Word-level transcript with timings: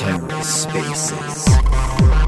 Terra 0.00 0.42
Spaces. 0.42 2.19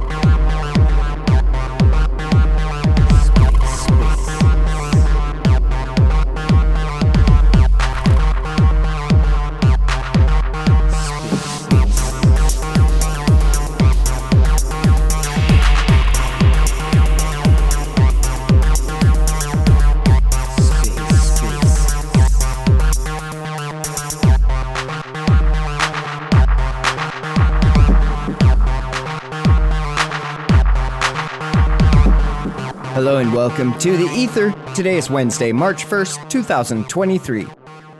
And 33.22 33.32
welcome 33.32 33.78
to 33.78 33.96
the 33.96 34.12
Ether. 34.12 34.50
Today 34.74 34.96
is 34.96 35.08
Wednesday, 35.08 35.52
March 35.52 35.86
1st, 35.86 36.28
2023. 36.28 37.46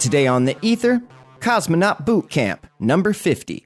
Today 0.00 0.26
on 0.26 0.46
the 0.46 0.56
Ether, 0.62 1.00
Cosmonaut 1.38 2.04
Boot 2.04 2.28
Camp 2.28 2.66
number 2.80 3.12
50. 3.12 3.64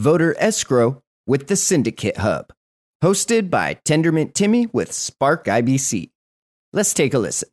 Voter 0.00 0.34
Escrow 0.36 1.00
with 1.24 1.46
the 1.46 1.54
Syndicate 1.54 2.16
Hub. 2.16 2.52
Hosted 3.04 3.50
by 3.50 3.78
Tendermint 3.84 4.34
Timmy 4.34 4.66
with 4.72 4.92
Spark 4.92 5.44
IBC. 5.44 6.10
Let's 6.72 6.92
take 6.92 7.14
a 7.14 7.20
listen. 7.20 7.50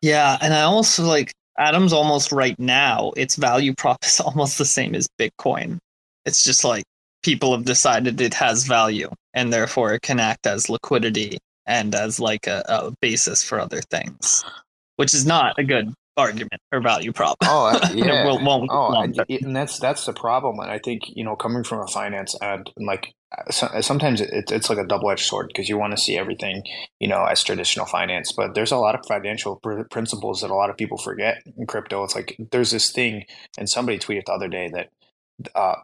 Yeah, 0.00 0.38
and 0.40 0.54
I 0.54 0.62
also 0.62 1.02
like 1.02 1.34
Atom's 1.58 1.92
almost 1.92 2.32
right 2.32 2.58
now, 2.58 3.12
its 3.14 3.36
value 3.36 3.74
prop 3.74 4.02
is 4.06 4.20
almost 4.24 4.56
the 4.56 4.64
same 4.64 4.94
as 4.94 5.06
Bitcoin. 5.18 5.76
It's 6.24 6.42
just 6.42 6.64
like 6.64 6.84
people 7.22 7.52
have 7.54 7.66
decided 7.66 8.22
it 8.22 8.32
has 8.32 8.64
value 8.64 9.10
and 9.34 9.52
therefore 9.52 9.92
it 9.92 10.00
can 10.00 10.18
act 10.18 10.46
as 10.46 10.70
liquidity 10.70 11.36
and 11.70 11.94
as 11.94 12.18
like 12.20 12.46
a, 12.48 12.62
a 12.68 12.90
basis 13.00 13.44
for 13.44 13.60
other 13.60 13.80
things, 13.80 14.44
which 14.96 15.14
is 15.14 15.24
not 15.24 15.58
a 15.58 15.64
good 15.64 15.94
argument 16.16 16.60
or 16.72 16.80
value 16.80 17.12
prop. 17.12 17.36
Oh, 17.44 17.66
uh, 17.66 17.88
yeah. 17.94 18.26
Won't- 18.26 18.68
oh, 18.70 18.90
won't. 18.90 19.16
and, 19.16 19.44
and 19.44 19.56
that's 19.56 19.78
that's 19.78 20.04
the 20.04 20.12
problem. 20.12 20.58
And 20.58 20.70
I 20.70 20.78
think 20.78 21.02
you 21.08 21.24
know, 21.24 21.36
coming 21.36 21.62
from 21.62 21.80
a 21.80 21.86
finance 21.86 22.36
end, 22.42 22.70
and 22.76 22.86
like 22.86 23.14
so, 23.50 23.68
sometimes 23.80 24.20
it, 24.20 24.50
it's 24.50 24.68
like 24.68 24.78
a 24.78 24.86
double 24.86 25.10
edged 25.12 25.24
sword 25.26 25.46
because 25.48 25.68
you 25.68 25.78
want 25.78 25.92
to 25.96 26.02
see 26.02 26.18
everything, 26.18 26.64
you 26.98 27.06
know, 27.06 27.24
as 27.24 27.44
traditional 27.44 27.86
finance. 27.86 28.32
But 28.32 28.54
there's 28.54 28.72
a 28.72 28.76
lot 28.76 28.96
of 28.96 29.06
financial 29.06 29.56
pr- 29.62 29.82
principles 29.90 30.40
that 30.40 30.50
a 30.50 30.54
lot 30.54 30.70
of 30.70 30.76
people 30.76 30.98
forget 30.98 31.42
in 31.56 31.66
crypto. 31.66 32.02
It's 32.02 32.16
like 32.16 32.36
there's 32.50 32.72
this 32.72 32.90
thing, 32.90 33.24
and 33.56 33.70
somebody 33.70 33.98
tweeted 33.98 34.24
the 34.26 34.32
other 34.32 34.48
day 34.48 34.68
that 34.74 34.88
uh, 35.54 35.76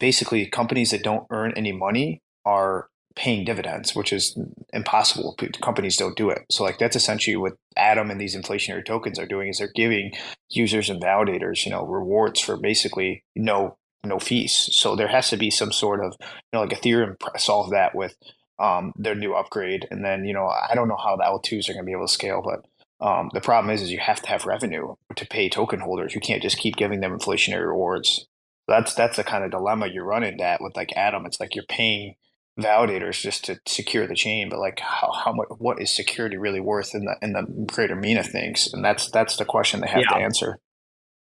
basically 0.00 0.46
companies 0.46 0.90
that 0.90 1.04
don't 1.04 1.26
earn 1.30 1.52
any 1.56 1.72
money 1.72 2.20
are 2.44 2.88
paying 3.16 3.44
dividends, 3.44 3.94
which 3.94 4.12
is 4.12 4.38
impossible. 4.72 5.36
Companies 5.62 5.96
don't 5.96 6.16
do 6.16 6.30
it. 6.30 6.42
So 6.50 6.62
like 6.62 6.78
that's 6.78 6.96
essentially 6.96 7.36
what 7.36 7.54
Atom 7.76 8.10
and 8.10 8.20
these 8.20 8.36
inflationary 8.36 8.84
tokens 8.84 9.18
are 9.18 9.26
doing 9.26 9.48
is 9.48 9.58
they're 9.58 9.70
giving 9.74 10.12
users 10.50 10.88
and 10.90 11.02
validators, 11.02 11.64
you 11.64 11.72
know, 11.72 11.84
rewards 11.84 12.40
for 12.40 12.56
basically 12.56 13.24
no 13.34 13.76
no 14.04 14.18
fees. 14.18 14.68
So 14.72 14.94
there 14.94 15.08
has 15.08 15.30
to 15.30 15.36
be 15.36 15.50
some 15.50 15.72
sort 15.72 16.04
of, 16.04 16.14
you 16.20 16.26
know, 16.52 16.60
like 16.60 16.70
Ethereum 16.70 17.16
solved 17.38 17.72
that 17.72 17.94
with 17.94 18.14
um, 18.58 18.92
their 18.96 19.14
new 19.14 19.34
upgrade, 19.34 19.86
and 19.90 20.04
then 20.04 20.24
you 20.24 20.32
know 20.32 20.46
I 20.46 20.74
don't 20.74 20.88
know 20.88 20.96
how 20.96 21.16
the 21.16 21.24
L2s 21.24 21.68
are 21.68 21.72
going 21.72 21.84
to 21.84 21.86
be 21.86 21.92
able 21.92 22.06
to 22.06 22.12
scale, 22.12 22.42
but 22.42 23.06
um, 23.06 23.30
the 23.34 23.40
problem 23.40 23.74
is 23.74 23.82
is 23.82 23.92
you 23.92 23.98
have 23.98 24.22
to 24.22 24.28
have 24.28 24.46
revenue 24.46 24.94
to 25.14 25.26
pay 25.26 25.48
token 25.48 25.80
holders. 25.80 26.14
You 26.14 26.20
can't 26.20 26.42
just 26.42 26.58
keep 26.58 26.76
giving 26.76 27.00
them 27.00 27.16
inflationary 27.16 27.66
rewards. 27.66 28.26
That's 28.68 28.94
that's 28.94 29.16
the 29.16 29.24
kind 29.24 29.44
of 29.44 29.50
dilemma 29.50 29.88
you're 29.88 30.04
running 30.04 30.38
that 30.38 30.60
with 30.60 30.76
like 30.76 30.96
Atom. 30.96 31.26
It's 31.26 31.40
like 31.40 31.54
you're 31.54 31.64
paying 31.68 32.14
validators 32.58 33.20
just 33.20 33.44
to 33.46 33.58
secure 33.66 34.06
the 34.06 34.14
chain, 34.14 34.48
but 34.48 34.58
like 34.58 34.80
how, 34.80 35.12
how 35.12 35.32
much 35.32 35.48
what 35.58 35.80
is 35.80 35.94
security 35.94 36.36
really 36.36 36.60
worth 36.60 36.94
in 36.94 37.04
the 37.04 37.16
in 37.22 37.32
the 37.32 37.42
greater 37.72 37.96
mean 37.96 38.16
of 38.18 38.26
things? 38.26 38.72
And 38.72 38.84
that's 38.84 39.10
that's 39.10 39.36
the 39.36 39.44
question 39.44 39.80
they 39.80 39.88
have 39.88 40.02
to 40.04 40.16
answer. 40.22 40.58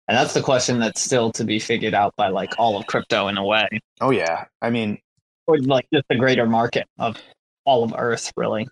And 0.07 0.15
that's 0.15 0.33
the 0.35 0.41
question 0.43 0.79
that's 0.79 1.01
still 1.01 1.31
to 1.31 1.43
be 1.43 1.57
figured 1.59 1.95
out 1.95 2.13
by 2.15 2.27
like 2.29 2.53
all 2.59 2.77
of 2.77 2.85
crypto 2.85 3.27
in 3.27 3.37
a 3.37 3.43
way, 3.45 3.67
Oh 4.01 4.11
yeah, 4.11 4.45
I 4.61 4.69
mean 4.69 4.99
or 5.47 5.57
like 5.59 5.87
just 5.93 6.05
the 6.09 6.15
greater 6.15 6.45
market 6.45 6.87
of 6.99 7.17
all 7.67 7.83
of 7.83 7.93
Earth, 7.97 8.31
really. 8.37 8.67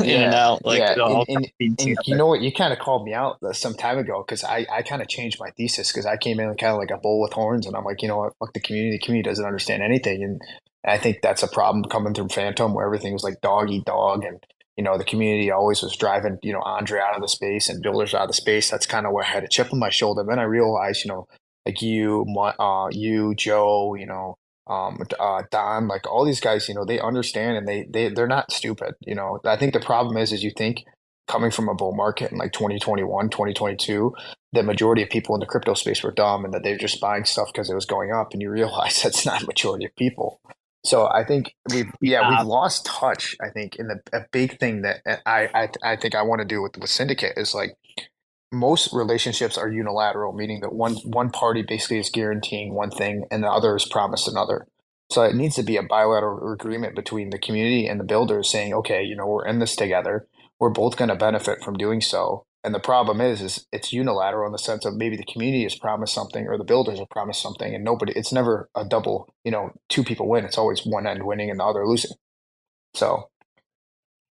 in 0.00 0.08
and 0.22 0.34
out, 0.34 0.64
like 0.64 0.78
yeah, 0.78 0.94
and- 0.94 1.26
and- 1.28 1.50
And 1.58 1.96
you 2.06 2.14
know 2.14 2.26
what? 2.26 2.40
You 2.40 2.52
kind 2.52 2.72
of 2.72 2.78
called 2.78 3.04
me 3.04 3.12
out 3.12 3.38
uh, 3.42 3.52
some 3.52 3.74
time 3.74 3.98
ago 3.98 4.22
because 4.24 4.44
I, 4.44 4.64
I 4.72 4.82
kind 4.82 5.02
of 5.02 5.08
changed 5.08 5.38
my 5.40 5.50
thesis 5.56 5.90
because 5.90 6.06
I 6.06 6.16
came 6.16 6.38
in 6.38 6.46
kind 6.56 6.72
of 6.72 6.78
like 6.78 6.92
a 6.92 6.98
bull 6.98 7.20
with 7.20 7.32
horns, 7.32 7.66
and 7.66 7.74
I'm 7.76 7.82
like, 7.84 8.00
you 8.02 8.06
know 8.06 8.18
what? 8.18 8.34
Fuck 8.38 8.52
the 8.52 8.60
community. 8.60 8.96
The 8.98 9.04
community 9.04 9.28
doesn't 9.28 9.44
understand 9.44 9.82
anything, 9.82 10.22
and 10.22 10.40
I 10.86 10.98
think 10.98 11.18
that's 11.22 11.42
a 11.42 11.48
problem 11.48 11.84
coming 11.84 12.14
through 12.14 12.28
Fantom, 12.28 12.74
where 12.74 12.86
everything 12.86 13.12
was 13.12 13.24
like 13.24 13.40
dog 13.40 13.70
eat 13.70 13.84
dog, 13.84 14.24
and 14.24 14.42
you 14.76 14.84
know 14.84 14.96
the 14.96 15.04
community 15.04 15.50
always 15.50 15.82
was 15.82 15.96
driving 15.96 16.38
you 16.42 16.52
know 16.52 16.60
Andre 16.60 17.00
out 17.00 17.16
of 17.16 17.22
the 17.22 17.28
space 17.28 17.68
and 17.68 17.82
builders 17.82 18.14
out 18.14 18.22
of 18.22 18.28
the 18.28 18.34
space. 18.34 18.70
That's 18.70 18.86
kind 18.86 19.06
of 19.06 19.12
where 19.12 19.24
I 19.24 19.28
had 19.28 19.44
a 19.44 19.48
chip 19.48 19.72
on 19.72 19.78
my 19.78 19.90
shoulder. 19.90 20.24
Then 20.26 20.38
I 20.38 20.44
realized, 20.44 21.04
you 21.04 21.10
know, 21.10 21.26
like 21.66 21.82
you, 21.82 22.24
uh, 22.58 22.88
you, 22.92 23.34
Joe, 23.34 23.94
you 23.94 24.06
know, 24.06 24.36
um, 24.68 24.98
uh, 25.18 25.42
Don, 25.50 25.88
like 25.88 26.06
all 26.10 26.24
these 26.24 26.40
guys, 26.40 26.68
you 26.68 26.74
know, 26.74 26.84
they 26.84 27.00
understand 27.00 27.56
and 27.56 27.66
they 27.66 27.86
they 27.90 28.08
they're 28.10 28.26
not 28.26 28.52
stupid. 28.52 28.94
You 29.00 29.14
know, 29.14 29.40
I 29.44 29.56
think 29.56 29.72
the 29.72 29.80
problem 29.80 30.16
is, 30.16 30.32
is 30.32 30.44
you 30.44 30.52
think 30.56 30.84
coming 31.26 31.50
from 31.50 31.68
a 31.68 31.74
bull 31.74 31.94
market 31.94 32.32
in 32.32 32.38
like 32.38 32.52
2021, 32.52 33.28
2022, 33.30 34.14
the 34.52 34.62
majority 34.62 35.02
of 35.02 35.10
people 35.10 35.34
in 35.34 35.40
the 35.40 35.46
crypto 35.46 35.74
space 35.74 36.02
were 36.02 36.12
dumb 36.12 36.44
and 36.44 36.54
that 36.54 36.62
they're 36.62 36.78
just 36.78 37.00
buying 37.00 37.24
stuff 37.24 37.48
because 37.52 37.68
it 37.70 37.74
was 37.74 37.86
going 37.86 38.12
up, 38.12 38.32
and 38.32 38.42
you 38.42 38.50
realize 38.50 39.02
that's 39.02 39.26
not 39.26 39.46
majority 39.46 39.86
of 39.86 39.96
people. 39.96 40.40
So 40.88 41.08
I 41.08 41.24
think 41.24 41.54
we've 41.72 41.90
yeah 42.00 42.22
Yeah. 42.22 42.30
we've 42.30 42.46
lost 42.46 42.86
touch. 42.86 43.36
I 43.42 43.50
think 43.50 43.76
in 43.76 43.88
the 43.88 44.00
a 44.12 44.24
big 44.32 44.58
thing 44.58 44.82
that 44.82 45.02
uh, 45.06 45.16
I 45.26 45.48
I 45.54 45.92
I 45.92 45.96
think 45.96 46.14
I 46.14 46.22
want 46.22 46.40
to 46.40 46.46
do 46.46 46.62
with 46.62 46.76
with 46.78 46.90
syndicate 46.90 47.34
is 47.36 47.54
like 47.54 47.76
most 48.52 48.92
relationships 48.94 49.58
are 49.58 49.68
unilateral, 49.68 50.32
meaning 50.32 50.60
that 50.60 50.72
one 50.74 50.94
one 51.04 51.30
party 51.30 51.62
basically 51.62 51.98
is 51.98 52.10
guaranteeing 52.10 52.74
one 52.74 52.90
thing 52.90 53.24
and 53.30 53.44
the 53.44 53.50
other 53.50 53.76
is 53.76 53.86
promised 53.86 54.28
another. 54.28 54.66
So 55.12 55.22
it 55.22 55.34
needs 55.36 55.56
to 55.56 55.62
be 55.62 55.76
a 55.76 55.82
bilateral 55.82 56.52
agreement 56.52 56.96
between 56.96 57.30
the 57.30 57.38
community 57.38 57.86
and 57.86 58.00
the 58.00 58.04
builders 58.04 58.50
saying, 58.50 58.74
okay, 58.74 59.02
you 59.02 59.16
know, 59.16 59.26
we're 59.26 59.46
in 59.46 59.58
this 59.58 59.76
together. 59.76 60.26
We're 60.60 60.70
both 60.70 60.96
going 60.96 61.08
to 61.08 61.16
benefit 61.16 61.62
from 61.62 61.76
doing 61.78 62.00
so. 62.02 62.46
And 62.64 62.74
the 62.74 62.80
problem 62.80 63.20
is, 63.20 63.40
is 63.40 63.66
it's 63.72 63.92
unilateral 63.92 64.46
in 64.46 64.52
the 64.52 64.58
sense 64.58 64.84
of 64.84 64.94
maybe 64.96 65.16
the 65.16 65.24
community 65.24 65.62
has 65.62 65.76
promised 65.76 66.12
something 66.14 66.46
or 66.48 66.58
the 66.58 66.64
builders 66.64 66.98
have 66.98 67.08
promised 67.10 67.40
something, 67.40 67.74
and 67.74 67.84
nobody. 67.84 68.12
It's 68.14 68.32
never 68.32 68.68
a 68.74 68.84
double. 68.84 69.32
You 69.44 69.52
know, 69.52 69.70
two 69.88 70.04
people 70.04 70.28
win. 70.28 70.44
It's 70.44 70.58
always 70.58 70.84
one 70.84 71.06
end 71.06 71.22
winning 71.24 71.50
and 71.50 71.60
the 71.60 71.64
other 71.64 71.86
losing. 71.86 72.12
So 72.94 73.30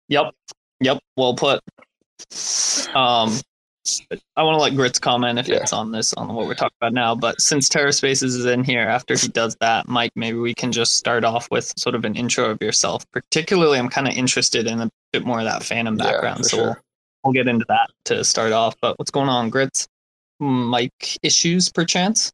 Yep. 0.08 0.34
Yep. 0.80 0.98
Well 1.16 1.34
put. 1.34 1.60
Um, 2.94 3.32
I 4.36 4.42
want 4.42 4.56
to 4.56 4.62
let 4.62 4.74
Gritz 4.74 4.98
comment 5.00 5.38
if 5.38 5.48
Yeah. 5.48 5.56
it's 5.56 5.72
on 5.72 5.92
this, 5.92 6.12
on 6.14 6.34
what 6.34 6.46
we're 6.46 6.54
talking 6.54 6.76
about 6.80 6.92
now. 6.92 7.14
But 7.14 7.40
since 7.40 7.68
Terra 7.68 7.92
Spaces 7.92 8.34
is 8.34 8.44
in 8.46 8.64
here, 8.64 8.82
after 8.82 9.16
he 9.16 9.28
does 9.28 9.56
that, 9.60 9.88
Mike, 9.88 10.12
maybe 10.16 10.38
we 10.38 10.54
can 10.54 10.72
just 10.72 10.96
start 10.96 11.24
off 11.24 11.48
with 11.50 11.72
sort 11.78 11.94
of 11.94 12.04
an 12.04 12.14
intro 12.16 12.50
of 12.50 12.60
yourself. 12.62 13.10
Particularly, 13.12 13.78
I'm 13.78 13.88
kind 13.88 14.08
of 14.08 14.14
interested 14.14 14.66
in 14.66 14.80
a 14.80 14.90
bit 15.12 15.24
more 15.24 15.38
of 15.38 15.44
that 15.46 15.62
Fantom 15.62 15.96
background. 15.96 16.38
for 16.38 16.44
so 16.44 16.56
sure. 16.56 16.66
we'll, 16.66 16.76
we'll 17.22 17.32
get 17.32 17.48
into 17.48 17.64
that 17.68 17.90
to 18.06 18.24
start 18.24 18.52
off. 18.52 18.74
But 18.80 18.98
what's 18.98 19.10
going 19.10 19.28
on, 19.28 19.50
Gritz? 19.50 19.86
Mike 20.40 21.18
issues, 21.22 21.70
perchance? 21.70 22.32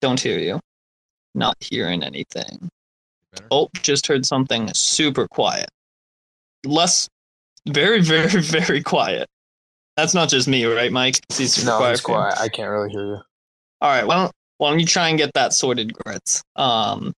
Don't 0.00 0.20
hear 0.20 0.38
you. 0.38 0.60
Not 1.34 1.56
hearing 1.60 2.02
anything. 2.02 2.68
Oh, 3.50 3.68
just 3.82 4.06
heard 4.06 4.26
something 4.26 4.68
super 4.74 5.28
quiet. 5.28 5.68
Less, 6.64 7.08
very, 7.66 8.00
very, 8.02 8.42
very 8.42 8.82
quiet. 8.82 9.28
That's 9.96 10.14
not 10.14 10.28
just 10.28 10.48
me, 10.48 10.64
right, 10.64 10.92
Mike? 10.92 11.20
He's 11.32 11.54
super 11.54 11.66
no, 11.70 11.78
quiet 11.78 11.92
it's 11.92 12.00
quiet. 12.00 12.34
I 12.38 12.48
can't 12.48 12.70
really 12.70 12.90
hear 12.90 13.04
you. 13.04 13.18
All 13.80 13.90
right, 13.90 14.06
Well, 14.06 14.30
why 14.58 14.70
don't 14.70 14.80
you 14.80 14.86
try 14.86 15.08
and 15.08 15.18
get 15.18 15.32
that 15.34 15.52
sorted, 15.52 15.92
Gritz? 15.92 16.42
Um, 16.56 17.12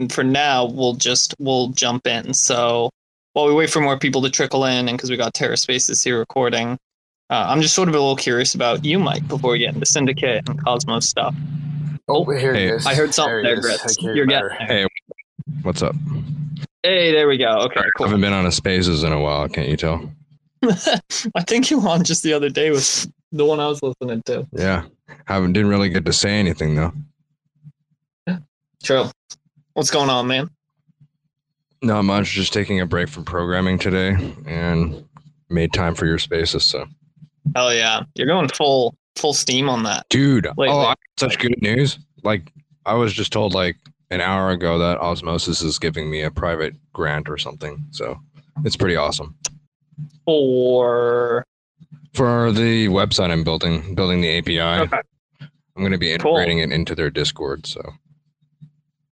and 0.00 0.12
for 0.12 0.22
now, 0.22 0.66
we'll 0.66 0.94
just 0.94 1.34
we'll 1.38 1.68
jump 1.68 2.06
in. 2.06 2.34
So 2.34 2.90
while 3.32 3.46
we 3.46 3.54
wait 3.54 3.70
for 3.70 3.80
more 3.80 3.98
people 3.98 4.22
to 4.22 4.30
trickle 4.30 4.64
in, 4.64 4.88
and 4.88 4.96
because 4.98 5.10
we 5.10 5.16
got 5.16 5.34
Terra 5.34 5.56
Spaces 5.56 6.02
here 6.02 6.18
recording, 6.18 6.78
uh, 7.30 7.46
I'm 7.48 7.60
just 7.60 7.74
sort 7.74 7.88
of 7.88 7.94
a 7.94 7.98
little 7.98 8.16
curious 8.16 8.54
about 8.54 8.84
you, 8.84 8.98
Mike, 8.98 9.26
before 9.28 9.52
we 9.52 9.58
get 9.58 9.74
into 9.74 9.86
Syndicate 9.86 10.48
and 10.48 10.62
Cosmos 10.64 11.08
stuff. 11.08 11.34
Oh, 12.08 12.24
here 12.24 12.54
Hey. 12.54 12.68
it 12.68 12.74
is. 12.76 12.86
I 12.86 12.94
heard 12.94 13.12
something 13.14 13.42
There 13.42 13.42
there, 13.42 13.52
it 13.54 13.58
is. 13.58 13.80
Gritz. 13.82 13.98
I 13.98 14.00
hear 14.00 14.14
You're 14.16 14.26
better. 14.26 14.48
getting 14.48 14.66
there. 14.66 14.76
Hey, 14.78 14.86
what's 15.62 15.82
up? 15.82 15.94
Hey, 16.82 17.12
there 17.12 17.28
we 17.28 17.36
go. 17.36 17.50
Okay, 17.66 17.80
I 17.80 17.84
cool. 17.96 18.06
haven't 18.06 18.20
been 18.22 18.32
on 18.32 18.46
a 18.46 18.52
Spaces 18.52 19.02
in 19.04 19.12
a 19.12 19.20
while. 19.20 19.46
Can't 19.48 19.68
you 19.68 19.76
tell? 19.76 20.10
I 21.34 21.42
think 21.46 21.70
you 21.70 21.80
were 21.80 21.88
on 21.88 22.02
just 22.04 22.22
the 22.22 22.32
other 22.32 22.48
day 22.48 22.70
with 22.70 23.06
the 23.30 23.44
one 23.44 23.60
I 23.60 23.66
was 23.68 23.80
listening 23.82 24.22
to. 24.26 24.46
Yeah, 24.52 24.84
haven't 25.26 25.52
didn't 25.52 25.68
really 25.68 25.90
get 25.90 26.04
to 26.06 26.12
say 26.12 26.30
anything 26.30 26.74
though. 26.76 26.92
True. 28.82 29.04
What's 29.74 29.90
going 29.90 30.08
on, 30.08 30.26
man? 30.28 30.50
Not 31.82 32.02
much. 32.02 32.32
Just 32.32 32.52
taking 32.52 32.80
a 32.80 32.86
break 32.86 33.08
from 33.08 33.24
programming 33.24 33.78
today, 33.78 34.16
and 34.46 35.04
made 35.48 35.72
time 35.72 35.94
for 35.94 36.06
your 36.06 36.18
Spaces. 36.18 36.64
So 36.64 36.86
Hell 37.54 37.72
yeah, 37.74 38.02
you're 38.14 38.26
going 38.26 38.48
full 38.48 38.96
full 39.16 39.32
steam 39.32 39.68
on 39.68 39.82
that. 39.84 40.06
Dude, 40.10 40.48
Wait, 40.56 40.68
oh. 40.70 40.78
I- 40.78 40.94
such 41.18 41.38
good 41.38 41.60
news. 41.62 41.98
Like, 42.22 42.52
I 42.86 42.94
was 42.94 43.12
just 43.12 43.32
told 43.32 43.54
like 43.54 43.76
an 44.10 44.20
hour 44.20 44.50
ago 44.50 44.78
that 44.78 44.98
Osmosis 44.98 45.62
is 45.62 45.78
giving 45.78 46.10
me 46.10 46.22
a 46.22 46.30
private 46.30 46.74
grant 46.92 47.28
or 47.28 47.36
something. 47.38 47.84
So 47.90 48.18
it's 48.64 48.76
pretty 48.76 48.96
awesome. 48.96 49.34
For 50.24 51.44
For 52.14 52.52
the 52.52 52.88
website 52.88 53.30
I'm 53.30 53.44
building, 53.44 53.94
building 53.94 54.20
the 54.20 54.38
API, 54.38 54.60
okay. 54.82 54.98
I'm 55.40 55.82
going 55.82 55.92
to 55.92 55.98
be 55.98 56.16
Cool. 56.18 56.36
integrating 56.36 56.58
it 56.58 56.72
into 56.72 56.94
their 56.94 57.10
Discord. 57.10 57.66
So 57.66 57.80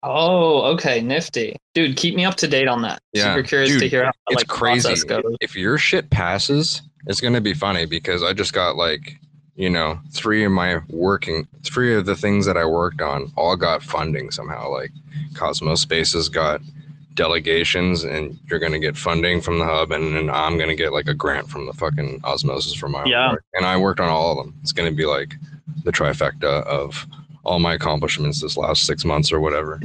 Oh, 0.01 0.62
okay, 0.74 1.01
nifty, 1.01 1.57
dude. 1.74 1.98
Keep 1.98 2.16
me 2.16 2.25
up 2.25 2.36
to 2.36 2.48
date 2.48 2.68
on 2.68 2.81
that. 2.84 3.01
Yeah, 3.13 3.36
Super 3.36 3.44
curious 3.48 3.80
to 3.80 3.88
hear 3.90 4.06
how 4.06 4.12
it's 4.30 4.42
like 4.42 4.48
crazy. 4.48 4.96
If 5.42 5.56
your 5.56 5.78
shit 5.78 6.10
passes, 6.10 6.81
it's 7.07 7.19
going 7.19 7.34
to 7.34 7.42
be 7.42 7.54
funny 7.54 7.86
because 7.86 8.24
I 8.24 8.34
just 8.34 8.54
got 8.54 8.78
like, 8.78 9.19
you 9.56 9.69
know, 9.69 10.00
three 10.12 10.46
of 10.46 10.51
my 10.54 10.80
working, 10.90 11.48
three 11.63 11.94
of 11.96 12.06
the 12.06 12.16
things 12.16 12.46
that 12.46 12.56
I 12.56 12.66
worked 12.66 13.01
on 13.01 13.31
all 13.36 13.57
got 13.57 13.84
funding 13.84 14.31
somehow. 14.31 14.72
Like 14.72 14.92
Cosmos 15.34 15.81
Spaces 15.81 16.30
got 16.30 16.62
delegations 17.16 18.06
and 18.06 18.40
you're 18.50 18.60
going 18.60 18.72
to 18.72 18.80
get 18.80 18.95
funding 18.95 19.42
from 19.42 19.60
the 19.60 19.66
hub 19.66 19.92
and 19.92 20.16
then 20.16 20.30
I'm 20.30 20.56
going 20.56 20.69
to 20.69 20.75
get 20.75 20.94
like 20.94 21.10
a 21.10 21.13
grant 21.13 21.50
from 21.50 21.66
the 21.66 21.74
fucking 21.74 22.22
Osmosis 22.24 22.74
for 22.74 22.88
my 22.88 23.04
Yeah. 23.06 23.31
work. 23.31 23.44
And 23.56 23.66
I 23.66 23.75
worked 23.75 24.00
on 24.00 24.07
all 24.07 24.31
of 24.31 24.38
them. 24.45 24.56
It's 24.62 24.72
going 24.72 24.90
to 24.90 24.95
be 24.95 25.06
like 25.06 25.36
the 25.84 25.92
trifecta 25.92 26.63
of 26.63 27.06
all 27.45 27.59
my 27.59 27.74
accomplishments 27.74 28.41
this 28.41 28.57
last 28.57 28.86
six 28.86 29.06
months 29.06 29.31
or 29.31 29.39
whatever. 29.39 29.80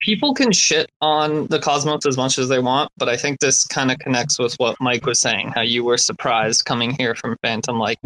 People 0.00 0.34
can 0.34 0.52
shit 0.52 0.90
on 1.00 1.46
the 1.48 1.58
cosmos 1.58 2.06
as 2.06 2.16
much 2.16 2.38
as 2.38 2.48
they 2.48 2.58
want, 2.58 2.90
but 2.96 3.08
I 3.08 3.16
think 3.16 3.40
this 3.40 3.66
kind 3.66 3.90
of 3.90 3.98
connects 3.98 4.38
with 4.38 4.54
what 4.54 4.76
Mike 4.80 5.06
was 5.06 5.20
saying, 5.20 5.52
how 5.54 5.62
you 5.62 5.84
were 5.84 5.98
surprised 5.98 6.64
coming 6.64 6.92
here 6.92 7.14
from 7.14 7.36
Fantom. 7.42 7.78
Like 7.78 7.98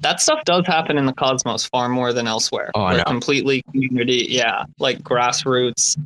that 0.00 0.20
stuff 0.20 0.44
does 0.44 0.66
happen 0.66 0.98
in 0.98 1.06
the 1.06 1.12
cosmos 1.12 1.64
far 1.64 1.88
more 1.88 2.12
than 2.12 2.26
elsewhere. 2.26 2.70
Oh, 2.74 2.84
I 2.84 2.96
know. 2.98 3.04
completely 3.04 3.62
community, 3.62 4.26
yeah, 4.28 4.64
like 4.78 5.00
grassroots. 5.00 5.98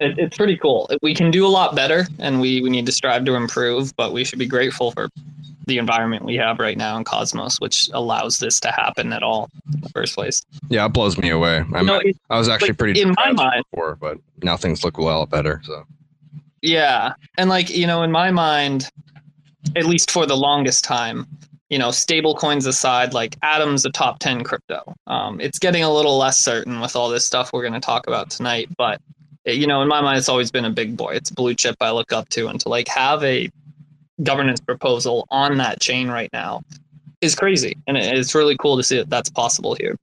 It, 0.00 0.18
it's 0.18 0.36
pretty 0.36 0.56
cool. 0.56 0.90
We 1.02 1.14
can 1.14 1.30
do 1.30 1.46
a 1.46 1.48
lot 1.48 1.74
better, 1.76 2.06
and 2.18 2.40
we 2.40 2.60
we 2.60 2.70
need 2.70 2.86
to 2.86 2.92
strive 2.92 3.24
to 3.26 3.34
improve. 3.34 3.94
But 3.96 4.12
we 4.12 4.24
should 4.24 4.38
be 4.38 4.46
grateful 4.46 4.90
for 4.90 5.08
the 5.66 5.78
environment 5.78 6.24
we 6.24 6.36
have 6.36 6.58
right 6.58 6.76
now 6.76 6.96
in 6.96 7.04
Cosmos, 7.04 7.60
which 7.60 7.88
allows 7.92 8.38
this 8.38 8.60
to 8.60 8.68
happen 8.70 9.12
at 9.12 9.22
all 9.22 9.48
in 9.72 9.80
the 9.80 9.88
first 9.90 10.14
place. 10.14 10.42
Yeah, 10.68 10.86
it 10.86 10.90
blows 10.90 11.16
me 11.18 11.30
away. 11.30 11.64
I'm, 11.74 11.86
No, 11.86 11.98
it- 11.98 12.16
I 12.30 12.38
was 12.38 12.48
actually 12.48 12.68
like, 12.70 12.78
pretty 12.78 13.00
in 13.00 13.14
my 13.16 13.32
mind- 13.32 13.64
before, 13.70 13.96
but 13.96 14.18
now 14.42 14.56
things 14.56 14.84
look 14.84 14.98
well 14.98 15.26
better. 15.26 15.60
So 15.64 15.84
Yeah. 16.62 17.12
And 17.38 17.48
like, 17.50 17.70
you 17.70 17.86
know, 17.86 18.02
in 18.02 18.10
my 18.12 18.30
mind, 18.30 18.90
at 19.76 19.86
least 19.86 20.10
for 20.10 20.26
the 20.26 20.36
longest 20.36 20.84
time, 20.84 21.26
you 21.70 21.78
know, 21.78 21.90
stable 21.90 22.34
coins 22.34 22.66
aside, 22.66 23.14
like 23.14 23.36
Atom's 23.42 23.84
a 23.84 23.90
top 23.90 24.18
10 24.18 24.44
crypto. 24.44 24.94
Um, 25.06 25.40
it's 25.40 25.58
getting 25.58 25.82
a 25.82 25.90
little 25.92 26.18
less 26.18 26.38
certain 26.38 26.80
with 26.80 26.94
all 26.94 27.08
this 27.08 27.26
stuff 27.26 27.50
we're 27.52 27.62
going 27.62 27.72
to 27.74 27.80
talk 27.80 28.06
about 28.06 28.30
tonight. 28.30 28.68
But, 28.76 29.00
you 29.46 29.66
know, 29.66 29.80
in 29.82 29.88
my 29.88 30.00
mind, 30.00 30.18
it's 30.18 30.28
always 30.28 30.50
been 30.50 30.64
a 30.66 30.70
big 30.70 30.96
boy. 30.96 31.14
It's 31.14 31.30
a 31.30 31.34
blue 31.34 31.54
chip 31.54 31.76
I 31.80 31.90
look 31.90 32.12
up 32.12 32.28
to. 32.30 32.48
And 32.48 32.60
to 32.60 32.68
like 32.68 32.86
have 32.88 33.24
a 33.24 33.50
governance 34.22 34.60
proposal 34.60 35.26
on 35.30 35.58
that 35.58 35.80
chain 35.80 36.08
right 36.08 36.30
now 36.32 36.62
is 37.20 37.34
crazy. 37.34 37.76
And 37.86 37.96
it's 37.96 38.34
really 38.34 38.56
cool 38.56 38.76
to 38.76 38.82
see 38.82 38.98
that 38.98 39.10
that's 39.10 39.30
possible 39.30 39.74
here. 39.74 39.96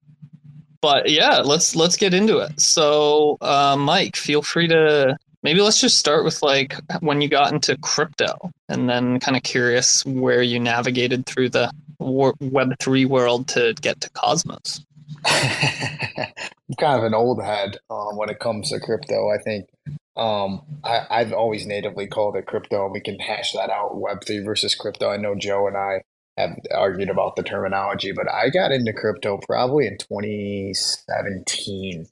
But 0.81 1.09
yeah, 1.09 1.37
let's 1.37 1.75
let's 1.75 1.95
get 1.95 2.13
into 2.13 2.39
it. 2.39 2.59
So, 2.59 3.37
uh, 3.41 3.75
Mike, 3.77 4.15
feel 4.15 4.41
free 4.41 4.67
to 4.67 5.15
maybe 5.43 5.61
let's 5.61 5.79
just 5.79 5.99
start 5.99 6.25
with 6.25 6.41
like 6.41 6.75
when 7.01 7.21
you 7.21 7.29
got 7.29 7.53
into 7.53 7.77
crypto 7.77 8.51
and 8.67 8.89
then 8.89 9.19
kind 9.19 9.37
of 9.37 9.43
curious 9.43 10.03
where 10.05 10.41
you 10.41 10.59
navigated 10.59 11.25
through 11.27 11.49
the 11.49 11.71
web3 12.01 13.05
world 13.05 13.47
to 13.47 13.75
get 13.81 14.01
to 14.01 14.09
cosmos 14.11 14.83
I'm 15.25 16.75
kind 16.79 16.99
of 16.99 17.03
an 17.03 17.13
old 17.13 17.43
head 17.43 17.77
um, 17.89 18.17
when 18.17 18.29
it 18.29 18.39
comes 18.39 18.69
to 18.69 18.79
crypto. 18.79 19.29
I 19.29 19.37
think 19.37 19.67
um, 20.15 20.61
I, 20.83 21.05
I've 21.09 21.33
always 21.33 21.65
natively 21.65 22.07
called 22.07 22.35
it 22.35 22.45
crypto, 22.45 22.85
and 22.85 22.93
we 22.93 23.01
can 23.01 23.19
hash 23.19 23.53
that 23.53 23.69
out 23.69 23.99
Web 23.99 24.23
three 24.25 24.39
versus 24.39 24.75
crypto. 24.75 25.09
I 25.09 25.17
know 25.17 25.35
Joe 25.35 25.67
and 25.67 25.77
I 25.77 26.01
have 26.37 26.57
argued 26.73 27.09
about 27.09 27.35
the 27.35 27.43
terminology, 27.43 28.11
but 28.11 28.31
I 28.31 28.49
got 28.49 28.71
into 28.71 28.93
crypto 28.93 29.37
probably 29.37 29.87
in 29.87 29.97
2017 29.97 32.07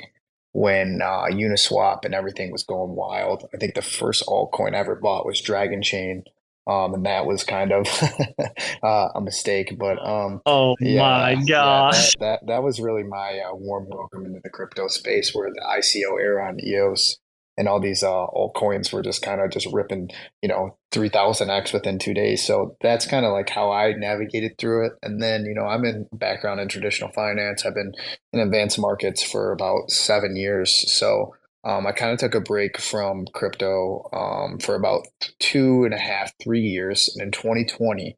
when 0.52 1.02
uh, 1.02 1.26
Uniswap 1.32 2.06
and 2.06 2.14
everything 2.14 2.52
was 2.52 2.64
going 2.64 2.96
wild. 2.96 3.48
I 3.54 3.58
think 3.58 3.76
the 3.76 3.82
first 3.82 4.26
altcoin 4.26 4.76
I 4.76 4.80
ever 4.80 4.96
bought 4.96 5.26
was 5.26 5.42
Dragon 5.42 5.82
Chain. 5.82 6.24
Um, 6.68 6.94
and 6.94 7.06
that 7.06 7.26
was 7.26 7.44
kind 7.44 7.72
of 7.72 7.88
uh, 8.84 9.10
a 9.16 9.22
mistake, 9.22 9.78
but 9.80 9.98
um, 10.06 10.42
oh 10.46 10.76
yeah, 10.80 11.30
yeah, 11.44 11.90
that, 11.92 12.14
that 12.20 12.48
that 12.48 12.64
was 12.64 12.80
really 12.80 13.04
my 13.04 13.40
uh, 13.40 13.56
warm 13.56 13.88
welcome 13.90 14.26
into 14.26 14.40
the 14.44 14.50
crypto 14.50 14.88
space, 14.88 15.34
where 15.34 15.50
the 15.50 15.62
ICO 15.62 16.20
era 16.20 16.48
on 16.48 16.64
EOS 16.64 17.18
and 17.60 17.68
all 17.68 17.82
these 17.82 18.04
uh, 18.04 18.08
altcoins 18.08 18.94
were 18.94 19.02
just 19.02 19.22
kind 19.22 19.42
of 19.42 19.52
just 19.52 19.68
ripping, 19.74 20.10
you 20.42 20.48
know, 20.48 20.78
three 20.94 21.10
thousand 21.10 21.50
x 21.50 21.74
within 21.74 22.00
two 22.00 22.14
days. 22.14 22.42
So 22.42 22.78
that's 22.82 23.06
kind 23.06 23.26
of 23.26 23.34
like 23.34 23.50
how 23.50 23.70
I 23.70 23.92
navigated 23.92 24.58
through 24.58 24.88
it. 24.88 24.94
And 25.04 25.22
then, 25.22 25.44
you 25.44 25.54
know, 25.54 25.66
I'm 25.66 25.84
in 25.84 26.08
background 26.14 26.62
in 26.62 26.70
traditional 26.70 27.12
finance. 27.12 27.66
I've 27.66 27.76
been 27.76 27.92
in 28.32 28.40
advanced 28.40 28.80
markets 28.80 29.22
for 29.22 29.52
about 29.52 29.92
seven 29.92 30.38
years. 30.38 30.90
So 30.90 31.36
um, 31.64 31.86
I 31.86 31.92
kind 31.92 32.14
of 32.14 32.20
took 32.20 32.36
a 32.36 32.42
break 32.42 32.80
from 32.80 33.26
crypto 33.34 34.10
um, 34.14 34.60
for 34.60 34.76
about 34.76 35.08
two 35.40 35.84
and 35.84 35.94
a 35.94 35.98
half, 35.98 36.32
three 36.42 36.62
years. 36.62 37.10
And 37.14 37.22
in 37.22 37.32
2020, 37.32 38.16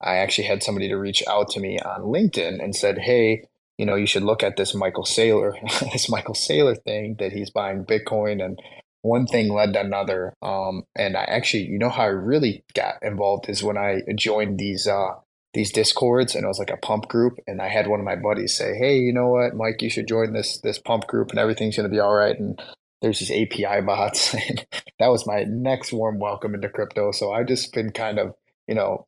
I 0.00 0.16
actually 0.16 0.46
had 0.46 0.62
somebody 0.62 0.88
to 0.88 0.96
reach 0.96 1.22
out 1.28 1.50
to 1.50 1.60
me 1.60 1.78
on 1.80 2.02
LinkedIn 2.02 2.62
and 2.62 2.74
said, 2.74 2.98
"Hey, 2.98 3.44
you 3.78 3.86
know, 3.86 3.96
you 3.96 4.06
should 4.06 4.22
look 4.22 4.42
at 4.42 4.56
this 4.56 4.74
Michael 4.74 5.04
Saylor, 5.04 5.54
this 5.92 6.08
Michael 6.08 6.34
Saylor 6.34 6.80
thing 6.84 7.16
that 7.18 7.32
he's 7.32 7.50
buying 7.50 7.84
Bitcoin." 7.84 8.44
And 8.44 8.60
one 9.02 9.26
thing 9.26 9.52
led 9.52 9.72
to 9.74 9.80
another. 9.80 10.34
Um, 10.40 10.84
and 10.96 11.16
I 11.16 11.24
actually, 11.24 11.64
you 11.64 11.78
know, 11.78 11.90
how 11.90 12.04
I 12.04 12.06
really 12.06 12.64
got 12.74 13.02
involved 13.02 13.48
is 13.48 13.62
when 13.62 13.76
I 13.76 14.02
joined 14.16 14.58
these 14.58 14.86
uh, 14.86 15.14
these 15.52 15.72
discords, 15.72 16.34
and 16.34 16.44
it 16.44 16.48
was 16.48 16.58
like 16.58 16.70
a 16.70 16.76
pump 16.76 17.08
group. 17.08 17.38
And 17.46 17.60
I 17.60 17.68
had 17.68 17.86
one 17.88 18.00
of 18.00 18.06
my 18.06 18.16
buddies 18.16 18.56
say, 18.56 18.76
"Hey, 18.76 18.98
you 18.98 19.12
know 19.12 19.28
what, 19.28 19.56
Mike, 19.56 19.82
you 19.82 19.90
should 19.90 20.06
join 20.06 20.32
this 20.32 20.60
this 20.60 20.78
pump 20.78 21.08
group, 21.08 21.30
and 21.30 21.40
everything's 21.40 21.76
going 21.76 21.88
to 21.88 21.94
be 21.94 22.00
all 22.00 22.14
right." 22.14 22.38
And 22.38 22.60
there's 23.04 23.20
these 23.20 23.30
API 23.30 23.82
bots, 23.82 24.34
and 24.48 24.66
that 24.98 25.08
was 25.08 25.26
my 25.26 25.44
next 25.44 25.92
warm 25.92 26.18
welcome 26.18 26.54
into 26.54 26.68
crypto. 26.68 27.12
So 27.12 27.32
I've 27.32 27.46
just 27.46 27.72
been 27.72 27.92
kind 27.92 28.18
of 28.18 28.34
you 28.66 28.74
know, 28.74 29.04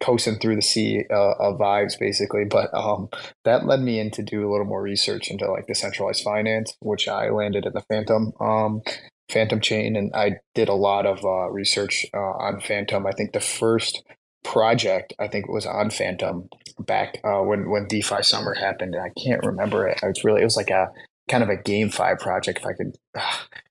coasting 0.00 0.38
through 0.38 0.56
the 0.56 0.62
sea 0.62 1.04
uh, 1.10 1.34
of 1.38 1.58
vibes 1.58 1.98
basically. 1.98 2.44
But 2.44 2.72
um, 2.72 3.10
that 3.44 3.66
led 3.66 3.80
me 3.80 4.00
in 4.00 4.10
to 4.12 4.22
do 4.22 4.48
a 4.48 4.50
little 4.50 4.66
more 4.66 4.80
research 4.80 5.30
into 5.30 5.50
like 5.50 5.66
decentralized 5.66 6.22
finance, 6.22 6.74
which 6.80 7.06
I 7.06 7.28
landed 7.28 7.66
at 7.66 7.74
the 7.74 7.82
Fantom 7.82 8.32
um, 8.40 8.80
Fantom 9.28 9.60
chain, 9.60 9.94
and 9.94 10.10
I 10.14 10.36
did 10.54 10.70
a 10.70 10.74
lot 10.74 11.04
of 11.04 11.22
uh, 11.22 11.50
research 11.50 12.06
uh, 12.14 12.18
on 12.18 12.60
Fantom. 12.60 13.06
I 13.06 13.12
think 13.12 13.32
the 13.32 13.40
first 13.40 14.02
project 14.42 15.12
I 15.18 15.28
think 15.28 15.48
was 15.48 15.66
on 15.66 15.90
Fantom 15.90 16.48
back 16.78 17.20
uh, 17.24 17.42
when 17.42 17.68
when 17.68 17.88
DeFi 17.88 18.22
Summer 18.22 18.54
happened, 18.54 18.94
and 18.94 19.04
I 19.04 19.10
can't 19.22 19.44
remember 19.44 19.86
it. 19.86 20.00
It's 20.02 20.24
really 20.24 20.40
it 20.40 20.46
was 20.46 20.56
like 20.56 20.70
a 20.70 20.88
kind 21.28 21.42
of 21.42 21.48
a 21.48 21.56
GameFi 21.56 22.18
project. 22.18 22.60
If 22.60 22.66
I 22.66 22.72
could. 22.72 22.96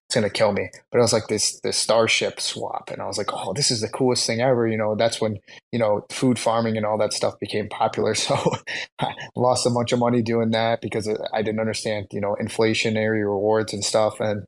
it's 0.08 0.16
gonna 0.16 0.30
kill 0.30 0.54
me. 0.54 0.70
But 0.90 1.00
it 1.00 1.02
was 1.02 1.12
like 1.12 1.28
this 1.28 1.60
this 1.62 1.78
starship 1.78 2.40
swap, 2.40 2.90
and 2.92 3.02
I 3.02 3.08
was 3.08 3.18
like, 3.18 3.34
oh, 3.34 3.52
this 3.54 3.70
is 3.72 3.82
the 3.82 3.90
coolest 3.90 4.26
thing 4.26 4.40
ever. 4.40 4.66
You 4.66 4.78
know, 4.78 4.96
that's 4.96 5.20
when 5.20 5.40
you 5.74 5.80
know 5.80 6.06
food 6.10 6.40
farming 6.40 6.78
and 6.78 6.86
all 6.86 6.98
that 7.00 7.14
stuff 7.14 7.40
became 7.40 7.68
popular. 7.70 8.16
So 8.28 8.36
I 9.00 9.14
lost 9.36 9.66
a 9.66 9.70
bunch 9.70 9.92
of 9.92 10.00
money 10.00 10.22
doing 10.22 10.52
that 10.52 10.82
because 10.82 11.10
I 11.34 11.42
didn't 11.42 11.60
understand 11.60 12.08
you 12.12 12.22
know 12.22 12.36
inflationary 12.42 13.22
rewards 13.22 13.74
and 13.74 13.84
stuff. 13.84 14.20
And 14.20 14.46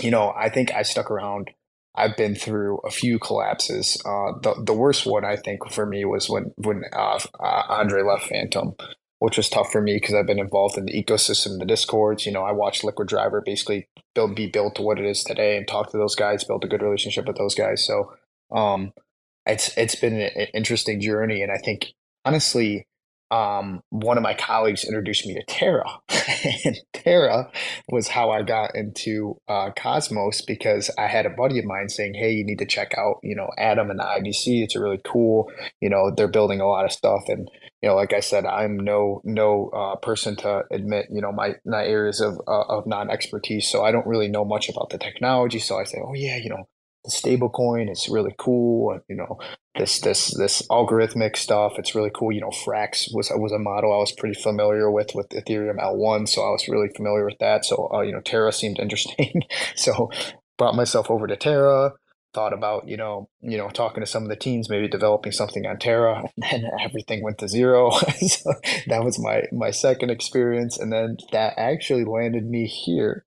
you 0.00 0.10
know, 0.10 0.32
I 0.36 0.48
think 0.48 0.72
I 0.72 0.82
stuck 0.82 1.10
around. 1.10 1.50
I've 1.94 2.16
been 2.16 2.36
through 2.36 2.78
a 2.78 2.90
few 2.90 3.18
collapses. 3.18 4.00
Uh, 4.04 4.38
the 4.42 4.62
the 4.64 4.72
worst 4.72 5.06
one 5.06 5.24
I 5.24 5.36
think 5.36 5.70
for 5.72 5.86
me 5.86 6.04
was 6.04 6.28
when 6.28 6.52
when 6.56 6.84
uh, 6.92 7.18
uh, 7.40 7.62
Andre 7.68 8.02
left 8.02 8.26
Fantom 8.26 8.74
which 9.18 9.36
was 9.36 9.48
tough 9.48 9.72
for 9.72 9.80
me 9.80 9.96
because 9.96 10.14
I've 10.14 10.26
been 10.26 10.38
involved 10.38 10.78
in 10.78 10.86
the 10.86 11.02
ecosystem, 11.02 11.58
the 11.58 11.64
discords. 11.64 12.26
You 12.26 12.32
know, 12.32 12.42
I 12.42 12.52
watched 12.52 12.84
Liquid 12.84 13.08
Driver 13.08 13.42
basically 13.44 13.88
build, 14.14 14.34
be 14.34 14.46
built 14.46 14.76
to 14.76 14.82
what 14.82 14.98
it 14.98 15.04
is 15.04 15.24
today, 15.24 15.56
and 15.56 15.66
talk 15.66 15.90
to 15.90 15.98
those 15.98 16.14
guys, 16.14 16.44
build 16.44 16.64
a 16.64 16.68
good 16.68 16.82
relationship 16.82 17.26
with 17.26 17.36
those 17.36 17.54
guys. 17.54 17.84
So, 17.84 18.12
um, 18.54 18.92
it's 19.46 19.76
it's 19.76 19.94
been 19.94 20.20
an 20.20 20.46
interesting 20.54 21.00
journey, 21.00 21.42
and 21.42 21.50
I 21.50 21.56
think 21.56 21.92
honestly, 22.24 22.86
um, 23.30 23.82
one 23.90 24.16
of 24.16 24.22
my 24.22 24.34
colleagues 24.34 24.84
introduced 24.84 25.26
me 25.26 25.34
to 25.34 25.44
Terra, 25.46 26.00
and 26.64 26.78
Terra 26.92 27.50
was 27.88 28.08
how 28.08 28.30
I 28.30 28.42
got 28.42 28.74
into 28.74 29.36
uh, 29.48 29.70
Cosmos 29.76 30.42
because 30.42 30.90
I 30.98 31.06
had 31.06 31.26
a 31.26 31.30
buddy 31.30 31.58
of 31.58 31.64
mine 31.64 31.88
saying, 31.88 32.14
"Hey, 32.14 32.32
you 32.32 32.44
need 32.44 32.58
to 32.58 32.66
check 32.66 32.94
out, 32.96 33.20
you 33.22 33.34
know, 33.34 33.48
Atom 33.58 33.90
and 33.90 33.98
the 33.98 34.04
IBC. 34.04 34.62
It's 34.62 34.76
a 34.76 34.80
really 34.80 35.00
cool. 35.04 35.50
You 35.80 35.90
know, 35.90 36.12
they're 36.14 36.28
building 36.28 36.60
a 36.60 36.68
lot 36.68 36.84
of 36.84 36.92
stuff." 36.92 37.22
And 37.28 37.50
you 37.82 37.88
know, 37.88 37.94
like 37.94 38.12
I 38.12 38.20
said, 38.20 38.44
I'm 38.44 38.78
no 38.78 39.20
no 39.24 39.68
uh, 39.68 39.96
person 39.96 40.36
to 40.36 40.64
admit, 40.70 41.06
you 41.10 41.20
know, 41.20 41.32
my 41.32 41.56
my 41.64 41.84
areas 41.84 42.20
of 42.20 42.40
uh, 42.48 42.64
of 42.68 42.86
non 42.86 43.10
expertise. 43.10 43.68
So 43.68 43.84
I 43.84 43.92
don't 43.92 44.06
really 44.06 44.28
know 44.28 44.44
much 44.44 44.68
about 44.68 44.90
the 44.90 44.98
technology. 44.98 45.58
So 45.58 45.78
I 45.78 45.84
say, 45.84 45.98
"Oh 46.04 46.14
yeah, 46.14 46.36
you 46.36 46.50
know." 46.50 46.68
stable 47.06 47.48
coin 47.48 47.88
is 47.88 48.08
really 48.08 48.34
cool. 48.38 48.98
You 49.08 49.16
know, 49.16 49.38
this 49.76 50.00
this 50.00 50.36
this 50.36 50.62
algorithmic 50.68 51.36
stuff. 51.36 51.74
It's 51.78 51.94
really 51.94 52.10
cool. 52.14 52.32
You 52.32 52.40
know, 52.40 52.50
Frax 52.50 53.08
was 53.12 53.30
was 53.34 53.52
a 53.52 53.58
model 53.58 53.92
I 53.92 53.98
was 53.98 54.12
pretty 54.12 54.40
familiar 54.40 54.90
with 54.90 55.14
with 55.14 55.28
Ethereum 55.30 55.78
L1, 55.78 56.28
so 56.28 56.42
I 56.42 56.50
was 56.50 56.68
really 56.68 56.88
familiar 56.94 57.24
with 57.24 57.38
that. 57.38 57.64
So 57.64 57.90
uh, 57.92 58.00
you 58.00 58.12
know, 58.12 58.20
Terra 58.20 58.52
seemed 58.52 58.78
interesting. 58.78 59.42
so 59.76 60.10
brought 60.56 60.74
myself 60.74 61.10
over 61.10 61.26
to 61.26 61.36
Terra. 61.36 61.92
Thought 62.34 62.52
about 62.52 62.86
you 62.86 62.96
know 62.96 63.28
you 63.40 63.56
know 63.56 63.70
talking 63.70 64.02
to 64.02 64.06
some 64.06 64.22
of 64.22 64.28
the 64.28 64.36
teams, 64.36 64.68
maybe 64.68 64.88
developing 64.88 65.32
something 65.32 65.66
on 65.66 65.78
Terra, 65.78 66.22
and 66.50 66.64
then 66.64 66.70
everything 66.80 67.22
went 67.22 67.38
to 67.38 67.48
zero. 67.48 67.90
so 68.26 68.52
that 68.86 69.04
was 69.04 69.18
my 69.18 69.44
my 69.52 69.70
second 69.70 70.10
experience, 70.10 70.78
and 70.78 70.92
then 70.92 71.16
that 71.32 71.54
actually 71.56 72.04
landed 72.04 72.44
me 72.46 72.66
here 72.66 73.24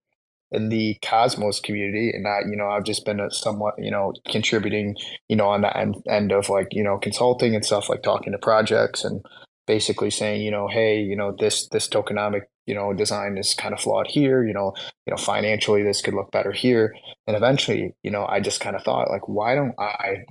in 0.52 0.70
the 0.70 0.98
Cosmos 1.02 1.60
community, 1.62 2.12
and 2.14 2.28
I, 2.28 2.40
you 2.50 2.58
know, 2.58 2.68
I've 2.68 2.84
just 2.84 3.06
been 3.06 3.22
a 3.22 3.32
somewhat, 3.32 3.76
you 3.78 3.90
know, 3.90 4.14
contributing, 4.30 4.96
you 5.30 5.38
know, 5.38 5.48
on 5.48 5.62
the 5.62 5.76
end, 5.76 5.96
end 6.10 6.34
of 6.34 6.50
like, 6.50 6.68
you 6.72 6.84
know, 6.84 6.98
consulting 6.98 7.56
and 7.56 7.66
stuff, 7.66 7.88
like 7.88 8.04
talking 8.04 8.34
to 8.34 8.38
projects 8.38 9.06
and 9.06 9.26
basically 9.66 10.10
saying, 10.10 10.42
you 10.42 10.52
know, 10.52 10.68
hey, 10.68 11.00
you 11.00 11.16
know, 11.16 11.34
this 11.40 11.70
this 11.70 11.88
tokenomic, 11.88 12.42
you 12.66 12.76
know, 12.76 12.94
design 12.94 13.38
is 13.38 13.54
kind 13.54 13.74
of 13.74 13.80
flawed 13.80 14.08
here, 14.08 14.46
you 14.46 14.54
know, 14.54 14.74
you 15.06 15.12
know, 15.12 15.18
financially 15.18 15.84
this 15.84 16.02
could 16.02 16.14
look 16.14 16.32
better 16.32 16.52
here, 16.52 16.96
and 17.28 17.36
eventually, 17.36 17.94
you 18.04 18.12
know, 18.12 18.26
I 18.26 18.40
just 18.40 18.62
kind 18.62 18.76
of 18.76 18.84
thought, 18.84 19.10
like, 19.10 19.28
why 19.28 19.56
don't 19.56 19.76
I 19.80 20.26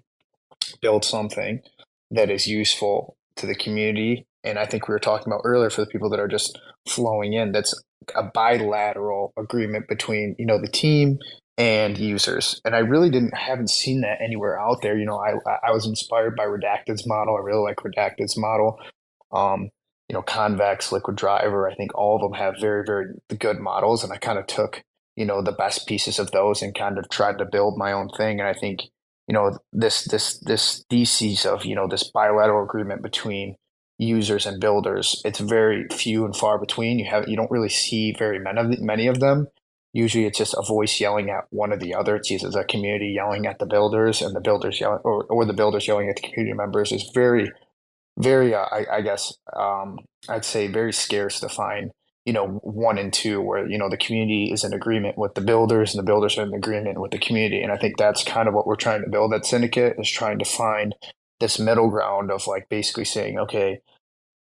build 0.81 1.05
something 1.05 1.63
that 2.11 2.31
is 2.31 2.47
useful 2.47 3.17
to 3.37 3.47
the 3.47 3.55
community 3.55 4.27
and 4.45 4.59
I 4.59 4.67
think 4.67 4.89
we 4.89 4.93
were 4.93 4.99
talking 4.99 5.27
about 5.27 5.43
earlier 5.45 5.71
for 5.71 5.83
the 5.83 5.87
people 5.87 6.11
that 6.11 6.21
are 6.21 6.29
just 6.29 6.59
flowing 6.89 7.33
in, 7.35 7.53
that's 7.53 7.75
a 8.15 8.23
bilateral 8.23 9.33
agreement 9.39 9.89
between 9.89 10.35
you 10.39 10.47
know 10.47 10.61
the 10.61 10.69
team 10.69 11.19
and 11.59 11.99
users. 11.99 12.61
And 12.65 12.75
I 12.75 12.79
really 12.79 13.11
didn't 13.11 13.37
haven't 13.37 13.71
seen 13.71 14.01
that 14.01 14.21
anywhere 14.23 14.59
out 14.59 14.79
there. 14.83 14.97
You 14.97 15.05
know, 15.05 15.19
I 15.19 15.35
I 15.67 15.73
was 15.73 15.87
inspired 15.87 16.37
by 16.37 16.45
Redacted's 16.45 17.07
model. 17.07 17.37
I 17.37 17.41
really 17.41 17.63
like 17.63 17.77
Redacted's 17.77 18.37
model. 18.37 18.79
Um, 19.33 19.71
you 20.11 20.15
know, 20.15 20.23
Convex, 20.23 20.91
Liquid 20.91 21.15
Driver. 21.15 21.71
I 21.71 21.75
think 21.77 21.95
all 21.95 22.17
of 22.17 22.23
them 22.23 22.33
have 22.33 22.57
very 22.61 22.83
very 22.85 23.15
good 23.39 23.61
models, 23.61 24.03
and 24.03 24.13
I 24.13 24.17
kind 24.17 24.41
of 24.41 24.49
took 24.49 24.83
you 25.15 25.25
know 25.25 25.41
the 25.41 25.53
best 25.53 25.87
pieces 25.87 26.19
of 26.19 26.33
those 26.33 26.63
and 26.63 26.75
kind 26.75 26.99
of 26.99 27.09
tried 27.09 27.39
to 27.39 27.45
build 27.45 27.79
my 27.79 27.93
own 27.93 28.09
thing. 28.09 28.41
And 28.41 28.49
I 28.49 28.53
think 28.53 28.81
you 29.29 29.35
know 29.35 29.59
this 29.73 30.07
this 30.07 30.41
this 30.41 30.85
thesis 30.91 31.47
of 31.47 31.65
you 31.65 31.77
know 31.77 31.87
this 31.87 32.11
bilateral 32.11 32.65
agreement 32.65 33.03
between 33.03 33.55
users 33.99 34.47
and 34.47 34.61
builders, 34.61 35.23
it's 35.25 35.39
very 35.39 35.87
few 35.93 36.25
and 36.25 36.35
far 36.35 36.59
between. 36.59 36.99
You 36.99 37.05
have 37.05 37.29
you 37.29 37.37
don't 37.37 37.51
really 37.53 37.69
see 37.69 38.13
very 38.13 38.41
many 38.41 38.59
of 38.59 38.81
many 38.81 39.07
of 39.07 39.21
them. 39.21 39.47
Usually, 39.93 40.25
it's 40.25 40.39
just 40.39 40.57
a 40.59 40.67
voice 40.67 41.01
yelling 41.01 41.31
at 41.31 41.45
one 41.51 41.73
or 41.73 41.77
the 41.77 41.95
other. 41.95 42.17
It's 42.17 42.33
either 42.33 42.51
the 42.51 42.65
community 42.65 43.13
yelling 43.15 43.47
at 43.47 43.61
the 43.61 43.67
builders 43.67 44.23
and 44.23 44.35
the 44.35 44.41
builders 44.41 44.81
yelling, 44.81 45.03
or, 45.05 45.23
or 45.27 45.45
the 45.45 45.53
builders 45.53 45.87
yelling 45.87 46.09
at 46.09 46.17
the 46.17 46.23
community 46.23 46.57
members. 46.57 46.91
Is 46.91 47.09
very, 47.15 47.53
very, 48.23 48.55
uh, 48.55 48.67
I, 48.71 48.87
I, 48.93 49.01
guess, 49.01 49.33
um, 49.57 49.99
I'd 50.29 50.45
say, 50.45 50.67
very 50.69 50.93
scarce 50.93 51.41
to 51.41 51.49
find. 51.49 51.91
You 52.27 52.35
know, 52.35 52.61
one 52.63 52.99
and 52.99 53.11
two, 53.13 53.41
where 53.41 53.67
you 53.67 53.79
know 53.79 53.89
the 53.89 53.97
community 53.97 54.53
is 54.53 54.63
in 54.63 54.75
agreement 54.75 55.17
with 55.17 55.35
the 55.35 55.41
builders, 55.41 55.95
and 55.95 55.99
the 55.99 56.07
builders 56.07 56.37
are 56.37 56.43
in 56.43 56.53
agreement 56.53 57.01
with 57.01 57.13
the 57.13 57.19
community. 57.19 57.63
And 57.63 57.73
I 57.73 57.79
think 57.79 57.97
that's 57.97 58.23
kind 58.23 58.47
of 58.47 58.53
what 58.53 58.67
we're 58.67 58.77
trying 58.77 59.03
to 59.03 59.11
build 59.11 59.33
at 59.33 59.47
Syndicate 59.47 59.97
is 59.99 60.11
trying 60.11 60.39
to 60.39 60.45
find 60.45 60.95
this 61.41 61.59
middle 61.59 61.89
ground 61.89 62.31
of 62.31 62.47
like 62.47 62.69
basically 62.69 63.07
saying, 63.07 63.39
okay, 63.39 63.81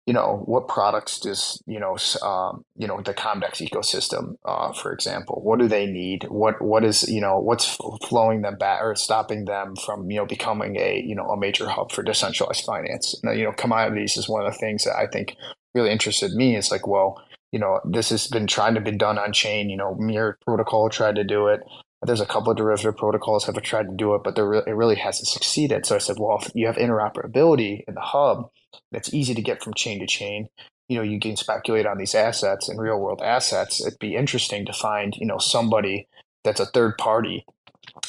you 0.09 0.15
know, 0.15 0.41
what 0.47 0.69
products 0.69 1.21
does, 1.21 1.63
you 1.67 1.79
know, 1.79 1.99
um, 2.23 2.65
you 2.77 2.89
know, 2.89 2.99
the 3.03 3.13
Comdex 3.13 3.61
ecosystem, 3.61 4.37
uh, 4.47 4.73
for 4.73 4.91
example, 4.91 5.43
what 5.45 5.59
do 5.59 5.69
they 5.69 5.85
need? 5.85 6.25
What, 6.31 6.63
what 6.63 6.83
is, 6.83 7.07
you 7.07 7.21
know, 7.21 7.39
what's 7.39 7.77
flowing 8.07 8.41
them 8.41 8.57
back 8.57 8.81
or 8.81 8.95
stopping 8.97 9.45
them 9.45 9.77
from, 9.77 10.11
you 10.11 10.17
know, 10.17 10.25
becoming 10.25 10.77
a, 10.77 11.05
you 11.07 11.15
know, 11.15 11.27
a 11.27 11.37
major 11.37 11.69
hub 11.69 11.93
for 11.93 12.03
decentralized 12.03 12.65
finance? 12.65 13.21
Now, 13.23 13.33
you 13.33 13.45
know, 13.45 13.53
commodities 13.53 14.17
is 14.17 14.31
one 14.31 14.47
of 14.47 14.51
the 14.51 14.59
things 14.59 14.85
that 14.85 14.97
I 14.97 15.09
think 15.09 15.37
really 15.75 15.91
interested 15.91 16.33
me. 16.33 16.57
It's 16.57 16.71
like, 16.71 16.87
well, 16.87 17.23
you 17.53 17.59
know, 17.59 17.79
this 17.85 18.09
has 18.09 18.29
been 18.29 18.47
trying 18.47 18.77
to 18.77 18.81
be 18.81 18.93
done 18.93 19.19
on 19.19 19.35
chain, 19.35 19.69
you 19.69 19.77
know, 19.77 19.95
Mirror 19.97 20.39
Protocol 20.43 20.89
tried 20.89 21.17
to 21.17 21.25
do 21.25 21.49
it. 21.49 21.61
There's 22.03 22.21
a 22.21 22.27
couple 22.27 22.53
of 22.53 22.57
derivative 22.57 22.97
protocols 22.97 23.47
have 23.47 23.61
tried 23.63 23.89
to 23.89 23.97
do 23.97 24.15
it, 24.15 24.23
but 24.23 24.37
there 24.37 24.53
it 24.53 24.67
really 24.69 24.97
hasn't 24.97 25.27
succeeded. 25.27 25.85
So 25.85 25.97
I 25.97 25.99
said, 25.99 26.17
well, 26.19 26.39
if 26.41 26.53
you 26.55 26.67
have 26.67 26.77
interoperability 26.77 27.83
in 27.89 27.95
the 27.95 28.01
hub, 28.01 28.51
that's 28.93 29.13
easy 29.13 29.35
to 29.35 29.43
get 29.43 29.63
from 29.63 29.75
chain 29.75 29.99
to 30.01 30.07
chain. 30.07 30.49
You 30.89 30.99
know, 30.99 31.03
you 31.03 31.19
can 31.19 31.37
speculate 31.37 31.87
on 31.87 31.99
these 31.99 32.15
assets 32.15 32.69
and 32.69 32.81
real 32.81 32.99
world 32.99 33.21
assets. 33.23 33.85
It'd 33.85 33.99
be 33.99 34.15
interesting 34.15 34.65
to 34.67 34.73
find, 34.73 35.17
you 35.17 35.27
know, 35.27 35.39
somebody 35.39 36.07
that's 36.45 36.61
a 36.61 36.67
third 36.67 36.97
party 36.99 37.45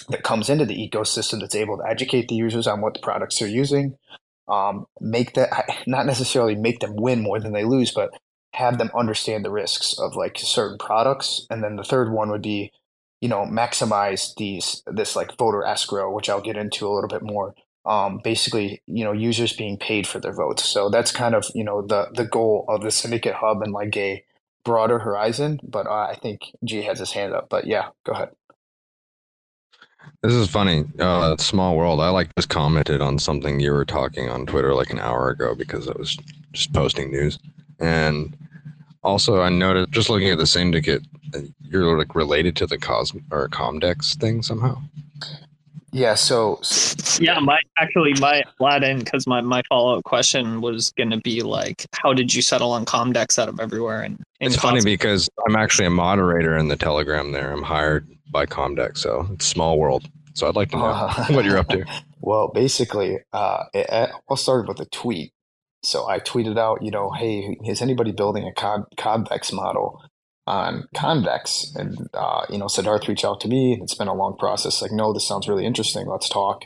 that 0.10 0.24
comes 0.24 0.50
into 0.50 0.66
the 0.66 0.78
ecosystem 0.78 1.40
that's 1.40 1.56
able 1.56 1.78
to 1.78 1.88
educate 1.88 2.28
the 2.28 2.36
users 2.36 2.68
on 2.68 2.82
what 2.82 2.94
the 2.94 3.00
products 3.00 3.40
they're 3.40 3.48
using, 3.48 3.98
um, 4.48 4.86
make 5.02 5.34
that 5.34 5.50
not 5.88 6.06
necessarily 6.06 6.56
make 6.56 6.80
them 6.80 6.96
win 6.96 7.22
more 7.22 7.40
than 7.40 7.54
they 7.54 7.64
lose, 7.64 7.92
but 7.92 8.12
have 8.54 8.78
them 8.78 8.92
understand 8.96 9.44
the 9.44 9.52
risks 9.52 9.98
of 9.98 10.16
like 10.16 10.38
certain 10.38 10.78
products. 10.78 11.48
And 11.50 11.64
then 11.64 11.76
the 11.76 11.84
third 11.84 12.12
one 12.12 12.30
would 12.30 12.44
be, 12.44 12.72
you 13.22 13.30
know, 13.30 13.46
maximize 13.46 14.36
these 14.36 14.84
this 14.88 15.16
like 15.16 15.38
voter 15.38 15.64
escrow, 15.64 16.14
which 16.14 16.30
I'll 16.30 16.42
get 16.42 16.58
into 16.58 16.88
a 16.88 16.94
little 16.94 17.10
bit 17.10 17.22
more 17.22 17.56
um, 17.86 18.20
basically 18.24 18.82
you 18.86 19.04
know 19.04 19.12
users 19.12 19.54
being 19.54 19.78
paid 19.78 20.08
for 20.08 20.20
their 20.20 20.34
votes. 20.34 20.64
So 20.64 20.90
that's 20.90 21.12
kind 21.12 21.36
of 21.36 21.46
you 21.56 21.64
know 21.64 21.82
the 21.82 22.08
the 22.14 22.26
goal 22.26 22.66
of 22.68 22.82
the 22.82 22.92
syndicate 22.92 23.36
hub 23.36 23.62
and 23.62 23.74
like 23.74 23.96
a 23.98 24.24
broader 24.64 25.00
horizon. 25.00 25.60
But 25.64 25.88
uh, 25.88 26.08
I 26.10 26.16
think 26.22 26.42
G 26.64 26.84
has 26.84 27.00
his 27.00 27.12
hand 27.12 27.34
up. 27.34 27.50
But 27.50 27.66
yeah, 27.66 27.90
go 28.06 28.14
ahead. 28.14 28.30
This 30.22 30.34
is 30.34 30.50
funny. 30.50 30.86
Uh, 31.00 31.38
small 31.38 31.78
world. 31.78 32.00
I 32.00 32.10
like 32.10 32.34
just 32.36 32.50
commented 32.50 33.02
on 33.02 33.20
something 33.20 33.60
you 33.60 33.72
were 33.72 33.86
talking 33.86 34.30
on 34.30 34.46
Twitter 34.46 34.74
like 34.74 34.92
an 34.92 35.00
hour 35.00 35.30
ago 35.30 35.56
because 35.56 35.88
I 35.88 35.98
was 35.98 36.18
just 36.52 36.74
posting 36.74 37.12
news, 37.12 37.40
and 37.80 38.38
also 39.04 39.42
I 39.42 39.50
noticed 39.50 39.92
just 39.92 40.10
looking 40.10 40.30
at 40.30 40.38
the 40.38 40.48
syndicate, 40.48 41.04
uh, 41.34 41.40
you're 41.62 41.98
like 41.98 42.16
related 42.16 42.56
to 42.58 42.68
the 42.68 42.78
Cos 42.78 43.14
or 43.32 43.48
Comdex 43.50 44.16
thing 44.18 44.42
somehow. 44.42 44.82
Yeah. 45.92 46.16
So, 46.16 46.62
yeah, 47.20 47.40
my 47.40 47.58
actually 47.80 48.14
my 48.20 48.44
lad 48.60 48.84
in 48.84 49.00
because 49.00 49.26
my 49.26 49.42
my 49.42 49.62
follow 49.70 49.98
up 49.98 50.04
question 50.04 50.62
was 50.62 50.92
going 50.92 51.10
to 51.10 51.18
be 51.18 51.42
like, 51.42 51.86
how 51.94 52.14
did 52.14 52.34
you 52.34 52.42
settle 52.42 52.72
on 52.72 52.86
Comdex 52.86 53.40
out 53.40 53.50
of 53.50 53.60
everywhere? 53.60 54.02
And 54.02 54.22
it's 54.40 54.56
funny 54.56 54.82
because 54.84 55.30
I'm 55.48 55.56
actually 55.56 55.88
a 55.88 55.92
moderator 55.92 56.56
in 56.58 56.68
the 56.68 56.76
Telegram. 56.76 57.32
There, 57.32 57.52
I'm 57.52 57.64
hired 57.64 58.08
by 58.32 58.46
Comdex, 58.46 59.00
so 59.00 59.28
it's 59.34 59.46
small 59.46 59.80
world. 59.80 60.08
So 60.34 60.48
I'd 60.48 60.56
like 60.56 60.70
to 60.72 60.78
know 60.78 60.86
uh, 60.86 61.26
what 61.30 61.46
you're 61.46 61.58
up 61.58 61.70
to. 61.70 61.86
Well, 62.22 62.50
basically, 62.50 63.18
uh, 63.32 63.64
it, 63.74 63.88
it 63.90 64.12
all 64.28 64.36
started 64.36 64.68
with 64.68 64.82
a 64.82 64.86
tweet. 64.88 65.32
So 65.84 66.08
I 66.08 66.20
tweeted 66.20 66.58
out, 66.58 66.82
you 66.82 66.92
know, 66.92 67.12
hey, 67.12 67.58
is 67.66 67.82
anybody 67.82 68.12
building 68.12 68.46
a 68.46 68.86
Convex 68.98 69.52
model? 69.52 70.02
on 70.48 70.88
Convex. 70.96 71.74
And, 71.76 72.10
uh, 72.14 72.46
you 72.50 72.58
know, 72.58 72.66
Siddharth 72.66 73.08
reached 73.08 73.24
out 73.24 73.40
to 73.42 73.48
me. 73.48 73.74
And 73.74 73.84
it's 73.84 73.94
been 73.94 74.08
a 74.08 74.16
long 74.16 74.36
process. 74.36 74.82
Like, 74.82 74.92
no, 74.92 75.14
this 75.14 75.28
sounds 75.28 75.48
really 75.48 75.64
interesting. 75.64 76.08
Let's 76.08 76.28
talk. 76.28 76.64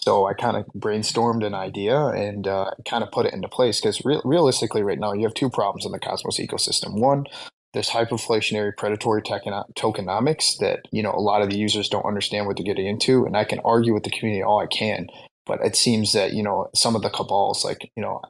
So 0.00 0.26
I 0.26 0.34
kind 0.34 0.56
of 0.56 0.66
brainstormed 0.76 1.44
an 1.44 1.54
idea 1.54 1.98
and 1.98 2.46
uh, 2.46 2.70
kind 2.88 3.02
of 3.02 3.10
put 3.10 3.26
it 3.26 3.34
into 3.34 3.48
place 3.48 3.80
because 3.80 4.04
re- 4.04 4.20
realistically, 4.24 4.82
right 4.82 4.98
now, 4.98 5.12
you 5.12 5.24
have 5.24 5.34
two 5.34 5.50
problems 5.50 5.84
in 5.84 5.92
the 5.92 5.98
Cosmos 5.98 6.38
ecosystem. 6.38 7.00
One, 7.00 7.24
there's 7.72 7.88
hyperinflationary 7.88 8.76
predatory 8.76 9.22
tokenomics 9.22 10.58
that 10.58 10.80
you 10.92 11.02
know 11.02 11.12
a 11.12 11.20
lot 11.20 11.42
of 11.42 11.50
the 11.50 11.56
users 11.56 11.88
don't 11.88 12.04
understand 12.04 12.46
what 12.46 12.56
they're 12.56 12.64
getting 12.64 12.86
into, 12.86 13.24
and 13.24 13.36
I 13.36 13.44
can 13.44 13.60
argue 13.64 13.94
with 13.94 14.04
the 14.04 14.10
community 14.10 14.42
all 14.42 14.60
I 14.60 14.66
can, 14.66 15.08
but 15.46 15.60
it 15.64 15.74
seems 15.74 16.12
that 16.12 16.34
you 16.34 16.42
know 16.42 16.68
some 16.74 16.94
of 16.94 17.02
the 17.02 17.10
cabals, 17.10 17.64
like 17.64 17.90
you 17.96 18.02
know 18.02 18.20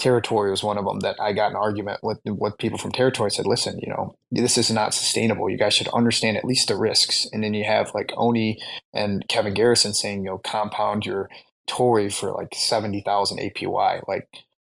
Teritori 0.00 0.50
was 0.50 0.62
one 0.62 0.78
of 0.78 0.84
them 0.84 1.00
that 1.00 1.16
I 1.20 1.32
got 1.32 1.50
an 1.50 1.56
argument 1.56 2.00
with 2.02 2.18
with 2.24 2.58
people 2.58 2.78
from 2.78 2.92
Teritori. 2.92 3.32
Said, 3.32 3.46
listen, 3.46 3.78
you 3.80 3.88
know, 3.88 4.16
this 4.30 4.58
is 4.58 4.70
not 4.70 4.94
sustainable. 4.94 5.50
You 5.50 5.58
guys 5.58 5.74
should 5.74 5.88
understand 5.88 6.36
at 6.36 6.44
least 6.44 6.68
the 6.68 6.76
risks. 6.76 7.26
And 7.32 7.42
then 7.42 7.54
you 7.54 7.64
have 7.64 7.94
like 7.94 8.12
Oni 8.16 8.60
and 8.92 9.26
Kevin 9.28 9.54
Garrison 9.54 9.94
saying, 9.94 10.24
you 10.24 10.30
know, 10.30 10.38
compound 10.38 11.06
your 11.06 11.28
TORI 11.66 12.10
for 12.10 12.32
like 12.32 12.54
seventy 12.54 13.00
thousand 13.00 13.38
APY. 13.38 14.02
Like 14.06 14.28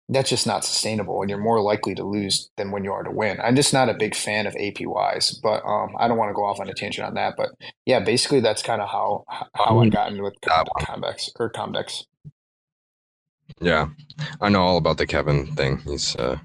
that's 0.08 0.30
just 0.30 0.46
not 0.46 0.64
sustainable, 0.64 1.20
and 1.20 1.28
you're 1.28 1.38
more 1.38 1.60
likely 1.60 1.94
to 1.96 2.04
lose 2.04 2.48
than 2.56 2.70
when 2.70 2.84
you 2.84 2.92
are 2.92 3.02
to 3.02 3.10
win. 3.10 3.40
I'm 3.40 3.56
just 3.56 3.72
not 3.72 3.88
a 3.88 3.94
big 3.94 4.14
fan 4.14 4.46
of 4.46 4.54
APYs, 4.54 5.34
but 5.42 5.64
um, 5.64 5.96
I 5.98 6.06
don't 6.06 6.16
want 6.16 6.30
to 6.30 6.34
go 6.34 6.44
off 6.44 6.60
on 6.60 6.68
a 6.68 6.74
tangent 6.74 7.06
on 7.06 7.14
that. 7.14 7.34
But 7.36 7.50
yeah, 7.84 8.00
basically 8.00 8.40
that's 8.40 8.62
kind 8.62 8.80
of 8.80 8.88
how 8.88 9.24
how 9.54 9.78
I 9.80 9.88
got 9.88 10.10
into 10.10 10.22
with 10.22 10.40
Comdex 10.42 11.30
or 11.40 11.50
Comdex. 11.50 12.04
Yeah, 13.60 13.88
I 14.40 14.48
know 14.48 14.62
all 14.62 14.76
about 14.76 14.98
the 14.98 15.06
Kevin 15.06 15.46
thing. 15.54 15.78
He's 15.78 16.14
uh, 16.16 16.38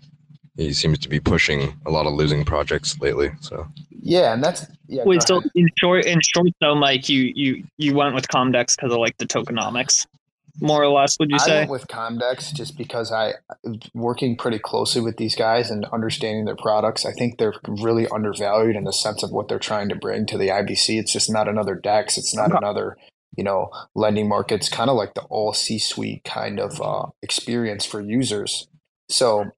he 0.56 0.74
seems 0.74 1.00
to 1.00 1.10
be 1.10 1.20
pushing 1.20 1.80
a 1.86 1.91
lot 1.91 2.06
of 2.06 2.13
losing 2.13 2.46
projects 2.46 3.00
lately. 3.00 3.32
So 3.41 3.68
yeah, 4.01 4.34
and 4.34 4.44
that's 4.44 4.65
yeah. 4.88 5.03
Wait, 5.06 5.24
so 5.24 5.41
in 5.56 5.68
short, 5.80 6.06
in 6.06 6.20
short 6.22 6.50
though, 6.60 6.75
Mike, 6.75 7.10
you 7.10 7.32
you 7.36 7.63
you 7.77 7.94
went 7.94 8.15
with 8.15 8.27
Comdex 8.27 8.75
because 8.75 8.94
of 8.94 9.00
like 9.00 9.18
the 9.18 9.25
tokenomics, 9.25 10.08
more 10.60 10.82
or 10.82 10.88
less. 10.89 11.18
Would 11.20 11.32
you 11.32 11.38
I 11.38 11.46
say? 11.46 11.60
went 11.60 11.72
with 11.72 11.88
Comdex 11.88 12.53
just 12.53 12.77
because 12.77 13.12
I 13.12 13.34
working 13.94 14.38
pretty 14.38 14.60
closely 14.60 15.01
with 15.01 15.18
these 15.18 15.36
guys 15.36 15.70
and 15.70 15.86
understanding 15.86 16.46
their 16.46 16.56
products. 16.56 17.06
I 17.06 17.12
think 17.12 17.38
they're 17.38 17.53
really 17.68 18.08
undervalued 18.08 18.75
in 18.75 18.86
the 18.86 18.94
sense 18.94 19.24
of 19.24 19.32
what 19.32 19.48
they're 19.48 19.60
trying 19.60 19.89
to 19.89 19.96
bring 19.96 20.25
to 20.27 20.38
the 20.38 20.48
IBC. 20.48 21.00
It's 21.00 21.13
just 21.13 21.32
not 21.32 21.48
another 21.48 21.75
DEX. 21.75 22.18
It's 22.18 22.36
not 22.36 22.50
okay. 22.50 22.58
another 22.58 22.98
you 23.36 23.44
know, 23.44 23.72
lending 23.96 24.28
markets, 24.28 24.70
kind 24.70 24.90
of 24.90 24.96
like 24.96 25.14
the 25.14 25.22
all 25.24 25.54
C 25.54 25.80
suite 25.80 26.24
kind 26.24 26.60
of 26.60 26.82
uh, 26.82 27.08
experience 27.22 27.86
for 27.86 28.02
users. 28.02 28.68
So 29.10 29.52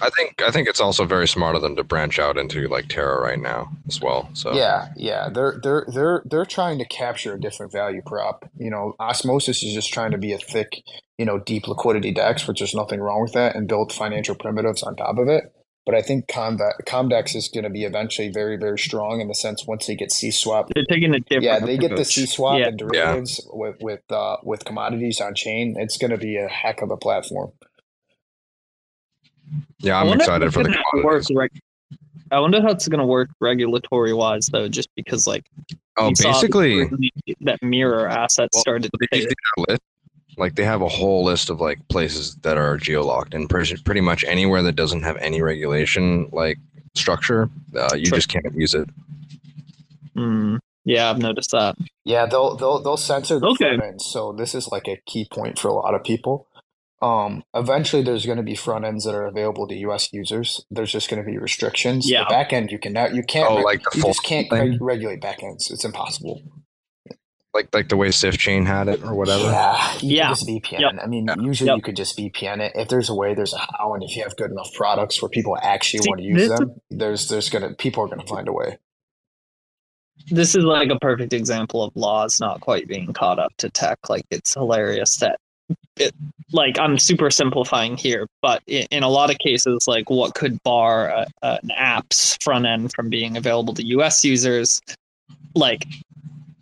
I 0.00 0.08
think 0.10 0.40
I 0.40 0.50
think 0.50 0.68
it's 0.68 0.80
also 0.80 1.04
very 1.04 1.28
smart 1.28 1.54
of 1.54 1.60
them 1.60 1.76
to 1.76 1.84
branch 1.84 2.18
out 2.18 2.38
into 2.38 2.66
like 2.66 2.88
Terra 2.88 3.20
right 3.20 3.38
now 3.38 3.70
as 3.86 4.00
well. 4.00 4.30
So 4.32 4.54
yeah, 4.54 4.88
yeah, 4.96 5.28
they're 5.28 5.60
they're 5.62 5.86
they're 5.92 6.22
they're 6.24 6.46
trying 6.46 6.78
to 6.78 6.86
capture 6.86 7.34
a 7.34 7.40
different 7.40 7.72
value 7.72 8.00
prop. 8.04 8.48
You 8.56 8.70
know, 8.70 8.94
Osmosis 8.98 9.62
is 9.62 9.74
just 9.74 9.92
trying 9.92 10.12
to 10.12 10.18
be 10.18 10.32
a 10.32 10.38
thick, 10.38 10.82
you 11.18 11.26
know, 11.26 11.38
deep 11.38 11.68
liquidity 11.68 12.10
DEX, 12.10 12.48
which 12.48 12.60
there's 12.60 12.74
nothing 12.74 13.00
wrong 13.00 13.20
with 13.20 13.32
that, 13.34 13.54
and 13.54 13.68
build 13.68 13.92
financial 13.92 14.34
primitives 14.34 14.82
on 14.82 14.96
top 14.96 15.18
of 15.18 15.28
it. 15.28 15.52
But 15.84 15.96
I 15.96 16.02
think 16.02 16.28
Comdex 16.28 17.34
is 17.34 17.48
going 17.48 17.64
to 17.64 17.70
be 17.70 17.84
eventually 17.84 18.30
very, 18.30 18.56
very 18.56 18.78
strong 18.78 19.20
in 19.20 19.26
the 19.26 19.34
sense 19.34 19.66
once 19.66 19.86
they 19.86 19.96
get 19.96 20.12
C 20.12 20.30
swap. 20.30 20.68
They're 20.72 20.84
taking 20.84 21.12
a 21.12 21.18
different. 21.18 21.42
Yeah, 21.42 21.58
they 21.58 21.76
get 21.76 21.96
the 21.96 22.04
C 22.04 22.26
swap 22.26 22.60
yeah. 22.60 22.68
and 22.68 22.78
derivatives 22.78 23.40
yeah. 23.44 23.50
with 23.52 23.76
with 23.80 24.12
uh, 24.12 24.36
with 24.44 24.64
commodities 24.64 25.20
on 25.20 25.34
chain. 25.34 25.74
It's 25.76 25.98
going 25.98 26.12
to 26.12 26.18
be 26.18 26.36
a 26.36 26.46
heck 26.46 26.82
of 26.82 26.92
a 26.92 26.96
platform. 26.96 27.50
Yeah, 29.78 30.00
I'm 30.00 30.08
excited 30.08 30.54
for 30.54 30.62
the 30.62 30.76
work, 31.02 31.24
reg- 31.34 31.60
I 32.30 32.40
wonder 32.40 32.62
how 32.62 32.70
it's 32.70 32.88
going 32.88 33.00
to 33.00 33.06
work 33.06 33.28
regulatory 33.40 34.14
wise, 34.14 34.46
though, 34.50 34.68
just 34.68 34.88
because 34.96 35.26
like 35.26 35.44
oh, 35.98 36.10
basically 36.10 36.88
that 37.40 37.62
mirror 37.62 38.08
asset 38.08 38.48
well, 38.52 38.60
started. 38.60 38.90
Like 40.36 40.54
they 40.54 40.64
have 40.64 40.82
a 40.82 40.88
whole 40.88 41.24
list 41.24 41.50
of 41.50 41.60
like 41.60 41.86
places 41.88 42.36
that 42.36 42.56
are 42.56 42.78
geolocked, 42.78 43.34
and 43.34 43.48
pretty 43.48 44.00
much 44.00 44.24
anywhere 44.24 44.62
that 44.62 44.76
doesn't 44.76 45.02
have 45.02 45.16
any 45.18 45.42
regulation 45.42 46.28
like 46.32 46.58
structure, 46.94 47.50
uh, 47.76 47.94
you 47.94 48.06
True. 48.06 48.18
just 48.18 48.28
can't 48.28 48.54
use 48.54 48.74
it. 48.74 48.88
Mm, 50.16 50.58
yeah, 50.84 51.10
I've 51.10 51.18
noticed 51.18 51.50
that. 51.52 51.76
Yeah, 52.04 52.26
they'll 52.26 52.56
they'll 52.56 52.80
they'll 52.80 52.96
censor 52.96 53.38
the 53.38 53.48
okay. 53.48 53.76
front 53.76 53.82
end. 53.82 54.02
So 54.02 54.32
this 54.32 54.54
is 54.54 54.68
like 54.68 54.88
a 54.88 55.00
key 55.06 55.26
point 55.30 55.58
for 55.58 55.68
a 55.68 55.74
lot 55.74 55.94
of 55.94 56.02
people. 56.02 56.48
Um, 57.00 57.42
eventually, 57.52 58.02
there's 58.02 58.26
going 58.26 58.36
to 58.36 58.44
be 58.44 58.54
front 58.54 58.84
ends 58.84 59.04
that 59.04 59.14
are 59.14 59.26
available 59.26 59.66
to 59.66 59.74
U.S. 59.74 60.12
users. 60.12 60.64
There's 60.70 60.92
just 60.92 61.10
going 61.10 61.22
to 61.22 61.28
be 61.28 61.36
restrictions. 61.36 62.08
Yeah. 62.08 62.20
The 62.24 62.30
back 62.30 62.52
end, 62.52 62.70
you 62.70 62.78
can 62.78 62.92
now 62.92 63.06
you 63.06 63.24
can't. 63.24 63.50
Oh, 63.50 63.56
like 63.56 63.82
the 63.82 63.98
you 63.98 64.04
just 64.04 64.22
can't 64.22 64.48
thing? 64.48 64.78
regulate 64.80 65.20
back 65.20 65.42
ends. 65.42 65.70
It's 65.70 65.84
impossible. 65.84 66.42
Like 67.54 67.68
like 67.74 67.88
the 67.90 67.96
way 67.96 68.08
SwiftChain 68.08 68.66
had 68.66 68.88
it 68.88 69.02
or 69.04 69.14
whatever. 69.14 69.44
Yeah, 69.44 69.98
yeah. 70.00 70.28
just 70.28 70.46
VPN. 70.46 70.80
Yep. 70.80 70.92
I 71.02 71.06
mean, 71.06 71.28
usually 71.40 71.68
yep. 71.68 71.76
you 71.76 71.82
could 71.82 71.96
just 71.96 72.16
VPN 72.16 72.60
it. 72.60 72.72
If 72.74 72.88
there's 72.88 73.10
a 73.10 73.14
way, 73.14 73.34
there's 73.34 73.52
a 73.52 73.58
how, 73.58 73.92
and 73.94 74.02
if 74.02 74.16
you 74.16 74.22
have 74.22 74.34
good 74.36 74.50
enough 74.50 74.72
products 74.72 75.20
where 75.20 75.28
people 75.28 75.58
actually 75.60 76.02
See, 76.02 76.08
want 76.08 76.20
to 76.20 76.26
use 76.26 76.48
them, 76.48 76.80
there's 76.90 77.28
there's 77.28 77.50
gonna 77.50 77.74
people 77.74 78.04
are 78.04 78.08
gonna 78.08 78.26
find 78.26 78.48
a 78.48 78.52
way. 78.52 78.78
This 80.28 80.54
is 80.54 80.64
like 80.64 80.90
a 80.90 80.98
perfect 80.98 81.32
example 81.32 81.82
of 81.82 81.94
laws 81.94 82.40
not 82.40 82.60
quite 82.60 82.88
being 82.88 83.12
caught 83.12 83.38
up 83.38 83.52
to 83.58 83.68
tech. 83.68 83.98
Like 84.08 84.24
it's 84.30 84.54
hilarious 84.54 85.16
that 85.16 85.38
it, 85.96 86.14
like 86.52 86.78
I'm 86.78 86.98
super 86.98 87.30
simplifying 87.30 87.96
here, 87.96 88.26
but 88.40 88.62
in, 88.66 88.86
in, 88.90 89.02
a 89.02 89.08
lot 89.08 89.30
of 89.30 89.38
cases, 89.38 89.86
like 89.86 90.10
what 90.10 90.34
could 90.34 90.62
bar 90.62 91.08
a, 91.08 91.26
a, 91.42 91.58
an 91.62 91.70
app's 91.76 92.36
front 92.42 92.66
end 92.66 92.92
from 92.94 93.08
being 93.08 93.36
available 93.36 93.74
to 93.74 93.84
US 93.84 94.24
users, 94.24 94.80
like 95.54 95.86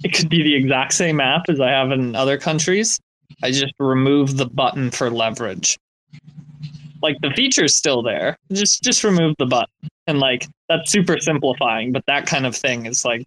it 0.04 0.14
could 0.14 0.28
be 0.28 0.42
the 0.42 0.54
exact 0.54 0.92
same 0.92 1.20
app 1.20 1.42
as 1.48 1.60
I 1.60 1.70
have 1.70 1.92
in 1.92 2.14
other 2.14 2.38
countries. 2.38 3.00
I 3.42 3.50
just 3.50 3.74
remove 3.78 4.36
the 4.36 4.46
button 4.46 4.90
for 4.90 5.10
leverage. 5.10 5.78
Like 7.02 7.16
the 7.22 7.30
feature's 7.30 7.74
still 7.74 8.02
there. 8.02 8.36
Just 8.52 8.82
just 8.82 9.04
remove 9.04 9.34
the 9.38 9.46
button. 9.46 9.88
And 10.06 10.18
like 10.18 10.46
that's 10.68 10.90
super 10.90 11.18
simplifying, 11.18 11.92
but 11.92 12.04
that 12.06 12.26
kind 12.26 12.46
of 12.46 12.54
thing 12.54 12.86
is 12.86 13.04
like 13.04 13.26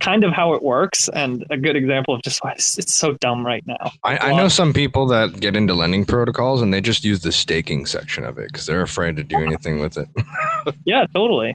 kind 0.00 0.24
of 0.24 0.32
how 0.32 0.54
it 0.54 0.62
works 0.62 1.08
and 1.10 1.44
a 1.50 1.56
good 1.56 1.76
example 1.76 2.14
of 2.14 2.22
just 2.22 2.42
why 2.42 2.52
it's, 2.52 2.78
it's 2.78 2.94
so 2.94 3.12
dumb 3.14 3.44
right 3.44 3.66
now. 3.66 3.92
I, 4.02 4.18
I, 4.18 4.36
know 4.36 4.48
some 4.48 4.72
people 4.72 5.06
that 5.06 5.40
get 5.40 5.56
into 5.56 5.74
lending 5.74 6.04
protocols 6.04 6.62
and 6.62 6.72
they 6.72 6.80
just 6.80 7.04
use 7.04 7.20
the 7.20 7.32
staking 7.32 7.86
section 7.86 8.24
of 8.24 8.38
it 8.38 8.48
because 8.48 8.66
they're 8.66 8.82
afraid 8.82 9.16
to 9.16 9.24
do 9.24 9.36
anything 9.36 9.80
with 9.80 9.96
it. 9.96 10.08
yeah, 10.84 11.06
totally. 11.14 11.54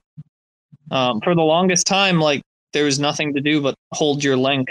Um, 0.92 1.22
for 1.22 1.36
the 1.36 1.42
longest 1.42 1.88
time, 1.88 2.20
like 2.20 2.42
there 2.76 2.86
was 2.86 3.00
nothing 3.00 3.34
to 3.34 3.42
do 3.42 3.62
but 3.62 3.74
hold 3.94 4.24
your 4.24 4.36
link. 4.38 4.68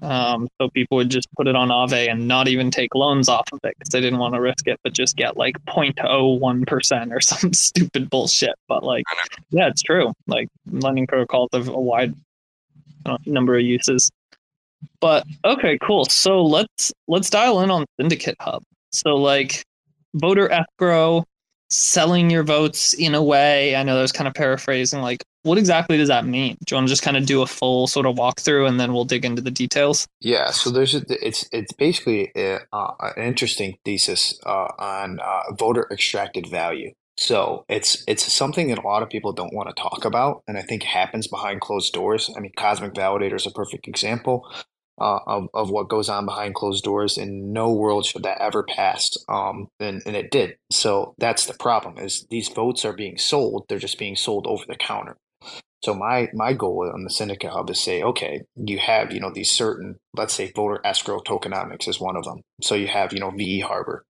Um, 0.00 0.46
so 0.60 0.68
people 0.70 0.96
would 0.96 1.10
just 1.10 1.26
put 1.36 1.48
it 1.48 1.56
on 1.56 1.70
Aave 1.70 2.08
and 2.08 2.28
not 2.28 2.46
even 2.46 2.70
take 2.70 2.94
loans 2.94 3.28
off 3.28 3.48
of 3.52 3.58
it 3.64 3.74
because 3.76 3.90
they 3.90 4.00
didn't 4.00 4.20
want 4.20 4.34
to 4.34 4.40
risk 4.40 4.68
it, 4.68 4.78
but 4.84 4.92
just 4.92 5.16
get 5.16 5.36
like 5.36 5.56
0.01% 5.64 7.12
or 7.12 7.20
some 7.20 7.52
stupid 7.52 8.08
bullshit. 8.08 8.54
But 8.68 8.84
like, 8.84 9.04
yeah, 9.50 9.66
it's 9.66 9.82
true. 9.82 10.12
Like 10.28 10.46
lending 10.70 11.08
protocols 11.08 11.50
have 11.52 11.66
a 11.66 11.80
wide 11.80 12.14
number 13.26 13.56
of 13.56 13.62
uses. 13.62 14.08
But 15.00 15.26
okay, 15.44 15.76
cool. 15.82 16.04
So 16.04 16.44
let's 16.44 16.92
let's 17.08 17.28
dial 17.28 17.60
in 17.62 17.70
on 17.70 17.84
Syndicate 17.98 18.36
Hub. 18.38 18.62
So 18.92 19.16
like 19.16 19.64
voter 20.14 20.48
escrow, 20.48 21.24
selling 21.70 22.30
your 22.30 22.42
votes 22.42 22.94
in 22.94 23.14
a 23.14 23.22
way. 23.22 23.76
I 23.76 23.82
know 23.82 23.94
that 23.96 24.02
was 24.02 24.12
kind 24.12 24.28
of 24.28 24.34
paraphrasing. 24.34 25.00
Like, 25.00 25.24
what 25.42 25.58
exactly 25.58 25.96
does 25.96 26.08
that 26.08 26.26
mean? 26.26 26.56
Do 26.64 26.74
you 26.74 26.76
want 26.76 26.88
to 26.88 26.92
just 26.92 27.02
kind 27.02 27.16
of 27.16 27.26
do 27.26 27.42
a 27.42 27.46
full 27.46 27.86
sort 27.86 28.06
of 28.06 28.16
walkthrough 28.16 28.68
and 28.68 28.78
then 28.78 28.92
we'll 28.92 29.04
dig 29.04 29.24
into 29.24 29.42
the 29.42 29.50
details? 29.50 30.06
Yeah. 30.20 30.50
So 30.50 30.70
there's 30.70 30.94
a, 30.94 31.02
it's 31.08 31.48
it's 31.52 31.72
basically 31.72 32.32
a, 32.36 32.60
uh, 32.72 32.92
an 33.16 33.22
interesting 33.22 33.78
thesis 33.84 34.38
uh, 34.44 34.68
on 34.78 35.20
uh, 35.20 35.54
voter 35.58 35.86
extracted 35.90 36.46
value. 36.46 36.92
So 37.16 37.64
it's 37.68 38.04
it's 38.06 38.32
something 38.32 38.68
that 38.68 38.78
a 38.78 38.86
lot 38.86 39.02
of 39.02 39.08
people 39.08 39.32
don't 39.32 39.54
want 39.54 39.68
to 39.68 39.82
talk 39.82 40.04
about, 40.04 40.42
and 40.46 40.56
I 40.56 40.62
think 40.62 40.84
happens 40.84 41.26
behind 41.26 41.60
closed 41.60 41.92
doors. 41.92 42.30
I 42.36 42.40
mean, 42.40 42.52
Cosmic 42.56 42.94
Validator 42.94 43.34
is 43.34 43.46
a 43.46 43.50
perfect 43.50 43.88
example 43.88 44.48
uh, 45.00 45.20
of 45.26 45.48
of 45.54 45.70
what 45.70 45.88
goes 45.88 46.08
on 46.08 46.24
behind 46.24 46.54
closed 46.54 46.84
doors. 46.84 47.18
In 47.18 47.52
no 47.52 47.72
world 47.72 48.06
should 48.06 48.22
that 48.24 48.40
ever 48.40 48.62
pass, 48.62 49.16
um, 49.28 49.68
and 49.80 50.02
and 50.06 50.16
it 50.16 50.30
did. 50.30 50.56
So 50.70 51.14
that's 51.18 51.46
the 51.46 51.54
problem: 51.54 51.98
is 51.98 52.26
these 52.30 52.48
votes 52.48 52.84
are 52.84 52.92
being 52.92 53.18
sold. 53.18 53.66
They're 53.68 53.78
just 53.78 53.98
being 53.98 54.16
sold 54.16 54.46
over 54.46 54.64
the 54.66 54.76
counter. 54.76 55.16
So 55.84 55.94
my 55.94 56.28
my 56.34 56.52
goal 56.52 56.90
on 56.92 57.04
the 57.04 57.10
Syndicate 57.10 57.50
Hub 57.50 57.70
is 57.70 57.80
say, 57.80 58.02
okay, 58.02 58.42
you 58.56 58.78
have 58.78 59.12
you 59.12 59.20
know 59.20 59.30
these 59.32 59.50
certain, 59.50 59.96
let's 60.16 60.34
say, 60.34 60.52
voter 60.54 60.80
escrow 60.84 61.20
tokenomics 61.20 61.88
is 61.88 62.00
one 62.00 62.16
of 62.16 62.24
them. 62.24 62.42
So 62.62 62.74
you 62.74 62.88
have 62.88 63.12
you 63.12 63.20
know 63.20 63.30
VE 63.30 63.60
Harbor. 63.60 64.04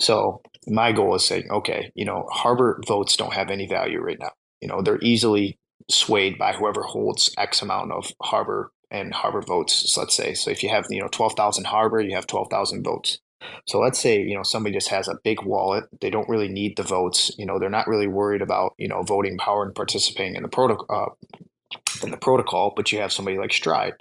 So 0.00 0.42
my 0.66 0.92
goal 0.92 1.14
is 1.16 1.24
saying, 1.24 1.50
okay, 1.50 1.90
you 1.94 2.04
know, 2.04 2.26
Harbor 2.30 2.80
votes 2.86 3.16
don't 3.16 3.32
have 3.32 3.50
any 3.50 3.66
value 3.66 4.00
right 4.00 4.18
now. 4.20 4.30
You 4.60 4.68
know, 4.68 4.82
they're 4.82 5.00
easily 5.02 5.58
swayed 5.90 6.38
by 6.38 6.52
whoever 6.52 6.82
holds 6.82 7.34
X 7.38 7.62
amount 7.62 7.92
of 7.92 8.12
Harbor 8.22 8.70
and 8.90 9.12
Harbor 9.12 9.42
votes, 9.42 9.96
let's 9.96 10.16
say. 10.16 10.34
So 10.34 10.50
if 10.50 10.62
you 10.62 10.68
have, 10.70 10.86
you 10.90 11.00
know, 11.00 11.08
12,000 11.08 11.66
Harbor, 11.66 12.00
you 12.00 12.14
have 12.14 12.26
12,000 12.26 12.82
votes. 12.82 13.18
So 13.66 13.78
let's 13.78 13.98
say, 13.98 14.20
you 14.20 14.34
know, 14.34 14.42
somebody 14.42 14.74
just 14.74 14.88
has 14.88 15.08
a 15.08 15.18
big 15.22 15.42
wallet. 15.42 15.84
They 16.00 16.10
don't 16.10 16.28
really 16.28 16.48
need 16.48 16.76
the 16.76 16.82
votes. 16.82 17.30
You 17.38 17.46
know, 17.46 17.58
they're 17.58 17.70
not 17.70 17.86
really 17.86 18.08
worried 18.08 18.42
about, 18.42 18.74
you 18.78 18.88
know, 18.88 19.02
voting 19.02 19.38
power 19.38 19.64
and 19.64 19.74
participating 19.74 20.34
in 20.34 20.42
the 20.42 20.48
protocol, 20.48 20.86
uh, 20.90 21.76
in 22.02 22.10
the 22.10 22.16
protocol, 22.16 22.72
but 22.74 22.90
you 22.92 23.00
have 23.00 23.12
somebody 23.12 23.38
like 23.38 23.52
Stride 23.52 23.94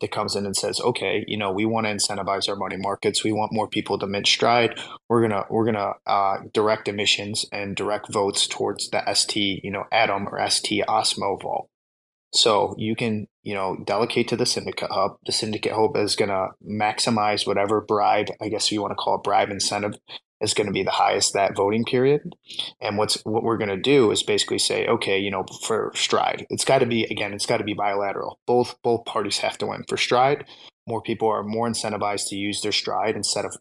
that 0.00 0.12
comes 0.12 0.36
in 0.36 0.46
and 0.46 0.56
says, 0.56 0.80
okay, 0.80 1.24
you 1.26 1.36
know, 1.36 1.50
we 1.50 1.64
want 1.64 1.86
to 1.86 1.92
incentivize 1.92 2.48
our 2.48 2.56
money 2.56 2.76
markets. 2.76 3.24
We 3.24 3.32
want 3.32 3.52
more 3.52 3.68
people 3.68 3.98
to 3.98 4.06
mint 4.06 4.26
stride. 4.26 4.78
We're 5.08 5.22
gonna 5.22 5.44
we're 5.50 5.64
gonna 5.64 5.94
uh, 6.06 6.38
direct 6.52 6.88
emissions 6.88 7.46
and 7.50 7.74
direct 7.74 8.12
votes 8.12 8.46
towards 8.46 8.90
the 8.90 9.02
ST, 9.12 9.64
you 9.64 9.70
know, 9.70 9.84
Atom 9.90 10.28
or 10.28 10.48
ST 10.48 10.84
Osmo 10.86 11.40
vault. 11.40 11.68
So 12.32 12.74
you 12.76 12.94
can, 12.94 13.26
you 13.42 13.54
know, 13.54 13.76
delegate 13.84 14.28
to 14.28 14.36
the 14.36 14.46
syndicate 14.46 14.90
hub. 14.90 15.16
The 15.26 15.32
syndicate 15.32 15.72
hub 15.72 15.96
is 15.96 16.16
gonna 16.16 16.48
maximize 16.62 17.46
whatever 17.46 17.80
bribe, 17.80 18.28
I 18.40 18.48
guess 18.48 18.70
you 18.70 18.82
want 18.82 18.92
to 18.92 18.96
call 18.96 19.16
it 19.16 19.22
bribe 19.22 19.50
incentive 19.50 19.94
is 20.40 20.54
going 20.54 20.66
to 20.66 20.72
be 20.72 20.82
the 20.82 20.90
highest 20.90 21.34
that 21.34 21.56
voting 21.56 21.84
period. 21.84 22.34
And 22.80 22.96
what's 22.96 23.16
what 23.24 23.42
we're 23.42 23.58
going 23.58 23.70
to 23.70 23.76
do 23.76 24.10
is 24.10 24.22
basically 24.22 24.58
say, 24.58 24.86
okay, 24.86 25.18
you 25.18 25.30
know, 25.30 25.44
for 25.64 25.90
stride, 25.94 26.46
it's 26.50 26.64
got 26.64 26.78
to 26.78 26.86
be 26.86 27.04
again, 27.04 27.32
it's 27.32 27.46
got 27.46 27.58
to 27.58 27.64
be 27.64 27.74
bilateral. 27.74 28.38
Both 28.46 28.76
both 28.82 29.04
parties 29.04 29.38
have 29.38 29.58
to 29.58 29.66
win. 29.66 29.84
For 29.88 29.96
stride, 29.96 30.44
more 30.86 31.02
people 31.02 31.28
are 31.28 31.42
more 31.42 31.68
incentivized 31.68 32.28
to 32.28 32.36
use 32.36 32.62
their 32.62 32.72
stride 32.72 33.16
instead 33.16 33.44
of 33.44 33.56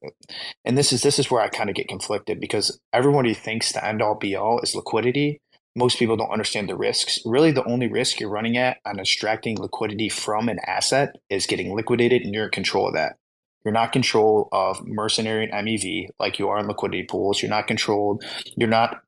and 0.64 0.78
this 0.78 0.94
is 0.94 1.02
this 1.02 1.20
is 1.20 1.32
where 1.32 1.42
I 1.42 1.50
kind 1.50 1.70
of 1.70 1.76
get 1.76 1.88
conflicted 1.88 2.40
because 2.40 2.80
everybody 2.94 3.34
thinks 3.34 3.72
the 3.72 3.86
end 3.86 4.02
all 4.02 4.16
be 4.16 4.36
all 4.36 4.60
is 4.62 4.76
liquidity. 4.76 5.42
Most 5.78 6.00
people 6.00 6.18
don't 6.18 6.32
understand 6.32 6.68
the 6.68 6.76
risks. 6.76 7.20
Really, 7.24 7.52
the 7.52 7.64
only 7.66 7.88
risk 7.88 8.20
you're 8.20 8.32
running 8.32 8.58
at 8.58 8.78
on 8.84 9.00
extracting 9.00 9.60
liquidity 9.60 10.10
from 10.10 10.50
an 10.50 10.58
asset 10.66 11.16
is 11.30 11.46
getting 11.46 11.76
liquidated, 11.76 12.24
and 12.24 12.34
you're 12.34 12.46
in 12.46 12.52
control 12.52 12.88
of 12.88 12.96
that. 12.96 13.18
You're 13.64 13.76
not 13.76 13.92
control 13.92 14.50
of 14.52 14.84
mercenary 14.88 15.48
and 15.48 15.68
MEV 15.68 16.08
like 16.20 16.40
you 16.40 16.50
are 16.50 16.58
in 16.58 16.66
liquidity 16.68 17.04
pools. 17.04 17.44
You're 17.44 17.52
not 17.52 17.68
controlled. 17.68 18.24
You're 18.56 18.68
not. 18.68 19.02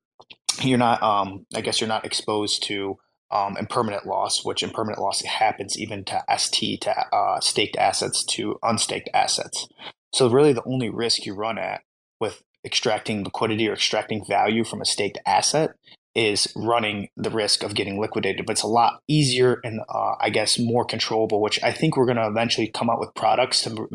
You're 0.62 0.78
not. 0.78 1.02
Um, 1.02 1.48
I 1.56 1.62
guess 1.62 1.82
you're 1.82 1.88
not 1.88 2.06
exposed 2.06 2.62
to 2.68 3.00
um, 3.32 3.58
impermanent 3.58 4.06
loss, 4.06 4.46
which 4.46 4.62
impermanent 4.62 5.02
loss 5.02 5.24
happens 5.24 5.76
even 5.80 6.06
to 6.06 6.24
ST 6.38 6.82
to 6.82 6.92
uh, 7.12 7.40
staked 7.40 7.78
assets 7.78 8.24
to 8.26 8.60
unstaked 8.62 9.10
assets. 9.12 9.68
So 10.14 10.30
really, 10.30 10.54
the 10.54 10.64
only 10.68 10.92
risk 10.92 11.26
you 11.26 11.34
run 11.34 11.58
at 11.58 11.82
with 12.20 12.44
extracting 12.64 13.24
liquidity 13.24 13.68
or 13.68 13.74
extracting 13.74 14.24
value 14.24 14.64
from 14.64 14.82
a 14.82 14.86
staked 14.86 15.18
asset 15.26 15.72
is 16.16 16.52
running 16.56 17.10
the 17.16 17.30
risk 17.30 17.64
of 17.64 17.76
getting 17.76 18.00
liquidated. 18.00 18.46
But 18.46 18.54
it's 18.54 18.64
a 18.64 18.68
lot 18.68 19.02
easier 19.08 19.60
and 19.64 19.82
uh, 19.90 20.16
I 20.20 20.30
guess 20.30 20.60
more 20.60 20.86
controllable, 20.86 21.42
which 21.42 21.62
I 21.64 21.72
think 21.72 21.96
we're 21.96 22.06
going 22.06 22.18
to 22.18 22.28
eventually 22.28 22.68
come 22.68 22.90
out 22.90 23.00
with 23.00 23.14
products 23.16 23.62
to 23.64 23.88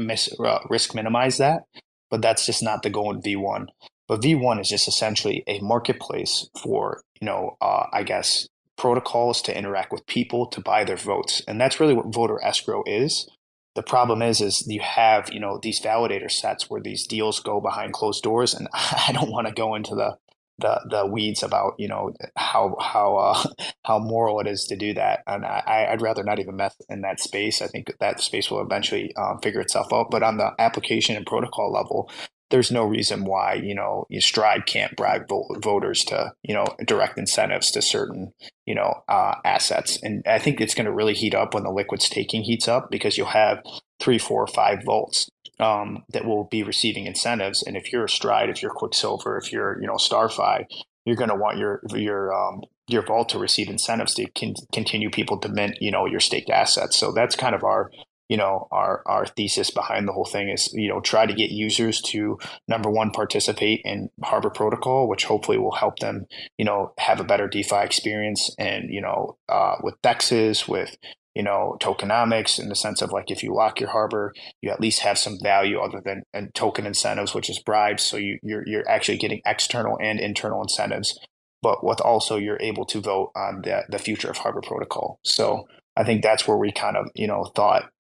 uh, 0.45 0.61
risk 0.71 0.95
minimize 0.95 1.39
that. 1.39 1.63
But 2.11 2.23
that's 2.23 2.47
just 2.47 2.63
not 2.63 2.83
the 2.83 2.91
goal 2.91 3.13
in 3.13 3.21
V1. 3.21 3.67
But 4.07 4.21
V1 4.21 4.61
is 4.61 4.69
just 4.69 4.87
essentially 4.87 5.43
a 5.47 5.61
marketplace 5.61 6.49
for, 6.63 7.03
you 7.21 7.27
know, 7.27 7.57
uh, 7.61 7.87
I 7.93 8.03
guess 8.03 8.47
protocols 8.77 9.41
to 9.43 9.57
interact 9.57 9.93
with 9.93 10.07
people 10.07 10.47
to 10.49 10.61
buy 10.61 10.85
their 10.85 10.97
votes. 10.97 11.43
And 11.49 11.61
that's 11.61 11.81
really 11.81 11.95
what 11.95 12.13
voter 12.13 12.43
escrow 12.43 12.83
is. 12.87 13.29
The 13.75 13.83
problem 13.83 14.23
is, 14.23 14.41
is 14.41 14.67
you 14.69 14.81
have, 14.81 15.33
you 15.33 15.41
know, 15.41 15.59
these 15.61 15.81
validator 15.81 16.31
sets 16.31 16.71
where 16.71 16.81
these 16.81 17.07
deals 17.07 17.41
go 17.41 17.61
behind 17.61 17.93
closed 17.93 18.23
doors. 18.23 18.55
And 18.55 18.69
I 18.75 19.11
don't 19.13 19.31
want 19.31 19.47
to 19.49 19.53
go 19.53 19.75
into 19.75 19.95
the, 19.95 20.17
the, 20.59 20.81
the 20.91 21.07
weeds 21.07 21.43
about, 21.43 21.75
you 21.79 21.89
know, 21.89 22.13
how, 22.37 22.77
how, 22.81 23.17
uh, 23.17 23.45
how 23.85 23.99
moral 23.99 24.41
it 24.41 24.47
is 24.47 24.65
to 24.65 24.77
do 24.77 24.95
that. 24.95 25.21
And 25.27 25.45
I, 25.45 25.89
I'd 25.91 26.03
rather 26.03 26.25
not 26.25 26.39
even 26.39 26.57
mess 26.57 26.77
in 26.89 27.03
that 27.03 27.21
space. 27.21 27.61
I 27.63 27.67
think 27.67 27.93
that 28.01 28.21
space 28.21 28.51
will 28.51 28.61
eventually 28.61 29.15
um, 29.17 29.39
figure 29.43 29.61
itself 29.61 29.93
out. 29.93 30.11
But 30.11 30.23
on 30.23 30.37
the 30.37 30.53
application 30.59 31.17
and 31.17 31.27
protocol 31.27 31.73
level, 31.73 32.11
there's 32.51 32.71
no 32.71 32.85
reason 32.85 33.25
why 33.25 33.55
you 33.55 33.75
know 33.75 34.07
Stride 34.21 34.67
can't 34.67 34.97
bribe 34.97 35.23
voters 35.63 36.05
to 36.05 36.33
you 36.43 36.55
know 36.55 36.65
direct 36.87 37.19
incentives 37.19 37.71
to 37.73 37.83
certain 37.83 38.33
you 38.67 38.75
know 38.75 39.03
uh, 39.09 39.35
assets, 39.45 39.99
and 40.03 40.23
I 40.27 40.39
think 40.39 40.61
it's 40.61 40.75
going 40.75 40.87
to 40.87 40.93
really 40.93 41.15
heat 41.15 41.35
up 41.35 41.55
when 41.55 41.65
the 41.65 41.71
liquid 41.71 42.03
staking 42.03 42.43
heats 42.43 42.69
up 42.69 42.91
because 42.91 43.17
you'll 43.17 43.27
have 43.27 43.59
three, 43.99 44.19
four, 44.19 44.47
five 44.47 44.85
volts 44.85 45.29
um, 45.61 46.05
that 46.13 46.25
will 46.25 46.45
be 46.45 46.63
receiving 46.63 47.07
incentives, 47.07 47.63
and 47.63 47.77
if 47.77 47.93
you're 47.93 48.05
a 48.05 48.09
Stride, 48.09 48.51
if 48.51 48.63
you're 48.63 48.73
Quicksilver, 48.73 49.39
if 49.39 49.53
you're 49.53 49.81
you 49.81 49.87
know 49.87 49.95
StaFi, 49.95 50.67
you're 51.05 51.17
going 51.17 51.31
to 51.31 51.37
want 51.37 51.59
your 51.59 51.83
your 51.91 52.35
um, 52.35 52.63
your 52.89 53.03
vault 53.03 53.29
to 53.31 53.39
receive 53.39 53.69
incentives 53.69 54.15
to 54.15 54.27
con- 54.31 54.55
continue 54.73 55.11
people 55.11 55.39
to 55.39 55.49
mint 55.49 55.79
you 55.81 55.91
know 55.91 56.07
your 56.07 56.21
staked 56.21 56.51
assets. 56.51 56.97
So 56.97 57.13
that's 57.13 57.37
kind 57.37 57.55
of 57.55 57.65
our 57.65 57.91
you 58.29 58.37
know 58.37 58.69
our 58.71 59.03
our 59.07 59.27
thesis 59.27 59.71
behind 59.71 60.09
the 60.09 60.13
whole 60.13 60.25
thing 60.25 60.49
is 60.49 60.73
you 60.73 60.89
know 60.89 61.01
try 61.01 61.27
to 61.27 61.35
get 61.35 61.51
users 61.51 62.01
to 62.01 62.39
number 62.69 62.91
one 62.91 63.11
participate 63.11 63.83
in 63.85 64.11
harbor 64.23 64.51
protocol 64.51 65.09
which 65.09 65.25
hopefully 65.25 65.59
will 65.59 65.75
help 65.75 65.99
them 65.99 66.27
you 66.57 66.65
know 66.65 66.93
have 66.99 67.21
a 67.21 67.25
better 67.25 67.47
defi 67.47 67.83
experience 67.83 68.55
and 68.59 68.91
you 68.91 69.01
know 69.01 69.37
uh, 69.49 69.77
with 69.83 70.01
dexes 70.03 70.67
with 70.69 70.97
you 71.35 71.43
know 71.43 71.77
tokenomics 71.81 72.59
in 72.59 72.69
the 72.69 72.75
sense 72.75 73.03
of 73.03 73.13
like 73.13 73.31
if 73.31 73.43
you 73.43 73.55
lock 73.55 73.81
your 73.81 73.91
harbor 73.91 74.33
you 74.61 74.71
at 74.71 74.81
least 74.81 75.01
have 75.01 75.19
some 75.19 75.39
value 75.43 75.81
other 75.81 76.01
than 76.05 76.23
and 76.33 76.55
token 76.55 76.87
incentives 76.87 77.35
which 77.35 77.51
is 77.51 77.59
bribes 77.59 78.03
so 78.03 78.17
you 78.17 78.39
you're, 78.43 78.67
you're 78.67 78.89
actually 78.89 79.19
getting 79.19 79.41
external 79.45 79.99
and 80.01 80.21
internal 80.21 80.63
incentives 80.63 81.19
but 81.63 81.85
with 81.85 82.01
also 82.01 82.37
you're 82.37 82.61
able 82.61 82.85
to 82.85 83.01
vote 83.01 83.31
on 83.35 83.63
the, 83.63 83.85
the 83.89 83.99
future 83.99 84.31
of 84.31 84.39
harbor 84.39 84.63
protocol 84.63 85.19
so 85.25 85.67
i 85.97 86.05
think 86.05 86.23
that's 86.23 86.47
where 86.47 86.59
we 86.59 86.71
kind 86.73 86.97
of 86.97 87.09
you 87.15 87.27
know 87.27 87.45
thought 87.55 87.91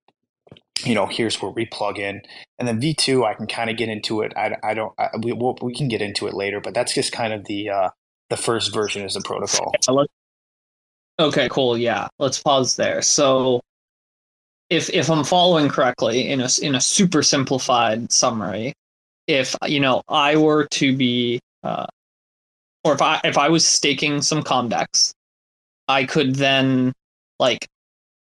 you 0.85 0.94
know, 0.94 1.07
here's 1.07 1.40
where 1.40 1.51
we 1.51 1.66
plug 1.66 1.99
in. 1.99 2.23
And 2.59 2.66
then 2.66 2.81
V2, 2.81 3.25
I 3.25 3.35
can 3.35 3.47
kind 3.47 3.70
of 3.70 3.77
get 3.77 3.88
into 3.88 4.23
it. 4.23 4.33
I, 4.37 4.57
I 4.62 4.75
don't, 4.75 4.92
I, 4.99 5.09
we, 5.23 5.33
we'll, 5.33 5.57
we 5.62 5.75
can 5.75 5.88
get 5.88 6.03
into 6.03 6.27
it 6.27 6.35
later, 6.35 6.61
but 6.61 6.75
that's 6.75 6.94
just 6.94 7.12
kind 7.12 7.33
of 7.33 7.44
the, 7.44 7.70
uh, 7.70 7.88
the 8.31 8.37
first 8.37 8.75
version 8.75 9.05
is 9.05 9.14
the 9.14 9.23
protocol. 9.23 9.73
Okay, 11.18 11.48
cool. 11.48 11.79
Yeah. 11.79 12.09
Let's 12.18 12.40
pause 12.40 12.77
there. 12.77 13.03
So 13.03 13.61
if, 14.70 14.90
if 14.90 15.11
I'm 15.11 15.24
following 15.24 15.68
correctly 15.68 16.29
in 16.29 16.40
a, 16.40 16.48
in 16.62 16.74
a 16.74 16.81
super 16.81 17.22
simplified 17.22 18.11
summary, 18.12 18.74
if, 19.27 19.55
you 19.66 19.81
know, 19.81 20.03
I 20.09 20.37
were 20.37 20.66
to 20.72 20.96
be, 20.96 21.40
uh, 21.62 21.87
or 22.83 22.94
if 22.94 23.03
I, 23.03 23.20
if 23.24 23.38
I 23.38 23.48
was 23.48 23.66
staking 23.66 24.22
some 24.22 24.42
Comdex, 24.42 25.12
I 25.88 26.05
could 26.05 26.35
then 26.35 26.92
like 27.38 27.66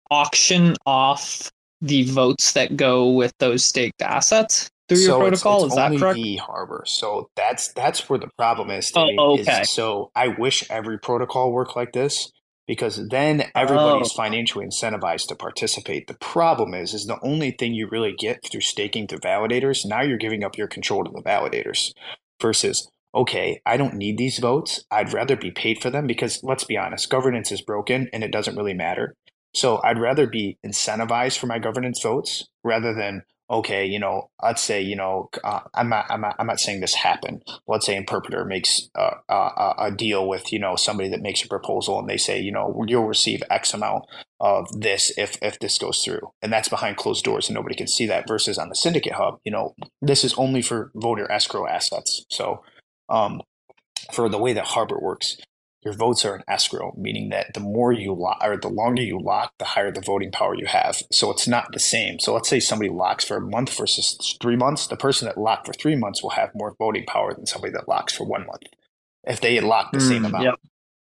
auction 0.10 0.76
off 0.86 1.52
the 1.82 2.04
votes 2.04 2.54
that 2.54 2.76
go 2.76 3.10
with 3.12 3.32
those 3.40 3.64
staked 3.64 4.02
assets 4.02 4.70
through 4.90 4.98
so 4.98 5.04
your 5.04 5.20
protocol. 5.20 5.58
It's, 5.58 5.64
it's 5.66 5.74
is 5.74 5.76
that 5.78 6.00
correct? 6.00 6.16
The 6.16 6.36
harbor. 6.38 6.84
So 6.86 7.30
that's 7.36 7.72
that's 7.74 8.10
where 8.10 8.20
the 8.20 8.30
problem 8.38 8.72
is. 8.72 8.92
oh, 8.96 9.40
okay. 9.40 9.62
Is, 9.62 9.70
so 9.70 10.12
I 10.16 10.30
wish 10.30 10.70
every 10.70 11.00
protocol 11.00 11.52
worked 11.52 11.76
like 11.76 11.94
this 11.94 12.32
because 12.70 13.08
then 13.10 13.46
everybody's 13.56 14.12
oh. 14.12 14.16
financially 14.16 14.64
incentivized 14.64 15.28
to 15.28 15.36
participate. 15.36 16.06
The 16.06 16.14
problem 16.14 16.76
is, 16.76 16.94
is 16.94 17.08
the 17.08 17.18
only 17.24 17.50
thing 17.50 17.74
you 17.74 17.88
really 17.88 18.14
get 18.14 18.46
through 18.46 18.62
staking 18.62 19.08
to 19.08 19.18
validators. 19.18 19.88
Now 19.88 20.04
you're 20.04 20.20
giving 20.20 20.44
up 20.44 20.56
your 20.56 20.68
control 20.68 21.04
to 21.04 21.10
the 21.10 21.24
validators 21.24 21.92
versus 22.40 22.88
okay, 23.16 23.60
I 23.66 23.76
don't 23.76 23.96
need 23.96 24.20
these 24.20 24.38
votes. 24.38 24.86
I'd 24.92 25.14
rather 25.14 25.36
be 25.36 25.50
paid 25.50 25.82
for 25.82 25.90
them 25.90 26.06
because 26.06 26.44
let's 26.44 26.64
be 26.64 26.78
honest, 26.78 27.10
governance 27.10 27.52
is 27.52 27.64
broken 27.64 28.08
and 28.14 28.24
it 28.24 28.32
doesn't 28.32 28.56
really 28.56 28.76
matter. 28.76 29.16
So 29.56 29.82
I'd 29.84 30.00
rather 30.00 30.28
be 30.28 30.60
incentivized 30.64 31.40
for 31.40 31.48
my 31.48 31.58
governance 31.58 32.00
votes 32.04 32.50
rather 32.64 32.94
than 32.94 33.24
okay, 33.50 33.86
you 33.86 34.00
know, 34.00 34.30
let's 34.44 34.62
say, 34.62 34.82
you 34.82 34.96
know, 34.96 35.30
uh, 35.44 35.62
I'm 35.74 35.90
not, 35.90 36.06
I'm 36.10 36.22
not, 36.22 36.36
I'm 36.38 36.46
not 36.46 36.60
saying 36.60 36.82
this 36.82 36.94
happened. 36.94 37.44
Let's 37.68 37.86
say 37.86 37.96
interpreter 37.96 38.46
makes 38.46 38.90
a 38.96 39.92
deal 39.96 40.28
with, 40.28 40.54
you 40.54 40.60
know, 40.60 40.76
somebody 40.76 41.10
that 41.10 41.22
makes 41.22 41.44
a 41.44 41.48
proposal 41.48 42.00
and 42.00 42.08
they 42.08 42.18
say, 42.18 42.40
you 42.40 42.52
know, 42.52 42.84
you'll 42.88 43.08
receive 43.08 43.42
X 43.50 43.74
amount 43.74 44.06
of 44.40 44.68
this 44.80 45.12
if, 45.18 45.38
if 45.42 45.60
this 45.60 45.78
goes 45.78 46.04
through. 46.04 46.32
And 46.42 46.54
that's 46.54 46.70
behind 46.70 46.98
closed 46.98 47.26
doors 47.26 47.50
and 47.50 47.56
nobody 47.56 47.76
can 47.76 47.88
see 47.88 48.06
that 48.06 48.28
versus 48.28 48.58
on 48.58 48.70
the 48.70 48.76
syndicate 48.76 49.14
hub, 49.14 49.40
you 49.44 49.52
know, 49.52 49.74
this 50.02 50.24
is 50.24 50.34
only 50.36 50.62
for 50.62 50.92
voter 50.94 51.30
escrow 51.32 51.68
assets. 51.68 52.26
So, 52.30 52.64
um, 53.10 53.42
for 54.14 54.30
the 54.30 54.38
way 54.38 54.54
that 54.54 54.66
Harbor 54.66 55.00
works, 55.00 55.38
your 55.82 55.94
votes 55.94 56.26
are 56.26 56.36
in 56.36 56.44
escrow, 56.48 56.94
meaning 56.98 57.30
that 57.30 57.54
the 57.54 57.60
more 57.60 57.92
you 57.92 58.14
lock 58.14 58.40
or 58.44 58.58
the 58.58 58.68
longer 58.68 59.02
you 59.02 59.20
lock, 59.20 59.54
the 59.60 59.66
higher 59.66 59.92
the 59.92 60.02
voting 60.02 60.32
power 60.32 60.54
you 60.54 60.66
have. 60.66 61.02
So 61.12 61.32
it's 61.32 61.48
not 61.48 61.72
the 61.72 61.80
same. 61.80 62.20
So 62.20 62.34
let's 62.34 62.50
say 62.50 62.60
somebody 62.60 62.90
locks 62.90 63.24
for 63.24 63.38
a 63.38 63.42
month 63.42 63.76
versus 63.78 64.38
three 64.42 64.58
months. 64.58 64.88
The 64.88 64.98
person 64.98 65.28
that 65.28 65.38
locked 65.38 65.68
for 65.68 65.74
three 65.74 65.96
months 65.96 66.22
will 66.22 66.32
have 66.32 66.52
more 66.54 66.76
voting 66.78 67.06
power 67.06 67.34
than 67.34 67.46
somebody 67.46 67.72
that 67.74 67.88
locks 67.88 68.14
for 68.14 68.26
one 68.26 68.46
month 68.46 68.64
if 69.24 69.40
they 69.40 69.60
lock 69.62 69.92
the 69.92 70.00
mm, 70.00 70.08
same 70.08 70.26
amount. 70.26 70.44
Yep. 70.44 70.56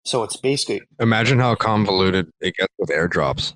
So 0.04 0.22
it's 0.22 0.36
basically 0.36 0.82
imagine 1.00 1.38
how 1.38 1.54
convoluted 1.54 2.30
it 2.40 2.54
gets 2.56 2.72
with 2.78 2.90
airdrops 2.90 3.54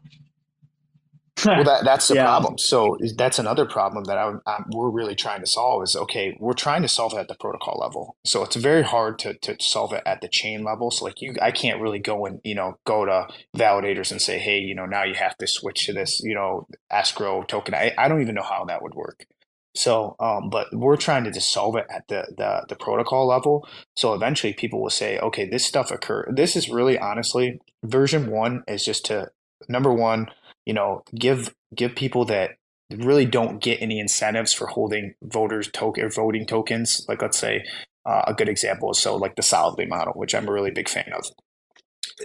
well, 1.45 1.65
that, 1.65 1.85
that's 1.85 2.09
the 2.09 2.15
yeah. 2.17 2.25
problem. 2.25 2.59
So 2.59 2.97
that's 3.17 3.39
another 3.39 3.67
problem 3.67 4.05
that 4.05 4.19
I, 4.19 4.33
I, 4.47 4.63
we're 4.71 4.91
really 4.91 5.15
trying 5.15 5.41
to 5.41 5.47
solve 5.47 5.83
is 5.83 5.97
okay, 5.97 6.37
we're 6.41 6.53
trying 6.53 6.83
to 6.83 6.89
solve 6.89 7.13
it 7.15 7.19
at 7.19 7.29
the 7.29 7.35
protocol 7.35 7.79
level. 7.81 8.17
So 8.25 8.43
it's 8.43 8.57
very 8.57 8.83
hard 8.83 9.19
to, 9.21 9.35
to 9.35 9.57
solve 9.61 9.93
it 9.93 10.03
at 10.07 10.21
the 10.21 10.29
chain 10.29 10.65
level. 10.65 10.91
So 10.91 11.05
like 11.05 11.21
you, 11.21 11.35
I 11.41 11.51
can't 11.51 11.81
really 11.81 11.99
go 11.99 12.27
and, 12.27 12.41
you 12.45 12.55
know, 12.55 12.79
go 12.85 13.05
to 13.05 13.29
validators 13.57 14.11
and 14.11 14.21
say, 14.21 14.39
Hey, 14.39 14.59
you 14.59 14.75
know, 14.75 14.87
now 14.87 15.05
you 15.05 15.15
have 15.15 15.37
to 15.39 15.47
switch 15.47 15.87
to 15.87 15.93
this, 15.93 16.21
you 16.23 16.35
know, 16.35 16.67
escrow 16.91 17.43
token. 17.43 17.75
I, 17.75 17.93
I 17.99 18.09
don't 18.09 18.23
even 18.23 18.35
know 18.35 18.43
how 18.43 18.65
that 18.67 18.83
would 18.83 18.95
work. 18.95 19.27
So, 19.75 20.17
um, 20.21 20.51
but 20.51 20.69
we're 20.73 20.99
trying 20.99 21.25
to 21.25 21.31
just 21.31 21.51
solve 21.51 21.77
it 21.77 21.87
at 21.89 22.07
the, 22.09 22.27
the, 22.37 22.67
the 22.69 22.77
protocol 22.77 23.27
level. 23.27 23.67
So 23.97 24.13
eventually 24.13 24.53
people 24.53 24.83
will 24.83 24.91
say, 24.91 25.19
okay, 25.19 25.49
this 25.49 25.65
stuff 25.65 25.91
occur. 25.91 26.27
This 26.31 26.57
is 26.57 26.69
really 26.69 26.99
honestly 26.99 27.59
version 27.83 28.31
one 28.31 28.63
is 28.69 28.85
just 28.85 29.07
to 29.07 29.31
number 29.69 29.93
one, 29.93 30.29
you 30.67 30.75
know, 30.75 31.03
give 31.15 31.55
give 31.75 31.95
people 31.95 32.25
that 32.27 32.53
really 32.91 33.25
don't 33.25 33.63
get 33.63 33.81
any 33.81 33.99
incentives 33.99 34.53
for 34.53 34.67
holding 34.67 35.15
voters 35.23 35.71
token 35.73 36.05
or 36.05 36.11
voting 36.11 36.47
tokens. 36.47 37.05
Like 37.09 37.23
let's 37.23 37.39
say 37.39 37.65
uh, 38.05 38.23
a 38.27 38.35
good 38.35 38.49
example 38.49 38.91
is 38.91 38.99
so 38.99 39.17
like 39.17 39.37
the 39.37 39.43
solidly 39.43 39.87
model, 39.87 40.13
which 40.15 40.35
I'm 40.35 40.49
a 40.49 40.53
really 40.53 40.71
big 40.71 40.89
fan 40.89 41.13
of. 41.15 41.27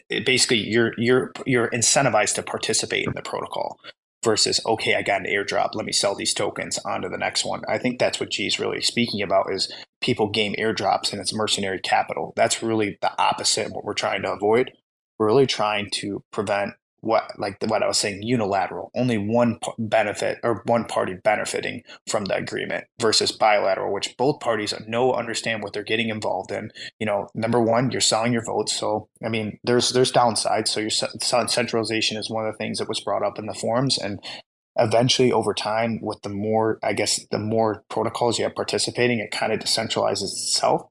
It 0.09 0.25
basically, 0.25 0.67
you're 0.67 0.93
you're 0.97 1.31
you're 1.45 1.69
incentivized 1.69 2.35
to 2.35 2.43
participate 2.43 3.05
in 3.05 3.13
the 3.15 3.21
protocol 3.21 3.79
versus 4.23 4.59
okay, 4.65 4.95
I 4.95 5.03
got 5.03 5.21
an 5.21 5.27
airdrop, 5.27 5.69
let 5.73 5.85
me 5.85 5.91
sell 5.91 6.15
these 6.15 6.33
tokens 6.33 6.79
onto 6.79 7.09
the 7.09 7.17
next 7.17 7.45
one. 7.45 7.61
I 7.67 7.77
think 7.77 7.99
that's 7.99 8.19
what 8.19 8.31
G 8.31 8.47
is 8.47 8.59
really 8.59 8.81
speaking 8.81 9.21
about 9.21 9.53
is 9.53 9.71
people 10.01 10.29
game 10.29 10.55
airdrops 10.59 11.11
and 11.11 11.21
it's 11.21 11.33
mercenary 11.33 11.79
capital. 11.79 12.33
That's 12.35 12.61
really 12.61 12.97
the 13.01 13.11
opposite 13.21 13.67
of 13.67 13.71
what 13.71 13.85
we're 13.85 13.93
trying 13.93 14.23
to 14.23 14.31
avoid. 14.33 14.71
We're 15.17 15.27
really 15.27 15.47
trying 15.47 15.89
to 15.93 16.23
prevent 16.31 16.73
what 17.07 17.31
like 17.39 17.57
what 17.67 17.81
I 17.81 17.87
was 17.87 17.97
saying 17.97 18.21
unilateral 18.21 18.91
only 18.93 19.17
one 19.17 19.59
benefit 19.79 20.39
or 20.43 20.61
one 20.65 20.85
party 20.85 21.13
benefiting 21.13 21.83
from 22.07 22.25
the 22.25 22.35
agreement 22.35 22.85
versus 22.99 23.31
bilateral 23.31 23.93
which 23.93 24.15
both 24.17 24.41
parties 24.41 24.73
know 24.87 25.13
understand 25.13 25.63
what 25.63 25.73
they're 25.73 25.83
getting 25.83 26.09
involved 26.09 26.51
in. 26.51 26.71
You 26.99 27.05
know 27.05 27.29
number 27.33 27.61
one 27.61 27.91
you're 27.91 28.01
selling 28.01 28.33
your 28.33 28.43
votes 28.43 28.73
so 28.73 29.07
I 29.23 29.29
mean 29.29 29.57
there's 29.63 29.91
there's 29.91 30.11
downsides 30.11 30.67
so 30.67 30.81
your 30.81 30.89
centralization 31.47 32.17
is 32.17 32.29
one 32.29 32.45
of 32.45 32.53
the 32.53 32.57
things 32.57 32.79
that 32.79 32.89
was 32.89 32.99
brought 32.99 33.23
up 33.23 33.39
in 33.39 33.45
the 33.45 33.53
forums 33.53 33.97
and 33.97 34.19
eventually 34.77 35.31
over 35.31 35.53
time 35.53 35.99
with 36.01 36.21
the 36.21 36.29
more 36.29 36.77
I 36.83 36.93
guess 36.93 37.25
the 37.31 37.39
more 37.39 37.83
protocols 37.89 38.37
you 38.37 38.43
have 38.43 38.55
participating 38.55 39.19
it 39.19 39.31
kind 39.31 39.53
of 39.53 39.59
decentralizes 39.59 40.23
itself 40.23 40.83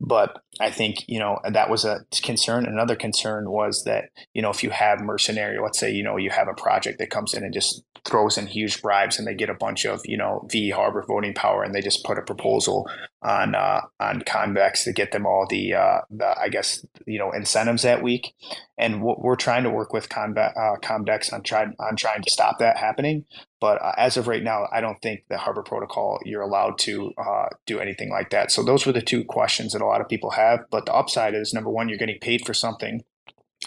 but 0.00 0.42
I 0.60 0.70
think 0.70 1.04
you 1.08 1.18
know 1.18 1.38
that 1.50 1.70
was 1.70 1.84
a 1.84 2.04
concern. 2.22 2.66
Another 2.66 2.94
concern 2.94 3.50
was 3.50 3.84
that 3.84 4.10
you 4.34 4.42
know 4.42 4.50
if 4.50 4.62
you 4.62 4.70
have 4.70 5.00
mercenary, 5.00 5.58
let's 5.60 5.78
say 5.78 5.90
you 5.90 6.02
know 6.02 6.16
you 6.18 6.30
have 6.30 6.48
a 6.48 6.54
project 6.54 6.98
that 6.98 7.10
comes 7.10 7.32
in 7.32 7.42
and 7.42 7.54
just 7.54 7.82
throws 8.04 8.38
in 8.38 8.46
huge 8.46 8.80
bribes 8.80 9.18
and 9.18 9.26
they 9.26 9.34
get 9.34 9.50
a 9.50 9.54
bunch 9.54 9.84
of 9.84 10.00
you 10.04 10.16
know 10.16 10.46
V 10.50 10.70
Harbor 10.70 11.04
voting 11.06 11.34
power 11.34 11.62
and 11.62 11.74
they 11.74 11.80
just 11.80 12.04
put 12.04 12.18
a 12.18 12.22
proposal 12.22 12.88
on 13.22 13.54
uh, 13.54 13.80
on 13.98 14.22
Convex 14.22 14.84
to 14.84 14.92
get 14.92 15.12
them 15.12 15.26
all 15.26 15.46
the 15.48 15.74
uh, 15.74 16.00
the 16.10 16.38
I 16.38 16.48
guess 16.48 16.84
you 17.06 17.18
know 17.18 17.32
incentives 17.32 17.82
that 17.82 18.02
week. 18.02 18.34
And 18.78 19.02
we're 19.02 19.36
trying 19.36 19.64
to 19.64 19.70
work 19.70 19.92
with 19.92 20.08
Convex, 20.08 20.56
uh, 20.56 20.76
Comdex 20.82 21.32
on 21.32 21.42
trying 21.42 21.74
on 21.78 21.96
trying 21.96 22.22
to 22.22 22.30
stop 22.30 22.58
that 22.60 22.78
happening. 22.78 23.26
But 23.60 23.82
uh, 23.82 23.92
as 23.98 24.16
of 24.16 24.26
right 24.26 24.42
now, 24.42 24.66
I 24.72 24.80
don't 24.80 25.00
think 25.02 25.24
the 25.28 25.36
Harbor 25.36 25.62
Protocol 25.62 26.18
you're 26.24 26.40
allowed 26.40 26.78
to 26.80 27.12
uh, 27.18 27.48
do 27.66 27.78
anything 27.78 28.10
like 28.10 28.30
that. 28.30 28.50
So 28.50 28.62
those 28.62 28.86
were 28.86 28.92
the 28.92 29.02
two 29.02 29.24
questions 29.24 29.72
that 29.72 29.82
a 29.82 29.86
lot 29.86 30.00
of 30.00 30.08
people 30.08 30.30
have. 30.50 30.60
But 30.70 30.86
the 30.86 30.94
upside 30.94 31.34
is 31.34 31.54
number 31.54 31.70
one, 31.70 31.88
you're 31.88 31.98
getting 31.98 32.18
paid 32.20 32.44
for 32.46 32.54
something 32.54 33.02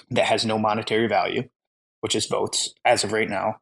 that 0.09 0.25
has 0.25 0.45
no 0.45 0.57
monetary 0.57 1.07
value, 1.07 1.43
which 2.01 2.15
is 2.15 2.25
votes 2.25 2.73
as 2.85 3.03
of 3.03 3.13
right 3.13 3.29
now. 3.29 3.57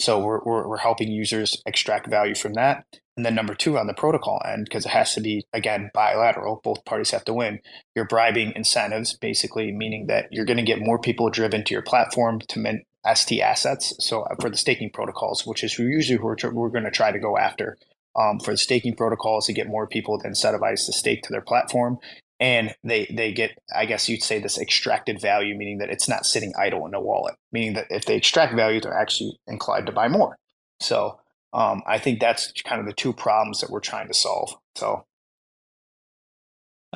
So 0.00 0.18
we're, 0.18 0.40
we're, 0.44 0.66
we're 0.66 0.78
helping 0.78 1.10
users 1.10 1.62
extract 1.66 2.08
value 2.08 2.34
from 2.34 2.54
that. 2.54 2.84
And 3.16 3.26
then 3.26 3.34
number 3.34 3.54
two 3.54 3.76
on 3.76 3.86
the 3.86 3.92
protocol 3.92 4.40
end, 4.46 4.64
because 4.64 4.86
it 4.86 4.92
has 4.92 5.14
to 5.14 5.20
be, 5.20 5.44
again, 5.52 5.90
bilateral, 5.92 6.62
both 6.64 6.86
parties 6.86 7.10
have 7.10 7.24
to 7.26 7.34
win. 7.34 7.60
You're 7.94 8.06
bribing 8.06 8.54
incentives, 8.56 9.14
basically 9.18 9.72
meaning 9.72 10.06
that 10.06 10.28
you're 10.30 10.46
going 10.46 10.56
to 10.56 10.62
get 10.62 10.80
more 10.80 10.98
people 10.98 11.28
driven 11.28 11.64
to 11.64 11.74
your 11.74 11.82
platform 11.82 12.40
to 12.48 12.58
mint 12.58 12.86
ST 13.14 13.42
assets. 13.42 13.94
So 13.98 14.22
uh, 14.22 14.36
for 14.40 14.48
the 14.48 14.56
staking 14.56 14.90
protocols, 14.90 15.46
which 15.46 15.62
is 15.62 15.78
usually 15.78 16.18
who 16.18 16.24
we're, 16.24 16.52
we're 16.52 16.70
going 16.70 16.84
to 16.84 16.90
try 16.90 17.12
to 17.12 17.18
go 17.18 17.36
after. 17.36 17.76
Um, 18.16 18.40
for 18.40 18.52
the 18.52 18.58
staking 18.58 18.96
protocols 18.96 19.46
to 19.46 19.52
get 19.52 19.68
more 19.68 19.86
people 19.86 20.18
to 20.18 20.28
incentivize 20.28 20.86
to 20.86 20.92
stake 20.92 21.22
to 21.22 21.28
their 21.30 21.42
platform 21.42 21.98
and 22.40 22.74
they 22.82 23.06
they 23.14 23.30
get 23.32 23.56
i 23.76 23.84
guess 23.84 24.08
you'd 24.08 24.22
say 24.22 24.40
this 24.40 24.58
extracted 24.58 25.20
value 25.20 25.54
meaning 25.54 25.78
that 25.78 25.90
it's 25.90 26.08
not 26.08 26.26
sitting 26.26 26.52
idle 26.58 26.86
in 26.86 26.94
a 26.94 27.00
wallet 27.00 27.34
meaning 27.52 27.74
that 27.74 27.86
if 27.90 28.06
they 28.06 28.16
extract 28.16 28.54
value 28.54 28.80
they're 28.80 28.98
actually 28.98 29.38
inclined 29.46 29.86
to 29.86 29.92
buy 29.92 30.08
more. 30.08 30.36
So 30.80 31.20
um, 31.52 31.82
i 31.86 31.98
think 31.98 32.20
that's 32.20 32.52
kind 32.62 32.80
of 32.80 32.86
the 32.86 32.94
two 32.94 33.12
problems 33.12 33.60
that 33.60 33.70
we're 33.70 33.80
trying 33.80 34.08
to 34.08 34.14
solve 34.14 34.54
so. 34.74 35.04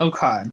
Okay. 0.00 0.44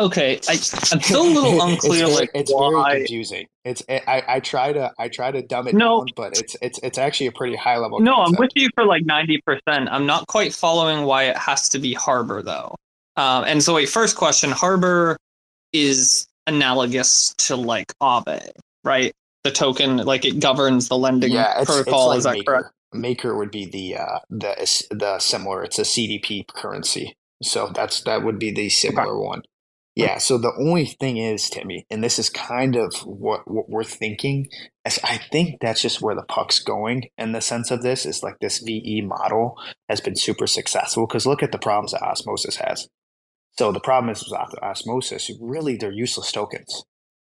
Okay 0.00 0.40
I, 0.48 0.52
i'm 0.52 1.00
still 1.00 1.22
a 1.22 1.28
little 1.34 1.62
unclear 1.62 2.06
it's, 2.06 2.18
like 2.18 2.30
it's 2.34 2.52
why... 2.52 2.70
very 2.70 3.00
confusing. 3.00 3.46
It's 3.64 3.82
I, 3.88 4.22
I 4.26 4.40
try 4.40 4.72
to 4.72 4.92
i 4.98 5.08
try 5.08 5.30
to 5.30 5.42
dumb 5.42 5.68
it 5.68 5.74
no. 5.74 5.98
down 6.00 6.06
but 6.16 6.38
it's 6.38 6.56
it's 6.62 6.80
it's 6.82 6.98
actually 6.98 7.26
a 7.26 7.32
pretty 7.32 7.56
high 7.56 7.76
level 7.76 8.00
no 8.00 8.14
concept. 8.14 8.36
i'm 8.36 8.40
with 8.40 8.52
you 8.54 8.70
for 8.74 8.86
like 8.86 9.04
90% 9.04 9.88
i'm 9.90 10.06
not 10.06 10.26
quite 10.28 10.54
following 10.54 11.04
why 11.04 11.24
it 11.24 11.36
has 11.36 11.68
to 11.70 11.78
be 11.78 11.92
harbor 11.92 12.42
though 12.42 12.74
um, 13.18 13.44
and 13.44 13.60
so, 13.62 13.74
wait, 13.74 13.88
first 13.88 14.16
question 14.16 14.52
Harbor 14.52 15.16
is 15.72 16.28
analogous 16.46 17.34
to 17.38 17.56
like 17.56 17.92
Aave, 18.00 18.52
right? 18.84 19.12
The 19.42 19.50
token, 19.50 19.96
like 19.98 20.24
it 20.24 20.38
governs 20.38 20.88
the 20.88 20.96
lending 20.96 21.32
yeah, 21.32 21.60
it's, 21.60 21.68
protocol. 21.68 22.12
It's 22.12 22.18
is 22.18 22.24
that 22.24 22.34
Maker. 22.34 22.44
correct? 22.52 22.68
Maker 22.92 23.36
would 23.36 23.50
be 23.50 23.66
the 23.66 23.96
uh, 23.96 24.18
the 24.30 24.86
the 24.90 25.18
similar. 25.18 25.64
It's 25.64 25.80
a 25.80 25.82
CDP 25.82 26.46
currency, 26.46 27.16
so 27.42 27.72
that's 27.74 28.02
that 28.02 28.22
would 28.22 28.38
be 28.38 28.52
the 28.52 28.68
similar 28.68 29.16
okay. 29.16 29.26
one. 29.26 29.42
Yeah. 29.96 30.18
So 30.18 30.38
the 30.38 30.52
only 30.56 30.86
thing 30.86 31.16
is, 31.16 31.50
Timmy, 31.50 31.84
and 31.90 32.04
this 32.04 32.20
is 32.20 32.30
kind 32.30 32.76
of 32.76 32.94
what, 33.04 33.50
what 33.50 33.68
we're 33.68 33.82
thinking. 33.82 34.46
Is 34.86 35.00
I 35.02 35.18
think 35.32 35.56
that's 35.60 35.82
just 35.82 36.00
where 36.00 36.14
the 36.14 36.22
puck's 36.22 36.60
going 36.60 37.08
in 37.18 37.32
the 37.32 37.40
sense 37.40 37.72
of 37.72 37.82
this. 37.82 38.06
Is 38.06 38.22
like 38.22 38.38
this 38.40 38.60
VE 38.60 39.02
model 39.02 39.56
has 39.88 40.00
been 40.00 40.14
super 40.14 40.46
successful 40.46 41.04
because 41.04 41.26
look 41.26 41.42
at 41.42 41.50
the 41.50 41.58
problems 41.58 41.90
that 41.92 42.02
Osmosis 42.02 42.56
has. 42.56 42.88
So 43.58 43.72
the 43.72 43.80
problem 43.80 44.12
is 44.12 44.22
with 44.22 44.38
osmosis, 44.62 45.32
really 45.40 45.76
they're 45.76 45.90
useless 45.90 46.30
tokens. 46.30 46.84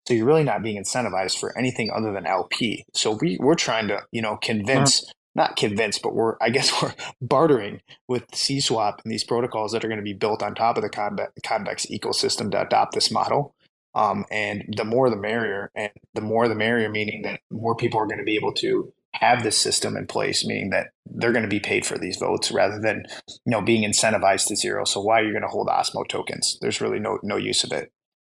So 0.07 0.15
you're 0.15 0.25
really 0.25 0.43
not 0.43 0.63
being 0.63 0.81
incentivized 0.81 1.38
for 1.38 1.55
anything 1.55 1.91
other 1.91 2.11
than 2.11 2.25
LP. 2.25 2.83
So 2.95 3.19
we, 3.21 3.38
we're 3.39 3.53
trying 3.53 3.89
to, 3.89 4.01
you 4.11 4.23
know, 4.23 4.35
convince, 4.38 5.03
uh-huh. 5.03 5.11
not 5.35 5.55
convince, 5.55 5.99
but 5.99 6.15
we're, 6.15 6.35
I 6.41 6.49
guess 6.49 6.71
we're 6.81 6.95
bartering 7.21 7.81
with 8.07 8.25
CSwap 8.31 9.03
and 9.03 9.11
these 9.11 9.23
protocols 9.23 9.71
that 9.71 9.85
are 9.85 9.88
going 9.88 9.99
to 9.99 10.03
be 10.03 10.13
built 10.13 10.41
on 10.41 10.55
top 10.55 10.77
of 10.77 10.83
the 10.83 10.89
Convex 10.89 11.85
ecosystem 11.85 12.49
to 12.53 12.61
adopt 12.61 12.95
this 12.95 13.11
model. 13.11 13.53
Um, 13.93 14.25
and 14.31 14.63
the 14.75 14.83
more 14.83 15.11
the 15.11 15.15
merrier, 15.15 15.69
and 15.75 15.91
the 16.15 16.21
more 16.21 16.47
the 16.47 16.55
merrier, 16.55 16.89
meaning 16.89 17.21
that 17.21 17.39
more 17.51 17.75
people 17.75 17.99
are 17.99 18.07
going 18.07 18.17
to 18.17 18.25
be 18.25 18.35
able 18.35 18.53
to 18.53 18.91
have 19.21 19.43
this 19.43 19.58
system 19.58 19.95
in 19.95 20.08
place, 20.08 20.45
meaning 20.45 20.69
that 20.71 20.88
they're 21.06 21.32
going 21.32 21.43
to 21.43 21.49
be 21.49 21.60
paid 21.60 21.86
for 21.86 21.97
these 21.97 22.17
votes 22.17 22.51
rather 22.51 22.80
than 22.80 23.04
you 23.28 23.51
know 23.51 23.62
being 23.62 23.89
incentivized 23.89 24.47
to 24.47 24.56
zero. 24.56 24.86
So 24.86 25.01
why 25.01 25.19
are 25.21 25.25
you 25.25 25.32
going 25.32 25.43
to 25.43 25.47
hold 25.47 25.67
Osmo 25.67 26.08
tokens? 26.08 26.58
There's 26.62 26.82
really 26.82 26.99
no 26.99 27.19
no 27.23 27.38
use 27.38 27.63
of 27.63 27.71
it. 27.71 27.91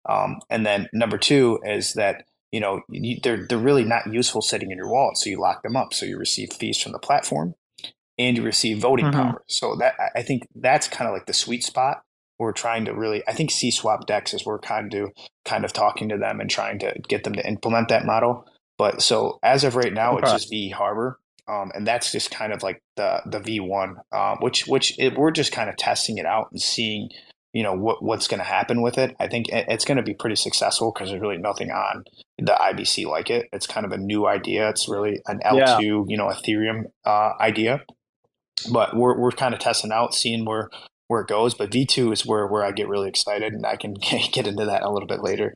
Um, 0.08 0.40
and 0.50 0.66
then 0.66 0.88
number 0.92 1.18
two 1.18 1.60
is 1.64 1.94
that 1.94 2.24
you 2.50 2.60
know 2.60 2.80
you, 2.90 3.18
they're 3.22 3.46
they're 3.46 3.58
really 3.58 3.84
not 3.84 4.12
useful 4.12 4.42
sitting 4.42 4.70
in 4.70 4.78
your 4.78 4.90
wallet, 4.90 5.18
so 5.18 5.30
you 5.30 5.40
lock 5.40 5.62
them 5.62 5.76
up. 5.76 5.94
So 5.94 6.06
you 6.06 6.18
receive 6.18 6.52
fees 6.52 6.80
from 6.80 6.92
the 6.92 6.98
platform, 6.98 7.54
and 8.18 8.36
you 8.36 8.42
receive 8.42 8.78
voting 8.78 9.06
mm-hmm. 9.06 9.20
power. 9.20 9.42
So 9.48 9.76
that 9.76 9.94
I 10.16 10.22
think 10.22 10.46
that's 10.54 10.88
kind 10.88 11.08
of 11.08 11.14
like 11.14 11.26
the 11.26 11.34
sweet 11.34 11.64
spot. 11.64 12.02
We're 12.38 12.52
trying 12.52 12.86
to 12.86 12.92
really, 12.92 13.22
I 13.28 13.34
think 13.34 13.52
C 13.52 13.70
Swap 13.70 14.06
Dex 14.06 14.34
is 14.34 14.44
we're 14.44 14.58
kind 14.58 14.92
of 14.94 15.12
kind 15.44 15.64
of 15.64 15.72
talking 15.72 16.08
to 16.08 16.18
them 16.18 16.40
and 16.40 16.50
trying 16.50 16.80
to 16.80 16.92
get 17.08 17.22
them 17.22 17.34
to 17.34 17.46
implement 17.46 17.88
that 17.88 18.04
model. 18.04 18.46
But 18.82 19.00
so 19.00 19.38
as 19.44 19.62
of 19.62 19.76
right 19.76 19.92
now, 19.92 20.14
okay. 20.14 20.22
it's 20.22 20.32
just 20.32 20.50
V 20.50 20.70
Harbor, 20.70 21.20
um, 21.46 21.70
and 21.72 21.86
that's 21.86 22.10
just 22.10 22.32
kind 22.32 22.52
of 22.52 22.64
like 22.64 22.82
the 22.96 23.22
the 23.26 23.38
V 23.38 23.60
one, 23.60 23.98
um, 24.10 24.38
which 24.40 24.66
which 24.66 24.98
it, 24.98 25.16
we're 25.16 25.30
just 25.30 25.52
kind 25.52 25.70
of 25.70 25.76
testing 25.76 26.18
it 26.18 26.26
out 26.26 26.48
and 26.50 26.60
seeing, 26.60 27.08
you 27.52 27.62
know, 27.62 27.74
what 27.74 28.02
what's 28.02 28.26
going 28.26 28.40
to 28.40 28.44
happen 28.44 28.82
with 28.82 28.98
it. 28.98 29.14
I 29.20 29.28
think 29.28 29.46
it's 29.50 29.84
going 29.84 29.98
to 29.98 30.02
be 30.02 30.14
pretty 30.14 30.34
successful 30.34 30.90
because 30.92 31.10
there's 31.10 31.22
really 31.22 31.38
nothing 31.38 31.70
on 31.70 32.02
the 32.38 32.58
IBC 32.60 33.06
like 33.06 33.30
it. 33.30 33.46
It's 33.52 33.68
kind 33.68 33.86
of 33.86 33.92
a 33.92 33.98
new 33.98 34.26
idea. 34.26 34.68
It's 34.70 34.88
really 34.88 35.20
an 35.28 35.38
L 35.44 35.78
two, 35.78 35.84
yeah. 35.84 36.04
you 36.08 36.16
know, 36.16 36.26
Ethereum 36.26 36.86
uh, 37.04 37.34
idea. 37.38 37.82
But 38.72 38.96
we're 38.96 39.16
we're 39.16 39.30
kind 39.30 39.54
of 39.54 39.60
testing 39.60 39.92
out, 39.92 40.12
seeing 40.12 40.44
where 40.44 40.70
where 41.06 41.20
it 41.20 41.28
goes. 41.28 41.54
But 41.54 41.70
V 41.70 41.86
two 41.86 42.10
is 42.10 42.26
where 42.26 42.48
where 42.48 42.64
I 42.64 42.72
get 42.72 42.88
really 42.88 43.08
excited, 43.08 43.52
and 43.52 43.64
I 43.64 43.76
can 43.76 43.94
get 44.32 44.48
into 44.48 44.64
that 44.64 44.82
a 44.82 44.90
little 44.90 45.06
bit 45.06 45.22
later. 45.22 45.54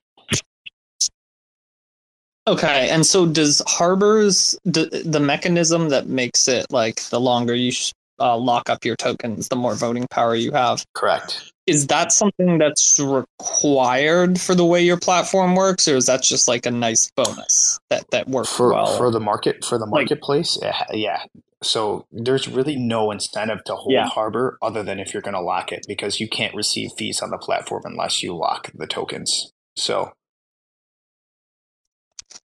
Okay, 2.49 2.89
and 2.91 3.05
so 3.05 3.27
does 3.27 3.61
Harbor's 3.67 4.57
the, 4.65 5.03
the 5.05 5.21
mechanism 5.21 5.89
that 5.89 6.07
makes 6.07 6.47
it 6.47 6.67
like 6.71 7.03
the 7.11 7.21
longer 7.21 7.55
you 7.55 7.73
uh, 8.21 8.37
lock 8.37 8.71
up 8.71 8.85
your 8.85 8.97
tokens, 8.97 9.49
the 9.49 9.57
more 9.57 9.75
voting 9.75 10.07
power 10.11 10.35
you 10.35 10.53
have? 10.53 10.85
Correct. 10.95 11.53
Is 11.67 11.89
that 11.89 12.13
something 12.13 12.59
that's 12.59 13.01
required 13.01 14.41
for 14.41 14.55
the 14.55 14.65
way 14.65 14.81
your 14.81 14.97
platform 14.97 15.57
works, 15.57 15.89
or 15.89 15.97
is 15.97 16.07
that 16.07 16.23
just 16.23 16.47
like 16.47 16.65
a 16.67 16.71
nice 16.71 17.11
bonus 17.17 17.81
that 17.91 18.09
that 18.13 18.29
works 18.29 18.53
for, 18.53 18.73
well 18.73 18.97
for 18.97 19.11
the 19.11 19.19
market 19.19 19.65
for 19.65 19.77
the 19.77 19.87
marketplace? 19.87 20.57
Like, 20.63 20.75
yeah. 20.93 21.25
So 21.65 22.07
there's 22.13 22.47
really 22.47 22.77
no 22.77 23.11
incentive 23.11 23.65
to 23.65 23.75
hold 23.75 23.93
yeah. 23.93 24.07
Harbor 24.07 24.57
other 24.63 24.85
than 24.85 25.01
if 25.01 25.13
you're 25.13 25.23
going 25.23 25.35
to 25.35 25.41
lock 25.41 25.73
it 25.73 25.85
because 25.89 26.21
you 26.21 26.29
can't 26.29 26.55
receive 26.55 26.91
fees 26.97 27.21
on 27.21 27.31
the 27.31 27.39
platform 27.39 27.83
unless 27.85 28.23
you 28.23 28.37
lock 28.37 28.71
the 28.73 28.87
tokens. 28.87 29.51
So 29.75 30.13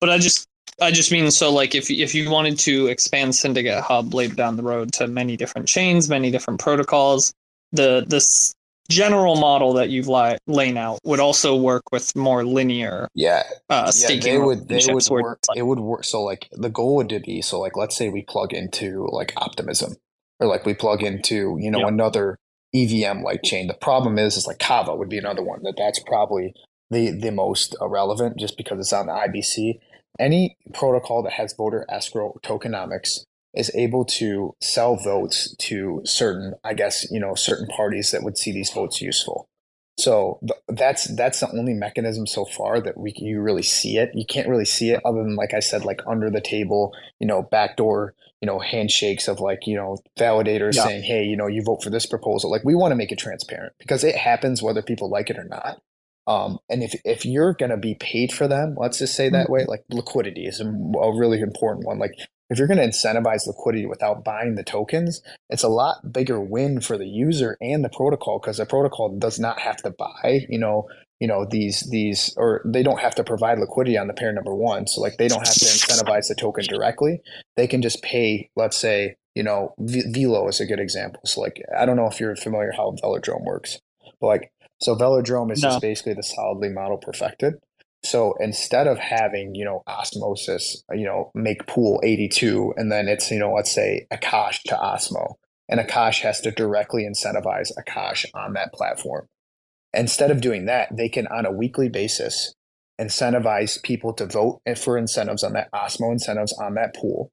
but 0.00 0.10
I 0.10 0.18
just 0.18 0.46
I 0.80 0.90
just 0.90 1.10
mean 1.10 1.30
so 1.30 1.52
like 1.52 1.74
if 1.74 1.90
if 1.90 2.14
you 2.14 2.30
wanted 2.30 2.58
to 2.60 2.86
expand 2.86 3.34
Syndicate 3.34 3.82
Hub 3.82 4.14
later 4.14 4.34
down 4.34 4.56
the 4.56 4.62
road 4.62 4.92
to 4.94 5.06
many 5.06 5.36
different 5.36 5.68
chains, 5.68 6.08
many 6.08 6.30
different 6.30 6.60
protocols, 6.60 7.32
the 7.72 8.04
this 8.06 8.54
general 8.90 9.36
model 9.36 9.74
that 9.74 9.90
you've 9.90 10.08
li- 10.08 10.38
laid 10.46 10.76
out 10.78 10.98
would 11.04 11.20
also 11.20 11.54
work 11.54 11.82
with 11.92 12.16
more 12.16 12.42
linear 12.42 13.06
yeah. 13.12 13.42
uh 13.68 13.92
yeah, 13.94 14.18
they 14.18 14.38
would 14.38 14.66
they 14.66 14.80
would 14.88 15.06
work 15.10 15.38
like, 15.46 15.58
it 15.58 15.62
would 15.62 15.78
work 15.78 16.04
so 16.04 16.22
like 16.22 16.48
the 16.52 16.70
goal 16.70 16.96
would 16.96 17.08
be 17.22 17.42
so 17.42 17.60
like 17.60 17.76
let's 17.76 17.94
say 17.94 18.08
we 18.08 18.22
plug 18.22 18.54
into 18.54 19.06
like 19.12 19.34
optimism 19.36 19.94
or 20.40 20.46
like 20.46 20.64
we 20.64 20.72
plug 20.72 21.02
into 21.02 21.58
you 21.60 21.70
know 21.70 21.80
yep. 21.80 21.88
another 21.88 22.38
evm 22.74 23.22
like 23.22 23.42
chain. 23.42 23.66
The 23.66 23.74
problem 23.74 24.18
is 24.18 24.36
is 24.36 24.46
like 24.46 24.58
kava 24.58 24.94
would 24.94 25.08
be 25.08 25.18
another 25.18 25.42
one 25.42 25.62
that 25.62 25.74
that's 25.76 26.00
probably 26.00 26.54
the 26.90 27.10
the 27.10 27.32
most 27.32 27.76
relevant 27.80 28.38
just 28.38 28.56
because 28.56 28.78
it's 28.78 28.92
on 28.92 29.06
the 29.06 29.12
ibc 29.12 29.80
any 30.18 30.56
protocol 30.74 31.22
that 31.22 31.34
has 31.34 31.54
voter 31.54 31.86
escrow 31.88 32.38
tokenomics 32.42 33.24
is 33.54 33.74
able 33.74 34.04
to 34.04 34.54
sell 34.60 34.96
votes 34.96 35.54
to 35.56 36.02
certain, 36.04 36.54
I 36.64 36.74
guess, 36.74 37.10
you 37.10 37.18
know, 37.18 37.34
certain 37.34 37.66
parties 37.66 38.10
that 38.10 38.22
would 38.22 38.38
see 38.38 38.52
these 38.52 38.70
votes 38.70 39.00
useful. 39.00 39.48
So 39.98 40.38
that's 40.68 41.04
that's 41.16 41.40
the 41.40 41.50
only 41.50 41.74
mechanism 41.74 42.26
so 42.26 42.44
far 42.44 42.80
that 42.80 42.96
we 42.96 43.12
you 43.16 43.40
really 43.40 43.64
see 43.64 43.96
it. 43.96 44.12
You 44.14 44.24
can't 44.24 44.48
really 44.48 44.64
see 44.64 44.90
it 44.90 45.00
other 45.04 45.24
than 45.24 45.34
like 45.34 45.54
I 45.54 45.60
said, 45.60 45.84
like 45.84 46.00
under 46.06 46.30
the 46.30 46.40
table, 46.40 46.94
you 47.18 47.26
know, 47.26 47.42
backdoor, 47.42 48.14
you 48.40 48.46
know, 48.46 48.60
handshakes 48.60 49.26
of 49.26 49.40
like 49.40 49.66
you 49.66 49.74
know 49.74 49.98
validators 50.16 50.76
yeah. 50.76 50.84
saying, 50.84 51.02
hey, 51.02 51.24
you 51.24 51.36
know, 51.36 51.48
you 51.48 51.64
vote 51.64 51.82
for 51.82 51.90
this 51.90 52.06
proposal. 52.06 52.48
Like 52.48 52.64
we 52.64 52.76
want 52.76 52.92
to 52.92 52.96
make 52.96 53.10
it 53.10 53.18
transparent 53.18 53.72
because 53.80 54.04
it 54.04 54.14
happens 54.14 54.62
whether 54.62 54.82
people 54.82 55.10
like 55.10 55.30
it 55.30 55.38
or 55.38 55.44
not. 55.44 55.82
Um, 56.28 56.58
and 56.68 56.82
if, 56.82 56.94
if 57.06 57.24
you're 57.24 57.54
going 57.54 57.70
to 57.70 57.78
be 57.78 57.94
paid 57.94 58.32
for 58.32 58.46
them, 58.46 58.74
let's 58.76 58.98
just 58.98 59.14
say 59.14 59.30
that 59.30 59.44
mm-hmm. 59.44 59.52
way, 59.52 59.64
like 59.66 59.82
liquidity 59.88 60.44
is 60.44 60.60
a, 60.60 60.66
a, 60.66 61.18
really 61.18 61.40
important 61.40 61.86
one. 61.86 61.98
Like 61.98 62.12
if 62.50 62.58
you're 62.58 62.68
going 62.68 62.78
to 62.78 62.86
incentivize 62.86 63.46
liquidity 63.46 63.86
without 63.86 64.24
buying 64.24 64.54
the 64.54 64.62
tokens, 64.62 65.22
it's 65.48 65.62
a 65.62 65.68
lot 65.68 66.12
bigger 66.12 66.38
win 66.38 66.82
for 66.82 66.98
the 66.98 67.06
user 67.06 67.56
and 67.62 67.82
the 67.82 67.88
protocol 67.88 68.40
because 68.40 68.58
the 68.58 68.66
protocol 68.66 69.16
does 69.18 69.40
not 69.40 69.58
have 69.58 69.78
to 69.78 69.90
buy, 69.90 70.46
you 70.50 70.58
know, 70.58 70.86
you 71.18 71.26
know 71.26 71.44
these 71.50 71.80
these 71.90 72.32
or 72.36 72.62
they 72.64 72.82
don't 72.82 73.00
have 73.00 73.14
to 73.14 73.24
provide 73.24 73.58
liquidity 73.58 73.98
on 73.98 74.06
the 74.06 74.14
pair 74.14 74.32
number 74.32 74.54
one 74.54 74.86
so 74.86 75.00
like 75.00 75.16
they 75.16 75.26
don't 75.26 75.44
have 75.44 75.54
to 75.54 75.64
incentivize 75.64 76.28
the 76.28 76.34
token 76.36 76.64
directly 76.68 77.20
they 77.56 77.66
can 77.66 77.82
just 77.82 78.00
pay 78.02 78.48
let's 78.54 78.76
say 78.76 79.16
you 79.34 79.42
know 79.42 79.74
v- 79.80 80.04
velo 80.12 80.46
is 80.46 80.60
a 80.60 80.66
good 80.66 80.78
example 80.78 81.20
so 81.24 81.40
like 81.40 81.60
i 81.76 81.84
don't 81.84 81.96
know 81.96 82.06
if 82.06 82.20
you're 82.20 82.36
familiar 82.36 82.70
how 82.76 82.94
velodrome 83.02 83.44
works 83.44 83.80
but 84.20 84.28
like 84.28 84.52
so 84.80 84.94
velodrome 84.94 85.52
is 85.52 85.62
no. 85.62 85.70
just 85.70 85.82
basically 85.82 86.14
the 86.14 86.22
solidly 86.22 86.68
model 86.68 86.98
perfected 86.98 87.54
so 88.04 88.34
instead 88.38 88.86
of 88.86 88.98
having, 88.98 89.54
you 89.54 89.64
know, 89.64 89.82
osmosis, 89.86 90.82
you 90.92 91.04
know, 91.04 91.30
make 91.34 91.66
pool 91.66 92.00
82, 92.04 92.74
and 92.76 92.92
then 92.92 93.08
it's, 93.08 93.30
you 93.30 93.38
know, 93.38 93.52
let's 93.52 93.72
say 93.72 94.06
Akash 94.12 94.62
to 94.66 94.76
Osmo, 94.76 95.34
and 95.68 95.80
Akash 95.80 96.20
has 96.20 96.40
to 96.42 96.50
directly 96.50 97.04
incentivize 97.04 97.70
Akash 97.78 98.24
on 98.34 98.52
that 98.52 98.72
platform. 98.72 99.26
Instead 99.92 100.30
of 100.30 100.40
doing 100.40 100.66
that, 100.66 100.96
they 100.96 101.08
can, 101.08 101.26
on 101.28 101.44
a 101.44 101.52
weekly 101.52 101.88
basis, 101.88 102.54
incentivize 103.00 103.82
people 103.82 104.12
to 104.12 104.26
vote 104.26 104.60
for 104.76 104.96
incentives 104.96 105.42
on 105.42 105.54
that 105.54 105.70
Osmo 105.72 106.12
incentives 106.12 106.52
on 106.52 106.74
that 106.74 106.94
pool. 106.94 107.30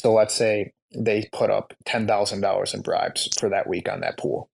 So 0.00 0.12
let's 0.12 0.34
say 0.34 0.72
they 0.96 1.28
put 1.32 1.50
up 1.50 1.74
$10,000 1.86 2.74
in 2.74 2.80
bribes 2.82 3.28
for 3.38 3.48
that 3.50 3.68
week 3.68 3.88
on 3.88 4.00
that 4.00 4.18
pool. 4.18 4.48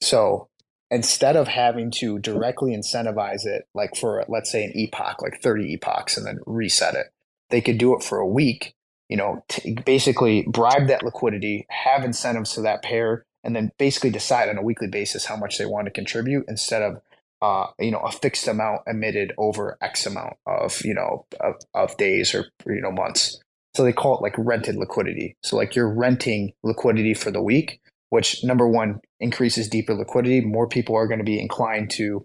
So 0.00 0.48
instead 0.94 1.34
of 1.34 1.48
having 1.48 1.90
to 1.90 2.20
directly 2.20 2.70
incentivize 2.72 3.44
it, 3.44 3.66
like 3.74 3.96
for 3.96 4.24
let's 4.28 4.50
say 4.50 4.64
an 4.64 4.72
epoch, 4.76 5.20
like 5.20 5.42
30 5.42 5.74
epochs, 5.74 6.16
and 6.16 6.24
then 6.24 6.38
reset 6.46 6.94
it, 6.94 7.06
they 7.50 7.60
could 7.60 7.78
do 7.78 7.96
it 7.96 8.02
for 8.02 8.18
a 8.18 8.26
week. 8.26 8.74
You 9.08 9.16
know, 9.16 9.44
t- 9.48 9.76
basically 9.84 10.44
bribe 10.48 10.86
that 10.86 11.02
liquidity, 11.02 11.66
have 11.68 12.04
incentives 12.04 12.54
to 12.54 12.62
that 12.62 12.82
pair, 12.82 13.26
and 13.42 13.56
then 13.56 13.72
basically 13.76 14.10
decide 14.10 14.48
on 14.48 14.56
a 14.56 14.62
weekly 14.62 14.86
basis 14.86 15.24
how 15.26 15.36
much 15.36 15.58
they 15.58 15.66
want 15.66 15.86
to 15.86 15.90
contribute 15.90 16.44
instead 16.48 16.82
of 16.82 17.02
uh, 17.42 17.66
you 17.80 17.90
know 17.90 17.98
a 17.98 18.12
fixed 18.12 18.46
amount 18.46 18.82
emitted 18.86 19.32
over 19.36 19.76
X 19.82 20.06
amount 20.06 20.36
of 20.46 20.80
you 20.84 20.94
know 20.94 21.26
of, 21.40 21.56
of 21.74 21.96
days 21.96 22.34
or 22.36 22.46
you 22.66 22.80
know 22.80 22.92
months. 22.92 23.40
So 23.74 23.82
they 23.82 23.92
call 23.92 24.16
it 24.16 24.22
like 24.22 24.36
rented 24.38 24.76
liquidity. 24.76 25.36
So 25.42 25.56
like 25.56 25.74
you're 25.74 25.92
renting 25.92 26.52
liquidity 26.62 27.14
for 27.14 27.32
the 27.32 27.42
week, 27.42 27.80
which 28.14 28.44
number 28.44 28.68
one 28.68 29.00
increases 29.18 29.68
deeper 29.68 29.92
liquidity. 29.92 30.40
More 30.40 30.68
people 30.68 30.94
are 30.94 31.08
going 31.08 31.18
to 31.18 31.24
be 31.24 31.40
inclined 31.40 31.90
to 31.96 32.24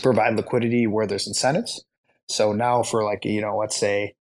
provide 0.00 0.36
liquidity 0.36 0.86
where 0.86 1.06
there's 1.06 1.26
incentives. 1.26 1.84
So 2.30 2.54
now 2.54 2.82
for 2.82 3.04
like, 3.04 3.26
you 3.26 3.42
know, 3.42 3.58
let's 3.58 3.76
say 3.76 4.14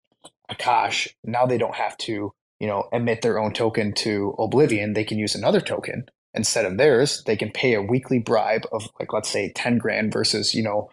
Akash, 0.51 1.09
now 1.23 1.45
they 1.45 1.59
don't 1.59 1.75
have 1.75 1.99
to, 1.99 2.33
you 2.59 2.67
know, 2.67 2.89
emit 2.91 3.21
their 3.21 3.39
own 3.39 3.53
token 3.53 3.93
to 3.97 4.35
Oblivion. 4.39 4.95
They 4.95 5.05
can 5.05 5.19
use 5.19 5.35
another 5.35 5.61
token 5.61 6.07
instead 6.33 6.65
of 6.65 6.79
theirs. 6.79 7.23
They 7.27 7.37
can 7.37 7.51
pay 7.51 7.75
a 7.75 7.83
weekly 7.83 8.19
bribe 8.19 8.63
of 8.73 8.89
like, 8.99 9.13
let's 9.13 9.29
say 9.29 9.53
10 9.55 9.77
grand 9.77 10.11
versus, 10.11 10.55
you 10.55 10.63
know, 10.63 10.89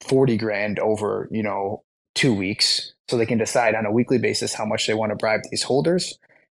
40 0.00 0.36
grand 0.36 0.80
over, 0.80 1.28
you 1.30 1.44
know, 1.44 1.84
two 2.16 2.34
weeks. 2.34 2.92
So 3.08 3.16
they 3.16 3.24
can 3.24 3.38
decide 3.38 3.76
on 3.76 3.86
a 3.86 3.92
weekly 3.92 4.18
basis 4.18 4.54
how 4.54 4.64
much 4.64 4.88
they 4.88 4.94
want 4.94 5.10
to 5.10 5.16
bribe 5.16 5.42
these 5.48 5.62
holders 5.62 6.18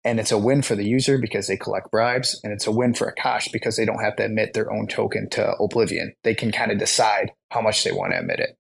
and 0.08 0.18
it's 0.18 0.32
a 0.32 0.38
win 0.38 0.62
for 0.62 0.74
the 0.74 0.86
user 0.86 1.18
because 1.18 1.48
they 1.48 1.56
collect 1.58 1.90
bribes 1.90 2.40
and 2.42 2.50
it's 2.50 2.66
a 2.66 2.72
win 2.72 2.94
for 2.94 3.12
Akash 3.12 3.52
because 3.52 3.76
they 3.76 3.84
don't 3.84 4.02
have 4.02 4.16
to 4.16 4.24
emit 4.24 4.54
their 4.54 4.72
own 4.72 4.86
token 4.86 5.28
to 5.28 5.52
oblivion. 5.56 6.14
They 6.24 6.34
can 6.34 6.50
kind 6.50 6.72
of 6.72 6.78
decide 6.78 7.32
how 7.50 7.60
much 7.60 7.84
they 7.84 7.92
want 7.92 8.12
to 8.12 8.18
emit 8.20 8.40
it. 8.40 8.56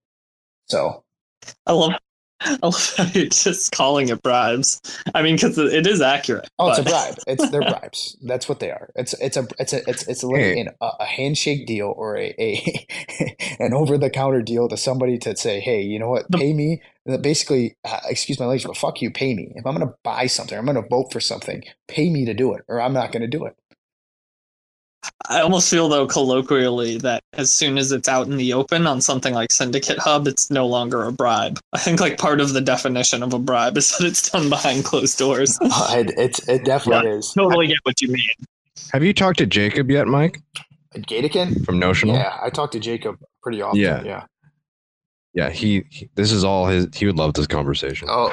So 0.68 1.04
i 1.66 1.72
love 1.72 1.92
I 2.40 2.58
love 2.62 2.94
how 2.96 3.04
you're 3.04 3.26
just 3.26 3.72
calling 3.72 4.08
it 4.08 4.22
bribes. 4.22 4.80
I 5.14 5.22
mean, 5.22 5.36
because 5.36 5.58
it 5.58 5.86
is 5.86 6.00
accurate. 6.00 6.48
Oh, 6.58 6.68
but. 6.68 6.78
it's 6.78 6.78
a 6.78 6.90
bribe. 6.90 7.18
It's 7.26 7.50
they're 7.50 7.60
bribes. 7.80 8.16
That's 8.22 8.48
what 8.48 8.60
they 8.60 8.70
are. 8.70 8.90
It's 8.94 9.14
it's 9.14 9.36
a 9.36 9.46
it's 9.58 9.72
a 9.72 9.88
it's 9.88 10.06
it's 10.06 10.22
literally 10.22 10.62
hey. 10.62 10.68
a, 10.80 10.90
a, 11.00 11.04
handshake 11.04 11.66
deal 11.66 11.92
or 11.96 12.16
a, 12.16 12.34
a 12.38 12.86
an 13.58 13.74
over 13.74 13.98
the 13.98 14.10
counter 14.10 14.42
deal 14.42 14.68
to 14.68 14.76
somebody 14.76 15.18
to 15.18 15.36
say, 15.36 15.60
hey, 15.60 15.82
you 15.82 15.98
know 15.98 16.10
what, 16.10 16.30
pay 16.30 16.52
me. 16.52 16.82
Basically, 17.22 17.76
uh, 17.84 18.00
excuse 18.04 18.38
my 18.38 18.44
language, 18.44 18.66
but 18.66 18.76
fuck 18.76 19.00
you, 19.00 19.10
pay 19.10 19.34
me. 19.34 19.52
If 19.56 19.66
I'm 19.66 19.74
going 19.74 19.88
to 19.88 19.94
buy 20.04 20.26
something, 20.26 20.58
I'm 20.58 20.66
going 20.66 20.80
to 20.80 20.88
vote 20.88 21.10
for 21.10 21.20
something. 21.20 21.64
Pay 21.86 22.10
me 22.10 22.26
to 22.26 22.34
do 22.34 22.52
it, 22.52 22.64
or 22.68 22.82
I'm 22.82 22.92
not 22.92 23.12
going 23.12 23.22
to 23.22 23.28
do 23.28 23.46
it. 23.46 23.56
I 25.28 25.40
almost 25.40 25.70
feel 25.70 25.88
though 25.88 26.06
colloquially 26.06 26.98
that 26.98 27.22
as 27.34 27.52
soon 27.52 27.78
as 27.78 27.92
it's 27.92 28.08
out 28.08 28.26
in 28.26 28.36
the 28.36 28.52
open 28.52 28.86
on 28.86 29.00
something 29.00 29.34
like 29.34 29.52
Syndicate 29.52 29.98
Hub, 29.98 30.26
it's 30.26 30.50
no 30.50 30.66
longer 30.66 31.04
a 31.04 31.12
bribe. 31.12 31.60
I 31.72 31.78
think 31.78 32.00
like 32.00 32.18
part 32.18 32.40
of 32.40 32.52
the 32.52 32.60
definition 32.60 33.22
of 33.22 33.32
a 33.32 33.38
bribe 33.38 33.76
is 33.76 33.90
that 33.98 34.06
it's 34.06 34.30
done 34.30 34.48
behind 34.48 34.84
closed 34.84 35.18
doors. 35.18 35.58
uh, 35.62 35.94
it, 35.98 36.12
it's 36.16 36.48
it 36.48 36.64
definitely 36.64 37.10
yeah, 37.10 37.16
is. 37.16 37.32
Totally 37.32 37.66
get 37.68 37.78
what 37.82 38.00
you 38.00 38.08
mean. 38.08 38.28
Have 38.92 39.04
you 39.04 39.12
talked 39.12 39.38
to 39.38 39.46
Jacob 39.46 39.90
yet, 39.90 40.06
Mike? 40.06 40.40
Gadikian 40.94 41.64
from 41.64 41.78
Notional. 41.78 42.16
Yeah, 42.16 42.38
I 42.42 42.50
talk 42.50 42.70
to 42.72 42.80
Jacob 42.80 43.18
pretty 43.42 43.60
often. 43.60 43.80
Yeah, 43.80 44.02
yeah. 44.02 44.24
Yeah, 45.38 45.50
he, 45.50 45.84
he, 45.88 46.10
This 46.16 46.32
is 46.32 46.42
all 46.42 46.66
his. 46.66 46.88
He 46.96 47.06
would 47.06 47.16
love 47.16 47.34
this 47.34 47.46
conversation. 47.46 48.08
Oh, 48.10 48.28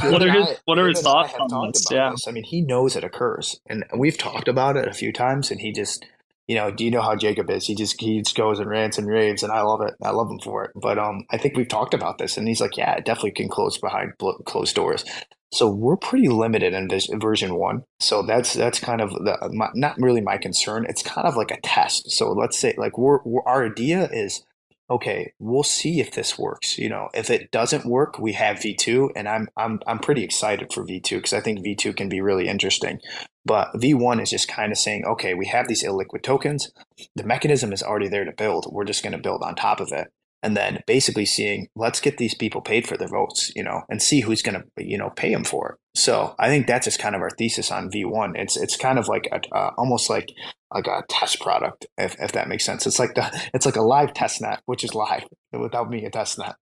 what 0.10 0.22
are 0.22 0.30
his 0.30 0.58
What 0.64 0.78
are 0.78 0.88
his 0.88 1.02
thoughts 1.02 1.34
on 1.38 1.70
this? 1.70 1.84
Yeah, 1.90 2.12
this. 2.12 2.26
I 2.26 2.30
mean, 2.30 2.44
he 2.44 2.62
knows 2.62 2.96
it 2.96 3.04
occurs, 3.04 3.60
and 3.68 3.84
we've 3.94 4.16
talked 4.16 4.48
about 4.48 4.78
it 4.78 4.88
a 4.88 4.94
few 4.94 5.12
times, 5.12 5.50
and 5.50 5.60
he 5.60 5.70
just 5.70 6.06
you 6.48 6.54
know, 6.54 6.70
do 6.70 6.82
you 6.82 6.90
know 6.90 7.02
how 7.02 7.14
Jacob 7.14 7.50
is? 7.50 7.66
He 7.66 7.74
just 7.74 8.00
he 8.00 8.22
just 8.22 8.34
goes 8.34 8.58
and 8.58 8.70
rants 8.70 8.96
and 8.96 9.06
raves, 9.06 9.42
and 9.42 9.52
I 9.52 9.60
love 9.60 9.82
it. 9.82 9.96
I 10.02 10.12
love 10.12 10.30
him 10.30 10.38
for 10.38 10.64
it. 10.64 10.70
But 10.74 10.98
um, 10.98 11.26
I 11.30 11.36
think 11.36 11.58
we've 11.58 11.68
talked 11.68 11.92
about 11.92 12.16
this, 12.16 12.38
and 12.38 12.48
he's 12.48 12.62
like, 12.62 12.78
yeah, 12.78 12.94
it 12.94 13.04
definitely 13.04 13.32
can 13.32 13.50
close 13.50 13.76
behind 13.76 14.12
closed 14.46 14.74
doors. 14.74 15.04
So 15.52 15.70
we're 15.70 15.98
pretty 15.98 16.28
limited 16.28 16.72
in 16.72 16.88
this 16.88 17.10
version 17.20 17.56
one. 17.56 17.82
So 18.00 18.22
that's 18.22 18.54
that's 18.54 18.80
kind 18.80 19.02
of 19.02 19.10
the 19.10 19.50
my, 19.52 19.68
not 19.74 19.98
really 19.98 20.22
my 20.22 20.38
concern. 20.38 20.86
It's 20.88 21.02
kind 21.02 21.28
of 21.28 21.36
like 21.36 21.50
a 21.50 21.60
test. 21.60 22.12
So 22.12 22.32
let's 22.32 22.58
say 22.58 22.72
like 22.78 22.96
we're, 22.96 23.20
we're 23.24 23.42
our 23.42 23.66
idea 23.66 24.08
is 24.10 24.42
okay, 24.88 25.32
we'll 25.38 25.62
see 25.62 26.00
if 26.00 26.12
this 26.12 26.38
works. 26.38 26.78
You 26.78 26.88
know, 26.88 27.08
if 27.14 27.30
it 27.30 27.50
doesn't 27.50 27.84
work, 27.84 28.18
we 28.18 28.32
have 28.32 28.58
V2, 28.58 29.10
and 29.16 29.28
I'm 29.28 29.48
I'm 29.56 29.80
I'm 29.86 29.98
pretty 29.98 30.22
excited 30.22 30.72
for 30.72 30.84
V2 30.84 31.10
because 31.10 31.32
I 31.32 31.40
think 31.40 31.60
V2 31.60 31.96
can 31.96 32.08
be 32.08 32.20
really 32.20 32.48
interesting. 32.48 33.00
But 33.44 33.72
V1 33.74 34.20
is 34.20 34.30
just 34.30 34.48
kind 34.48 34.72
of 34.72 34.78
saying, 34.78 35.04
okay, 35.04 35.34
we 35.34 35.46
have 35.46 35.68
these 35.68 35.84
illiquid 35.84 36.22
tokens. 36.22 36.72
The 37.14 37.22
mechanism 37.22 37.72
is 37.72 37.82
already 37.82 38.08
there 38.08 38.24
to 38.24 38.32
build. 38.32 38.66
We're 38.72 38.84
just 38.84 39.04
going 39.04 39.12
to 39.12 39.18
build 39.18 39.42
on 39.42 39.54
top 39.54 39.78
of 39.80 39.92
it. 39.92 40.12
And 40.42 40.56
then 40.56 40.80
basically 40.86 41.26
seeing, 41.26 41.68
let's 41.74 42.00
get 42.00 42.18
these 42.18 42.34
people 42.34 42.60
paid 42.60 42.86
for 42.86 42.96
their 42.96 43.08
votes, 43.08 43.50
you 43.56 43.64
know, 43.64 43.82
and 43.88 44.00
see 44.00 44.20
who's 44.20 44.42
going 44.42 44.60
to, 44.60 44.84
you 44.84 44.96
know, 44.96 45.10
pay 45.10 45.32
them 45.32 45.44
for 45.44 45.70
it. 45.70 45.98
So 45.98 46.34
I 46.38 46.48
think 46.48 46.66
that's 46.66 46.84
just 46.84 46.98
kind 46.98 47.16
of 47.16 47.22
our 47.22 47.30
thesis 47.30 47.72
on 47.72 47.90
V1. 47.90 48.32
It's 48.36 48.56
it's 48.56 48.76
kind 48.76 48.98
of 48.98 49.08
like 49.08 49.28
a, 49.32 49.40
uh, 49.54 49.72
almost 49.78 50.10
like 50.10 50.30
like 50.72 50.86
a 50.86 51.02
test 51.08 51.40
product, 51.40 51.86
if, 51.96 52.16
if 52.20 52.32
that 52.32 52.48
makes 52.48 52.64
sense. 52.64 52.86
It's 52.86 52.98
like 52.98 53.14
the 53.14 53.48
it's 53.54 53.64
like 53.64 53.76
a 53.76 53.82
live 53.82 54.12
test 54.12 54.42
net, 54.42 54.60
which 54.66 54.84
is 54.84 54.94
live 54.94 55.24
without 55.52 55.90
being 55.90 56.04
a 56.04 56.10
test 56.10 56.38
net. 56.38 56.54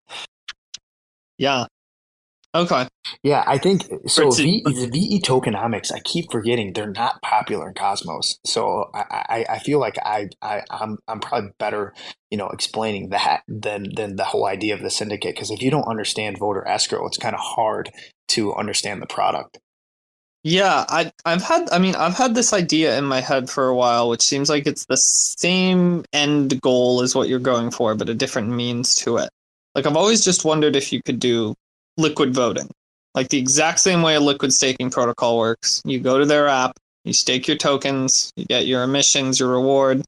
Yeah, 1.37 1.65
Okay. 2.55 2.87
Yeah, 3.23 3.43
I 3.47 3.57
think 3.57 3.83
so. 4.07 4.29
V, 4.29 4.61
the 4.63 4.87
VE 4.91 5.21
tokenomics, 5.21 5.91
I 5.91 5.99
keep 6.01 6.31
forgetting 6.31 6.73
they're 6.73 6.91
not 6.91 7.21
popular 7.23 7.69
in 7.69 7.73
Cosmos. 7.73 8.37
So 8.45 8.91
I, 8.93 9.05
I, 9.11 9.45
I 9.55 9.59
feel 9.59 9.79
like 9.79 9.97
I, 10.05 10.29
I, 10.41 10.61
I'm, 10.69 10.99
I'm 11.07 11.19
probably 11.19 11.49
better, 11.57 11.93
you 12.29 12.37
know, 12.37 12.49
explaining 12.49 13.09
that 13.09 13.41
than 13.47 13.95
than 13.95 14.17
the 14.17 14.23
whole 14.23 14.45
idea 14.45 14.75
of 14.75 14.81
the 14.81 14.91
syndicate. 14.91 15.33
Because 15.33 15.49
if 15.49 15.63
you 15.63 15.71
don't 15.71 15.87
understand 15.87 16.37
voter 16.37 16.67
escrow, 16.67 17.07
it's 17.07 17.17
kind 17.17 17.33
of 17.33 17.41
hard 17.41 17.89
to 18.29 18.53
understand 18.53 19.01
the 19.01 19.07
product. 19.07 19.57
Yeah, 20.43 20.85
I, 20.89 21.11
I've 21.25 21.41
had. 21.43 21.69
I 21.71 21.79
mean, 21.79 21.95
I've 21.95 22.17
had 22.17 22.35
this 22.35 22.53
idea 22.53 22.97
in 22.97 23.05
my 23.05 23.21
head 23.21 23.49
for 23.49 23.67
a 23.67 23.75
while, 23.75 24.09
which 24.09 24.21
seems 24.21 24.49
like 24.49 24.67
it's 24.67 24.85
the 24.85 24.97
same 24.97 26.03
end 26.13 26.61
goal 26.61 27.01
as 27.01 27.15
what 27.15 27.29
you're 27.29 27.39
going 27.39 27.71
for, 27.71 27.95
but 27.95 28.09
a 28.09 28.13
different 28.13 28.49
means 28.49 28.93
to 28.95 29.17
it. 29.17 29.29
Like 29.73 29.87
I've 29.87 29.95
always 29.95 30.23
just 30.23 30.45
wondered 30.45 30.75
if 30.75 30.93
you 30.93 31.01
could 31.03 31.19
do 31.19 31.55
liquid 31.97 32.33
voting. 32.33 32.69
Like 33.15 33.29
the 33.29 33.37
exact 33.37 33.79
same 33.79 34.01
way 34.01 34.15
a 34.15 34.19
liquid 34.19 34.53
staking 34.53 34.89
protocol 34.89 35.37
works. 35.37 35.81
You 35.85 35.99
go 35.99 36.17
to 36.17 36.25
their 36.25 36.47
app, 36.47 36.77
you 37.05 37.13
stake 37.13 37.47
your 37.47 37.57
tokens, 37.57 38.31
you 38.35 38.45
get 38.45 38.65
your 38.65 38.83
emissions, 38.83 39.39
your 39.39 39.49
reward, 39.49 40.03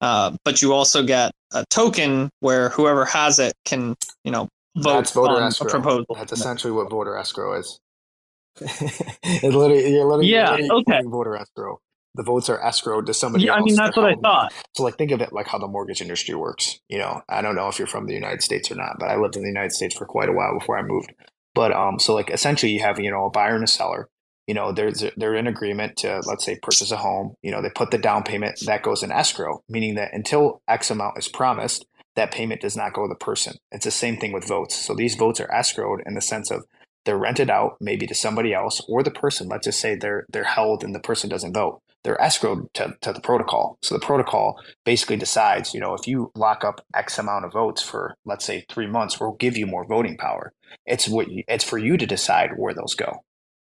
uh, 0.00 0.36
but 0.44 0.62
you 0.62 0.72
also 0.72 1.04
get 1.04 1.32
a 1.52 1.64
token 1.70 2.30
where 2.40 2.70
whoever 2.70 3.04
has 3.04 3.38
it 3.38 3.52
can, 3.64 3.94
you 4.24 4.32
know, 4.32 4.48
vote 4.76 4.94
That's 4.94 5.12
voter 5.12 5.34
on 5.34 5.42
escrow. 5.44 5.66
a 5.66 5.70
proposal. 5.70 6.14
That's 6.16 6.32
essentially 6.32 6.72
what 6.72 6.90
voter 6.90 7.16
escrow 7.16 7.58
is. 7.58 7.78
it 8.60 9.42
literally, 9.42 9.92
you're 9.92 10.04
literally, 10.04 10.28
yeah, 10.28 10.50
literally 10.50 10.70
okay. 10.88 11.02
voter 11.04 11.36
escrow. 11.36 11.78
The 12.14 12.22
votes 12.22 12.48
are 12.48 12.60
escrowed 12.60 13.06
to 13.06 13.14
somebody 13.14 13.46
else. 13.46 13.54
yeah, 13.54 13.58
else. 13.58 13.62
I 13.62 13.64
mean, 13.64 13.76
that's 13.76 13.96
what 13.96 14.06
I 14.06 14.14
thought. 14.14 14.52
So, 14.74 14.82
like, 14.82 14.98
think 14.98 15.12
of 15.12 15.20
it 15.20 15.32
like 15.32 15.46
how 15.46 15.58
the 15.58 15.68
mortgage 15.68 16.00
industry 16.00 16.34
works. 16.34 16.80
You 16.88 16.98
know, 16.98 17.22
I 17.28 17.40
don't 17.40 17.54
know 17.54 17.68
if 17.68 17.78
you're 17.78 17.86
from 17.86 18.06
the 18.06 18.14
United 18.14 18.42
States 18.42 18.70
or 18.70 18.74
not, 18.74 18.96
but 18.98 19.08
I 19.08 19.16
lived 19.16 19.36
in 19.36 19.42
the 19.42 19.48
United 19.48 19.72
States 19.72 19.94
for 19.94 20.06
quite 20.06 20.28
a 20.28 20.32
while 20.32 20.58
before 20.58 20.78
I 20.78 20.82
moved. 20.82 21.12
But 21.54 21.72
um, 21.72 21.98
so 21.98 22.14
like 22.14 22.30
essentially, 22.30 22.72
you 22.72 22.80
have 22.80 22.98
you 22.98 23.10
know 23.10 23.26
a 23.26 23.30
buyer 23.30 23.54
and 23.54 23.64
a 23.64 23.68
seller. 23.68 24.08
You 24.46 24.54
know, 24.54 24.72
there's 24.72 25.04
they're 25.16 25.36
in 25.36 25.46
agreement 25.46 25.98
to 25.98 26.20
let's 26.26 26.44
say 26.44 26.58
purchase 26.60 26.90
a 26.90 26.96
home. 26.96 27.34
You 27.42 27.52
know, 27.52 27.62
they 27.62 27.70
put 27.70 27.90
the 27.90 27.98
down 27.98 28.22
payment 28.24 28.60
that 28.66 28.82
goes 28.82 29.02
in 29.02 29.12
escrow, 29.12 29.62
meaning 29.68 29.94
that 29.94 30.12
until 30.12 30.62
X 30.66 30.90
amount 30.90 31.18
is 31.18 31.28
promised, 31.28 31.86
that 32.16 32.32
payment 32.32 32.60
does 32.60 32.76
not 32.76 32.92
go 32.92 33.02
to 33.02 33.08
the 33.08 33.24
person. 33.24 33.54
It's 33.70 33.84
the 33.84 33.90
same 33.90 34.16
thing 34.16 34.32
with 34.32 34.48
votes. 34.48 34.74
So 34.74 34.94
these 34.94 35.14
votes 35.14 35.40
are 35.40 35.48
escrowed 35.48 35.98
in 36.06 36.14
the 36.14 36.20
sense 36.20 36.50
of 36.50 36.64
they're 37.04 37.18
rented 37.18 37.50
out 37.50 37.76
maybe 37.80 38.06
to 38.06 38.14
somebody 38.14 38.52
else 38.52 38.82
or 38.88 39.02
the 39.02 39.10
person. 39.10 39.48
Let's 39.48 39.66
just 39.66 39.80
say 39.80 39.94
they're 39.94 40.26
they're 40.30 40.44
held 40.44 40.84
and 40.84 40.94
the 40.94 41.00
person 41.00 41.30
doesn't 41.30 41.54
vote. 41.54 41.80
They're 42.02 42.16
escrowed 42.16 42.72
to, 42.74 42.96
to 43.02 43.12
the 43.12 43.20
protocol. 43.20 43.78
So 43.82 43.94
the 43.94 44.04
protocol 44.04 44.60
basically 44.84 45.16
decides, 45.16 45.74
you 45.74 45.80
know, 45.80 45.94
if 45.94 46.06
you 46.06 46.32
lock 46.34 46.64
up 46.64 46.84
X 46.94 47.18
amount 47.18 47.44
of 47.44 47.52
votes 47.52 47.82
for 47.82 48.14
let's 48.24 48.44
say 48.44 48.64
three 48.68 48.86
months, 48.86 49.20
we'll 49.20 49.32
give 49.32 49.56
you 49.56 49.66
more 49.66 49.86
voting 49.86 50.16
power. 50.16 50.52
It's 50.86 51.08
what 51.08 51.30
you, 51.30 51.44
it's 51.46 51.64
for 51.64 51.78
you 51.78 51.96
to 51.96 52.06
decide 52.06 52.52
where 52.56 52.74
those 52.74 52.94
go. 52.94 53.22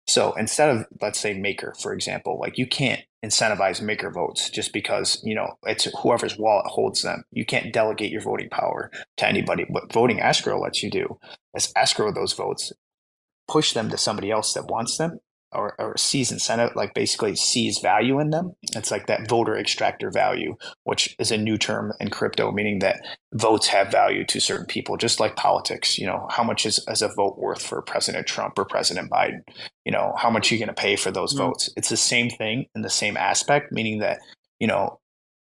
So 0.08 0.34
instead 0.34 0.70
of 0.70 0.86
let's 1.02 1.20
say 1.20 1.34
maker, 1.38 1.74
for 1.82 1.94
example, 1.94 2.40
like 2.40 2.58
you 2.58 2.66
can't 2.66 3.02
incentivize 3.26 3.82
maker 3.82 4.12
votes 4.12 4.50
just 4.50 4.72
because 4.72 5.20
you 5.24 5.36
know 5.36 5.58
it's 5.64 5.88
whoever's 6.02 6.38
wallet 6.38 6.68
holds 6.68 7.02
them. 7.02 7.24
You 7.32 7.46
can't 7.46 7.74
delegate 7.74 8.12
your 8.12 8.22
voting 8.22 8.50
power 8.50 8.90
to 9.18 9.28
anybody. 9.28 9.66
What 9.68 9.92
voting 9.92 10.22
escrow 10.22 10.60
lets 10.60 10.82
you 10.82 10.90
do 10.90 11.20
is 11.56 11.74
escrow 11.76 12.12
those 12.12 12.34
votes, 12.34 12.72
push 13.48 13.74
them 13.74 13.90
to 13.90 13.98
somebody 13.98 14.32
else 14.32 14.54
that 14.54 14.68
wants 14.68 14.98
them, 14.98 15.20
or, 15.58 15.76
or 15.80 15.98
sees 15.98 16.32
incentive, 16.32 16.76
like 16.76 16.94
basically 16.94 17.36
sees 17.36 17.80
value 17.80 18.20
in 18.20 18.30
them. 18.30 18.54
It's 18.76 18.92
like 18.92 19.08
that 19.08 19.28
voter 19.28 19.58
extractor 19.58 20.12
value, 20.12 20.56
which 20.84 21.16
is 21.20 21.32
a 21.32 21.38
new 21.38 21.58
term 21.58 21.94
in 22.00 22.10
crypto, 22.10 22.52
meaning 22.52 22.80
that 22.80 23.02
votes 23.34 23.68
have 23.68 23.92
value 23.92 24.24
to 24.26 24.40
certain 24.40 24.68
people, 24.68 24.96
just 24.96 25.20
like 25.20 25.36
politics. 25.36 25.98
You 25.98 26.06
know, 26.06 26.28
how 26.30 26.44
much 26.44 26.66
is, 26.66 26.80
is 26.88 27.02
a 27.02 27.10
vote 27.10 27.38
worth 27.38 27.62
for 27.62 27.82
President 27.82 28.28
Trump 28.28 28.58
or 28.58 28.66
President 28.66 29.10
Biden? 29.10 29.42
You 29.84 29.92
know, 29.92 30.14
how 30.18 30.30
much 30.30 30.52
are 30.52 30.56
you 30.56 30.60
going 30.60 30.74
to 30.74 30.82
pay 30.82 30.96
for 30.96 31.12
those 31.12 31.34
mm-hmm. 31.34 31.48
votes? 31.48 31.74
It's 31.76 31.90
the 31.90 31.98
same 31.98 32.30
thing 32.30 32.68
in 32.76 32.84
the 32.84 32.90
same 32.90 33.18
aspect, 33.18 33.72
meaning 33.72 34.00
that, 34.00 34.20
you 34.60 34.68
know, 34.68 35.00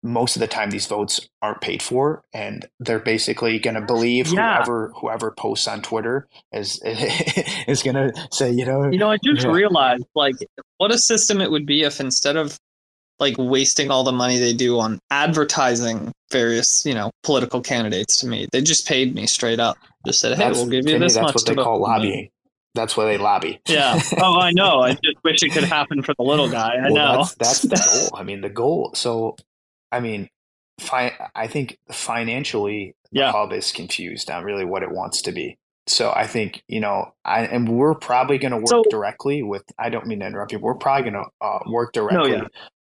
most 0.03 0.35
of 0.35 0.39
the 0.39 0.47
time 0.47 0.71
these 0.71 0.87
votes 0.87 1.27
aren't 1.41 1.61
paid 1.61 1.81
for 1.81 2.23
and 2.33 2.67
they're 2.79 2.99
basically 2.99 3.59
going 3.59 3.75
to 3.75 3.81
believe 3.81 4.27
yeah. 4.27 4.55
whoever 4.55 4.91
whoever 4.95 5.31
posts 5.31 5.67
on 5.67 5.81
twitter 5.81 6.27
is 6.51 6.81
is 7.67 7.83
going 7.83 7.95
to 7.95 8.11
say 8.31 8.51
you 8.51 8.65
know 8.65 8.89
you 8.89 8.97
know 8.97 9.11
i 9.11 9.17
just 9.23 9.45
yeah. 9.45 9.51
realized 9.51 10.05
like 10.15 10.35
what 10.77 10.91
a 10.91 10.97
system 10.97 11.41
it 11.41 11.51
would 11.51 11.65
be 11.65 11.83
if 11.83 11.99
instead 11.99 12.35
of 12.35 12.57
like 13.19 13.35
wasting 13.37 13.91
all 13.91 14.03
the 14.03 14.11
money 14.11 14.39
they 14.39 14.53
do 14.53 14.79
on 14.79 14.99
advertising 15.11 16.11
various 16.31 16.83
you 16.85 16.93
know 16.93 17.11
political 17.23 17.61
candidates 17.61 18.17
to 18.17 18.27
me 18.27 18.47
they 18.51 18.61
just 18.61 18.87
paid 18.87 19.13
me 19.13 19.27
straight 19.27 19.59
up 19.59 19.77
just 20.05 20.19
said 20.19 20.35
hey 20.35 20.45
that's, 20.45 20.57
we'll 20.57 20.67
give 20.67 20.87
you 20.87 20.97
this 20.97 21.15
me, 21.15 21.21
much 21.21 21.33
that's 21.33 21.47
what 21.47 21.55
they 21.55 21.61
call 21.61 21.79
lobbying 21.79 22.29
that's 22.73 22.95
why 22.95 23.05
they 23.05 23.17
lobby. 23.17 23.59
Yeah. 23.67 24.01
Oh, 24.23 24.39
I 24.39 24.51
know. 24.51 24.81
I 24.81 24.91
just 24.91 25.17
wish 25.23 25.41
it 25.41 25.51
could 25.51 25.63
happen 25.63 26.03
for 26.03 26.13
the 26.13 26.23
little 26.23 26.49
guy. 26.49 26.75
I 26.75 26.91
well, 26.91 26.93
know. 26.93 27.17
That's, 27.17 27.35
that's 27.35 27.61
the 27.63 28.09
goal. 28.11 28.19
I 28.19 28.23
mean, 28.23 28.41
the 28.41 28.49
goal. 28.49 28.91
So 28.93 29.35
I 29.91 29.99
mean, 29.99 30.29
fi- 30.79 31.29
I 31.35 31.47
think 31.47 31.77
financially, 31.91 32.95
yeah. 33.11 33.27
the 33.27 33.31
hub 33.31 33.53
is 33.53 33.71
confused 33.71 34.29
on 34.29 34.43
really 34.43 34.65
what 34.65 34.83
it 34.83 34.91
wants 34.91 35.21
to 35.23 35.31
be. 35.31 35.57
So 35.87 36.11
I 36.15 36.27
think 36.27 36.63
you 36.67 36.79
know, 36.79 37.13
I 37.25 37.41
and 37.41 37.67
we're 37.67 37.95
probably 37.95 38.37
going 38.37 38.51
to 38.51 38.57
work 38.57 38.67
so, 38.67 38.83
directly 38.89 39.43
with. 39.43 39.63
I 39.79 39.89
don't 39.89 40.05
mean 40.05 40.19
to 40.19 40.27
interrupt 40.27 40.51
you. 40.51 40.59
We're 40.59 40.75
probably 40.75 41.11
going 41.11 41.23
to 41.23 41.45
uh, 41.45 41.59
work 41.67 41.93
directly 41.93 42.31
no, 42.31 42.37
yeah. 42.37 42.47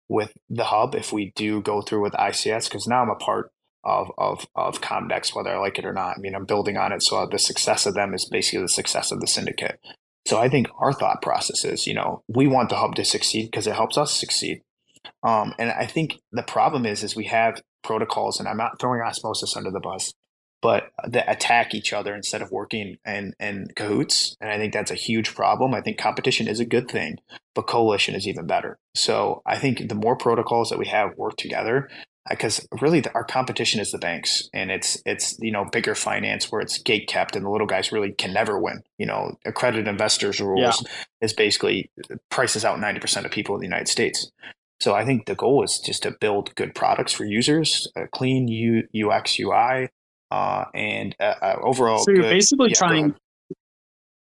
with 0.08 0.32
the 0.50 0.64
hub 0.64 0.94
if 0.94 1.12
we 1.12 1.32
do 1.34 1.62
go 1.62 1.80
through 1.80 2.02
with 2.02 2.12
ICS 2.12 2.68
because 2.68 2.86
now 2.86 3.02
I'm 3.02 3.10
a 3.10 3.16
part 3.16 3.50
of 3.82 4.10
of 4.18 4.46
of 4.54 4.80
Comdex, 4.80 5.34
whether 5.34 5.50
I 5.50 5.58
like 5.58 5.78
it 5.78 5.86
or 5.86 5.92
not. 5.92 6.16
I 6.18 6.20
mean, 6.20 6.34
I'm 6.34 6.44
building 6.44 6.76
on 6.76 6.92
it, 6.92 7.02
so 7.02 7.26
the 7.26 7.38
success 7.38 7.86
of 7.86 7.94
them 7.94 8.14
is 8.14 8.26
basically 8.26 8.60
the 8.60 8.68
success 8.68 9.10
of 9.10 9.20
the 9.20 9.26
syndicate. 9.26 9.80
So 10.26 10.38
I 10.38 10.48
think 10.48 10.68
our 10.78 10.92
thought 10.92 11.20
process 11.22 11.64
is, 11.64 11.86
you 11.86 11.94
know, 11.94 12.22
we 12.28 12.46
want 12.46 12.68
the 12.68 12.76
hub 12.76 12.94
to 12.96 13.04
succeed 13.04 13.46
because 13.46 13.66
it 13.66 13.74
helps 13.74 13.98
us 13.98 14.12
succeed. 14.12 14.62
Um, 15.22 15.54
and 15.58 15.70
I 15.70 15.86
think 15.86 16.20
the 16.32 16.42
problem 16.42 16.86
is, 16.86 17.02
is 17.02 17.16
we 17.16 17.26
have 17.26 17.62
protocols, 17.82 18.38
and 18.38 18.48
I'm 18.48 18.56
not 18.56 18.80
throwing 18.80 19.00
osmosis 19.00 19.56
under 19.56 19.70
the 19.70 19.80
bus, 19.80 20.12
but 20.60 20.90
that 21.08 21.30
attack 21.30 21.74
each 21.74 21.92
other 21.92 22.14
instead 22.14 22.40
of 22.40 22.50
working 22.50 22.96
in, 23.04 23.34
in 23.40 23.66
cahoots. 23.74 24.36
And 24.40 24.50
I 24.50 24.58
think 24.58 24.72
that's 24.72 24.92
a 24.92 24.96
huge 24.96 25.34
problem. 25.34 25.74
I 25.74 25.80
think 25.80 25.98
competition 25.98 26.46
is 26.46 26.60
a 26.60 26.64
good 26.64 26.88
thing, 26.88 27.16
but 27.54 27.66
coalition 27.66 28.14
is 28.14 28.28
even 28.28 28.46
better. 28.46 28.78
So 28.94 29.42
I 29.44 29.58
think 29.58 29.88
the 29.88 29.94
more 29.94 30.16
protocols 30.16 30.70
that 30.70 30.78
we 30.78 30.86
have 30.86 31.16
work 31.16 31.36
together, 31.36 31.88
because 32.28 32.60
uh, 32.60 32.76
really 32.80 33.00
the, 33.00 33.12
our 33.14 33.24
competition 33.24 33.80
is 33.80 33.90
the 33.90 33.98
banks 33.98 34.48
and 34.52 34.70
it's 34.70 35.00
it's 35.04 35.36
you 35.40 35.50
know 35.50 35.64
bigger 35.72 35.94
finance 35.94 36.50
where 36.50 36.60
it's 36.60 36.78
gate 36.78 37.08
kept 37.08 37.34
and 37.34 37.44
the 37.44 37.50
little 37.50 37.66
guys 37.66 37.92
really 37.92 38.12
can 38.12 38.32
never 38.32 38.58
win 38.58 38.82
you 38.98 39.06
know 39.06 39.36
accredited 39.44 39.88
investors 39.88 40.40
rules 40.40 40.84
yeah. 40.84 40.92
is 41.20 41.32
basically 41.32 41.90
prices 42.30 42.64
out 42.64 42.78
90% 42.78 43.24
of 43.24 43.30
people 43.30 43.54
in 43.54 43.60
the 43.60 43.66
united 43.66 43.88
states 43.88 44.30
so 44.82 44.94
I 44.94 45.04
think 45.04 45.26
the 45.26 45.36
goal 45.36 45.62
is 45.62 45.78
just 45.78 46.02
to 46.02 46.10
build 46.10 46.52
good 46.56 46.74
products 46.74 47.12
for 47.12 47.24
users, 47.24 47.86
a 47.94 48.08
clean 48.08 48.48
U, 48.48 48.82
UX 49.08 49.38
UI, 49.38 49.90
uh, 50.32 50.64
and 50.74 51.14
uh, 51.20 51.34
uh, 51.40 51.56
overall. 51.62 52.00
So 52.00 52.10
you're 52.10 52.22
good, 52.22 52.30
basically 52.30 52.70
yeah, 52.70 52.78
trying. 52.78 53.14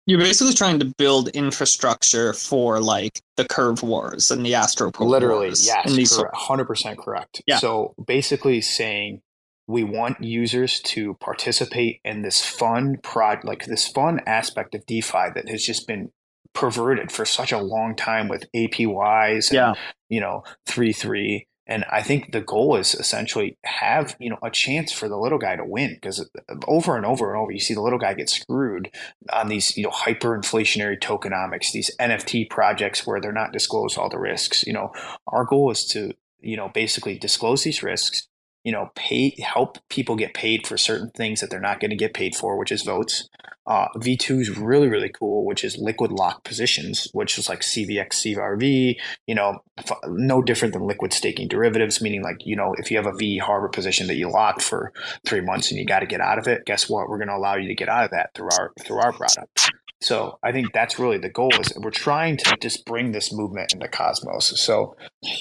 You're 0.05 0.19
basically 0.19 0.53
trying 0.53 0.79
to 0.79 0.85
build 0.85 1.27
infrastructure 1.29 2.31
for 2.31 2.79
like 2.79 3.19
the 3.35 3.43
curve 3.43 3.83
wars 3.83 4.31
and 4.31 4.45
the 4.45 4.53
Astroport 4.53 5.05
Literally, 5.05 5.47
wars 5.47 5.67
yes, 5.67 6.21
hundred 6.33 6.65
percent 6.65 6.99
correct. 6.99 7.41
Yeah. 7.45 7.57
So 7.57 7.93
basically, 8.07 8.61
saying 8.61 9.23
we 9.67 9.83
want 9.83 10.23
users 10.23 10.79
to 10.79 11.15
participate 11.15 11.99
in 12.05 12.21
this 12.21 12.45
fun 12.45 12.95
prod, 13.03 13.43
like 13.43 13.65
this 13.65 13.89
fun 13.89 14.21
aspect 14.25 14.73
of 14.73 14.85
DeFi 14.85 15.31
that 15.35 15.49
has 15.49 15.65
just 15.65 15.85
been 15.85 16.11
perverted 16.55 17.11
for 17.11 17.25
such 17.25 17.51
a 17.51 17.59
long 17.59 17.95
time 17.95 18.27
with 18.27 18.51
APYs 18.55 19.49
and, 19.49 19.55
yeah. 19.55 19.73
you 20.09 20.19
know, 20.19 20.43
3 20.65 20.91
3. 20.91 21.47
And 21.67 21.83
I 21.91 22.03
think 22.03 22.31
the 22.31 22.41
goal 22.41 22.75
is 22.75 22.93
essentially 22.93 23.57
have, 23.63 24.15
you 24.19 24.29
know, 24.29 24.37
a 24.43 24.51
chance 24.51 24.91
for 24.91 25.09
the 25.09 25.17
little 25.17 25.39
guy 25.39 25.55
to 25.55 25.65
win 25.65 25.95
because 25.95 26.19
uh, 26.19 26.55
over 26.67 26.95
and 26.95 27.05
over 27.05 27.31
and 27.31 27.41
over, 27.41 27.51
you 27.51 27.59
see 27.59 27.73
the 27.73 27.81
little 27.81 27.97
guy 27.97 28.13
get 28.13 28.29
screwed 28.29 28.91
on 29.33 29.47
these, 29.47 29.75
you 29.75 29.83
know, 29.83 29.89
hyperinflationary 29.89 30.99
tokenomics, 30.99 31.71
these 31.71 31.89
NFT 31.99 32.49
projects 32.49 33.05
where 33.05 33.19
they're 33.19 33.31
not 33.31 33.51
disclosed 33.51 33.97
all 33.97 34.09
the 34.09 34.19
risks. 34.19 34.65
You 34.65 34.73
know, 34.73 34.91
our 35.27 35.43
goal 35.43 35.71
is 35.71 35.85
to, 35.87 36.13
you 36.39 36.55
know, 36.55 36.69
basically 36.69 37.17
disclose 37.17 37.63
these 37.63 37.81
risks, 37.81 38.27
you 38.65 38.71
know, 38.71 38.91
pay 38.95 39.29
help 39.41 39.77
people 39.89 40.15
get 40.15 40.33
paid 40.33 40.65
for 40.65 40.75
certain 40.75 41.11
things 41.11 41.39
that 41.39 41.51
they're 41.51 41.61
not 41.61 41.79
going 41.79 41.91
to 41.91 41.95
get 41.95 42.15
paid 42.15 42.35
for, 42.35 42.57
which 42.57 42.71
is 42.71 42.81
votes. 42.81 43.29
Uh, 43.67 43.87
V2 43.97 44.41
is 44.41 44.57
really, 44.57 44.87
really 44.87 45.09
cool, 45.09 45.45
which 45.45 45.63
is 45.63 45.77
liquid 45.77 46.11
lock 46.11 46.43
positions, 46.43 47.07
which 47.13 47.37
is 47.37 47.47
like 47.47 47.61
CVX, 47.61 48.35
CVRV, 48.35 48.97
you 49.27 49.35
know, 49.35 49.59
no 50.07 50.41
different 50.41 50.73
than 50.73 50.85
liquid 50.85 51.13
staking 51.13 51.47
derivatives, 51.47 52.01
meaning 52.01 52.23
like, 52.23 52.45
you 52.45 52.55
know, 52.55 52.75
if 52.77 52.89
you 52.89 52.97
have 52.97 53.07
a 53.07 53.15
V 53.15 53.37
harbor 53.37 53.69
position 53.69 54.07
that 54.07 54.15
you 54.15 54.29
locked 54.29 54.63
for 54.63 54.91
three 55.25 55.41
months 55.41 55.69
and 55.69 55.79
you 55.79 55.85
got 55.85 55.99
to 55.99 56.07
get 56.07 56.19
out 56.19 56.39
of 56.39 56.47
it, 56.47 56.65
guess 56.65 56.89
what? 56.89 57.07
We're 57.07 57.17
going 57.17 57.29
to 57.29 57.35
allow 57.35 57.55
you 57.55 57.67
to 57.67 57.75
get 57.75 57.89
out 57.89 58.05
of 58.05 58.11
that 58.11 58.33
through 58.33 58.49
our, 58.51 58.73
through 58.79 58.97
our 58.97 59.13
product. 59.13 59.71
So 60.01 60.37
I 60.43 60.51
think 60.51 60.73
that's 60.73 60.99
really 60.99 61.17
the 61.17 61.29
goal 61.29 61.51
is 61.59 61.73
we're 61.77 61.89
trying 61.89 62.37
to 62.37 62.57
just 62.61 62.85
bring 62.85 63.11
this 63.11 63.33
movement 63.33 63.73
into 63.73 63.87
Cosmos. 63.87 64.59
So, 64.61 64.95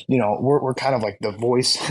you 0.09 0.19
know, 0.19 0.39
we're, 0.41 0.63
we're 0.63 0.75
kind 0.75 0.95
of 0.95 1.03
like 1.03 1.19
the 1.21 1.33
voice, 1.33 1.77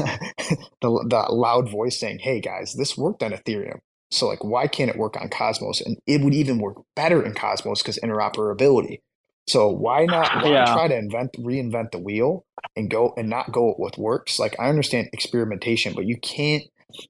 the, 0.81 1.05
the 1.09 1.25
loud 1.29 1.69
voice 1.69 1.99
saying, 1.99 2.19
Hey 2.19 2.39
guys, 2.39 2.73
this 2.73 2.97
worked 2.97 3.21
on 3.21 3.31
Ethereum. 3.31 3.79
So 4.11 4.27
like, 4.27 4.43
why 4.43 4.67
can't 4.67 4.89
it 4.89 4.97
work 4.97 5.19
on 5.19 5.29
Cosmos? 5.29 5.81
And 5.81 5.97
it 6.07 6.21
would 6.21 6.33
even 6.33 6.59
work 6.59 6.77
better 6.95 7.23
in 7.25 7.33
Cosmos 7.33 7.81
because 7.81 7.99
interoperability. 8.03 8.99
So 9.47 9.67
why 9.67 10.05
not 10.05 10.43
why 10.43 10.51
yeah. 10.51 10.65
try 10.65 10.87
to 10.87 10.97
invent 10.97 11.33
reinvent 11.33 11.91
the 11.91 11.99
wheel 11.99 12.45
and 12.77 12.89
go 12.89 13.13
and 13.17 13.29
not 13.29 13.51
go 13.51 13.67
with 13.67 13.77
what 13.77 13.97
works? 13.97 14.39
Like 14.39 14.55
I 14.59 14.69
understand 14.69 15.09
experimentation, 15.11 15.93
but 15.93 16.05
you 16.05 16.17
can't 16.17 16.63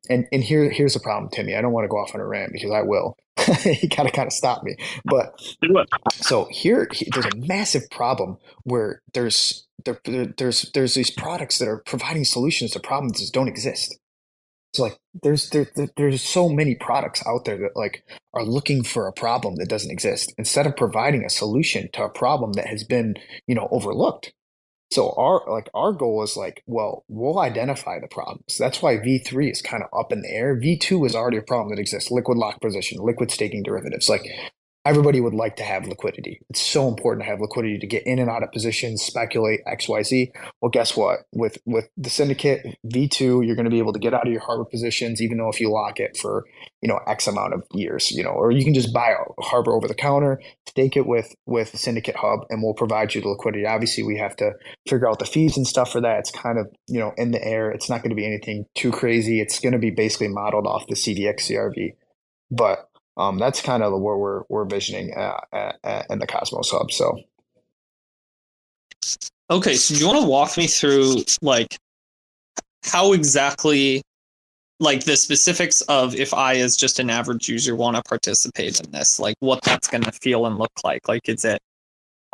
and 0.09 0.27
and 0.31 0.43
here 0.43 0.69
here's 0.69 0.93
the 0.93 0.99
problem, 0.99 1.31
Timmy. 1.31 1.55
I 1.55 1.61
don't 1.61 1.73
want 1.73 1.85
to 1.85 1.89
go 1.89 1.97
off 1.97 2.15
on 2.15 2.21
a 2.21 2.25
rant 2.27 2.53
because 2.53 2.71
I 2.71 2.81
will. 2.81 3.17
you 3.65 3.89
gotta 3.89 4.11
kind 4.11 4.27
of 4.27 4.33
stop 4.33 4.63
me. 4.63 4.75
But 5.05 5.39
so 6.13 6.47
here, 6.51 6.87
there's 7.13 7.25
a 7.25 7.35
massive 7.37 7.89
problem 7.89 8.37
where 8.63 9.01
there's 9.13 9.67
there, 9.85 9.99
there's 10.05 10.71
there's 10.73 10.93
these 10.93 11.11
products 11.11 11.59
that 11.59 11.67
are 11.67 11.79
providing 11.79 12.25
solutions 12.25 12.71
to 12.71 12.79
problems 12.79 13.19
that 13.19 13.33
don't 13.33 13.47
exist. 13.47 13.97
So 14.73 14.83
like 14.83 14.99
there's 15.21 15.49
there, 15.51 15.67
there's 15.97 16.21
so 16.21 16.49
many 16.49 16.75
products 16.75 17.23
out 17.27 17.45
there 17.45 17.57
that 17.57 17.75
like 17.75 18.03
are 18.33 18.43
looking 18.43 18.83
for 18.83 19.07
a 19.07 19.13
problem 19.13 19.55
that 19.57 19.69
doesn't 19.69 19.91
exist 19.91 20.33
instead 20.37 20.65
of 20.65 20.75
providing 20.75 21.23
a 21.23 21.29
solution 21.29 21.89
to 21.93 22.03
a 22.03 22.09
problem 22.09 22.53
that 22.53 22.67
has 22.67 22.83
been 22.83 23.15
you 23.47 23.55
know 23.55 23.67
overlooked 23.71 24.33
so 24.93 25.13
our 25.17 25.41
like 25.49 25.69
our 25.73 25.91
goal 25.91 26.23
is 26.23 26.37
like, 26.37 26.63
well, 26.67 27.03
we'll 27.07 27.39
identify 27.39 27.99
the 27.99 28.07
problems. 28.07 28.57
That's 28.57 28.81
why 28.81 28.97
V3 28.97 29.51
is 29.51 29.61
kind 29.61 29.83
of 29.83 29.89
up 29.97 30.11
in 30.11 30.21
the 30.21 30.29
air. 30.29 30.55
V2 30.55 31.05
is 31.05 31.15
already 31.15 31.37
a 31.37 31.41
problem 31.41 31.75
that 31.75 31.81
exists. 31.81 32.11
Liquid 32.11 32.37
lock 32.37 32.61
position, 32.61 32.99
liquid 33.01 33.31
staking 33.31 33.63
derivatives. 33.63 34.09
Like 34.09 34.25
everybody 34.85 35.21
would 35.21 35.33
like 35.33 35.55
to 35.55 35.63
have 35.63 35.87
liquidity. 35.87 36.41
It's 36.49 36.61
so 36.61 36.87
important 36.87 37.23
to 37.23 37.29
have 37.29 37.39
liquidity 37.39 37.79
to 37.79 37.87
get 37.87 38.05
in 38.05 38.19
and 38.19 38.29
out 38.29 38.43
of 38.43 38.51
positions, 38.51 39.01
speculate 39.01 39.61
XYZ. 39.65 40.31
Well, 40.61 40.69
guess 40.69 40.97
what? 40.97 41.19
With 41.31 41.57
with 41.65 41.89
the 41.97 42.09
syndicate 42.09 42.77
V2, 42.85 43.45
you're 43.45 43.55
going 43.55 43.65
to 43.65 43.71
be 43.71 43.79
able 43.79 43.93
to 43.93 43.99
get 43.99 44.13
out 44.13 44.27
of 44.27 44.31
your 44.31 44.41
harbor 44.41 44.65
positions 44.65 45.21
even 45.21 45.37
though 45.37 45.49
if 45.49 45.59
you 45.59 45.71
lock 45.71 45.99
it 45.99 46.17
for, 46.17 46.45
you 46.81 46.89
know, 46.89 46.99
X 47.07 47.27
amount 47.27 47.53
of 47.53 47.63
years, 47.73 48.11
you 48.11 48.23
know, 48.23 48.31
or 48.31 48.51
you 48.51 48.63
can 48.63 48.73
just 48.73 48.93
buy 48.93 49.11
a 49.11 49.41
harbor 49.41 49.73
over 49.73 49.87
the 49.87 49.95
counter, 49.95 50.41
stake 50.67 50.97
it 50.97 51.05
with 51.05 51.33
with 51.45 51.77
Syndicate 51.77 52.17
Hub 52.17 52.41
and 52.49 52.61
we'll 52.61 52.73
provide 52.73 53.15
you 53.15 53.21
the 53.21 53.29
liquidity. 53.29 53.65
Obviously, 53.65 54.03
we 54.03 54.17
have 54.17 54.35
to 54.37 54.51
figure 54.87 55.09
out 55.09 55.19
the 55.19 55.25
fees 55.25 55.55
and 55.55 55.65
stuff 55.65 55.91
for 55.91 56.01
that. 56.01 56.19
It's 56.19 56.31
kind 56.31 56.59
of, 56.59 56.67
you 56.87 56.99
know, 56.99 57.13
in 57.17 57.31
the 57.31 57.43
air. 57.43 57.71
It's 57.71 57.89
not 57.89 58.01
going 58.01 58.09
to 58.09 58.15
be 58.15 58.25
anything 58.25 58.65
too 58.75 58.91
crazy. 58.91 59.39
It's 59.39 59.59
going 59.59 59.73
to 59.73 59.79
be 59.79 59.91
basically 59.91 60.27
modeled 60.27 60.67
off 60.67 60.87
the 60.87 60.95
CVX 60.95 61.51
CRV. 61.51 61.95
But 62.51 62.89
um, 63.17 63.37
that's 63.37 63.61
kind 63.61 63.83
of 63.83 63.91
where 64.01 64.17
we're 64.17 64.41
we're 64.49 64.65
visioning 64.65 65.13
uh, 65.15 65.39
uh, 65.83 66.03
in 66.09 66.19
the 66.19 66.27
Cosmos 66.27 66.69
Hub. 66.71 66.91
So, 66.91 67.19
okay, 69.49 69.75
so 69.75 69.95
do 69.95 70.01
you 70.01 70.07
want 70.07 70.21
to 70.21 70.27
walk 70.27 70.57
me 70.57 70.67
through 70.67 71.23
like 71.41 71.77
how 72.83 73.13
exactly 73.13 74.01
like 74.79 75.05
the 75.05 75.15
specifics 75.15 75.81
of 75.81 76.15
if 76.15 76.33
I, 76.33 76.55
as 76.55 76.75
just 76.75 76.99
an 76.99 77.09
average 77.09 77.47
user, 77.47 77.75
want 77.75 77.95
to 77.95 78.03
participate 78.03 78.79
in 78.81 78.91
this, 78.91 79.19
like 79.19 79.35
what 79.39 79.61
that's 79.63 79.87
going 79.87 80.03
to 80.03 80.11
feel 80.11 80.45
and 80.45 80.57
look 80.57 80.71
like. 80.83 81.07
Like, 81.07 81.29
is 81.29 81.45
it 81.45 81.61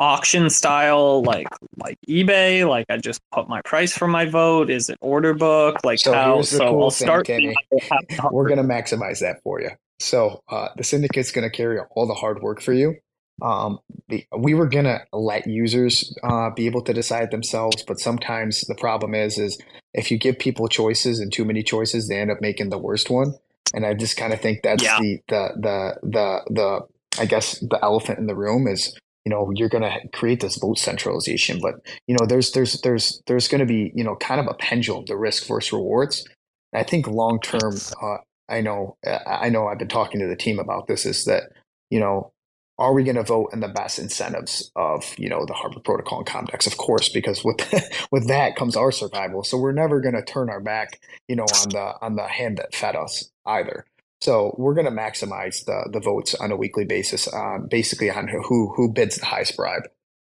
auction 0.00 0.48
style, 0.48 1.22
like 1.22 1.48
like 1.76 1.98
eBay? 2.08 2.66
Like, 2.68 2.86
I 2.88 2.96
just 2.96 3.20
put 3.32 3.48
my 3.48 3.60
price 3.62 3.96
for 3.96 4.08
my 4.08 4.24
vote. 4.24 4.70
Is 4.70 4.88
it 4.88 4.98
order 5.00 5.34
book? 5.34 5.84
Like, 5.84 5.98
so 6.00 6.12
how? 6.12 6.42
So 6.42 6.58
cool 6.58 6.84
I'll 6.84 6.90
thing, 6.90 7.06
start. 7.06 7.28
We're 8.32 8.48
going 8.48 8.56
to 8.56 8.64
maximize 8.64 9.20
that 9.20 9.42
for 9.42 9.60
you. 9.60 9.70
So 10.00 10.42
uh, 10.48 10.68
the 10.76 10.84
syndicate's 10.84 11.30
going 11.30 11.48
to 11.48 11.54
carry 11.54 11.78
all 11.90 12.06
the 12.06 12.14
hard 12.14 12.42
work 12.42 12.60
for 12.60 12.72
you. 12.72 12.96
Um, 13.42 13.78
the, 14.08 14.26
we 14.36 14.54
were 14.54 14.68
going 14.68 14.84
to 14.84 15.00
let 15.12 15.46
users 15.46 16.14
uh, 16.22 16.50
be 16.50 16.66
able 16.66 16.82
to 16.82 16.92
decide 16.92 17.30
themselves, 17.30 17.82
but 17.86 17.98
sometimes 18.00 18.62
the 18.62 18.74
problem 18.74 19.14
is 19.14 19.38
is 19.38 19.58
if 19.94 20.10
you 20.10 20.18
give 20.18 20.38
people 20.38 20.68
choices 20.68 21.20
and 21.20 21.32
too 21.32 21.44
many 21.44 21.62
choices, 21.62 22.08
they 22.08 22.18
end 22.18 22.30
up 22.30 22.40
making 22.40 22.70
the 22.70 22.78
worst 22.78 23.08
one. 23.10 23.34
And 23.72 23.86
I 23.86 23.94
just 23.94 24.16
kind 24.16 24.32
of 24.32 24.40
think 24.40 24.62
that's 24.62 24.82
Yeah. 24.82 24.98
the, 25.00 25.20
the 25.28 25.48
the 25.56 25.94
the 26.02 26.40
the 26.50 26.80
I 27.20 27.26
guess 27.26 27.58
the 27.60 27.78
elephant 27.82 28.18
in 28.18 28.26
the 28.26 28.36
room 28.36 28.66
is 28.66 28.96
you 29.24 29.30
know 29.30 29.50
you're 29.54 29.68
going 29.68 29.84
to 29.84 30.08
create 30.12 30.40
this 30.40 30.56
vote 30.56 30.78
centralization, 30.78 31.60
but 31.60 31.74
you 32.06 32.16
know 32.18 32.26
there's 32.26 32.52
there's 32.52 32.80
there's 32.82 33.22
there's 33.26 33.48
going 33.48 33.60
to 33.60 33.66
be 33.66 33.92
you 33.94 34.04
know 34.04 34.16
kind 34.16 34.40
of 34.40 34.46
a 34.48 34.54
pendulum, 34.54 35.04
the 35.06 35.16
risk 35.16 35.46
versus 35.46 35.72
rewards. 35.72 36.26
I 36.74 36.82
think 36.82 37.06
long 37.06 37.40
term, 37.40 37.74
uh, 38.02 38.18
I 38.50 38.60
know 38.60 38.96
I 39.26 39.48
know 39.48 39.68
I've 39.68 39.78
been 39.78 39.88
talking 39.88 40.20
to 40.20 40.26
the 40.26 40.36
team 40.36 40.58
about 40.58 40.86
this. 40.86 41.06
Is 41.06 41.24
that 41.24 41.44
you 41.90 42.00
know 42.00 42.32
are 42.78 42.94
we 42.94 43.04
going 43.04 43.16
to 43.16 43.22
vote 43.22 43.50
in 43.52 43.60
the 43.60 43.68
best 43.68 43.98
incentives 43.98 44.70
of 44.76 45.14
you 45.18 45.28
know 45.28 45.44
the 45.46 45.54
Harbor 45.54 45.80
Protocol 45.80 46.18
and 46.18 46.26
Comdex? 46.26 46.66
Of 46.66 46.76
course, 46.76 47.08
because 47.08 47.44
with 47.44 47.58
with 48.12 48.28
that 48.28 48.56
comes 48.56 48.76
our 48.76 48.92
survival. 48.92 49.44
So 49.44 49.58
we're 49.58 49.72
never 49.72 50.00
going 50.00 50.14
to 50.14 50.24
turn 50.24 50.50
our 50.50 50.60
back, 50.60 51.00
you 51.28 51.36
know, 51.36 51.44
on 51.44 51.68
the 51.70 51.94
on 52.02 52.16
the 52.16 52.26
hand 52.26 52.58
that 52.58 52.74
fed 52.74 52.96
us 52.96 53.30
either. 53.46 53.86
So 54.20 54.54
we're 54.58 54.74
going 54.74 54.86
to 54.86 54.90
maximize 54.90 55.64
the 55.64 55.88
the 55.92 56.00
votes 56.00 56.34
on 56.34 56.52
a 56.52 56.56
weekly 56.56 56.84
basis, 56.84 57.32
um, 57.32 57.68
basically 57.70 58.10
on 58.10 58.28
who 58.28 58.72
who 58.74 58.92
bids 58.92 59.16
the 59.16 59.26
highest 59.26 59.56
bribe. 59.56 59.82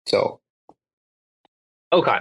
So 0.07 0.41
Okay. 1.93 2.19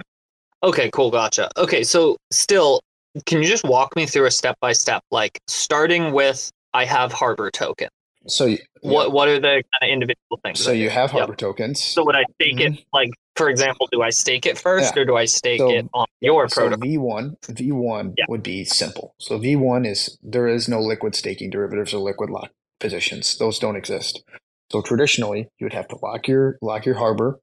Okay, 0.63 0.91
cool, 0.91 1.09
gotcha. 1.09 1.49
Okay, 1.57 1.83
so 1.83 2.17
still, 2.29 2.81
can 3.25 3.41
you 3.41 3.47
just 3.47 3.63
walk 3.63 3.95
me 3.95 4.05
through 4.05 4.25
a 4.25 4.31
step 4.31 4.55
by 4.61 4.73
step, 4.73 5.03
like 5.11 5.41
starting 5.47 6.13
with 6.13 6.51
I 6.73 6.85
have 6.85 7.11
harbor 7.11 7.51
token. 7.51 7.89
so 8.27 8.45
you- 8.45 8.59
What 8.81 9.11
what 9.11 9.27
are 9.27 9.39
the 9.39 9.63
kind 9.63 9.81
of 9.83 9.89
individual 9.89 10.39
things? 10.43 10.59
so 10.63 10.71
you 10.71 10.89
have 10.89 11.11
Yep. 11.11 11.19
Harbor 11.19 11.35
tokens. 11.35 11.83
So 11.83 12.05
would 12.05 12.15
I 12.15 12.23
stake 12.35 12.59
it 12.59 12.73
mm-hmm. 12.73 12.81
like 12.93 13.09
for 13.35 13.49
example, 13.49 13.87
do 13.91 14.01
I 14.01 14.09
stake 14.11 14.45
it 14.45 14.57
first 14.57 14.95
Yeah. 14.95 15.01
or 15.01 15.05
do 15.05 15.15
I 15.17 15.25
stake 15.25 15.59
So- 15.59 15.71
it 15.71 15.85
on 15.93 16.05
your 16.21 16.47
So 16.49 16.61
protocol? 16.61 16.87
V1, 16.87 17.35
V1 17.49 18.13
Yeah. 18.17 18.25
would 18.29 18.43
be 18.43 18.63
simple. 18.65 19.15
So 19.19 19.39
V1 19.39 19.85
is 19.87 20.17
there 20.21 20.47
is 20.47 20.67
no 20.69 20.79
liquid 20.79 21.15
staking 21.15 21.49
derivatives 21.49 21.93
or 21.93 21.99
liquid 21.99 22.29
lock 22.29 22.51
positions. 22.79 23.37
Those 23.37 23.57
don't 23.59 23.75
exist. 23.75 24.23
So 24.71 24.81
traditionally, 24.81 25.49
you 25.59 25.65
would 25.65 25.73
have 25.73 25.87
to 25.89 25.97
lock 26.01 26.27
your 26.27 26.57
lock 26.61 26.85
your 26.85 26.95
harbor. 26.95 27.39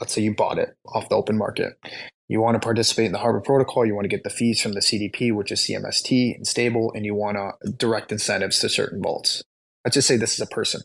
Let's 0.00 0.12
say 0.12 0.22
you 0.22 0.34
bought 0.34 0.58
it 0.58 0.74
off 0.86 1.08
the 1.08 1.16
open 1.16 1.36
market. 1.38 1.74
You 2.28 2.40
want 2.40 2.54
to 2.54 2.64
participate 2.64 3.06
in 3.06 3.12
the 3.12 3.18
harbor 3.18 3.40
protocol. 3.40 3.86
You 3.86 3.94
want 3.94 4.04
to 4.04 4.14
get 4.14 4.24
the 4.24 4.30
fees 4.30 4.60
from 4.60 4.72
the 4.72 4.80
CDP, 4.80 5.32
which 5.32 5.52
is 5.52 5.60
CMST 5.60 6.34
and 6.36 6.46
stable, 6.46 6.92
and 6.94 7.04
you 7.04 7.14
want 7.14 7.36
to 7.36 7.70
direct 7.70 8.10
incentives 8.10 8.58
to 8.60 8.68
certain 8.68 9.00
vaults. 9.00 9.42
Let's 9.84 9.94
just 9.94 10.08
say 10.08 10.16
this 10.16 10.34
is 10.34 10.40
a 10.40 10.46
person. 10.46 10.82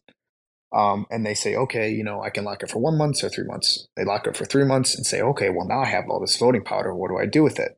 Um, 0.74 1.06
and 1.10 1.26
they 1.26 1.34
say, 1.34 1.56
okay, 1.56 1.90
you 1.90 2.04
know, 2.04 2.22
I 2.22 2.30
can 2.30 2.46
lock 2.46 2.64
it 2.64 2.70
for 2.70 2.80
one 2.80 2.98
month 2.98 3.24
or 3.24 3.30
three 3.30 3.44
months. 3.46 3.88
They 3.98 4.06
lock 4.06 4.28
it 4.28 4.38
for 4.38 4.46
three 4.46 4.64
months 4.64 4.96
and 4.96 5.06
say, 5.06 5.22
okay, 5.22 5.50
well, 5.50 5.68
now 5.68 5.82
I 5.82 5.88
have 5.88 6.06
all 6.10 6.22
this 6.22 6.38
voting 6.38 6.64
powder. 6.64 6.96
What 6.96 7.10
do 7.10 7.18
I 7.18 7.26
do 7.26 7.44
with 7.44 7.60
it? 7.60 7.78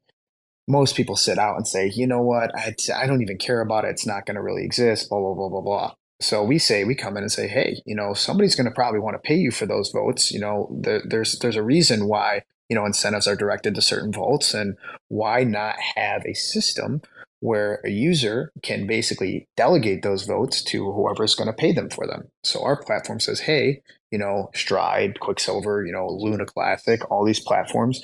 Most 0.68 0.96
people 0.96 1.16
sit 1.16 1.40
out 1.40 1.56
and 1.56 1.68
say, 1.68 1.92
you 1.94 2.06
know 2.06 2.22
what? 2.22 2.52
I, 2.56 2.76
I 2.96 3.08
don't 3.08 3.22
even 3.22 3.38
care 3.38 3.62
about 3.62 3.86
it. 3.86 3.90
It's 3.90 4.06
not 4.06 4.26
going 4.26 4.36
to 4.36 4.44
really 4.44 4.64
exist, 4.64 5.10
blah, 5.10 5.20
blah, 5.20 5.34
blah, 5.34 5.50
blah, 5.50 5.62
blah. 5.62 5.94
So 6.22 6.44
we 6.44 6.58
say, 6.58 6.84
we 6.84 6.96
come 6.96 7.18
in 7.18 7.24
and 7.24 7.32
say, 7.32 7.48
hey, 7.48 7.82
you 7.86 7.96
know, 7.96 8.14
somebody's 8.14 8.56
going 8.56 8.68
to 8.68 8.72
probably 8.72 9.00
want 9.00 9.16
to 9.16 9.28
pay 9.28 9.36
you 9.36 9.52
for 9.52 9.66
those 9.66 9.90
votes. 9.90 10.32
You 10.32 10.40
know, 10.40 10.70
there, 10.80 11.02
there's, 11.06 11.38
there's 11.40 11.58
a 11.58 11.64
reason 11.64 12.08
why, 12.08 12.44
you 12.70 12.76
know, 12.76 12.86
incentives 12.86 13.28
are 13.28 13.36
directed 13.36 13.76
to 13.76 13.82
certain 13.82 14.12
votes 14.12 14.54
and 14.54 14.78
why 15.10 15.44
not 15.44 15.76
have 15.96 16.26
a 16.26 16.34
system 16.34 17.02
where 17.40 17.82
a 17.84 17.90
user 17.90 18.52
can 18.62 18.88
basically 18.88 19.50
delegate 19.58 20.02
those 20.02 20.26
votes 20.26 20.64
to 20.64 20.92
whoever's 20.94 21.36
going 21.36 21.48
to 21.48 21.54
pay 21.54 21.74
them 21.74 21.90
for 21.90 22.08
them. 22.08 22.30
So 22.44 22.64
our 22.64 22.82
platform 22.82 23.20
says, 23.20 23.42
hey, 23.42 23.82
you 24.12 24.18
know, 24.18 24.50
Stride, 24.56 25.20
Quicksilver, 25.20 25.86
you 25.86 25.92
know, 25.92 26.08
Luna 26.08 26.46
Classic, 26.46 27.02
all 27.12 27.26
these 27.26 27.42
platforms, 27.42 28.02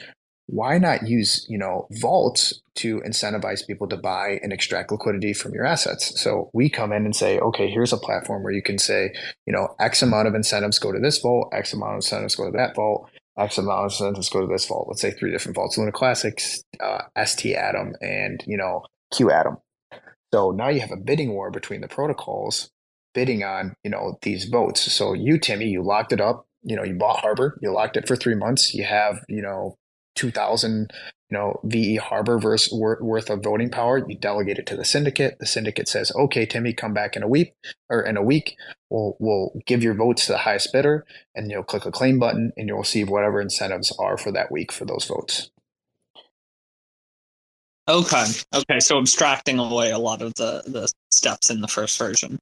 why 0.48 0.80
not 0.80 1.08
use, 1.08 1.46
you 1.48 1.58
know, 1.58 1.88
vaults 2.02 2.62
to 2.76 3.00
incentivize 3.02 3.66
people 3.66 3.88
to 3.88 3.96
buy 3.96 4.40
and 4.42 4.52
extract 4.52 4.92
liquidity 4.92 5.32
from 5.32 5.54
your 5.54 5.66
assets? 5.66 6.20
So 6.20 6.50
we 6.54 6.70
come 6.70 6.92
in 6.92 7.06
and 7.06 7.16
say, 7.16 7.40
okay, 7.40 7.70
here's 7.70 7.94
a 7.94 7.98
platform 7.98 8.44
where 8.44 8.52
you 8.52 8.64
can 8.64 8.80
say, 8.80 9.14
you 9.46 9.54
know, 9.54 9.76
X 9.80 10.02
amount 10.02 10.28
of 10.28 10.36
incentives 10.36 10.80
go 10.80 10.92
to 10.92 11.00
this 11.00 11.20
vault, 11.20 11.54
X 11.54 11.72
amount 11.72 11.92
of 11.92 11.98
incentives 11.98 12.36
go 12.36 12.46
to 12.52 12.58
that 12.58 12.76
vault. 12.76 13.10
Incentives 13.40 14.30
go 14.30 14.42
to 14.42 14.48
this 14.48 14.66
vault. 14.66 14.88
Let's 14.88 15.02
say 15.02 15.12
three 15.12 15.32
different 15.32 15.56
vaults: 15.56 15.78
Luna 15.78 15.92
Classics, 15.92 16.64
uh, 16.80 17.02
ST 17.24 17.56
Atom, 17.56 17.94
and 18.02 18.44
you 18.46 18.58
know 18.58 18.84
Q 19.14 19.32
Atom. 19.32 19.58
So 20.34 20.52
now 20.52 20.70
you 20.70 20.82
have 20.82 20.92
a 20.92 20.98
bidding 20.98 21.34
war 21.34 21.50
between 21.50 21.82
the 21.82 21.88
protocols 21.88 22.70
bidding 23.14 23.44
on, 23.44 23.74
you 23.84 23.90
know, 23.90 24.18
these 24.22 24.46
votes. 24.46 24.92
So 24.94 25.14
you, 25.14 25.38
Timmy, 25.38 25.66
you 25.66 25.82
locked 25.84 26.14
it 26.14 26.22
up. 26.22 26.46
You 26.62 26.76
know, 26.76 26.84
you 26.84 26.94
bought 26.96 27.20
Harbor, 27.22 27.58
you 27.62 27.72
locked 27.72 27.96
it 27.96 28.08
for 28.08 28.16
three 28.16 28.36
months. 28.36 28.74
You 28.74 28.84
have, 28.84 29.24
you 29.30 29.42
know, 29.42 29.78
2000, 30.16 30.92
you 31.30 31.38
know, 31.38 31.60
VE 31.64 31.98
Harbor 31.98 32.40
versus 32.40 32.74
worth 32.74 33.30
of 33.30 33.44
voting 33.44 33.70
power. 33.70 33.98
You 34.08 34.18
delegate 34.18 34.60
it 34.60 34.66
to 34.68 34.78
the 34.78 34.86
syndicate. 34.86 35.38
The 35.40 35.46
syndicate 35.46 35.88
says, 35.88 36.12
okay, 36.16 36.46
Timmy, 36.46 36.74
come 36.74 36.94
back 36.94 37.16
in 37.16 37.24
a 37.24 37.28
week 37.28 37.54
or 37.90 38.02
in 38.02 38.18
a 38.18 38.24
week. 38.24 38.58
We'll, 38.90 39.18
we'll 39.20 39.52
give 39.66 39.84
your 39.84 39.94
votes 39.96 40.26
to 40.28 40.34
the 40.34 40.40
highest 40.40 40.74
bidder 40.74 41.06
and 41.36 41.52
you'll 41.52 41.64
click 41.64 41.86
a 41.86 41.92
claim 41.92 42.20
button 42.20 42.52
and 42.58 42.68
you'll 42.68 42.80
receive 42.80 43.10
whatever 43.10 43.42
incentives 43.42 43.96
are 44.00 44.18
for 44.18 44.32
that 44.32 44.52
week 44.52 44.72
for 44.72 44.86
those 44.86 45.06
votes. 45.06 45.52
Okay. 47.90 48.26
Okay. 48.56 48.80
So 48.80 49.00
abstracting 49.00 49.60
away 49.60 49.92
a 49.92 50.00
lot 50.00 50.22
of 50.22 50.34
the 50.36 50.64
the 50.68 50.92
steps 51.12 51.50
in 51.50 51.62
the 51.62 51.68
first 51.68 51.98
version. 51.98 52.40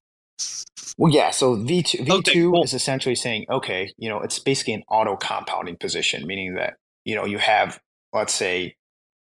Well, 0.98 1.14
yeah. 1.14 1.32
So 1.32 1.56
V 1.56 1.84
two 1.84 2.04
V 2.04 2.22
two 2.22 2.62
is 2.64 2.74
essentially 2.74 3.16
saying, 3.16 3.46
okay, 3.50 3.94
you 3.98 4.10
know, 4.10 4.20
it's 4.20 4.40
basically 4.40 4.74
an 4.74 4.84
auto 4.90 5.16
compounding 5.16 5.78
position, 5.78 6.28
meaning 6.28 6.56
that 6.56 6.76
you 7.06 7.16
know 7.16 7.26
you 7.26 7.38
have, 7.38 7.80
let's 8.18 8.34
say, 8.34 8.76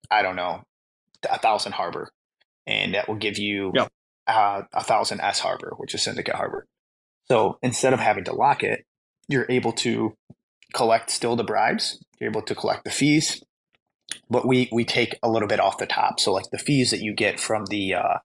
I 0.09 0.21
don't 0.21 0.35
know, 0.35 0.63
a 1.29 1.37
thousand 1.37 1.73
harbor, 1.73 2.09
and 2.65 2.93
that 2.93 3.07
will 3.07 3.15
give 3.15 3.37
you 3.37 3.71
Yep. 3.75 3.91
uh, 4.27 4.61
a 4.73 4.83
thousand 4.83 5.21
S 5.21 5.39
harbor, 5.39 5.73
which 5.77 5.93
is 5.93 6.01
syndicate 6.03 6.35
harbor. 6.35 6.65
So 7.29 7.57
instead 7.61 7.93
of 7.93 7.99
having 7.99 8.23
to 8.25 8.33
lock 8.33 8.63
it, 8.63 8.85
you're 9.27 9.45
able 9.49 9.73
to 9.73 10.15
collect 10.73 11.09
still 11.11 11.35
the 11.35 11.43
bribes. 11.43 12.03
You're 12.19 12.29
able 12.29 12.41
to 12.43 12.55
collect 12.55 12.83
the 12.83 12.91
fees, 12.91 13.43
but 14.29 14.47
we 14.47 14.69
we 14.71 14.85
take 14.85 15.17
a 15.21 15.29
little 15.29 15.47
bit 15.47 15.59
off 15.59 15.77
the 15.77 15.85
top. 15.85 16.19
So 16.19 16.33
like 16.33 16.45
the 16.51 16.57
fees 16.57 16.91
that 16.91 17.01
you 17.01 17.13
get 17.13 17.39
from 17.39 17.65
the 17.65 17.95
uh, 17.95 18.17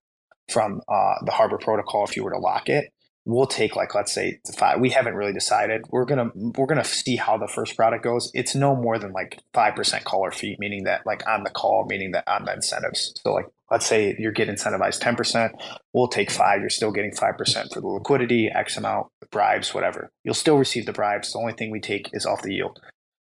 from 0.50 0.80
uh, 0.88 1.14
the 1.24 1.32
Harbor 1.32 1.58
Protocol, 1.58 2.04
if 2.04 2.16
you 2.16 2.24
were 2.24 2.32
to 2.32 2.38
lock 2.38 2.68
it, 2.68 2.92
we'll 3.24 3.46
take 3.46 3.76
like 3.76 3.94
let's 3.94 4.12
say 4.12 4.40
five. 4.56 4.80
We 4.80 4.90
haven't 4.90 5.14
really 5.14 5.32
decided. 5.32 5.82
We're 5.90 6.04
gonna 6.04 6.30
we're 6.34 6.66
gonna 6.66 6.84
see 6.84 7.16
how 7.16 7.38
the 7.38 7.48
first 7.48 7.76
product 7.76 8.04
goes. 8.04 8.30
It's 8.34 8.54
no 8.54 8.74
more 8.74 8.98
than 8.98 9.12
like 9.12 9.40
five 9.54 9.74
percent 9.74 10.04
caller 10.04 10.30
fee, 10.30 10.56
meaning 10.58 10.84
that 10.84 11.06
like 11.06 11.26
on 11.28 11.44
the 11.44 11.50
call, 11.50 11.86
meaning 11.88 12.12
that 12.12 12.26
on 12.26 12.44
the 12.44 12.54
incentives. 12.54 13.14
So 13.22 13.32
like 13.32 13.46
let's 13.70 13.86
say 13.86 14.16
you're 14.18 14.32
getting 14.32 14.54
incentivized 14.54 15.00
ten 15.00 15.16
percent, 15.16 15.52
we'll 15.92 16.08
take 16.08 16.30
five. 16.30 16.60
You're 16.60 16.70
still 16.70 16.92
getting 16.92 17.14
five 17.14 17.38
percent 17.38 17.72
for 17.72 17.80
the 17.80 17.88
liquidity, 17.88 18.48
X 18.48 18.76
amount, 18.76 19.08
bribes, 19.30 19.74
whatever. 19.74 20.10
You'll 20.24 20.34
still 20.34 20.58
receive 20.58 20.86
the 20.86 20.92
bribes. 20.92 21.32
The 21.32 21.38
only 21.38 21.54
thing 21.54 21.70
we 21.70 21.80
take 21.80 22.10
is 22.12 22.26
off 22.26 22.42
the 22.42 22.54
yield. 22.54 22.80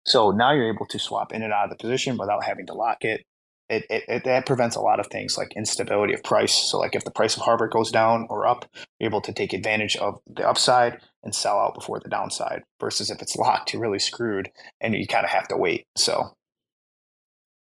So 0.07 0.31
now 0.31 0.53
you're 0.53 0.73
able 0.73 0.87
to 0.87 0.99
swap 0.99 1.35
in 1.35 1.43
and 1.43 1.53
out 1.53 1.65
of 1.65 1.71
the 1.71 1.77
position 1.77 2.17
without 2.17 2.45
having 2.45 2.67
to 2.67 2.75
lock 2.75 3.05
it. 3.05 3.25
It, 3.71 3.85
it, 3.91 4.05
it 4.09 4.25
that 4.25 4.47
prevents 4.47 4.77
a 4.77 4.81
lot 4.81 5.01
of 5.01 5.09
things 5.09 5.37
like 5.37 5.53
instability 5.57 6.15
of 6.15 6.23
price. 6.23 6.55
So 6.55 6.79
like 6.79 6.95
if 6.95 7.05
the 7.05 7.11
price 7.11 7.37
of 7.37 7.43
Harbor 7.43 7.69
goes 7.69 7.91
down 7.91 8.27
or 8.31 8.47
up, 8.47 8.65
you're 8.99 9.11
able 9.11 9.21
to 9.23 9.33
take 9.33 9.53
advantage 9.53 9.97
of 9.97 10.21
the 10.27 10.49
upside 10.49 11.01
and 11.23 11.35
sell 11.35 11.59
out 11.59 11.75
before 11.75 12.01
the 12.01 12.09
downside. 12.09 12.63
Versus 12.81 13.11
if 13.11 13.21
it's 13.21 13.37
locked, 13.37 13.73
you're 13.73 13.83
really 13.83 13.99
screwed 13.99 14.51
and 14.81 14.95
you 14.95 15.07
kind 15.07 15.25
of 15.25 15.31
have 15.31 15.49
to 15.49 15.57
wait. 15.57 15.85
So 15.97 16.35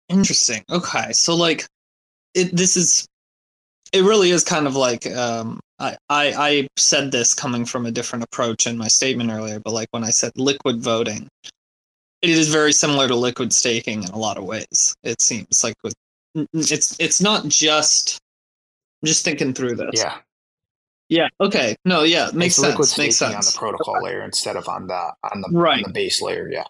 Interesting. 0.10 0.64
Okay. 0.70 1.14
So 1.14 1.36
like 1.36 1.66
it 2.34 2.56
this 2.56 2.78
is 2.78 3.08
it 3.93 4.02
really 4.04 4.32
is 4.32 4.43
kind 4.43 4.68
of 4.68 4.76
like 4.76 5.08
um 5.08 5.60
I, 5.80 5.98
I 6.10 6.34
I 6.38 6.68
said 6.78 7.12
this 7.12 7.34
coming 7.34 7.66
from 7.66 7.86
a 7.86 7.91
different 7.91 8.24
approach 8.24 8.68
in 8.68 8.78
my 8.78 8.88
statement 8.88 9.32
earlier, 9.32 9.60
but 9.60 9.74
like 9.74 9.88
when 9.91 10.04
I 10.04 10.12
said 10.12 10.32
liquid 10.36 10.82
voting, 10.82 11.28
it 12.30 12.38
is 12.38 12.50
very 12.50 12.74
similar 12.74 13.08
to 13.08 13.16
liquid 13.16 13.54
staking 13.54 14.04
in 14.04 14.10
a 14.10 14.18
lot 14.18 14.38
of 14.38 14.44
ways. 14.46 14.96
It 15.04 15.22
seems 15.22 15.64
like 15.64 15.76
with 15.84 15.94
it's 16.54 16.96
it's 17.00 17.22
not 17.22 17.48
just 17.48 18.20
I'm 19.02 19.08
just 19.08 19.24
thinking 19.26 19.54
through 19.54 19.76
this. 19.76 19.92
yeah, 19.94 20.18
Yeah. 21.10 21.30
Okay. 21.40 21.76
No. 21.86 22.04
Yeah. 22.04 22.30
Makes 22.34 22.58
it's 22.58 22.68
liquid 22.68 22.88
sense. 22.88 22.98
Makes 22.98 23.16
sense. 23.18 23.36
on 23.36 23.42
the 23.54 23.58
protocol 23.58 24.02
layer 24.04 24.22
instead 24.24 24.56
of 24.58 24.68
on 24.68 24.88
the 24.88 25.14
on 25.34 25.42
the, 25.42 25.50
Right. 25.52 25.78
on 25.78 25.84
the 25.84 25.94
base 25.94 26.22
layer. 26.22 26.50
Yeah. 26.52 26.66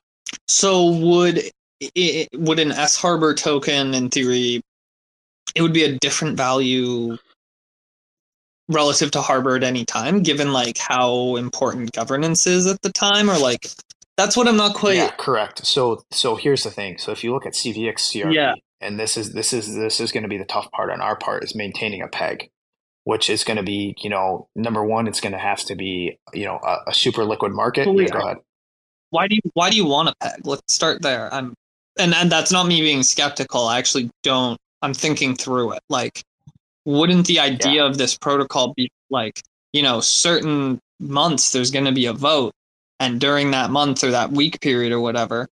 So 0.47 0.91
would 0.91 1.41
it, 1.80 2.30
would 2.34 2.60
an 2.60 2.72
S 2.72 2.95
Harbor 2.95 3.34
token, 3.34 3.93
in 3.93 4.10
theory, 4.10 4.62
it 5.56 5.62
would 5.62 5.74
be 5.74 5.84
a 5.84 5.97
different 5.99 6.38
value 6.38 7.18
relative 8.70 9.12
to 9.12 9.22
Harbor 9.22 9.56
at 9.56 9.64
any 9.64 9.86
time, 9.86 10.24
given 10.24 10.51
like 10.53 10.78
how 10.78 11.36
important 11.36 11.91
governance 11.91 12.47
is 12.47 12.66
at 12.68 12.82
the 12.82 12.91
time, 12.91 13.30
or 13.30 13.38
like 13.38 13.68
that's 14.18 14.38
what 14.38 14.47
I'm 14.47 14.57
not 14.57 14.76
quite. 14.76 14.95
Yeah, 14.97 15.11
correct. 15.18 15.66
So 15.66 16.03
so 16.11 16.36
here's 16.36 16.63
the 16.63 16.72
thing. 16.72 16.97
So 16.97 17.11
if 17.11 17.24
you 17.24 17.34
look 17.34 17.45
at 17.45 17.53
CVX 17.53 18.32
Yeah. 18.32 18.55
and 18.82 18.99
this 18.99 19.18
is 19.18 19.34
this 19.34 19.53
is 19.53 19.76
this 19.76 19.99
is 19.99 20.11
going 20.11 20.24
to 20.24 20.30
be 20.30 20.38
the 20.38 20.45
tough 20.45 20.72
part 20.72 20.89
on 20.89 21.01
our 21.01 21.16
part 21.16 21.43
is 21.43 21.55
maintaining 21.55 22.01
a 22.01 22.07
peg, 22.07 22.49
which 23.03 23.30
is 23.30 23.43
going 23.43 23.57
to 23.57 23.63
be 23.63 23.95
you 23.99 24.09
know 24.09 24.47
number 24.55 24.84
one, 24.84 25.07
it's 25.07 25.20
going 25.22 25.34
to 25.34 25.39
have 25.39 25.59
to 25.66 25.76
be 25.76 26.18
you 26.34 26.45
know 26.45 26.59
a, 26.63 26.89
a 26.89 26.93
super 26.93 27.26
liquid 27.26 27.51
market. 27.53 27.88
Well, 27.88 28.01
Yeah, 28.01 28.09
go 28.09 28.20
ahead. 28.20 28.38
Why 29.09 29.28
do 29.28 29.36
you 29.36 29.41
Why 29.53 29.70
do 29.70 29.78
you 29.78 29.86
want 29.86 30.09
a 30.09 30.13
peg? 30.22 30.45
Let's 30.45 30.74
start 30.74 31.01
there. 31.01 31.34
I'm, 31.34 31.53
and 31.97 32.13
and 32.13 32.32
that's 32.32 32.51
not 32.51 32.68
me 32.68 32.82
being 32.82 33.03
skeptical. 33.03 33.66
I 33.68 33.78
actually 33.78 34.09
don't. 34.24 34.57
I'm 34.82 34.93
thinking 34.93 35.36
through 35.36 35.74
it. 35.74 35.80
Like, 35.89 36.22
wouldn't 36.86 37.28
the 37.28 37.39
idea 37.39 37.86
of 37.86 37.97
this 37.97 38.18
protocol 38.18 38.74
be 38.76 38.89
like, 39.09 39.41
you 39.74 39.82
know, 39.82 39.99
certain 40.01 40.80
months 40.99 41.51
there's 41.51 41.72
going 41.72 41.86
to 41.86 41.91
be 41.91 42.05
a 42.05 42.13
vote, 42.13 42.51
and 42.99 43.19
during 43.19 43.51
that 43.51 43.71
month 43.71 44.03
or 44.03 44.11
that 44.11 44.31
week 44.31 44.61
period 44.61 44.91
or 44.91 44.99
whatever, 44.99 45.47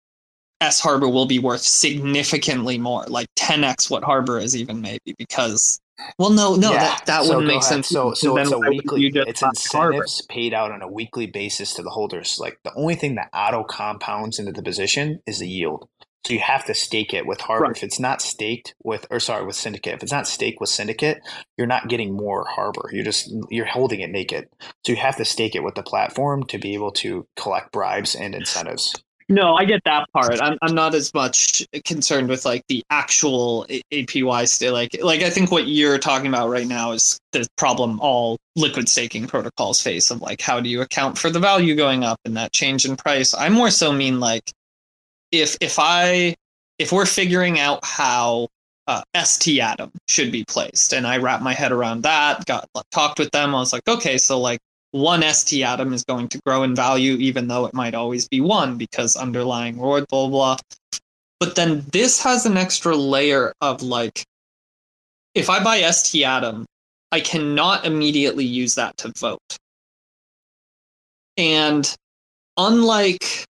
S 0.62 0.80
Harbor 0.80 1.10
will 1.10 1.26
be 1.26 1.40
worth 1.40 1.62
significantly 1.62 2.78
more, 2.78 3.06
like 3.08 3.28
10x 3.36 3.90
what 3.90 4.04
Harbor 4.04 4.40
is 4.40 4.56
even 4.56 4.82
maybe 4.82 5.14
because. 5.18 5.80
Well, 6.18 6.32
no, 6.32 6.56
no, 6.56 6.72
Yeah, 6.72 6.80
that 6.80 7.06
that 7.06 7.24
so 7.24 7.30
wouldn't 7.30 7.48
make 7.48 7.58
ahead. 7.58 7.64
sense. 7.64 7.90
So 7.90 8.14
so 8.14 8.38
it's 8.38 8.52
a 8.52 8.60
weekly. 8.60 9.06
It's 9.14 9.42
buy 9.42 9.52
Harbor? 9.72 9.94
incentives 9.94 10.22
paid 10.28 10.54
out 10.54 10.72
on 10.72 10.82
a 10.82 10.88
weekly 10.88 11.28
basis 11.28 11.74
to 11.76 11.84
the 11.84 11.90
holders. 11.92 12.40
Like 12.40 12.60
the 12.64 12.74
only 12.76 12.96
thing 12.96 13.16
that 13.16 13.30
auto 13.34 13.64
compounds 13.64 14.40
into 14.40 14.52
the 14.52 14.64
position 14.64 15.22
is 15.28 15.40
the 15.40 15.48
yield. 15.48 15.88
So 16.26 16.34
you 16.34 16.40
have 16.40 16.66
to 16.66 16.74
stake 16.74 17.14
it 17.14 17.26
with 17.26 17.42
Harbor. 17.42 17.66
Right. 17.66 17.76
If 17.76 17.84
it's 17.84 18.00
not 18.00 18.22
staked 18.22 18.76
with, 18.84 19.06
or 19.12 19.20
sorry, 19.20 19.46
with 19.46 19.56
Syndicate. 19.56 19.96
If 19.96 20.04
it's 20.04 20.12
not 20.12 20.28
staked 20.28 20.62
with 20.62 20.70
Syndicate, 20.70 21.22
you're 21.58 21.68
not 21.68 21.90
getting 21.90 22.16
more 22.16 22.46
Harbor. 22.46 22.90
You're 22.94 23.04
just 23.04 23.34
you're 23.50 23.66
holding 23.66 24.00
it 24.00 24.10
naked. 24.10 24.48
So 24.86 24.94
you 24.94 24.96
have 24.98 25.18
to 25.18 25.26
stake 25.26 25.56
it 25.56 25.64
with 25.64 25.76
the 25.76 25.84
platform 25.84 26.46
to 26.46 26.58
be 26.58 26.74
able 26.76 26.92
to 26.94 27.28
collect 27.36 27.72
bribes 27.72 28.16
and 28.16 28.34
incentives. 28.36 28.94
No, 29.30 29.56
I 29.56 29.66
get 29.66 29.84
that 29.86 30.12
part. 30.14 30.40
I'm 30.42 30.58
I'm 30.62 30.76
not 30.76 30.94
as 30.96 31.14
much 31.14 31.66
concerned 31.86 32.30
with 32.30 32.46
like 32.46 32.64
the 32.68 32.84
actual 32.90 33.66
APY 33.92 34.48
stay. 34.48 34.70
Like 34.70 34.98
like 35.02 35.22
I 35.22 35.30
think 35.30 35.52
what 35.52 35.68
you're 35.68 35.98
talking 35.98 36.28
about 36.28 36.50
right 36.50 36.68
now 36.68 36.92
is 36.92 37.20
the 37.32 37.48
problem 37.58 38.00
all 38.00 38.38
liquid 38.56 38.90
staking 38.90 39.28
protocols 39.28 39.82
face 39.82 40.12
of 40.12 40.22
like 40.22 40.42
how 40.42 40.60
do 40.60 40.70
you 40.70 40.82
account 40.82 41.18
for 41.18 41.30
the 41.30 41.40
value 41.40 41.76
going 41.76 42.04
up 42.04 42.20
and 42.26 42.38
that 42.38 42.54
change 42.54 42.86
in 42.86 42.96
price. 42.96 43.34
I 43.34 43.50
more 43.50 43.72
so 43.72 43.92
mean 43.92 44.20
like 44.20 44.52
if 45.34 45.58
if 45.60 45.78
I 45.80 46.36
if 46.80 46.92
we're 46.92 47.06
figuring 47.06 47.60
out 47.60 47.84
how 47.84 48.48
uh, 48.88 49.02
ST 49.24 49.60
Atom 49.60 49.92
should 50.08 50.32
be 50.32 50.46
placed, 50.46 50.94
and 50.94 51.06
I 51.08 51.18
wrap 51.18 51.42
my 51.42 51.54
head 51.54 51.72
around 51.72 52.04
that, 52.04 52.46
got 52.46 52.68
talked 52.92 53.20
with 53.20 53.32
them. 53.32 53.56
I 53.56 53.60
was 53.60 53.74
like, 53.74 53.88
okay, 53.88 54.18
so 54.18 54.40
like 54.40 54.60
one 54.94 55.24
ST 55.24 55.64
atom 55.64 55.92
is 55.92 56.04
going 56.04 56.28
to 56.30 56.40
grow 56.46 56.62
in 56.62 56.76
value, 56.76 57.16
even 57.16 57.48
though 57.48 57.66
it 57.66 57.74
might 57.74 57.96
always 57.96 58.28
be 58.28 58.40
one 58.42 58.78
because 58.78 59.16
underlying 59.16 59.76
blah, 59.76 60.06
blah, 60.08 60.28
blah. 60.28 60.58
But 61.40 61.56
then 61.56 61.84
this 61.92 62.22
has 62.22 62.46
an 62.46 62.58
extra 62.58 62.96
layer 62.96 63.54
of 63.60 63.82
like, 63.82 64.24
if 65.34 65.50
I 65.50 65.64
buy 65.64 65.82
ST 65.90 66.24
atom, 66.24 66.66
I 67.12 67.20
cannot 67.20 67.86
immediately 67.86 68.46
use 68.46 68.76
that 68.76 68.96
to 68.98 69.12
vote. 69.18 69.58
And 71.38 71.92
unlike, 72.58 73.46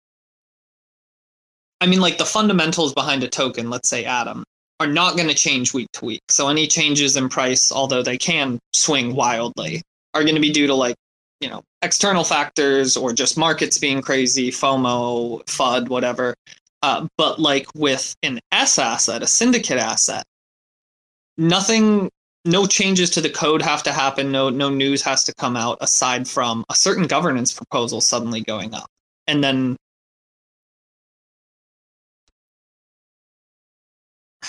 I 1.80 1.86
mean, 1.86 2.00
like 2.00 2.18
the 2.18 2.24
fundamentals 2.24 2.92
behind 2.92 3.22
a 3.22 3.28
token, 3.28 3.70
let's 3.70 3.88
say 3.88 4.04
Atom, 4.04 4.44
are 4.80 4.86
not 4.86 5.16
going 5.16 5.28
to 5.28 5.34
change 5.34 5.74
week 5.74 5.88
to 5.94 6.04
week. 6.04 6.20
So 6.28 6.48
any 6.48 6.66
changes 6.66 7.16
in 7.16 7.28
price, 7.28 7.72
although 7.72 8.02
they 8.02 8.18
can 8.18 8.58
swing 8.72 9.14
wildly, 9.14 9.82
are 10.14 10.22
going 10.22 10.34
to 10.34 10.40
be 10.40 10.50
due 10.50 10.66
to 10.66 10.74
like 10.74 10.96
you 11.40 11.48
know 11.48 11.62
external 11.82 12.24
factors 12.24 12.96
or 12.96 13.12
just 13.12 13.38
markets 13.38 13.78
being 13.78 14.02
crazy 14.02 14.50
fomo 14.50 15.44
fud 15.44 15.88
whatever 15.88 16.34
uh, 16.82 17.06
but 17.16 17.38
like 17.38 17.66
with 17.74 18.14
an 18.22 18.40
s 18.52 18.78
asset 18.78 19.22
a 19.22 19.26
syndicate 19.26 19.78
asset 19.78 20.24
nothing 21.36 22.10
no 22.44 22.66
changes 22.66 23.10
to 23.10 23.20
the 23.20 23.30
code 23.30 23.62
have 23.62 23.82
to 23.82 23.92
happen 23.92 24.32
no 24.32 24.50
no 24.50 24.68
news 24.70 25.02
has 25.02 25.22
to 25.24 25.34
come 25.34 25.56
out 25.56 25.78
aside 25.80 26.26
from 26.26 26.64
a 26.70 26.74
certain 26.74 27.06
governance 27.06 27.52
proposal 27.52 28.00
suddenly 28.00 28.40
going 28.40 28.74
up 28.74 28.88
and 29.26 29.44
then 29.44 29.76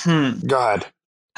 hmm 0.03 0.45
Go 0.47 0.57
ahead. 0.59 0.85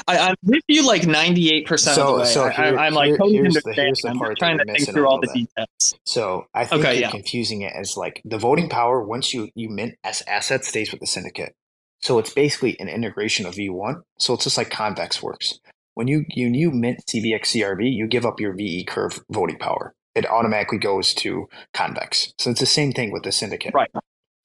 I, 0.08 0.18
I'm 0.18 0.34
with 0.42 0.62
you 0.66 0.84
like 0.86 1.02
98% 1.02 1.70
of 1.70 1.78
So- 1.80 1.94
the 2.16 2.22
way. 2.22 2.24
so 2.26 2.48
here- 2.48 2.76
I, 2.78 2.86
am 2.88 2.94
like 2.94 3.10
totally 3.12 3.36
here's 3.36 3.54
the- 3.54 3.72
here's 3.72 4.00
the 4.00 4.08
I'm 4.10 4.18
part 4.18 4.30
that 4.30 4.38
trying 4.38 4.58
to 4.58 4.64
think 4.64 4.90
through 4.90 5.06
all 5.06 5.20
the 5.20 5.28
bit. 5.28 5.34
details. 5.56 5.94
So 6.06 6.46
I 6.54 6.64
think 6.64 6.80
Okay, 6.82 6.94
you're 6.94 7.02
yeah. 7.02 7.10
confusing 7.10 7.62
it 7.62 7.72
as 7.74 7.96
like 7.96 8.20
the 8.24 8.38
voting 8.38 8.68
power 8.68 9.02
once 9.04 9.32
you 9.32 9.50
you 9.54 9.68
mint 9.68 9.94
as 10.02 10.22
asset 10.26 10.64
stays 10.64 10.90
with 10.90 11.00
the 11.00 11.06
syndicate. 11.06 11.54
So 12.00 12.18
it's 12.18 12.32
basically 12.32 12.78
an 12.80 12.88
integration 12.88 13.46
of 13.46 13.54
V1. 13.54 14.02
So 14.18 14.34
it's 14.34 14.42
just 14.44 14.58
like 14.58 14.70
convex 14.70 15.22
works. 15.22 15.60
When 15.94 16.08
you 16.08 16.24
you 16.30 16.48
you 16.48 16.72
mint 16.72 17.00
CVX 17.08 17.52
CRV, 17.52 17.92
you 17.94 18.08
give 18.08 18.26
up 18.26 18.40
your 18.40 18.54
VE 18.56 18.84
curve 18.84 19.22
voting 19.30 19.58
power. 19.58 19.94
It 20.16 20.26
automatically 20.28 20.78
goes 20.78 21.14
to 21.14 21.48
convex. 21.74 22.32
So 22.38 22.50
it's 22.50 22.60
the 22.60 22.66
same 22.66 22.90
thing 22.92 23.12
with 23.12 23.22
the 23.22 23.30
syndicate. 23.32 23.72
Right. 23.72 23.90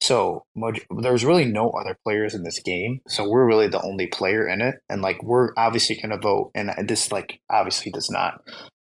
So 0.00 0.44
there's 1.02 1.24
really 1.24 1.44
no 1.44 1.70
other 1.70 1.96
players 2.04 2.34
in 2.34 2.44
this 2.44 2.60
game. 2.60 3.00
So 3.08 3.28
we're 3.28 3.46
really 3.46 3.68
the 3.68 3.82
only 3.82 4.06
player 4.06 4.46
in 4.46 4.60
it, 4.60 4.76
and 4.88 5.02
like 5.02 5.22
we're 5.22 5.50
obviously 5.56 5.96
going 5.96 6.10
to 6.10 6.18
vote. 6.18 6.52
And 6.54 6.70
this 6.88 7.10
like 7.10 7.40
obviously 7.50 7.90
does 7.90 8.10
not 8.10 8.40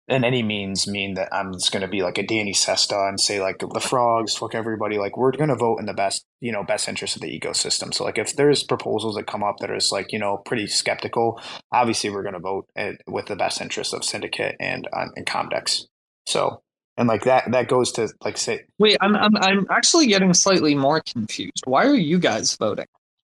in 0.09 0.25
any 0.25 0.43
means 0.43 0.89
mean 0.89 1.15
that 1.15 1.29
I'm 1.33 1.53
just 1.53 1.71
going 1.71 1.83
to 1.83 1.89
be 1.89 2.03
like 2.03 2.17
a 2.17 2.27
Danny 2.27 2.55
Sesta 2.55 3.09
and 3.09 3.21
say 3.21 3.41
like 3.41 3.59
the 3.59 3.81
frogs, 3.81 4.35
fuck 4.35 4.55
everybody. 4.55 4.97
Like 4.97 5.19
we're 5.19 5.33
going 5.33 5.51
to 5.51 5.55
vote 5.55 5.79
in 5.81 5.87
the 5.87 5.93
best, 5.93 6.25
you 6.41 6.51
know, 6.51 6.65
best 6.65 6.89
interest 6.89 7.17
of 7.17 7.23
the 7.23 7.39
ecosystem. 7.39 7.93
So 7.93 8.05
like 8.05 8.17
if 8.17 8.35
there's 8.35 8.65
proposals 8.65 9.17
that 9.17 9.27
come 9.27 9.43
up 9.43 9.57
that 9.59 9.71
are 9.71 9.77
just 9.77 9.93
like 9.93 10.11
you 10.13 10.19
know 10.19 10.39
pretty 10.39 10.67
skeptical, 10.67 11.41
obviously 11.73 12.09
we're 12.09 12.23
going 12.23 12.35
to 12.35 12.41
vote 12.41 12.67
uh, 12.77 12.93
with 13.07 13.27
the 13.27 13.37
best 13.37 13.61
interest 13.61 13.93
of 13.93 14.05
Syndicate 14.05 14.57
and 14.59 14.89
um, 14.97 15.11
and 15.15 15.27
Comdex. 15.27 15.83
So 16.27 16.63
and 16.99 17.09
like 17.09 17.25
that 17.25 17.51
that 17.53 17.69
goes 17.69 17.91
to 17.93 18.11
like 18.23 18.37
say 18.37 18.65
Wait, 18.79 18.99
I'm, 19.01 19.17
I'm 19.17 19.37
I'm 19.39 19.67
actually 19.71 20.07
getting 20.09 20.35
slightly 20.35 20.75
more 20.75 21.01
confused. 21.01 21.63
Why 21.65 21.87
are 21.87 21.95
you 21.95 22.19
guys 22.19 22.55
voting? 22.57 22.87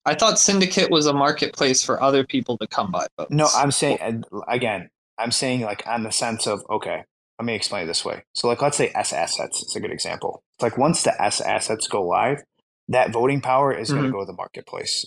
I 0.05 0.15
thought 0.15 0.39
Syndicate 0.39 0.89
was 0.89 1.05
a 1.05 1.13
marketplace 1.13 1.83
for 1.83 2.01
other 2.01 2.23
people 2.25 2.57
to 2.59 2.67
come 2.67 2.91
by 2.91 3.05
votes. 3.17 3.29
No, 3.29 3.47
I'm 3.53 3.71
saying 3.71 4.23
again, 4.47 4.89
I'm 5.19 5.31
saying 5.31 5.61
like 5.61 5.83
on 5.85 6.03
the 6.03 6.11
sense 6.11 6.47
of 6.47 6.61
okay, 6.69 7.03
let 7.37 7.45
me 7.45 7.53
explain 7.53 7.83
it 7.83 7.87
this 7.87 8.03
way. 8.05 8.23
So 8.33 8.47
like 8.47 8.61
let's 8.61 8.77
say 8.77 8.91
S 8.95 9.13
assets 9.13 9.61
is 9.61 9.75
a 9.75 9.79
good 9.81 9.91
example. 9.91 10.41
It's 10.57 10.63
like 10.63 10.77
once 10.77 11.03
the 11.03 11.21
S 11.21 11.41
assets 11.41 11.87
go 11.87 12.01
live, 12.01 12.41
that 12.87 13.11
voting 13.11 13.41
power 13.41 13.73
is 13.73 13.91
going 13.91 14.03
Mhm. 14.03 14.07
to 14.07 14.11
go 14.13 14.19
to 14.21 14.25
the 14.25 14.33
marketplace. 14.33 15.05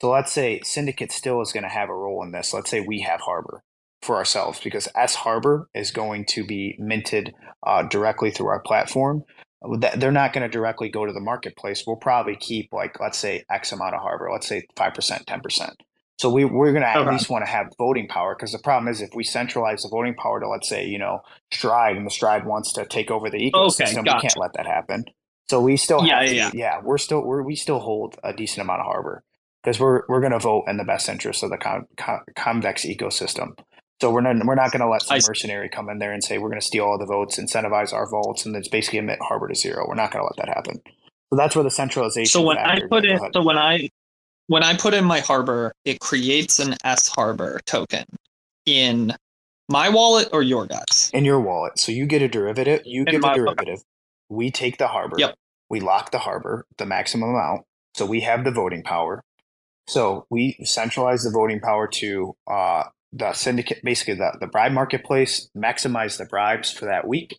So 0.00 0.10
let's 0.10 0.32
say 0.32 0.60
Syndicate 0.64 1.12
still 1.12 1.42
is 1.42 1.52
going 1.52 1.64
to 1.64 1.68
have 1.68 1.90
a 1.90 1.94
role 1.94 2.22
in 2.22 2.32
this. 2.32 2.54
Let's 2.54 2.70
say 2.70 2.80
we 2.80 3.00
have 3.00 3.20
Harbor 3.20 3.62
for 4.02 4.16
ourselves 4.16 4.60
because 4.62 4.88
S 4.96 5.16
Harbor 5.16 5.68
is 5.74 5.90
going 5.90 6.26
to 6.30 6.44
be 6.46 6.76
minted 6.78 7.34
uh, 7.66 7.84
directly 7.84 8.30
through 8.30 8.48
our 8.48 8.60
platform. 8.60 9.24
They're 9.96 10.12
not 10.12 10.32
going 10.32 10.48
to 10.48 10.52
directly 10.52 10.90
go 10.90 11.06
to 11.06 11.12
the 11.12 11.20
marketplace. 11.20 11.84
We'll 11.86 11.96
probably 11.96 12.36
keep 12.36 12.72
like 12.72 13.00
let's 13.00 13.18
say 13.18 13.44
X 13.50 13.72
amount 13.72 13.94
of 13.94 14.02
Harbor. 14.02 14.28
Let's 14.32 14.46
say 14.48 14.66
five 14.76 14.94
percent, 14.94 15.26
ten 15.26 15.40
percent. 15.40 15.74
So 16.18 16.30
we, 16.30 16.44
we're 16.44 16.72
going 16.72 16.82
to 16.82 16.88
at 16.88 17.04
Okay. 17.04 17.08
least 17.08 17.30
want 17.30 17.44
to 17.44 17.50
have 17.50 17.68
voting 17.78 18.08
power 18.08 18.36
because 18.36 18.52
the 18.52 18.58
problem 18.60 18.88
is 18.92 19.00
if 19.00 19.10
we 19.14 19.24
centralize 19.24 19.82
the 19.82 19.88
voting 19.88 20.14
power 20.14 20.40
to, 20.40 20.48
let's 20.48 20.68
say, 20.68 20.86
you 20.86 20.98
know, 20.98 21.20
Stride 21.52 21.96
and 21.96 22.06
the 22.06 22.10
Stride 22.10 22.46
wants 22.46 22.72
to 22.74 22.86
take 22.86 23.10
over 23.10 23.30
the 23.30 23.38
ecosystem, 23.38 24.06
we 24.06 24.14
gotcha. 24.14 24.16
can't 24.16 24.36
let 24.38 24.52
that 24.54 24.66
happen. 24.66 25.04
So 25.48 25.60
we 25.60 25.76
still 25.76 26.02
Yeah, 26.02 26.04
have 26.04 26.24
to, 26.26 26.34
yeah, 26.34 26.52
yeah, 26.52 26.80
we're 26.82 26.98
still, 26.98 27.22
we're, 27.24 27.42
we 27.42 27.56
still 27.56 27.80
hold 27.80 28.16
a 28.24 28.32
decent 28.32 28.60
amount 28.62 28.80
of 28.80 28.86
harbor 28.86 29.24
because 29.62 29.80
we're, 29.80 30.02
we're 30.08 30.20
going 30.20 30.32
to 30.32 30.38
vote 30.38 30.64
in 30.68 30.76
the 30.78 30.84
best 30.84 31.08
interest 31.08 31.42
of 31.42 31.50
the 31.50 31.58
con, 31.58 31.86
con, 31.96 32.20
convex 32.36 32.84
ecosystem. 32.86 33.58
So 34.00 34.10
we're 34.12 34.20
not, 34.20 34.36
we're 34.46 34.54
not 34.54 34.70
going 34.70 34.80
to 34.80 34.88
let 34.88 35.02
some 35.02 35.18
mercenary 35.26 35.68
come 35.68 35.88
in 35.88 35.98
there 35.98 36.12
and 36.12 36.22
say, 36.22 36.38
we're 36.38 36.48
going 36.50 36.60
to 36.60 36.66
steal 36.66 36.84
all 36.84 36.98
the 36.98 37.06
votes, 37.06 37.38
incentivize 37.38 37.92
our 37.92 38.08
votes, 38.08 38.46
and 38.46 38.54
it's 38.54 38.68
basically 38.68 39.00
emit 39.00 39.18
harbor 39.20 39.48
to 39.48 39.54
zero. 39.54 39.86
We're 39.88 39.96
not 39.96 40.12
going 40.12 40.22
to 40.22 40.26
let 40.26 40.46
that 40.46 40.54
happen. 40.54 40.80
So 41.30 41.36
that's 41.36 41.56
where 41.56 41.64
the 41.64 41.70
centralization. 41.70 42.30
So 42.30 42.42
when 42.42 42.58
I 42.58 42.80
put 42.88 43.04
in, 43.04 43.18
so 43.32 43.42
when 43.42 43.58
I 43.58 43.90
when 44.46 44.62
I 44.62 44.76
put 44.76 44.94
in 44.94 45.04
my 45.04 45.20
harbor, 45.20 45.72
it 45.84 46.00
creates 46.00 46.58
an 46.58 46.74
S 46.84 47.08
harbor 47.08 47.60
token 47.66 48.04
in 48.64 49.14
my 49.68 49.88
wallet 49.88 50.28
or 50.32 50.42
your 50.42 50.66
guys. 50.66 51.10
in 51.12 51.24
your 51.24 51.40
wallet. 51.40 51.78
So 51.78 51.92
you 51.92 52.06
get 52.06 52.22
a 52.22 52.28
derivative. 52.28 52.82
You 52.86 53.04
In 53.06 53.20
my- 53.20 53.32
a 53.32 53.34
derivative. 53.34 53.82
We 54.30 54.50
take 54.50 54.78
the 54.78 54.88
harbor. 54.88 55.16
Yep. 55.18 55.34
We 55.70 55.80
lock 55.80 56.12
the 56.12 56.18
harbor, 56.18 56.66
the 56.78 56.86
maximum 56.86 57.30
amount. 57.30 57.62
So 57.94 58.06
we 58.06 58.20
have 58.20 58.44
the 58.44 58.50
voting 58.50 58.82
power. 58.82 59.22
So 59.86 60.26
we 60.30 60.56
centralize 60.64 61.22
the 61.24 61.30
voting 61.30 61.60
power 61.60 61.86
to 61.86 62.34
uh, 62.46 62.84
the 63.12 63.32
syndicate, 63.32 63.80
basically 63.82 64.14
the, 64.14 64.36
the 64.40 64.46
bribe 64.46 64.72
marketplace, 64.72 65.48
maximize 65.56 66.18
the 66.18 66.26
bribes 66.26 66.70
for 66.70 66.86
that 66.86 67.06
week 67.06 67.38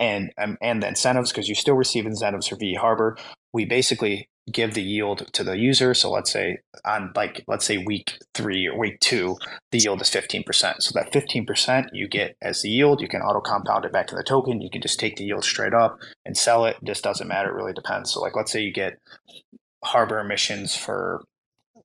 and 0.00 0.32
um, 0.38 0.56
and 0.60 0.82
the 0.82 0.88
incentives 0.88 1.30
because 1.30 1.48
you 1.48 1.54
still 1.54 1.74
receive 1.74 2.06
incentives 2.06 2.48
for 2.48 2.56
VE 2.56 2.74
Harbor. 2.74 3.16
We 3.52 3.64
basically 3.64 4.28
give 4.50 4.74
the 4.74 4.82
yield 4.82 5.32
to 5.32 5.42
the 5.42 5.56
user. 5.56 5.94
So 5.94 6.10
let's 6.10 6.30
say 6.30 6.58
on 6.84 7.12
like 7.14 7.44
let's 7.46 7.64
say 7.64 7.78
week 7.78 8.18
three 8.34 8.66
or 8.66 8.78
week 8.78 9.00
two, 9.00 9.36
the 9.70 9.78
yield 9.78 10.00
is 10.02 10.10
fifteen 10.10 10.42
percent. 10.42 10.82
So 10.82 10.92
that 10.94 11.12
fifteen 11.12 11.46
percent 11.46 11.90
you 11.92 12.08
get 12.08 12.36
as 12.42 12.62
the 12.62 12.70
yield, 12.70 13.00
you 13.00 13.08
can 13.08 13.22
auto 13.22 13.40
compound 13.40 13.84
it 13.84 13.92
back 13.92 14.06
to 14.08 14.16
the 14.16 14.24
token. 14.24 14.60
You 14.60 14.70
can 14.70 14.82
just 14.82 14.98
take 14.98 15.16
the 15.16 15.24
yield 15.24 15.44
straight 15.44 15.74
up 15.74 15.98
and 16.24 16.36
sell 16.36 16.64
it. 16.64 16.76
Just 16.84 17.04
doesn't 17.04 17.28
matter. 17.28 17.50
It 17.50 17.54
really 17.54 17.72
depends. 17.72 18.12
So 18.12 18.20
like 18.20 18.36
let's 18.36 18.52
say 18.52 18.60
you 18.60 18.72
get 18.72 18.98
harbor 19.84 20.18
emissions 20.18 20.76
for 20.76 21.22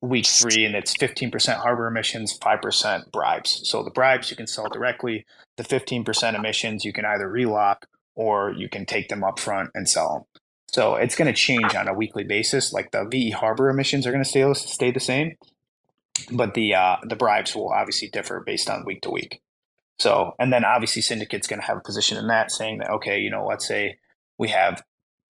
week 0.02 0.26
three 0.26 0.64
and 0.64 0.74
it's 0.74 0.96
15% 0.96 1.56
harbor 1.56 1.86
emissions 1.86 2.38
5% 2.38 3.12
bribes 3.12 3.60
so 3.64 3.82
the 3.82 3.90
bribes 3.90 4.30
you 4.30 4.36
can 4.36 4.46
sell 4.46 4.68
directly 4.68 5.26
the 5.56 5.62
15% 5.62 6.34
emissions 6.34 6.84
you 6.84 6.92
can 6.92 7.04
either 7.04 7.28
relock 7.28 7.86
or 8.14 8.52
you 8.52 8.68
can 8.68 8.86
take 8.86 9.08
them 9.08 9.22
up 9.22 9.38
front 9.38 9.70
and 9.74 9.88
sell 9.88 10.14
them 10.14 10.40
so 10.72 10.94
it's 10.94 11.16
going 11.16 11.26
to 11.26 11.32
change 11.32 11.74
on 11.74 11.88
a 11.88 11.94
weekly 11.94 12.24
basis. 12.24 12.72
Like 12.72 12.92
the 12.92 13.04
VE 13.04 13.30
Harbor 13.30 13.68
emissions 13.68 14.06
are 14.06 14.12
going 14.12 14.24
to 14.24 14.28
stay 14.28 14.52
stay 14.54 14.90
the 14.90 15.00
same, 15.00 15.36
but 16.30 16.54
the 16.54 16.74
uh, 16.74 16.96
the 17.02 17.16
bribes 17.16 17.54
will 17.54 17.72
obviously 17.72 18.08
differ 18.08 18.42
based 18.44 18.70
on 18.70 18.84
week 18.84 19.02
to 19.02 19.10
week. 19.10 19.40
So, 19.98 20.34
and 20.38 20.52
then 20.52 20.64
obviously 20.64 21.02
syndicate's 21.02 21.48
going 21.48 21.60
to 21.60 21.66
have 21.66 21.76
a 21.76 21.82
position 21.82 22.18
in 22.18 22.28
that, 22.28 22.52
saying 22.52 22.78
that 22.78 22.90
okay, 22.90 23.20
you 23.20 23.30
know, 23.30 23.46
let's 23.46 23.66
say 23.66 23.98
we 24.38 24.48
have 24.48 24.82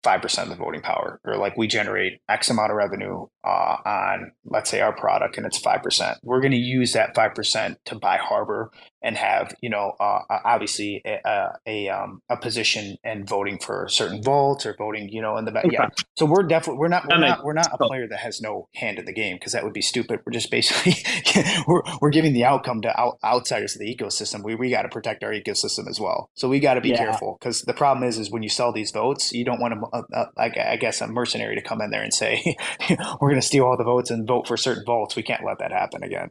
5% 0.03 0.43
of 0.43 0.49
the 0.49 0.55
voting 0.55 0.81
power 0.81 1.19
or 1.25 1.35
like 1.37 1.57
we 1.57 1.67
generate 1.67 2.21
x 2.29 2.49
amount 2.49 2.71
of 2.71 2.77
revenue 2.77 3.25
uh, 3.49 3.77
on 3.85 4.31
let's 4.45 4.69
say 4.69 4.81
our 4.81 4.93
product 4.93 5.37
and 5.37 5.45
it's 5.45 5.59
5% 5.59 6.15
we're 6.23 6.41
going 6.41 6.51
to 6.51 6.57
use 6.57 6.93
that 6.93 7.15
5% 7.15 7.75
to 7.85 7.95
buy 7.95 8.17
harbor 8.17 8.71
and 9.01 9.17
have 9.17 9.53
you 9.61 9.69
know 9.69 9.93
uh, 9.99 10.19
obviously 10.29 11.01
a 11.05 11.49
a, 11.65 11.89
um, 11.89 12.21
a, 12.29 12.37
position 12.37 12.97
and 13.03 13.27
voting 13.27 13.59
for 13.59 13.87
certain 13.89 14.21
vaults 14.21 14.65
or 14.65 14.75
voting 14.77 15.09
you 15.09 15.21
know 15.21 15.37
in 15.37 15.45
the 15.45 15.51
back 15.51 15.65
okay. 15.65 15.77
yeah 15.79 15.87
so 16.17 16.25
we're 16.25 16.43
definitely 16.43 16.79
we're 16.79 16.89
not 16.89 17.05
we're 17.07 17.17
not 17.17 17.43
we're 17.43 17.53
not 17.53 17.69
a 17.73 17.77
player 17.77 18.07
that 18.07 18.19
has 18.19 18.41
no 18.41 18.67
hand 18.75 18.99
in 18.99 19.05
the 19.05 19.13
game 19.13 19.37
because 19.37 19.53
that 19.53 19.63
would 19.63 19.73
be 19.73 19.81
stupid. 19.81 20.19
We're 20.25 20.33
just 20.33 20.51
basically 20.51 20.95
we're, 21.67 21.81
we're 22.01 22.09
giving 22.09 22.33
the 22.33 22.45
outcome 22.45 22.81
to 22.81 22.99
out, 22.99 23.17
outsiders 23.23 23.75
of 23.75 23.79
the 23.79 23.95
ecosystem. 23.95 24.43
We, 24.43 24.55
we 24.55 24.69
got 24.69 24.83
to 24.83 24.89
protect 24.89 25.23
our 25.23 25.31
ecosystem 25.31 25.87
as 25.87 25.99
well. 25.99 26.29
So 26.35 26.47
we 26.49 26.59
got 26.59 26.75
to 26.75 26.81
be 26.81 26.89
yeah. 26.89 26.97
careful 26.97 27.37
because 27.39 27.61
the 27.61 27.73
problem 27.73 28.07
is 28.07 28.17
is 28.17 28.31
when 28.31 28.43
you 28.43 28.49
sell 28.49 28.71
these 28.71 28.91
votes 28.91 29.31
you 29.33 29.45
don't 29.45 29.59
want 29.59 29.73
to 29.73 29.79
uh, 29.97 30.03
uh, 30.13 30.25
I 30.37 30.77
guess 30.77 31.01
a 31.01 31.07
mercenary 31.07 31.55
to 31.55 31.61
come 31.61 31.81
in 31.81 31.89
there 31.89 32.03
and 32.03 32.13
say 32.13 32.55
we're 33.21 33.29
going 33.29 33.38
to 33.39 33.47
steal 33.47 33.65
all 33.65 33.77
the 33.77 33.83
votes 33.83 34.09
and 34.09 34.27
vote 34.27 34.47
for 34.47 34.57
certain 34.57 34.83
votes 34.85 35.15
we 35.15 35.23
can't 35.23 35.45
let 35.45 35.59
that 35.59 35.71
happen 35.71 36.03
again 36.03 36.29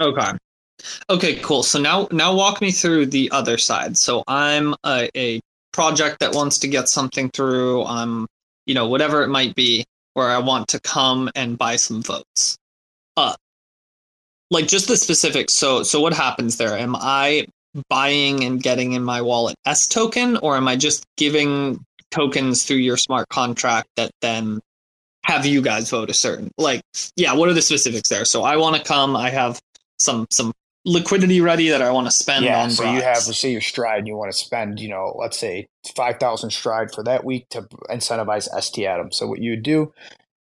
okay 0.00 0.32
Okay, 1.08 1.36
cool. 1.36 1.62
So 1.62 1.78
now 1.80 2.08
now 2.10 2.34
walk 2.34 2.60
me 2.60 2.70
through 2.70 3.06
the 3.06 3.30
other 3.30 3.58
side. 3.58 3.96
So 3.96 4.24
I'm 4.26 4.74
a, 4.84 5.08
a 5.16 5.40
project 5.72 6.20
that 6.20 6.34
wants 6.34 6.58
to 6.58 6.68
get 6.68 6.88
something 6.88 7.30
through. 7.30 7.84
I'm, 7.84 8.26
you 8.66 8.74
know, 8.74 8.88
whatever 8.88 9.22
it 9.22 9.28
might 9.28 9.54
be, 9.54 9.84
where 10.14 10.28
I 10.28 10.38
want 10.38 10.68
to 10.68 10.80
come 10.80 11.30
and 11.34 11.58
buy 11.58 11.76
some 11.76 12.02
votes. 12.02 12.56
Uh 13.16 13.34
like 14.50 14.68
just 14.68 14.88
the 14.88 14.96
specifics. 14.96 15.54
So 15.54 15.82
so 15.82 16.00
what 16.00 16.12
happens 16.12 16.56
there? 16.56 16.76
Am 16.76 16.96
I 16.96 17.46
buying 17.88 18.44
and 18.44 18.62
getting 18.62 18.92
in 18.92 19.02
my 19.02 19.22
wallet 19.22 19.56
S 19.66 19.88
token, 19.88 20.36
or 20.38 20.56
am 20.56 20.68
I 20.68 20.76
just 20.76 21.04
giving 21.16 21.84
tokens 22.10 22.64
through 22.64 22.76
your 22.78 22.96
smart 22.96 23.28
contract 23.28 23.88
that 23.96 24.10
then 24.20 24.60
have 25.24 25.44
you 25.46 25.60
guys 25.60 25.90
vote 25.90 26.10
a 26.10 26.14
certain 26.14 26.50
like 26.58 26.82
yeah 27.16 27.32
what 27.32 27.48
are 27.48 27.54
the 27.54 27.62
specifics 27.62 28.08
there 28.08 28.24
so 28.24 28.42
i 28.42 28.56
want 28.56 28.76
to 28.76 28.82
come 28.82 29.16
i 29.16 29.30
have 29.30 29.60
some 29.98 30.26
some 30.30 30.52
liquidity 30.84 31.40
ready 31.40 31.68
that 31.68 31.82
I 31.82 31.90
want 31.90 32.06
to 32.06 32.12
spend 32.12 32.44
yeah, 32.44 32.62
on. 32.62 32.70
So 32.70 32.84
you 32.84 33.00
have, 33.00 33.26
let's 33.26 33.38
say 33.38 33.52
your 33.52 33.60
stride, 33.60 34.00
and 34.00 34.08
you 34.08 34.16
want 34.16 34.32
to 34.32 34.36
spend, 34.36 34.80
you 34.80 34.88
know, 34.88 35.14
let's 35.18 35.38
say 35.38 35.68
five 35.96 36.18
thousand 36.18 36.50
stride 36.50 36.92
for 36.92 37.02
that 37.04 37.24
week 37.24 37.48
to 37.50 37.62
incentivize 37.90 38.48
ST 38.62 38.86
Atom 38.86 39.12
So 39.12 39.26
what 39.26 39.40
you 39.40 39.52
would 39.52 39.62
do 39.62 39.92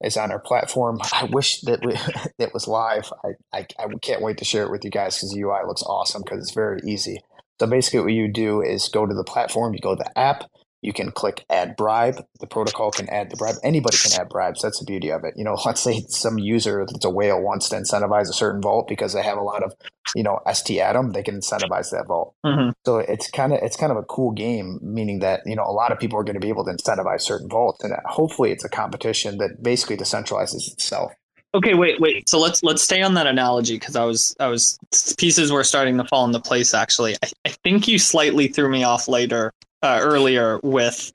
is 0.03 0.17
on 0.17 0.33
our 0.33 0.41
platform. 0.41 1.01
I 1.13 1.25
wish 1.25 1.61
that 1.63 1.85
we, 1.85 1.97
it 2.45 2.53
was 2.53 2.67
live. 2.67 3.13
I, 3.25 3.29
I, 3.53 3.67
I 3.79 3.87
can't 4.01 4.23
wait 4.23 4.39
to 4.39 4.45
share 4.45 4.65
it 4.65 4.71
with 4.71 4.85
you 4.85 4.91
guys 4.91 5.17
because 5.17 5.33
the 5.33 5.41
UI 5.41 5.61
looks 5.67 5.83
awesome 5.83 6.23
because 6.23 6.41
it's 6.41 6.55
very 6.55 6.81
easy. 6.85 7.23
So 7.61 7.67
basically, 7.67 8.01
what 8.01 8.13
you 8.13 8.29
do 8.29 8.61
is 8.61 8.89
go 8.89 9.07
to 9.07 9.15
the 9.15 9.25
platform, 9.25 9.75
you 9.75 9.81
go 9.81 9.95
to 9.95 10.03
the 10.03 10.19
app, 10.19 10.51
you 10.83 10.93
can 10.93 11.13
click 11.13 11.45
add 11.49 11.77
bribe. 11.77 12.17
The 12.41 12.47
protocol 12.47 12.91
can 12.91 13.09
add 13.09 13.31
the 13.31 13.37
bribe. 13.37 13.55
Anybody 13.63 13.97
can 13.97 14.21
add 14.21 14.29
bribes. 14.29 14.61
That's 14.63 14.81
the 14.81 14.85
beauty 14.85 15.11
of 15.11 15.25
it. 15.25 15.35
You 15.37 15.45
know, 15.45 15.57
let's 15.65 15.81
say 15.81 16.05
some 16.09 16.39
user 16.39 16.85
that's 16.85 17.05
a 17.05 17.11
whale 17.11 17.41
wants 17.41 17.69
to 17.71 17.77
incentivize 17.77 18.29
a 18.29 18.33
certain 18.33 18.61
vault 18.61 18.89
because 18.89 19.13
they 19.15 19.23
have 19.23 19.39
a 19.39 19.43
lot 19.43 19.63
of, 19.63 19.75
you 20.15 20.23
know, 20.23 20.41
ST 20.53 20.79
Atom, 20.81 21.13
they 21.13 21.23
can 21.23 21.37
incentivize 21.37 21.91
that 21.91 22.07
vault. 22.09 22.35
Mm-hmm. 22.45 22.71
So 22.85 22.99
it's 22.99 23.31
kind 23.31 23.53
of 23.53 23.61
it's 23.63 23.77
kind 23.77 23.93
of 23.93 23.99
a 23.99 24.03
cool 24.03 24.33
game, 24.33 24.81
meaning 24.83 25.21
that 25.21 25.43
you 25.47 25.57
know 25.57 25.65
a 25.65 25.73
lot 25.73 25.93
of 25.93 25.99
people 25.99 26.19
are 26.19 26.25
going 26.25 26.35
to 26.35 26.41
be 26.41 26.49
able 26.49 26.65
to 26.65 26.73
incentivize 26.73 27.23
certain 27.23 27.49
vaults, 27.49 27.85
and 27.85 27.95
hopefully 28.05 28.51
it's 28.51 28.65
a 28.65 28.69
competition 28.69 29.39
that 29.39 29.63
basically 29.63 29.97
decentralizes 29.97 30.73
itself. 30.73 31.13
Okay, 31.55 31.75
wait, 31.75 32.01
wait. 32.01 32.29
So 32.29 32.41
let's 32.41 32.63
let's 32.63 32.83
stay 32.83 33.03
on 33.03 33.15
that 33.15 33.27
analogy 33.27 33.79
because 33.79 33.95
I 33.95 34.05
was 34.05 34.35
I 34.41 34.49
was 34.49 34.79
pieces 35.19 35.53
were 35.53 35.65
starting 35.65 35.99
to 35.99 36.05
fall 36.05 36.25
into 36.25 36.41
place. 36.41 36.75
Actually, 36.75 37.15
I, 37.23 37.31
I 37.45 37.51
think 37.63 37.87
you 37.87 37.99
slightly 37.99 38.49
threw 38.49 38.71
me 38.71 38.85
off 38.85 39.07
later 39.07 39.53
uh, 39.83 39.99
earlier 40.03 40.61
with 40.63 41.13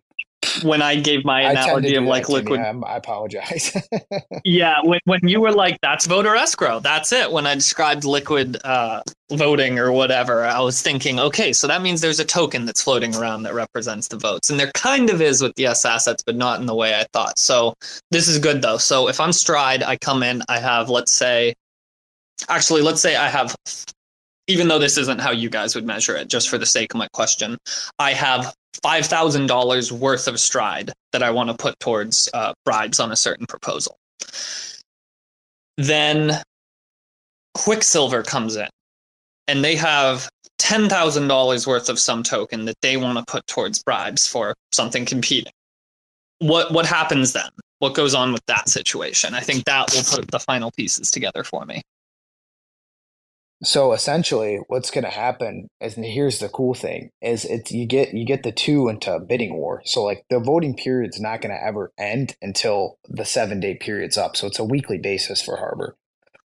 when 0.61 0.81
I 0.81 0.95
gave 0.95 1.25
my 1.25 1.41
analogy 1.41 1.95
of 1.95 2.03
like 2.03 2.29
liquid. 2.29 2.59
I 2.59 2.95
apologize. 2.95 3.75
yeah, 4.45 4.75
when 4.83 4.99
when 5.05 5.19
you 5.23 5.41
were 5.41 5.51
like, 5.51 5.79
"That's 5.81 6.05
voter 6.05 6.35
escrow," 6.35 6.79
that's 6.79 7.11
it. 7.11 7.31
When 7.31 7.47
I 7.47 7.55
described 7.55 8.03
liquid 8.03 8.57
uh, 8.63 9.01
voting 9.31 9.79
or 9.79 9.91
whatever, 9.91 10.43
I 10.43 10.59
was 10.59 10.81
thinking, 10.81 11.19
okay, 11.19 11.53
so 11.53 11.67
that 11.67 11.81
means 11.81 12.01
there's 12.01 12.19
a 12.19 12.25
token 12.25 12.65
that's 12.65 12.81
floating 12.81 13.15
around 13.15 13.43
that 13.43 13.53
represents 13.53 14.07
the 14.07 14.17
votes, 14.17 14.49
and 14.49 14.59
there 14.59 14.71
kind 14.73 15.09
of 15.09 15.21
is 15.21 15.41
with 15.41 15.55
the 15.55 15.65
S 15.65 15.85
assets, 15.85 16.23
but 16.25 16.35
not 16.35 16.59
in 16.59 16.65
the 16.65 16.75
way 16.75 16.95
I 16.95 17.05
thought. 17.13 17.39
So 17.39 17.73
this 18.11 18.27
is 18.27 18.39
good 18.39 18.61
though. 18.61 18.77
So 18.77 19.09
if 19.09 19.19
I'm 19.19 19.33
Stride, 19.33 19.83
I 19.83 19.97
come 19.97 20.23
in, 20.23 20.43
I 20.49 20.59
have 20.59 20.89
let's 20.89 21.11
say, 21.11 21.55
actually, 22.49 22.81
let's 22.81 23.01
say 23.01 23.15
I 23.15 23.29
have 23.29 23.55
even 24.47 24.67
though 24.67 24.79
this 24.79 24.97
isn't 24.97 25.19
how 25.19 25.31
you 25.31 25.49
guys 25.49 25.75
would 25.75 25.85
measure 25.85 26.15
it, 26.15 26.29
just 26.29 26.49
for 26.49 26.57
the 26.57 26.65
sake 26.65 26.93
of 26.93 26.97
my 26.97 27.07
question, 27.13 27.57
I 27.99 28.13
have 28.13 28.53
$5,000 28.83 29.91
worth 29.91 30.27
of 30.27 30.39
stride 30.39 30.91
that 31.11 31.23
I 31.23 31.31
want 31.31 31.49
to 31.49 31.55
put 31.55 31.79
towards 31.79 32.29
uh, 32.33 32.53
bribes 32.65 32.99
on 32.99 33.11
a 33.11 33.15
certain 33.15 33.45
proposal. 33.45 33.97
Then 35.77 36.41
Quicksilver 37.53 38.23
comes 38.23 38.55
in 38.55 38.67
and 39.47 39.63
they 39.63 39.75
have 39.75 40.29
$10,000 40.59 41.67
worth 41.67 41.89
of 41.89 41.99
some 41.99 42.23
token 42.23 42.65
that 42.65 42.77
they 42.81 42.97
want 42.97 43.17
to 43.17 43.25
put 43.31 43.45
towards 43.47 43.83
bribes 43.83 44.27
for 44.27 44.55
something 44.71 45.05
competing. 45.05 45.53
What 46.39 46.71
what 46.71 46.85
happens 46.85 47.33
then? 47.33 47.49
What 47.79 47.95
goes 47.95 48.13
on 48.13 48.31
with 48.31 48.45
that 48.47 48.69
situation? 48.69 49.33
I 49.33 49.39
think 49.39 49.65
that 49.65 49.91
will 49.93 50.03
put 50.03 50.29
the 50.29 50.39
final 50.39 50.71
pieces 50.71 51.09
together 51.09 51.43
for 51.43 51.65
me. 51.65 51.81
So 53.63 53.93
essentially, 53.93 54.59
what's 54.67 54.91
going 54.91 55.03
to 55.03 55.09
happen 55.09 55.69
is, 55.81 55.97
and 55.97 56.05
here's 56.05 56.39
the 56.39 56.49
cool 56.49 56.75
thing: 56.75 57.09
is 57.21 57.43
it's 57.43 57.71
you 57.71 57.87
get 57.87 58.13
you 58.13 58.23
get 58.23 58.43
the 58.43 58.51
two 58.51 58.87
into 58.87 59.13
a 59.13 59.19
bidding 59.19 59.55
war. 59.55 59.81
So 59.85 60.03
like 60.03 60.25
the 60.29 60.39
voting 60.39 60.75
period's 60.75 61.19
not 61.19 61.41
going 61.41 61.55
to 61.55 61.63
ever 61.63 61.91
end 61.97 62.35
until 62.41 62.99
the 63.09 63.25
seven 63.25 63.59
day 63.59 63.75
period's 63.75 64.17
up. 64.17 64.37
So 64.37 64.45
it's 64.45 64.59
a 64.59 64.63
weekly 64.63 64.99
basis 64.99 65.41
for 65.41 65.57
Harbor. 65.57 65.95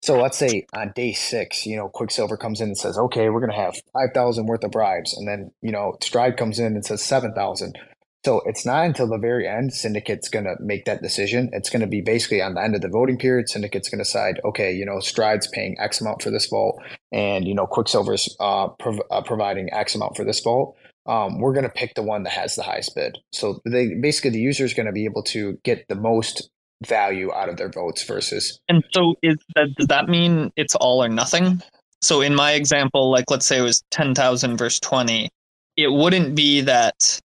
So 0.01 0.19
let's 0.19 0.37
say 0.37 0.65
on 0.73 0.93
day 0.95 1.13
six, 1.13 1.65
you 1.65 1.75
know, 1.75 1.89
Quicksilver 1.89 2.37
comes 2.37 2.61
in 2.61 2.69
and 2.69 2.77
says, 2.77 2.97
"Okay, 2.97 3.29
we're 3.29 3.41
going 3.41 3.51
to 3.51 3.57
have 3.57 3.75
five 3.93 4.13
thousand 4.13 4.45
worth 4.45 4.63
of 4.63 4.71
bribes," 4.71 5.15
and 5.15 5.27
then 5.27 5.51
you 5.61 5.71
know, 5.71 5.97
Stride 6.01 6.37
comes 6.37 6.59
in 6.59 6.75
and 6.75 6.85
says 6.85 7.03
seven 7.03 7.33
thousand. 7.33 7.77
So 8.23 8.41
it's 8.45 8.65
not 8.65 8.85
until 8.85 9.07
the 9.07 9.17
very 9.17 9.47
end 9.47 9.73
syndicate's 9.73 10.29
going 10.29 10.45
to 10.45 10.55
make 10.59 10.85
that 10.85 11.01
decision. 11.01 11.49
It's 11.53 11.71
going 11.71 11.81
to 11.81 11.87
be 11.87 12.01
basically 12.01 12.41
on 12.41 12.53
the 12.53 12.61
end 12.61 12.75
of 12.75 12.81
the 12.81 12.87
voting 12.87 13.17
period. 13.17 13.49
Syndicate's 13.49 13.89
going 13.89 13.97
to 13.97 14.03
decide, 14.03 14.39
okay, 14.45 14.71
you 14.71 14.85
know, 14.85 14.99
Stride's 14.99 15.47
paying 15.47 15.75
X 15.79 16.01
amount 16.01 16.21
for 16.21 16.29
this 16.29 16.45
vault, 16.45 16.81
and 17.11 17.47
you 17.47 17.55
know, 17.55 17.65
Quicksilver's 17.65 18.35
uh, 18.39 18.67
prov- 18.79 19.01
uh, 19.09 19.21
providing 19.21 19.73
X 19.73 19.95
amount 19.95 20.15
for 20.15 20.23
this 20.23 20.39
vault. 20.39 20.75
Um, 21.07 21.39
we're 21.39 21.53
going 21.53 21.63
to 21.63 21.69
pick 21.69 21.95
the 21.95 22.03
one 22.03 22.23
that 22.23 22.33
has 22.33 22.55
the 22.55 22.61
highest 22.61 22.93
bid. 22.95 23.17
So 23.31 23.59
they 23.65 23.95
basically 23.95 24.29
the 24.31 24.39
user 24.39 24.65
is 24.65 24.75
going 24.75 24.85
to 24.85 24.91
be 24.91 25.05
able 25.05 25.23
to 25.23 25.57
get 25.63 25.87
the 25.87 25.95
most 25.95 26.47
value 26.85 27.33
out 27.33 27.49
of 27.49 27.57
their 27.57 27.69
votes 27.69 28.03
versus. 28.03 28.59
And 28.69 28.83
so, 28.91 29.15
is 29.23 29.37
that 29.55 29.73
does 29.75 29.87
that 29.87 30.09
mean 30.09 30.51
it's 30.55 30.75
all 30.75 31.03
or 31.03 31.09
nothing? 31.09 31.63
So 32.01 32.21
in 32.21 32.35
my 32.35 32.51
example, 32.51 33.11
like 33.11 33.31
let's 33.31 33.47
say 33.47 33.57
it 33.57 33.63
was 33.63 33.83
ten 33.89 34.13
thousand 34.13 34.57
versus 34.57 34.79
twenty, 34.79 35.29
it 35.75 35.91
wouldn't 35.91 36.35
be 36.35 36.61
that 36.61 37.19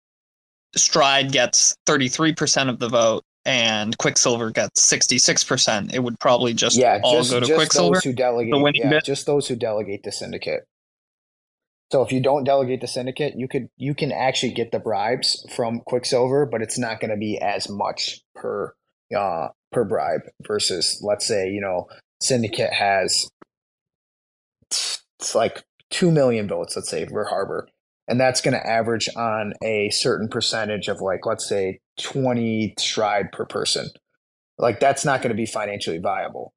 Stride 0.77 1.33
gets 1.33 1.77
33% 1.87 2.69
of 2.69 2.79
the 2.79 2.89
vote 2.89 3.25
and 3.45 3.97
Quicksilver 3.99 4.51
gets 4.51 4.81
66%, 4.89 5.93
it 5.93 5.99
would 5.99 6.19
probably 6.21 6.55
just 6.55 6.77
yeah, 6.77 7.01
all 7.03 7.19
just, 7.19 7.31
go 7.31 7.41
to 7.41 7.47
just 7.47 7.59
Quicksilver. 7.59 7.95
Those 7.95 8.05
who 8.05 8.13
delegate, 8.13 8.77
yeah, 8.77 9.01
just 9.01 9.27
those 9.27 9.49
who 9.49 9.57
delegate 9.57 10.05
the 10.05 10.13
syndicate. 10.13 10.65
So 11.91 12.03
if 12.03 12.13
you 12.13 12.21
don't 12.21 12.45
delegate 12.45 12.81
the 12.81 12.87
syndicate, 12.87 13.35
you 13.37 13.49
could 13.49 13.69
you 13.77 13.95
can 13.95 14.13
actually 14.13 14.53
get 14.53 14.73
the 14.73 14.79
bribes 14.79 15.45
from 15.55 15.81
Quicksilver, 15.81 16.47
but 16.47 16.63
it's 16.63 16.79
not 16.79 17.01
going 17.01 17.11
to 17.11 17.19
be 17.19 17.39
as 17.39 17.69
much 17.69 18.21
per 18.35 18.75
uh, 19.15 19.49
per 19.73 19.85
bribe 19.85 20.23
versus 20.47 21.03
let's 21.05 21.27
say 21.27 21.51
you 21.51 21.61
know 21.61 21.89
syndicate 22.21 22.73
has 22.73 23.29
it's 25.23 25.35
like 25.35 25.63
2 25.91 26.11
million 26.11 26.49
votes, 26.49 26.77
let's 26.77 26.91
say, 26.91 27.07
for 27.07 27.25
Harbor. 27.25 27.69
And 28.09 28.21
that's 28.21 28.41
going 28.41 28.55
to 28.55 28.67
average 28.67 29.09
on 29.17 29.55
a 29.63 29.91
certain 29.91 30.29
percentage 30.29 30.89
of 30.89 31.01
like, 31.01 31.25
let's 31.25 31.49
say 31.49 31.81
20 32.01 32.75
stride 32.79 33.33
per 33.33 33.45
person. 33.45 33.89
Like 34.59 34.81
that's 34.81 35.05
not 35.05 35.23
going 35.23 35.31
to 35.31 35.37
be 35.37 35.47
financially 35.47 35.99
viable. 35.99 36.53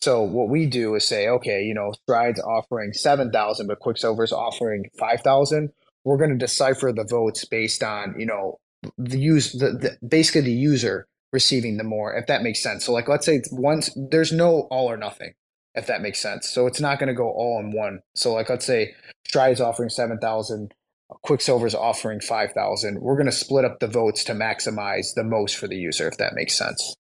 So 0.00 0.22
what 0.22 0.48
we 0.48 0.66
do 0.66 0.94
is 0.96 1.06
say, 1.06 1.28
okay, 1.28 1.62
you 1.62 1.74
know, 1.74 1.92
Stride's 2.02 2.40
offering 2.40 2.92
7,000, 2.92 3.68
but 3.68 3.78
Quicksilver's 3.78 4.32
offering 4.32 4.86
5,000. 4.98 5.70
We're 6.04 6.16
going 6.18 6.30
to 6.30 6.36
decipher 6.36 6.92
the 6.92 7.04
votes 7.04 7.44
based 7.44 7.84
on, 7.84 8.16
you 8.18 8.26
know, 8.26 8.58
the 8.98 9.18
use, 9.18 9.52
the, 9.52 9.70
the 9.70 10.06
basically 10.06 10.40
the 10.40 10.52
user 10.52 11.06
receiving 11.32 11.76
the 11.76 11.84
more, 11.84 12.14
if 12.14 12.26
that 12.26 12.42
makes 12.42 12.60
sense. 12.60 12.84
So 12.84 12.92
like, 12.92 13.08
let's 13.08 13.24
say 13.24 13.42
once 13.52 13.90
there's 13.96 14.32
no 14.32 14.66
all 14.70 14.90
or 14.90 14.96
nothing, 14.96 15.34
if 15.76 15.86
that 15.86 16.02
makes 16.02 16.18
sense. 16.18 16.48
So 16.48 16.66
it's 16.66 16.80
not 16.80 16.98
going 16.98 17.08
to 17.08 17.14
go 17.14 17.30
all 17.30 17.60
in 17.60 17.70
one. 17.70 18.00
So 18.16 18.34
like, 18.34 18.50
let's 18.50 18.66
say 18.66 18.94
Stride 19.28 19.52
is 19.52 19.60
offering 19.60 19.88
7,000, 19.88 20.74
Quicksilver's 21.22 21.74
offering 21.74 22.20
5,000. 22.20 23.00
We're 23.00 23.16
going 23.16 23.26
to 23.26 23.32
split 23.32 23.64
up 23.64 23.80
the 23.80 23.88
votes 23.88 24.24
to 24.24 24.32
maximize 24.32 25.14
the 25.14 25.24
most 25.24 25.56
for 25.56 25.68
the 25.68 25.76
user, 25.76 26.08
if 26.08 26.18
that 26.18 26.34
makes 26.34 26.56
sense. 26.56 26.94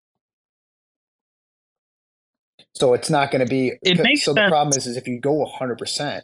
So 2.74 2.94
it's 2.94 3.10
not 3.10 3.30
going 3.30 3.44
to 3.44 3.50
be. 3.50 3.72
It 3.82 4.00
makes 4.00 4.24
so 4.24 4.34
sense. 4.34 4.46
the 4.46 4.50
problem 4.50 4.76
is, 4.76 4.86
is 4.86 4.96
if 4.96 5.06
you 5.06 5.20
go 5.20 5.44
100%, 5.60 6.22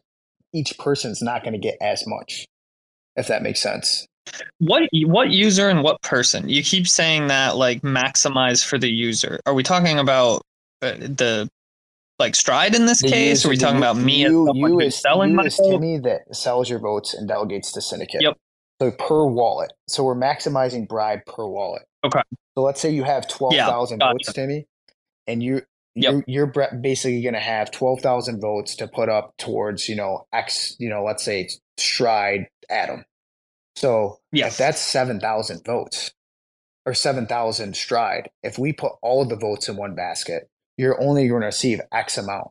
each 0.53 0.78
person's 0.78 1.22
not 1.22 1.43
going 1.43 1.53
to 1.53 1.59
get 1.59 1.76
as 1.80 2.07
much, 2.07 2.47
if 3.16 3.26
that 3.28 3.43
makes 3.43 3.61
sense. 3.61 4.07
What 4.59 4.82
what 4.93 5.30
user 5.30 5.68
and 5.68 5.82
what 5.82 6.03
person? 6.03 6.49
You 6.49 6.62
keep 6.62 6.89
saying 6.89 7.28
that 7.28 7.57
like 7.57 7.82
maximize 7.82 8.64
for 8.64 8.78
the 8.78 8.91
user. 8.91 9.41
Are 9.47 9.55
we 9.55 9.62
talking 9.62 9.99
about 9.99 10.43
uh, 10.82 10.93
the 10.95 11.49
like 12.19 12.35
stride 12.35 12.75
in 12.75 12.87
this 12.87 13.03
case? 13.03 13.45
Are 13.45 13.49
we 13.49 13.57
talking 13.57 13.79
about 13.79 13.97
me 13.97 14.25
as 14.25 14.31
you, 14.31 14.47
someone 14.47 14.71
you 14.71 14.79
who's 14.79 14.95
as, 14.95 15.03
selling 15.03 15.31
you 15.31 15.37
my 15.37 15.45
as? 15.45 15.57
Timmy 15.57 15.99
that 15.99 16.35
sells 16.35 16.71
your 16.71 16.79
votes 16.79 17.14
and 17.14 17.29
delegates 17.29 17.73
to 17.73 17.81
syndicate. 17.81 18.23
Yep. 18.23 18.37
So 18.81 18.91
per 18.91 19.25
wallet. 19.27 19.73
So 19.89 20.05
we're 20.05 20.17
maximizing 20.17 20.89
bribe 20.89 21.21
per 21.27 21.47
wallet. 21.47 21.83
Okay. 22.05 22.21
So 22.57 22.62
let's 22.62 22.81
say 22.81 22.91
you 22.91 23.05
have 23.05 23.29
12,000 23.29 23.99
gotcha. 23.99 24.12
votes, 24.12 24.33
Timmy, 24.33 24.67
and 25.27 25.43
you 25.43 25.62
Yep. 25.99 26.12
you're, 26.27 26.53
you're 26.53 26.69
basically 26.83 27.23
going 27.23 27.33
to 27.33 27.41
have 27.41 27.71
12,000 27.71 28.39
votes 28.39 28.77
to 28.77 28.87
put 28.87 29.09
up 29.09 29.35
towards, 29.39 29.89
you 29.89 29.97
know, 29.97 30.27
X, 30.31 30.77
you 30.79 30.91
know, 30.91 31.03
let's 31.03 31.25
say 31.25 31.49
Stride 31.79 32.49
Atom. 32.69 33.07
So 33.77 34.19
Yes. 34.31 34.53
if 34.53 34.59
that's 34.59 34.79
7,000 34.79 35.64
votes 35.64 36.12
or 36.85 36.93
7,000 36.93 37.75
Stride, 37.75 38.29
if 38.43 38.59
we 38.59 38.75
put 38.75 38.93
all 39.01 39.23
of 39.23 39.31
the 39.31 39.37
votes 39.37 39.71
in 39.71 39.77
one 39.77 39.95
basket, 39.95 40.51
you're 40.77 41.01
only 41.01 41.29
going 41.29 41.41
to 41.41 41.47
receive 41.47 41.81
X 41.93 42.18
amount. 42.18 42.49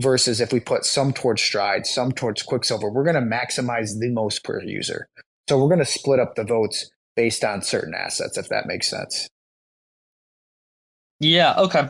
Versus 0.00 0.40
if 0.40 0.52
we 0.52 0.58
put 0.58 0.84
some 0.84 1.12
towards 1.12 1.42
Stride, 1.42 1.86
some 1.86 2.12
towards 2.12 2.42
Quicksilver, 2.42 2.90
we're 2.90 3.04
going 3.04 3.14
to 3.14 3.20
maximize 3.20 3.98
the 4.00 4.10
most 4.10 4.42
per 4.42 4.60
user. 4.62 5.06
So 5.48 5.58
we're 5.58 5.68
going 5.68 5.78
to 5.78 5.84
split 5.84 6.18
up 6.18 6.34
the 6.34 6.44
votes 6.44 6.90
based 7.14 7.44
on 7.44 7.62
certain 7.62 7.94
assets, 7.94 8.38
if 8.38 8.48
that 8.48 8.66
makes 8.66 8.88
sense. 8.88 9.28
Yeah. 11.20 11.54
Okay. 11.56 11.88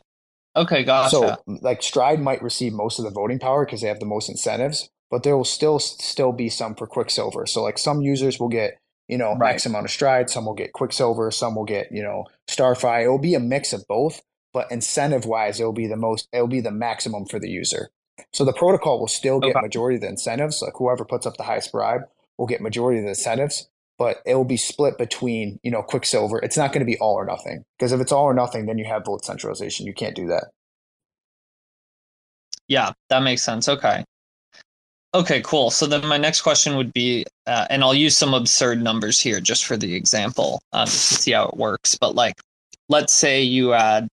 Okay. 0.57 0.85
Gotcha. 0.85 1.11
So, 1.11 1.37
like 1.47 1.83
Stride 1.83 2.21
might 2.21 2.43
receive 2.43 2.73
most 2.73 2.99
of 2.99 3.05
the 3.05 3.11
voting 3.11 3.39
power 3.39 3.65
because 3.65 3.81
they 3.81 3.89
have 3.89 4.01
the 4.01 4.07
most 4.07 4.29
incentives, 4.29 4.91
but 5.11 5.23
there 5.23 5.37
will 5.37 5.45
still 5.45 5.79
still 5.79 6.33
be 6.33 6.49
some 6.49 6.75
for 6.75 6.87
Quicksilver. 6.87 7.47
So, 7.47 7.63
like 7.63 7.79
some 7.79 8.03
users 8.03 8.39
will 8.39 8.49
get 8.51 8.79
you 9.09 9.17
know 9.17 9.35
Right. 9.37 9.55
X 9.55 9.65
amount 9.65 9.87
of 9.87 9.91
Stride, 9.91 10.29
some 10.29 10.45
will 10.45 10.55
get 10.55 10.73
Quicksilver, 10.73 11.31
some 11.31 11.55
will 11.55 11.65
get 11.65 11.91
you 11.91 12.03
know 12.03 12.25
StaFi. 12.49 13.05
It 13.05 13.09
will 13.09 13.19
be 13.19 13.35
a 13.35 13.41
mix 13.41 13.73
of 13.73 13.87
both, 13.89 14.21
but 14.53 14.71
incentive 14.71 15.25
wise, 15.25 15.61
it'll 15.61 15.73
be 15.73 15.87
the 15.87 15.97
most, 15.97 16.29
it'll 16.33 16.47
be 16.47 16.61
the 16.61 16.71
maximum 16.71 17.27
for 17.27 17.39
the 17.39 17.49
user. 17.49 17.91
So 18.33 18.45
the 18.45 18.53
protocol 18.53 19.01
will 19.01 19.09
still 19.09 19.41
get 19.41 19.57
okay. 19.57 19.61
majority 19.61 19.97
of 19.97 20.03
the 20.03 20.09
incentives. 20.09 20.63
Like 20.63 20.75
whoever 20.77 21.05
puts 21.05 21.27
up 21.27 21.37
the 21.37 21.43
highest 21.43 21.73
bribe 21.73 22.03
will 22.39 22.47
get 22.47 22.61
majority 22.61 22.99
of 22.99 23.05
the 23.05 23.11
incentives, 23.11 23.69
but 23.99 24.19
it 24.27 24.35
will 24.35 24.45
be 24.45 24.57
split 24.57 24.99
between 24.99 25.59
you 25.63 25.71
know 25.71 25.83
Quicksilver. 25.83 26.39
It's 26.39 26.57
not 26.57 26.73
going 26.73 26.81
to 26.81 26.91
be 26.91 26.99
all 26.99 27.15
or 27.15 27.25
nothing 27.25 27.65
because 27.79 27.93
if 27.93 28.01
it's 28.01 28.13
all 28.13 28.25
or 28.25 28.35
nothing, 28.35 28.67
then 28.67 28.79
you 28.79 28.85
have 28.85 29.05
vote 29.05 29.25
centralization. 29.25 29.87
You 29.87 29.95
can't 29.95 30.15
do 30.15 30.27
that. 30.29 30.49
Yeah, 32.69 32.93
that 33.09 33.23
makes 33.23 33.43
sense. 33.43 33.69
Okay. 33.69 34.05
Okay, 35.15 35.43
cool. 35.43 35.71
So 35.71 35.87
then 35.87 36.07
my 36.07 36.17
next 36.17 36.41
question 36.41 36.75
would 36.77 36.91
be, 36.95 37.27
uh, 37.47 37.67
and 37.69 37.85
I'll 37.85 37.93
use 37.93 38.17
some 38.17 38.33
absurd 38.33 38.83
numbers 38.83 39.21
here 39.21 39.41
just 39.41 39.67
for 39.67 39.77
the 39.77 39.95
example, 39.95 40.63
um, 40.73 40.87
to 40.87 40.91
see 40.91 41.33
how 41.33 41.49
it 41.49 41.57
works. 41.59 41.97
But 41.97 42.15
like, 42.15 42.41
let's 42.89 43.13
say 43.13 43.43
you 43.43 43.75
add 43.75 44.09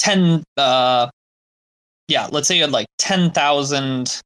10 0.00 0.42
uh 0.56 1.08
yeah 2.08 2.28
let's 2.32 2.48
say 2.48 2.56
you 2.56 2.62
had 2.62 2.72
like 2.72 2.88
10,000 2.98 4.20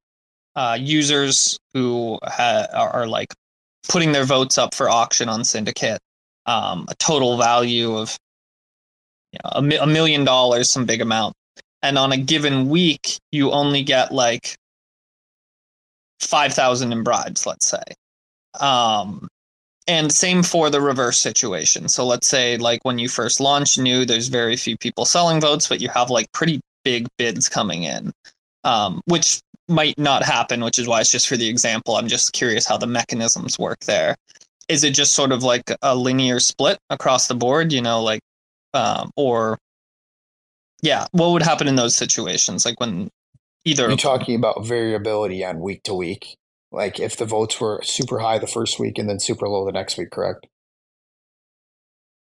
uh 0.56 0.78
users 0.80 1.58
who 1.74 2.18
ha- 2.24 2.68
are 2.72 3.06
like 3.08 3.34
putting 3.88 4.12
their 4.12 4.24
votes 4.24 4.56
up 4.58 4.74
for 4.74 4.88
auction 4.88 5.28
on 5.28 5.44
syndicate. 5.44 6.00
Um 6.46 6.86
a 6.88 6.94
total 6.96 7.36
value 7.38 7.96
of 7.96 8.16
you 9.32 9.38
know, 9.44 9.50
a, 9.54 9.62
mi- 9.62 9.76
a 9.76 9.86
million 9.86 10.24
dollars 10.24 10.70
some 10.70 10.86
big 10.86 11.02
amount. 11.02 11.34
And 11.82 11.98
on 11.98 12.12
a 12.12 12.16
given 12.16 12.68
week 12.70 13.18
you 13.32 13.50
only 13.52 13.82
get 13.82 14.12
like 14.12 14.56
5,000 16.20 16.92
in 16.92 17.02
bribes 17.02 17.46
let's 17.46 17.66
say. 17.66 17.82
Um 18.60 19.28
and 19.86 20.12
same 20.12 20.42
for 20.42 20.70
the 20.70 20.80
reverse 20.80 21.18
situation 21.18 21.88
so 21.88 22.06
let's 22.06 22.26
say 22.26 22.56
like 22.56 22.84
when 22.84 22.98
you 22.98 23.08
first 23.08 23.40
launch 23.40 23.78
new 23.78 24.04
there's 24.04 24.28
very 24.28 24.56
few 24.56 24.76
people 24.76 25.04
selling 25.04 25.40
votes 25.40 25.68
but 25.68 25.80
you 25.80 25.88
have 25.88 26.10
like 26.10 26.30
pretty 26.32 26.60
big 26.84 27.06
bids 27.18 27.48
coming 27.48 27.82
in 27.82 28.12
um 28.64 29.00
which 29.06 29.40
might 29.68 29.98
not 29.98 30.22
happen 30.22 30.62
which 30.62 30.78
is 30.78 30.86
why 30.86 31.00
it's 31.00 31.10
just 31.10 31.28
for 31.28 31.36
the 31.36 31.48
example 31.48 31.96
i'm 31.96 32.08
just 32.08 32.32
curious 32.32 32.66
how 32.66 32.76
the 32.76 32.86
mechanisms 32.86 33.58
work 33.58 33.80
there 33.80 34.14
is 34.68 34.84
it 34.84 34.92
just 34.92 35.14
sort 35.14 35.32
of 35.32 35.42
like 35.42 35.70
a 35.82 35.96
linear 35.96 36.38
split 36.40 36.78
across 36.90 37.28
the 37.28 37.34
board 37.34 37.72
you 37.72 37.80
know 37.80 38.02
like 38.02 38.20
um 38.74 39.10
or 39.16 39.58
yeah, 40.84 41.06
what 41.12 41.30
would 41.30 41.42
happen 41.42 41.66
in 41.66 41.76
those 41.76 41.96
situations? 41.96 42.66
Like 42.66 42.78
when 42.78 43.08
either 43.64 43.88
You're 43.88 43.96
talking 43.96 44.36
about 44.36 44.66
variability 44.66 45.42
on 45.44 45.60
week 45.60 45.82
to 45.84 45.94
week. 45.94 46.36
Like 46.74 47.00
if 47.00 47.16
the 47.16 47.24
votes 47.26 47.60
were 47.60 47.80
super 47.82 48.18
high 48.18 48.38
the 48.38 48.46
first 48.46 48.78
week 48.78 48.98
and 48.98 49.08
then 49.08 49.20
super 49.20 49.48
low 49.48 49.64
the 49.64 49.72
next 49.72 49.96
week, 49.96 50.10
correct? 50.10 50.46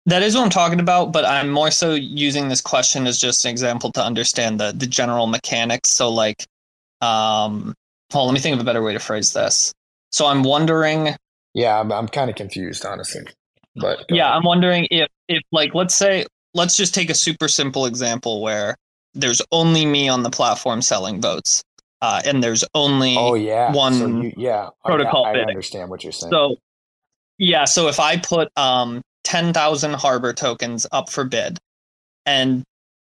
that 0.07 0.23
is 0.23 0.35
what 0.35 0.43
I'm 0.43 0.49
talking 0.49 0.79
about, 0.79 1.11
but 1.11 1.25
I'm 1.25 1.49
more 1.49 1.69
so 1.69 1.93
using 1.93 2.47
this 2.47 2.61
question 2.61 3.05
as 3.07 3.19
just 3.19 3.43
an 3.43 3.51
example 3.51 3.91
to 3.91 4.03
understand 4.03 4.59
the 4.59 4.71
the 4.71 4.87
general 4.87 5.27
mechanics. 5.27 5.89
So 5.89 6.09
like 6.09 6.47
um 7.01 7.75
on, 8.13 8.25
let 8.25 8.33
me 8.33 8.39
think 8.39 8.55
of 8.55 8.61
a 8.61 8.63
better 8.63 8.81
way 8.81 8.93
to 8.93 8.99
phrase 8.99 9.33
this. 9.33 9.73
So 10.11 10.25
I'm 10.25 10.43
wondering 10.43 11.15
Yeah, 11.53 11.79
I'm, 11.79 11.91
I'm 11.91 12.07
kind 12.07 12.29
of 12.29 12.37
confused, 12.37 12.85
honestly. 12.85 13.23
But 13.75 14.05
yeah, 14.09 14.27
ahead. 14.27 14.37
I'm 14.37 14.43
wondering 14.43 14.87
if 14.89 15.09
if 15.27 15.43
like 15.51 15.75
let's 15.75 15.93
say 15.93 16.25
let's 16.53 16.77
just 16.77 16.95
take 16.95 17.09
a 17.09 17.15
super 17.15 17.49
simple 17.49 17.85
example 17.85 18.41
where 18.41 18.77
there's 19.13 19.41
only 19.51 19.85
me 19.85 20.07
on 20.07 20.23
the 20.23 20.29
platform 20.29 20.81
selling 20.81 21.19
votes. 21.19 21.63
Uh, 22.01 22.21
and 22.25 22.43
there's 22.43 22.63
only 22.75 23.15
oh 23.17 23.33
yeah, 23.33 23.71
so 23.71 23.77
one 23.77 24.21
you, 24.23 24.33
yeah, 24.37 24.69
protocol 24.85 25.25
I, 25.25 25.31
I 25.31 25.39
understand 25.41 25.89
what 25.89 26.03
you're 26.03 26.13
saying. 26.13 26.31
So, 26.31 26.57
yeah, 27.39 27.65
so 27.65 27.87
if 27.87 27.99
I 27.99 28.17
put 28.17 28.49
um, 28.55 29.01
10,000 29.23 29.93
Harbor 29.93 30.33
tokens 30.33 30.85
up 30.91 31.09
for 31.09 31.23
bid, 31.23 31.57
and 32.25 32.63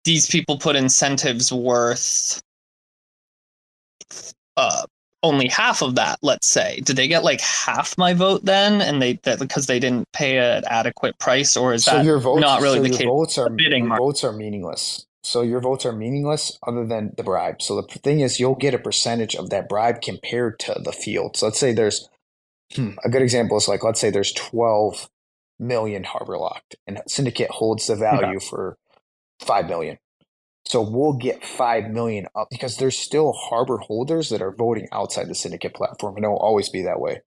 these 0.04 0.26
people 0.28 0.56
put 0.56 0.76
incentives 0.76 1.52
worth 1.52 2.40
uh, 4.56 4.84
only 5.22 5.48
half 5.48 5.82
of 5.82 5.96
that, 5.96 6.18
let's 6.22 6.48
say, 6.48 6.80
do 6.80 6.92
they 6.92 7.06
get 7.06 7.24
like 7.24 7.40
half 7.40 7.96
my 7.98 8.14
vote 8.14 8.44
then? 8.44 8.80
And 8.80 9.02
they 9.02 9.14
that 9.24 9.38
because 9.38 9.66
they 9.66 9.78
didn't 9.78 10.10
pay 10.12 10.38
an 10.38 10.64
adequate 10.66 11.18
price, 11.18 11.56
or 11.56 11.74
is 11.74 11.84
so 11.84 11.96
that 11.96 12.04
your 12.04 12.18
votes, 12.18 12.40
not 12.40 12.62
really 12.62 12.78
so 12.78 12.82
the 12.82 12.88
your 12.88 12.98
case? 12.98 13.06
votes 13.06 13.38
are 13.38 13.50
bidding 13.50 13.86
your 13.86 13.98
votes 13.98 14.24
are 14.24 14.32
meaningless. 14.32 15.06
So 15.24 15.42
your 15.42 15.60
votes 15.60 15.86
are 15.86 15.92
meaningless 15.92 16.58
other 16.66 16.86
than 16.86 17.12
the 17.16 17.24
bribe. 17.24 17.62
So 17.62 17.76
the 17.80 17.88
thing 18.00 18.20
is, 18.20 18.40
you'll 18.40 18.56
get 18.56 18.74
a 18.74 18.78
percentage 18.78 19.36
of 19.36 19.50
that 19.50 19.68
bribe 19.68 20.02
compared 20.02 20.58
to 20.60 20.80
the 20.82 20.92
field. 20.92 21.36
So 21.36 21.46
let's 21.46 21.60
say 21.60 21.72
there's 21.74 22.08
hmm, 22.74 22.92
a 23.04 23.10
good 23.10 23.22
example 23.22 23.56
is 23.58 23.68
like 23.68 23.84
let's 23.84 24.00
say 24.00 24.10
there's 24.10 24.32
12 24.34 25.10
million 25.58 26.04
harbor 26.04 26.38
locked, 26.38 26.76
and 26.86 27.00
syndicate 27.08 27.50
holds 27.50 27.86
the 27.88 27.96
value 27.96 28.40
for 28.40 28.78
five 29.40 29.68
million. 29.68 29.98
So 30.66 30.82
we'll 30.82 31.14
get 31.14 31.44
five 31.44 31.90
million 31.90 32.28
up 32.36 32.48
because 32.50 32.78
there's 32.78 32.98
still 32.98 33.32
harbor 33.32 33.78
holders 33.78 34.30
that 34.30 34.42
are 34.42 34.52
voting 34.54 34.88
outside 34.92 35.28
the 35.28 35.34
syndicate 35.36 35.74
platform, 35.74 36.16
and 36.16 36.24
it 36.24 36.28
will 36.28 36.38
always 36.38 36.70
be 36.70 36.82
that 36.84 37.00
way. 37.00 37.22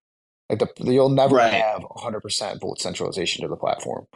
Like 0.49 0.59
the, 0.59 0.69
you'll 0.79 1.09
never 1.09 1.35
Right. 1.35 1.53
have 1.53 1.81
100% 1.83 2.61
vote 2.61 2.79
centralization 2.81 3.43
to 3.43 3.49
the 3.49 3.57
platform. 3.57 4.07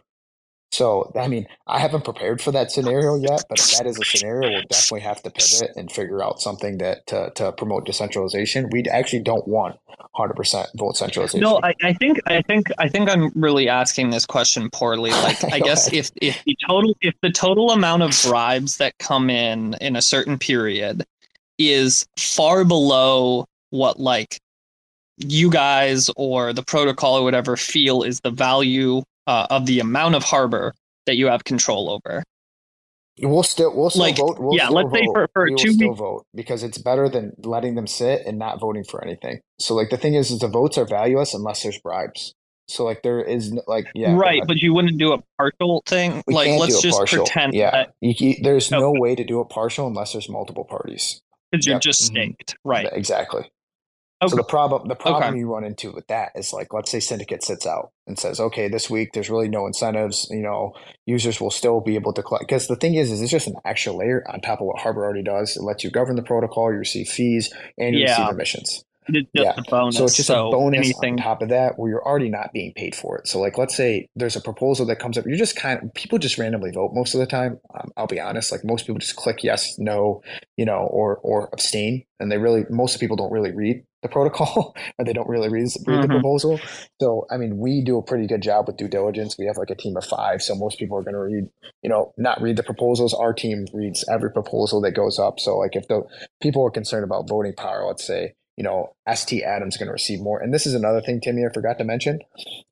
So 0.78 1.12
I 1.16 1.28
mean, 1.28 1.48
I 1.66 1.80
haven't 1.80 2.04
prepared 2.04 2.40
for 2.40 2.52
that 2.52 2.70
scenario 2.70 3.16
yet, 3.16 3.46
but 3.50 3.58
if 3.58 3.78
that 3.78 3.88
is 3.88 3.98
a 3.98 4.06
scenario, 4.06 4.52
we'll 4.52 4.62
definitely 4.70 5.00
have 5.00 5.24
to 5.24 5.32
pivot 5.32 5.76
and 5.76 5.92
figure 5.92 6.24
out 6.24 6.40
something 6.40 6.78
that 6.78 7.08
to, 7.08 7.32
to 7.34 7.52
promote 7.54 7.88
decentralization. 7.88 8.70
We 8.72 8.84
actually 8.84 9.24
don't 9.24 9.48
want 9.48 9.80
100% 10.16 10.68
vote 10.76 10.96
centralization. 10.96 11.40
No, 11.40 11.60
I, 11.64 11.74
I 11.82 11.94
think 11.94 12.20
I 12.28 12.44
think 12.44 12.68
I 12.78 12.90
think 12.90 13.10
I'm 13.10 13.32
really 13.34 13.68
asking 13.68 14.12
this 14.12 14.28
question 14.28 14.70
poorly. 14.70 15.10
Like 15.28 15.44
I 15.52 15.60
guess 15.60 15.92
if 15.92 16.12
if 16.22 16.44
the 16.46 16.56
total 16.68 16.96
if 17.02 17.16
the 17.24 17.32
total 17.32 17.72
amount 17.72 18.04
of 18.04 18.12
bribes 18.24 18.78
that 18.78 18.94
come 19.00 19.32
in 19.32 19.74
in 19.82 19.96
a 19.96 20.02
certain 20.02 20.38
period 20.38 21.04
is 21.58 22.06
far 22.18 22.64
below 22.64 23.46
what 23.72 24.00
like 24.00 24.40
you 25.18 25.50
guys 25.50 26.12
or 26.16 26.54
the 26.54 26.62
protocol 26.62 27.18
or 27.18 27.24
whatever 27.24 27.58
feel 27.58 28.04
is 28.04 28.20
the 28.20 28.30
value 28.30 29.02
uh, 29.28 29.48
of 29.50 29.66
the 29.66 29.80
amount 29.80 30.16
of 30.16 30.24
harbor 30.24 30.74
that 31.06 31.16
you 31.18 31.28
have 31.28 31.44
control 31.44 31.90
over. 31.90 32.24
We'll 33.20 33.42
still 33.44 33.76
we'll 33.76 33.90
still 33.90 34.02
Like, 34.04 34.18
vote. 34.18 34.38
We'll 34.40 34.56
yeah, 34.56 34.66
still 34.66 34.76
let's 34.76 34.92
say 34.92 35.06
for- 35.06 35.28
for 35.34 35.46
we 35.46 35.56
two 35.56 35.74
still 35.74 35.90
weeks- 35.90 36.00
vote 36.00 36.24
because 36.36 36.62
it's 36.64 36.78
better 36.78 37.10
than 37.10 37.34
letting 37.44 37.74
them 37.76 37.88
sit 37.88 38.24
and 38.28 38.38
not 38.38 38.60
voting 38.60 38.84
for 38.84 39.04
anything. 39.04 39.40
So 39.60 39.74
like 39.76 39.90
the 39.90 39.98
thing 39.98 40.14
is, 40.14 40.30
is 40.30 40.40
the 40.40 40.48
votes 40.48 40.78
are 40.78 40.86
valueless 40.86 41.34
unless 41.34 41.64
there's 41.64 41.80
bribes. 41.80 42.34
So 42.68 42.84
like 42.84 43.02
there 43.02 43.22
is 43.22 43.58
like 43.66 43.88
yeah 43.96 44.14
right, 44.16 44.44
but 44.46 44.58
you 44.58 44.74
wouldn't 44.74 45.00
do 45.00 45.14
a 45.14 45.24
partial 45.40 45.82
thing. 45.88 46.22
We 46.28 46.36
like 46.36 46.60
let's 46.60 46.80
just 46.82 46.98
partial. 46.98 47.26
pretend 47.26 47.54
Yeah, 47.56 47.72
that 47.72 47.94
you, 48.02 48.14
you, 48.18 48.36
there's 48.44 48.70
no 48.70 48.92
way 48.92 49.16
to 49.16 49.24
do 49.24 49.40
a 49.40 49.46
partial 49.46 49.88
unless 49.88 50.12
there's 50.14 50.30
multiple 50.30 50.66
parties. 50.66 51.20
because 51.52 51.66
you're 51.66 51.76
Yep. 51.76 51.82
just 51.82 52.02
Mhm. 52.02 52.06
staked. 52.06 52.56
Right. 52.66 52.90
Exactly. 52.92 53.50
Okay. 54.22 54.32
So 54.32 54.38
the 54.38 54.44
problem 54.44 54.88
the 54.88 54.96
problem 54.96 55.36
Okay. 55.36 55.38
you 55.38 55.54
run 55.54 55.66
into 55.66 55.92
with 55.94 56.08
that 56.08 56.32
is 56.36 56.54
like 56.54 56.74
let's 56.74 56.92
say 56.92 57.00
syndicate 57.00 57.44
sits 57.44 57.68
out 57.68 57.92
and 58.08 58.20
says, 58.20 58.40
okay, 58.40 58.70
this 58.70 58.90
week 58.90 59.12
there's 59.14 59.30
really 59.30 59.50
no 59.50 59.68
incentives. 59.68 60.28
You 60.32 60.42
know, 60.44 60.74
users 61.06 61.42
will 61.42 61.52
still 61.52 61.82
be 61.82 61.96
able 61.96 62.14
to 62.14 62.24
collect 62.24 62.48
because 62.48 62.68
the 62.68 62.78
thing 62.78 62.96
is, 62.96 63.12
is 63.12 63.22
it's 63.22 63.32
just 63.32 63.48
an 63.48 63.56
extra 63.66 63.94
layer 63.94 64.24
on 64.30 64.42
top 64.42 64.62
of 64.62 64.68
what 64.68 64.80
Harbor 64.80 65.06
already 65.06 65.24
does. 65.24 65.58
It 65.58 65.64
lets 65.64 65.84
you 65.84 65.92
govern 65.92 66.16
the 66.18 66.24
protocol, 66.24 66.72
you 66.72 66.80
receive 66.80 67.10
fees, 67.10 67.54
and 67.78 67.96
you 67.96 68.02
Yeah. 68.02 68.04
receive 68.04 68.30
emissions. 68.30 68.84
It's 69.34 69.34
Yeah. 69.34 69.54
bonus. 69.70 69.98
So 69.98 70.06
it's 70.08 70.18
just 70.18 70.30
a 70.32 70.38
bonus 70.38 70.78
anything. 70.80 71.18
on 71.20 71.24
top 71.24 71.42
of 71.42 71.50
that 71.50 71.80
where 71.80 71.90
you're 71.92 72.06
already 72.06 72.30
not 72.30 72.54
being 72.54 72.74
paid 72.76 72.96
for 72.96 73.18
it. 73.20 73.28
So 73.28 73.40
like 73.40 73.58
let's 73.58 73.76
say 73.76 74.08
there's 74.16 74.36
a 74.36 74.42
proposal 74.42 74.86
that 74.88 75.00
comes 75.00 75.18
up, 75.18 75.26
you're 75.28 75.38
just 75.38 75.56
kind 75.58 75.82
of 75.84 75.94
people 75.96 76.20
just 76.20 76.38
randomly 76.38 76.72
vote 76.72 76.92
most 76.94 77.14
of 77.16 77.20
the 77.22 77.28
time. 77.28 77.60
Um, 77.76 77.92
I'll 77.98 78.08
be 78.08 78.20
honest, 78.22 78.52
like 78.52 78.66
most 78.66 78.88
people 78.88 79.00
just 79.00 79.16
click 79.18 79.44
yes, 79.44 79.78
no, 79.80 80.24
you 80.58 80.66
know, 80.66 80.80
or 80.92 81.18
or 81.18 81.50
abstain, 81.54 82.06
and 82.20 82.32
they 82.32 82.38
really 82.40 82.66
most 82.70 83.00
people 83.00 83.18
don't 83.18 83.32
really 83.34 83.54
read 83.54 83.84
the 84.04 84.10
protocol 84.10 84.76
or 85.00 85.06
they 85.06 85.14
don't 85.14 85.28
really 85.28 85.50
read, 85.50 85.68
read 85.86 86.04
the 86.04 86.08
Mhm. 86.08 86.12
proposal. 86.12 86.60
So 87.02 87.26
I 87.32 87.38
mean, 87.38 87.58
we 87.58 87.84
do 87.84 87.98
a 87.98 88.04
pretty 88.04 88.28
good 88.28 88.42
job 88.42 88.68
with 88.68 88.78
due 88.78 88.88
diligence. 88.88 89.38
We 89.38 89.46
have 89.48 89.58
like 89.58 89.70
a 89.70 89.76
team 89.76 89.98
of 89.98 90.06
five, 90.06 90.42
so 90.42 90.56
most 90.56 90.80
people 90.80 90.98
are 90.98 91.04
going 91.04 91.14
to 91.16 91.20
read, 91.20 91.50
you 91.84 91.90
know, 91.90 92.14
not 92.18 92.42
read 92.42 92.58
the 92.58 92.64
proposals. 92.64 93.14
Our 93.14 93.34
team 93.34 93.66
reads 93.74 94.06
every 94.12 94.32
proposal 94.32 94.82
that 94.82 94.92
goes 94.92 95.20
up. 95.20 95.40
So 95.40 95.58
like 95.58 95.76
if 95.76 95.88
the 95.88 96.04
people 96.42 96.66
are 96.66 96.72
concerned 96.72 97.04
about 97.04 97.28
voting 97.28 97.54
power, 97.54 97.86
let's 97.88 98.06
say 98.06 98.34
you 98.60 98.64
know, 98.64 98.96
ST 99.14 99.44
Atom's 99.44 99.78
going 99.78 99.86
to 99.86 99.94
receive 99.94 100.20
more. 100.20 100.40
And 100.40 100.52
this 100.52 100.66
is 100.66 100.74
another 100.74 101.00
thing, 101.00 101.22
Timmy, 101.22 101.46
I 101.46 101.54
forgot 101.54 101.78
to 101.78 101.84
mention. 101.84 102.22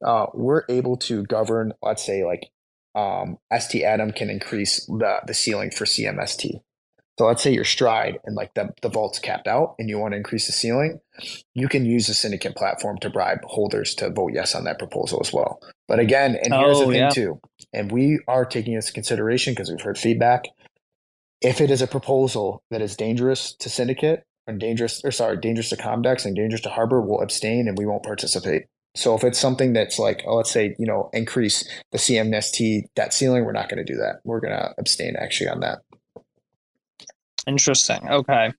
Uh, 0.04 0.26
we're 0.34 0.64
able 0.68 0.98
to 0.98 1.22
govern, 1.26 1.74
let's 1.84 2.04
say, 2.04 2.26
like 2.26 2.50
um, 2.96 3.38
ST 3.56 3.84
Atom 3.84 4.12
can 4.12 4.32
increase 4.32 4.84
the, 4.88 5.20
the 5.28 5.36
ceiling 5.36 5.70
for 5.70 5.86
CMST. 5.86 6.60
So 7.18 7.26
let's 7.26 7.42
say 7.42 7.54
your 7.54 7.64
stride 7.64 8.20
and 8.26 8.36
like 8.36 8.54
the, 8.56 8.74
the 8.82 8.90
vault's 8.90 9.20
capped 9.20 9.48
out 9.48 9.76
and 9.80 9.88
you 9.88 9.98
want 9.98 10.12
to 10.12 10.18
increase 10.18 10.48
the 10.48 10.52
ceiling, 10.52 11.00
you 11.54 11.70
can 11.70 11.86
use 11.86 12.08
the 12.08 12.14
syndicate 12.14 12.56
platform 12.58 12.98
to 13.00 13.10
bribe 13.10 13.40
holders 13.46 13.96
to 13.96 14.10
vote 14.10 14.32
yes 14.34 14.54
on 14.54 14.66
that 14.66 14.80
proposal 14.80 15.20
as 15.22 15.32
well. 15.32 15.62
But 15.88 16.00
again, 16.00 16.36
and 16.36 16.54
here's 16.54 16.80
the 16.80 16.86
Oh, 16.86 16.90
thing 16.90 17.00
yeah. 17.00 17.10
too, 17.10 17.40
and 17.72 17.90
we 17.92 18.20
are 18.28 18.44
taking 18.44 18.76
this 18.76 18.88
into 18.88 18.94
consideration 18.94 19.54
because 19.54 19.70
we've 19.72 19.80
heard 19.80 19.98
feedback. 19.98 20.44
If 21.42 21.62
it 21.62 21.72
is 21.72 21.82
a 21.82 21.88
proposal 21.88 22.64
that 22.72 22.82
is 22.82 22.98
dangerous 22.98 23.54
to 23.60 23.70
syndicate 23.70 24.24
and 24.48 24.60
dangerous, 24.60 25.02
or 25.06 25.12
sorry, 25.12 25.38
dangerous 25.38 25.70
to 25.70 25.78
Comdex 25.78 26.26
and 26.26 26.36
dangerous 26.36 26.62
to 26.62 26.70
Harbor, 26.70 27.02
we'll 27.02 27.22
abstain 27.22 27.68
and 27.68 27.78
we 27.78 27.86
won't 27.86 28.04
participate. 28.04 28.64
So 28.96 29.14
if 29.14 29.24
it's 29.26 29.38
something 29.38 29.74
that's 29.74 30.00
like, 30.00 30.24
oh, 30.26 30.36
let's 30.38 30.52
say, 30.52 30.74
you 30.80 30.88
know, 30.88 31.10
increase 31.12 31.68
the 31.92 31.98
CMST 31.98 32.84
debt 32.96 33.14
ceiling, 33.14 33.44
we're 33.44 33.52
not 33.52 33.68
going 33.68 33.86
to 33.86 33.94
do 33.94 34.00
that. 34.00 34.22
We're 34.24 34.40
going 34.40 34.58
to 34.58 34.74
abstain 34.78 35.16
actually 35.18 35.50
on 35.50 35.60
that. 35.60 35.80
Interesting. 37.48 38.00
Okay. 38.10 38.52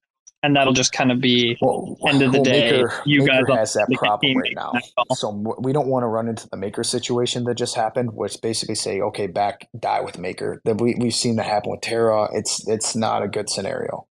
And 0.43 0.55
that'll 0.55 0.75
just 0.75 0.93
kind 0.93 1.11
of 1.11 1.21
be 1.21 1.57
Well, 1.61 1.97
end 2.07 2.23
of 2.23 2.31
the 2.31 2.39
well, 2.39 2.45
day. 2.45 2.71
Maker, 2.71 3.03
you 3.05 3.25
Maker 3.25 3.45
guys 3.47 3.59
has 3.59 3.73
that 3.75 3.89
problem 3.99 4.37
right 4.37 4.55
now. 4.55 4.73
So 5.15 5.57
we 5.59 5.73
don't 5.73 5.89
want 5.89 6.05
to 6.05 6.09
run 6.09 6.29
into 6.29 6.49
the 6.49 6.57
Maker 6.57 6.85
situation 6.85 7.45
that 7.45 7.57
just 7.57 7.75
happened, 7.75 8.11
which 8.13 8.41
basically 8.41 8.77
say, 8.77 9.01
okay, 9.01 9.27
back 9.27 9.69
die 9.79 10.03
with 10.03 10.19
Maker. 10.19 10.61
That 10.65 10.81
we 10.81 10.95
we've 11.01 11.15
seen 11.15 11.37
that 11.37 11.47
happen 11.47 11.73
with 11.73 11.81
Terra. 11.81 12.29
It's 12.33 12.69
it's 12.69 12.95
not 12.95 13.23
a 13.23 13.29
good 13.29 13.49
scenario. 13.49 14.07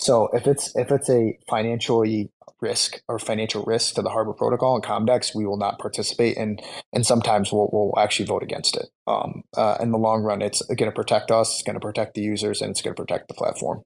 So 0.00 0.28
if 0.32 0.46
it's 0.46 0.74
if 0.76 0.90
it's 0.90 1.08
a 1.08 1.38
financially 1.48 2.30
risk 2.60 3.00
or 3.08 3.18
financial 3.18 3.64
risk 3.64 3.94
to 3.94 4.02
the 4.02 4.10
Harbor 4.10 4.32
Protocol 4.32 4.74
and 4.74 4.84
Comdex, 4.84 5.34
we 5.34 5.46
will 5.46 5.56
not 5.56 5.78
participate, 5.78 6.36
and 6.36 6.60
and 6.92 7.06
sometimes 7.06 7.52
we'll 7.52 7.70
we'll 7.72 7.98
actually 7.98 8.26
vote 8.26 8.42
against 8.42 8.76
it. 8.76 8.86
Um, 9.06 9.44
uh, 9.56 9.76
in 9.80 9.92
the 9.92 9.98
long 9.98 10.22
run, 10.22 10.42
it's 10.42 10.62
going 10.66 10.90
to 10.90 10.94
protect 10.94 11.30
us, 11.30 11.54
it's 11.54 11.62
going 11.62 11.74
to 11.74 11.80
protect 11.80 12.14
the 12.14 12.22
users, 12.22 12.60
and 12.60 12.70
it's 12.70 12.82
going 12.82 12.94
to 12.94 13.02
protect 13.02 13.28
the 13.28 13.34
platform. 13.34 13.82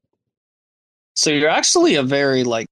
So 1.16 1.30
you're 1.30 1.48
actually 1.50 1.96
a 1.96 2.02
very 2.02 2.44
like 2.44 2.66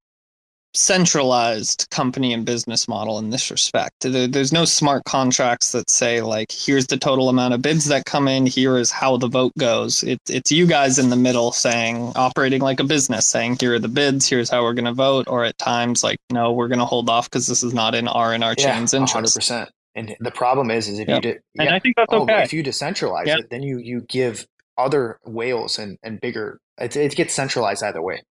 centralized 0.74 1.86
company 1.90 2.32
and 2.32 2.46
business 2.46 2.88
model 2.88 3.18
in 3.18 3.30
this 3.30 3.50
respect. 3.50 3.92
There, 4.00 4.26
there's 4.28 4.52
no 4.52 4.64
smart 4.64 5.04
contracts 5.04 5.72
that 5.72 5.90
say 5.90 6.20
like 6.22 6.50
here's 6.52 6.86
the 6.86 6.96
total 6.96 7.28
amount 7.28 7.54
of 7.54 7.62
bids 7.62 7.86
that 7.86 8.06
come 8.06 8.28
in, 8.28 8.46
here 8.46 8.78
is 8.78 8.90
how 8.90 9.16
the 9.16 9.28
vote 9.28 9.52
goes. 9.58 10.02
It, 10.02 10.18
it's 10.28 10.50
you 10.52 10.66
guys 10.66 10.98
in 10.98 11.10
the 11.10 11.16
middle 11.16 11.52
saying 11.52 12.12
operating 12.16 12.62
like 12.62 12.80
a 12.80 12.84
business, 12.84 13.26
saying 13.26 13.58
here 13.60 13.74
are 13.74 13.78
the 13.78 13.88
bids, 13.88 14.28
here's 14.28 14.50
how 14.50 14.62
we're 14.62 14.74
going 14.74 14.86
to 14.86 14.94
vote, 14.94 15.28
or 15.28 15.44
at 15.44 15.58
times 15.58 16.02
like 16.04 16.18
no, 16.30 16.52
we're 16.52 16.68
going 16.68 16.78
to 16.80 16.86
hold 16.86 17.10
off 17.10 17.28
because 17.30 17.46
this 17.46 17.62
is 17.62 17.74
not 17.74 17.94
in 17.94 18.08
our 18.08 18.32
and 18.32 18.44
our 18.44 18.54
chain's 18.54 18.94
interest. 18.94 19.38
100%. 19.38 19.68
And 19.94 20.16
the 20.20 20.30
problem 20.30 20.70
is, 20.70 20.88
is 20.88 20.98
if 21.00 21.08
Yep. 21.08 21.16
you 21.16 21.20
did, 21.20 21.40
And 21.58 21.68
yeah, 21.68 21.76
I 21.76 21.78
think 21.80 21.96
that's 21.96 22.12
Oh, 22.12 22.22
okay. 22.22 22.42
if 22.44 22.52
you 22.54 22.62
decentralize 22.64 23.26
Yep. 23.26 23.38
it, 23.40 23.50
then 23.50 23.62
you 23.62 23.78
you 23.78 24.02
give 24.08 24.46
other 24.78 25.18
whales 25.26 25.78
and 25.78 25.98
and 26.02 26.18
bigger. 26.20 26.60
It, 26.78 26.96
it 26.96 27.14
gets 27.14 27.34
centralized 27.34 27.82
either 27.82 28.00
way. 28.02 28.22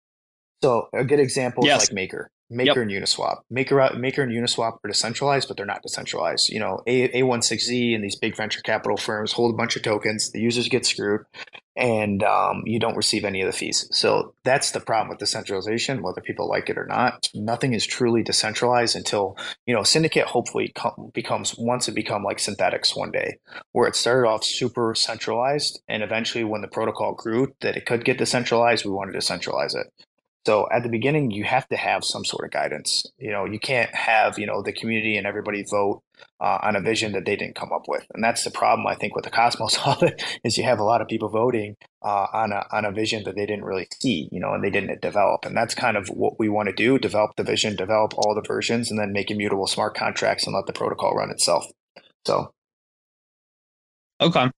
So 0.62 0.88
a 0.92 1.04
good 1.04 1.20
example 1.20 1.66
Yes. 1.66 1.82
is 1.82 1.88
like 1.88 1.94
Maker, 1.94 2.30
Maker 2.48 2.82
and 2.82 2.90
Uniswap. 2.90 3.38
Maker 3.50 3.80
uh, 3.80 3.94
Maker 3.94 4.22
and 4.22 4.32
Uniswap 4.32 4.78
are 4.84 4.88
decentralized, 4.88 5.48
but 5.48 5.56
they're 5.56 5.66
not 5.66 5.82
decentralized. 5.82 6.50
You 6.50 6.60
know, 6.60 6.82
A 6.86 7.08
A16Z 7.08 7.94
and 7.94 8.04
these 8.04 8.16
big 8.16 8.36
venture 8.36 8.60
capital 8.60 8.96
firms 8.96 9.32
hold 9.32 9.52
a 9.52 9.56
bunch 9.56 9.74
of 9.76 9.82
tokens. 9.82 10.30
The 10.30 10.40
users 10.40 10.68
get 10.68 10.86
screwed, 10.86 11.22
and 11.74 12.22
um, 12.22 12.62
you 12.64 12.78
don't 12.78 12.96
receive 12.96 13.24
any 13.24 13.40
of 13.40 13.46
the 13.46 13.56
fees. 13.56 13.88
So 13.90 14.34
that's 14.44 14.70
the 14.70 14.80
problem 14.80 15.08
with 15.08 15.18
decentralization, 15.18 16.02
whether 16.02 16.20
people 16.20 16.48
like 16.48 16.68
it 16.70 16.78
or 16.78 16.86
not. 16.86 17.28
Nothing 17.34 17.72
is 17.72 17.86
truly 17.86 18.22
decentralized 18.22 18.94
until 18.94 19.36
you 19.66 19.74
know 19.74 19.82
syndicate 19.82 20.26
hopefully 20.26 20.70
com- 20.74 21.10
becomes 21.12 21.56
once 21.58 21.88
it 21.88 21.94
become 21.94 22.22
like 22.22 22.38
Synthetix 22.38 22.96
one 22.96 23.10
day 23.10 23.38
where 23.72 23.88
it 23.88 23.96
started 23.96 24.28
off 24.28 24.44
super 24.44 24.94
centralized 24.94 25.80
and 25.88 26.02
eventually 26.02 26.44
when 26.44 26.60
the 26.60 26.68
protocol 26.68 27.14
grew 27.14 27.52
that 27.62 27.76
it 27.76 27.86
could 27.86 28.04
get 28.04 28.18
decentralized 28.18 28.84
we 28.84 28.90
wanted 28.90 29.12
to 29.12 29.20
centralize 29.20 29.74
it 29.74 29.86
so 30.46 30.68
at 30.72 30.82
the 30.82 30.88
beginning 30.88 31.30
you 31.30 31.44
have 31.44 31.68
to 31.68 31.76
have 31.76 32.04
some 32.04 32.24
sort 32.24 32.44
of 32.44 32.50
guidance 32.50 33.04
you 33.18 33.30
know 33.30 33.44
you 33.44 33.58
can't 33.58 33.94
have 33.94 34.38
you 34.38 34.46
know 34.46 34.62
the 34.62 34.72
community 34.72 35.16
and 35.16 35.26
everybody 35.26 35.64
vote 35.70 36.02
uh, 36.40 36.58
on 36.62 36.76
a 36.76 36.80
vision 36.80 37.12
that 37.12 37.24
they 37.24 37.36
didn't 37.36 37.54
come 37.54 37.72
up 37.72 37.88
with 37.88 38.06
and 38.14 38.22
that's 38.22 38.44
the 38.44 38.50
problem 38.50 38.86
i 38.86 38.94
think 38.94 39.14
with 39.14 39.24
the 39.24 39.30
cosmos 39.30 39.78
audit 39.86 40.22
is 40.44 40.56
you 40.58 40.64
have 40.64 40.78
a 40.78 40.84
lot 40.84 41.00
of 41.00 41.08
people 41.08 41.28
voting 41.28 41.76
uh, 42.04 42.26
on 42.32 42.52
a 42.52 42.64
on 42.72 42.84
a 42.84 42.92
vision 42.92 43.22
that 43.24 43.36
they 43.36 43.46
didn't 43.46 43.64
really 43.64 43.86
see, 44.00 44.28
you 44.32 44.40
know, 44.40 44.52
and 44.52 44.64
they 44.64 44.70
didn't 44.70 45.00
develop. 45.00 45.44
And 45.44 45.56
that's 45.56 45.74
kind 45.74 45.96
of 45.96 46.08
what 46.08 46.38
we 46.38 46.48
want 46.48 46.68
to 46.68 46.74
do: 46.74 46.98
develop 46.98 47.36
the 47.36 47.44
vision, 47.44 47.76
develop 47.76 48.14
all 48.16 48.34
the 48.34 48.46
versions, 48.46 48.90
and 48.90 48.98
then 48.98 49.12
make 49.12 49.30
immutable 49.30 49.66
smart 49.66 49.94
contracts 49.94 50.46
and 50.46 50.54
let 50.54 50.66
the 50.66 50.72
protocol 50.72 51.14
run 51.14 51.30
itself. 51.30 51.66
So 52.26 52.52
Okay. 54.20 54.50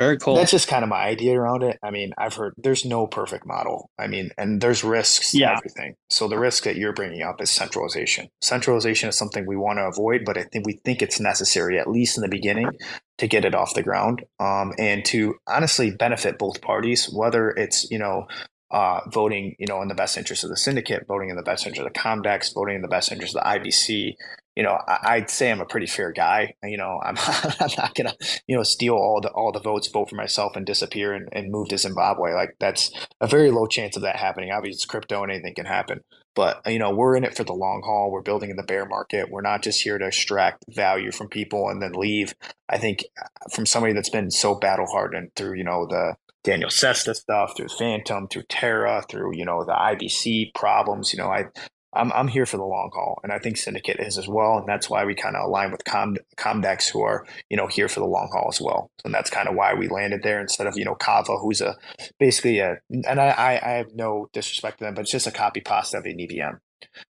Very 0.00 0.16
cool. 0.16 0.34
that's 0.34 0.50
just 0.50 0.66
kind 0.66 0.82
of 0.82 0.88
my 0.88 1.02
idea 1.02 1.38
around 1.38 1.62
it. 1.62 1.78
I 1.82 1.90
mean, 1.90 2.14
I've 2.16 2.32
heard 2.34 2.54
there's 2.56 2.86
no 2.86 3.06
perfect 3.06 3.44
model. 3.44 3.90
I 3.98 4.06
mean, 4.06 4.30
and 4.38 4.58
there's 4.60 4.82
risks 4.82 5.32
to 5.32 5.38
Yeah. 5.38 5.58
everything. 5.58 5.94
So 6.08 6.26
the 6.26 6.38
risk 6.38 6.64
that 6.64 6.76
you're 6.76 6.94
bringing 6.94 7.20
up 7.20 7.42
is 7.42 7.50
centralization. 7.50 8.28
Centralization 8.40 9.10
is 9.10 9.16
something 9.18 9.44
we 9.46 9.56
want 9.56 9.78
to 9.78 9.82
avoid, 9.84 10.24
but 10.24 10.38
I 10.38 10.44
think 10.44 10.66
we 10.66 10.80
think 10.86 11.02
it's 11.02 11.20
necessary 11.20 11.78
at 11.78 11.86
least 11.86 12.16
in 12.16 12.22
the 12.22 12.28
beginning 12.28 12.70
to 13.18 13.28
get 13.28 13.44
it 13.44 13.54
off 13.54 13.74
the 13.74 13.82
ground 13.82 14.24
um, 14.38 14.72
and 14.78 15.04
to 15.04 15.34
honestly 15.46 15.90
benefit 15.90 16.38
both 16.38 16.62
parties, 16.62 17.04
whether 17.12 17.50
it's 17.50 17.90
you 17.90 17.98
know 17.98 18.26
uh, 18.70 19.00
voting 19.12 19.54
you 19.58 19.66
know 19.66 19.82
in 19.82 19.88
the 19.88 19.94
best 19.94 20.16
interest 20.16 20.44
of 20.44 20.48
the 20.50 20.56
syndicate, 20.56 21.06
voting 21.06 21.28
in 21.28 21.36
the 21.36 21.42
best 21.42 21.66
interest 21.66 21.86
of 21.86 21.92
the 21.92 21.98
Comdex, 22.00 22.54
voting 22.54 22.76
in 22.76 22.82
the 22.82 22.88
best 22.88 23.12
interest 23.12 23.36
of 23.36 23.42
the 23.44 23.48
IBC. 23.50 24.14
You 24.60 24.66
know, 24.66 24.78
I, 24.86 25.14
I'd 25.14 25.30
say 25.30 25.50
I'm 25.50 25.62
a 25.62 25.64
pretty 25.64 25.86
fair 25.86 26.12
guy. 26.12 26.52
You 26.62 26.76
know, 26.76 27.00
I'm, 27.02 27.16
I'm 27.60 27.70
not 27.78 27.94
gonna 27.94 28.12
you 28.46 28.54
know 28.54 28.62
steal 28.62 28.92
all 28.92 29.22
the 29.22 29.30
all 29.30 29.52
the 29.52 29.58
votes, 29.58 29.88
vote 29.88 30.10
for 30.10 30.16
myself, 30.16 30.54
and 30.54 30.66
disappear 30.66 31.14
and, 31.14 31.30
and 31.32 31.50
move 31.50 31.68
to 31.68 31.78
Zimbabwe. 31.78 32.34
Like 32.34 32.56
that's 32.60 32.90
a 33.22 33.26
very 33.26 33.50
low 33.50 33.66
chance 33.66 33.96
of 33.96 34.02
that 34.02 34.16
happening. 34.16 34.50
Obviously, 34.52 34.74
it's 34.74 34.84
crypto 34.84 35.22
and 35.22 35.32
anything 35.32 35.54
can 35.54 35.64
happen. 35.64 36.02
But 36.34 36.60
you 36.66 36.78
know, 36.78 36.90
we're 36.90 37.16
in 37.16 37.24
it 37.24 37.34
for 37.34 37.42
the 37.42 37.54
long 37.54 37.80
haul. 37.86 38.10
We're 38.10 38.20
building 38.20 38.50
in 38.50 38.56
the 38.56 38.62
bear 38.62 38.84
market. 38.84 39.30
We're 39.30 39.40
not 39.40 39.62
just 39.62 39.80
here 39.80 39.96
to 39.96 40.08
extract 40.08 40.66
value 40.68 41.10
from 41.10 41.28
people 41.28 41.70
and 41.70 41.80
then 41.80 41.92
leave. 41.92 42.34
I 42.68 42.76
think 42.76 43.04
uh, 43.18 43.28
from 43.54 43.64
somebody 43.64 43.94
that's 43.94 44.10
been 44.10 44.30
so 44.30 44.56
battle 44.56 44.88
hardened 44.92 45.30
through 45.36 45.56
you 45.56 45.64
know 45.64 45.86
the 45.86 46.16
Daniel 46.44 46.68
Sesta 46.68 47.14
stuff, 47.14 47.56
through 47.56 47.68
Fantom, 47.78 48.28
through 48.28 48.44
Terra, 48.50 49.02
through 49.08 49.38
you 49.38 49.46
know 49.46 49.64
the 49.64 49.72
IBC 49.72 50.52
problems. 50.54 51.14
You 51.14 51.20
know, 51.20 51.30
I 51.30 51.46
I'm 51.92 52.12
I'm 52.12 52.28
here 52.28 52.46
for 52.46 52.56
the 52.56 52.64
long 52.64 52.90
haul, 52.94 53.20
and 53.22 53.32
I 53.32 53.38
think 53.38 53.56
Syndicate 53.56 53.98
is 53.98 54.16
as 54.16 54.28
well, 54.28 54.58
and 54.58 54.68
that's 54.68 54.88
why 54.88 55.04
we 55.04 55.14
kind 55.14 55.36
of 55.36 55.46
align 55.46 55.72
with 55.72 55.84
Com 55.84 56.16
Comdex, 56.36 56.88
who 56.88 57.02
are 57.02 57.26
you 57.48 57.56
know 57.56 57.66
here 57.66 57.88
for 57.88 58.00
the 58.00 58.06
long 58.06 58.28
haul 58.32 58.48
as 58.48 58.60
well, 58.60 58.90
and 59.04 59.12
that's 59.12 59.30
kind 59.30 59.48
of 59.48 59.54
why 59.54 59.74
we 59.74 59.88
landed 59.88 60.22
there 60.22 60.40
instead 60.40 60.66
of 60.66 60.78
you 60.78 60.84
know 60.84 60.94
Kava, 60.94 61.36
who's 61.36 61.60
a 61.60 61.76
basically 62.18 62.60
a, 62.60 62.78
and 62.90 63.20
I 63.20 63.28
I, 63.30 63.52
I 63.52 63.72
have 63.72 63.94
no 63.94 64.28
disrespect 64.32 64.78
to 64.78 64.84
them, 64.84 64.94
but 64.94 65.02
it's 65.02 65.10
just 65.10 65.26
a 65.26 65.32
copy 65.32 65.60
pasta 65.60 65.98
of 65.98 66.04
an 66.06 66.20
EVM. 66.20 66.56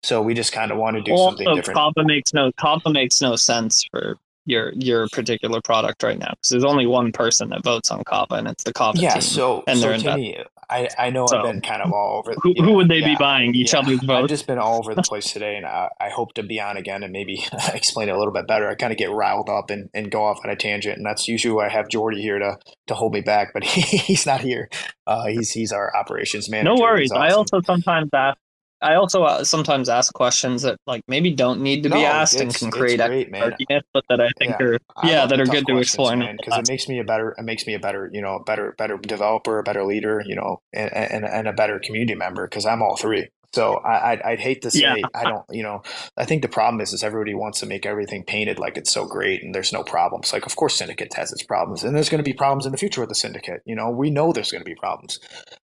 So 0.04 0.22
we 0.22 0.34
just 0.34 0.54
kind 0.54 0.72
of 0.72 0.78
want 0.78 0.96
to 0.98 1.04
do 1.04 1.12
also, 1.12 1.30
something 1.30 1.56
different. 1.56 1.78
Kava 1.78 2.04
makes 2.06 2.34
no 2.34 2.52
Kava 2.54 2.90
makes 2.92 3.22
no 3.22 3.36
sense 3.36 3.84
for 3.92 4.18
your 4.48 4.74
your 4.76 5.08
particular 5.10 5.62
product 5.62 6.02
right 6.04 6.18
now 6.18 6.32
because 6.32 6.50
there's 6.50 6.64
only 6.64 6.88
one 6.88 7.12
person 7.12 7.50
that 7.50 7.64
votes 7.64 7.92
on 7.92 8.04
Kava 8.06 8.36
and 8.36 8.48
it's 8.48 8.64
the 8.64 8.74
Kava 8.74 8.98
yeah, 8.98 9.14
team. 9.14 9.22
so 9.22 9.64
and 9.68 9.80
so 9.80 9.90
they're 9.90 9.98
Timmy, 9.98 10.38
I 10.70 10.90
I 10.98 11.10
know 11.10 11.28
So, 11.28 11.38
I've 11.38 11.44
been 11.44 11.62
kind 11.62 11.82
of 11.82 11.92
all 11.94 12.20
over. 12.20 12.34
Who, 12.42 12.54
you 12.56 12.64
who 12.64 12.74
would 12.74 12.90
they 12.90 13.00
yeah, 13.00 13.10
be 13.10 13.16
buying 13.16 13.56
each 13.56 13.74
yeah. 13.74 13.80
other's 13.80 14.08
I've 14.10 14.28
just 14.28 14.48
been 14.48 14.58
all 14.58 14.80
over 14.80 14.96
the 14.96 15.02
place 15.08 15.32
today, 15.32 15.56
and 15.56 15.66
I, 15.66 15.90
I 16.00 16.10
hope 16.10 16.34
to 16.36 16.44
be 16.44 16.60
on 16.60 16.78
again 16.78 17.04
and 17.04 17.14
maybe 17.14 17.46
explain 17.74 18.10
it 18.10 18.16
a 18.16 18.18
little 18.18 18.34
bit 18.34 18.48
better. 18.48 18.68
I 18.70 18.76
kind 18.76 18.92
of 18.92 18.98
get 18.98 19.12
riled 19.12 19.50
up 19.50 19.70
and, 19.70 19.90
and 19.94 20.12
go 20.12 20.26
off 20.26 20.40
on 20.44 20.50
a 20.50 20.56
tangent, 20.56 20.98
and 20.98 21.06
that's 21.06 21.28
usually 21.28 21.54
why 21.54 21.68
I 21.68 21.70
have 21.70 21.90
Jordy 21.90 22.22
here 22.22 22.40
to 22.40 22.58
to 22.88 22.94
hold 22.96 23.14
me 23.14 23.22
back, 23.22 23.54
but 23.54 23.64
he, 23.64 23.82
he's 23.98 24.26
not 24.26 24.42
here. 24.42 24.70
Uh, 25.06 25.28
he's 25.28 25.52
he's 25.52 25.72
our 25.72 25.96
operations 25.96 26.50
manager. 26.50 26.76
No 26.76 26.82
worries. 26.82 27.12
I 27.12 27.30
also 27.30 27.62
sometimes 27.62 28.10
ask. 28.14 28.38
I 28.82 28.96
also 28.96 29.24
uh, 29.24 29.44
sometimes 29.44 29.90
ask 29.90 30.14
questions 30.14 30.62
that 30.62 30.78
like 30.86 31.02
maybe 31.08 31.32
don't 31.34 31.62
need 31.62 31.84
to 31.84 31.90
be 31.90 32.06
asked 32.06 32.40
and 32.40 32.54
can 32.54 32.70
create 32.70 33.00
great, 33.00 33.34
arguments, 33.34 33.88
but 33.94 34.04
that 34.10 34.22
I 34.22 34.30
think 34.38 34.56
Yeah. 34.60 34.66
are 34.66 34.78
yeah 35.04 35.26
that 35.26 35.40
are 35.40 35.46
good 35.46 35.66
to 35.68 35.78
man, 36.16 36.38
because 36.38 36.58
it 36.58 36.68
makes 36.68 36.88
me 36.88 37.00
a 37.00 37.04
better 37.04 37.36
it 37.38 37.44
makes 37.44 37.66
me 37.66 37.74
a 37.74 37.80
better 37.80 38.10
you 38.14 38.22
know 38.22 38.40
better 38.46 38.76
better 38.78 38.98
developer, 38.98 39.60
a 39.60 39.64
better 39.64 39.84
leader, 39.84 40.24
you 40.26 40.36
know, 40.36 40.62
and 40.74 40.94
and, 40.94 41.26
and 41.26 41.48
a 41.48 41.54
better 41.54 41.80
community 41.80 42.16
member 42.16 42.46
because 42.48 42.66
I'm 42.66 42.82
all 42.82 42.98
three. 42.98 43.30
So 43.54 43.76
I 43.78 44.12
I'd, 44.12 44.22
I'd 44.22 44.40
hate 44.40 44.62
to 44.64 44.72
say 44.72 44.82
Yeah. 44.82 44.96
I 45.16 45.24
don't 45.24 45.46
you 45.50 45.64
know 45.64 45.82
I 46.18 46.26
think 46.26 46.42
the 46.42 46.50
problem 46.50 46.82
is 46.82 46.94
is 46.94 47.04
everybody 47.04 47.34
wants 47.34 47.60
to 47.62 47.66
make 47.66 47.86
everything 47.86 48.24
painted 48.24 48.60
like 48.60 48.78
it's 48.78 48.92
so 48.92 49.06
great 49.06 49.44
and 49.44 49.54
there's 49.56 49.74
no 49.74 49.84
problems. 49.84 50.34
Like 50.34 50.46
of 50.46 50.56
course 50.56 50.76
Syndicate 50.76 51.14
has 51.16 51.32
its 51.32 51.44
problems 51.44 51.84
and 51.84 51.96
there's 51.96 52.10
going 52.10 52.24
to 52.24 52.30
be 52.30 52.34
problems 52.34 52.66
in 52.66 52.72
the 52.72 52.78
future 52.78 53.02
with 53.02 53.10
the 53.10 53.16
Syndicate. 53.16 53.62
You 53.66 53.76
know 53.76 53.90
we 53.90 54.10
know 54.10 54.32
there's 54.34 54.52
going 54.52 54.64
to 54.64 54.70
be 54.70 54.76
problems, 54.76 55.20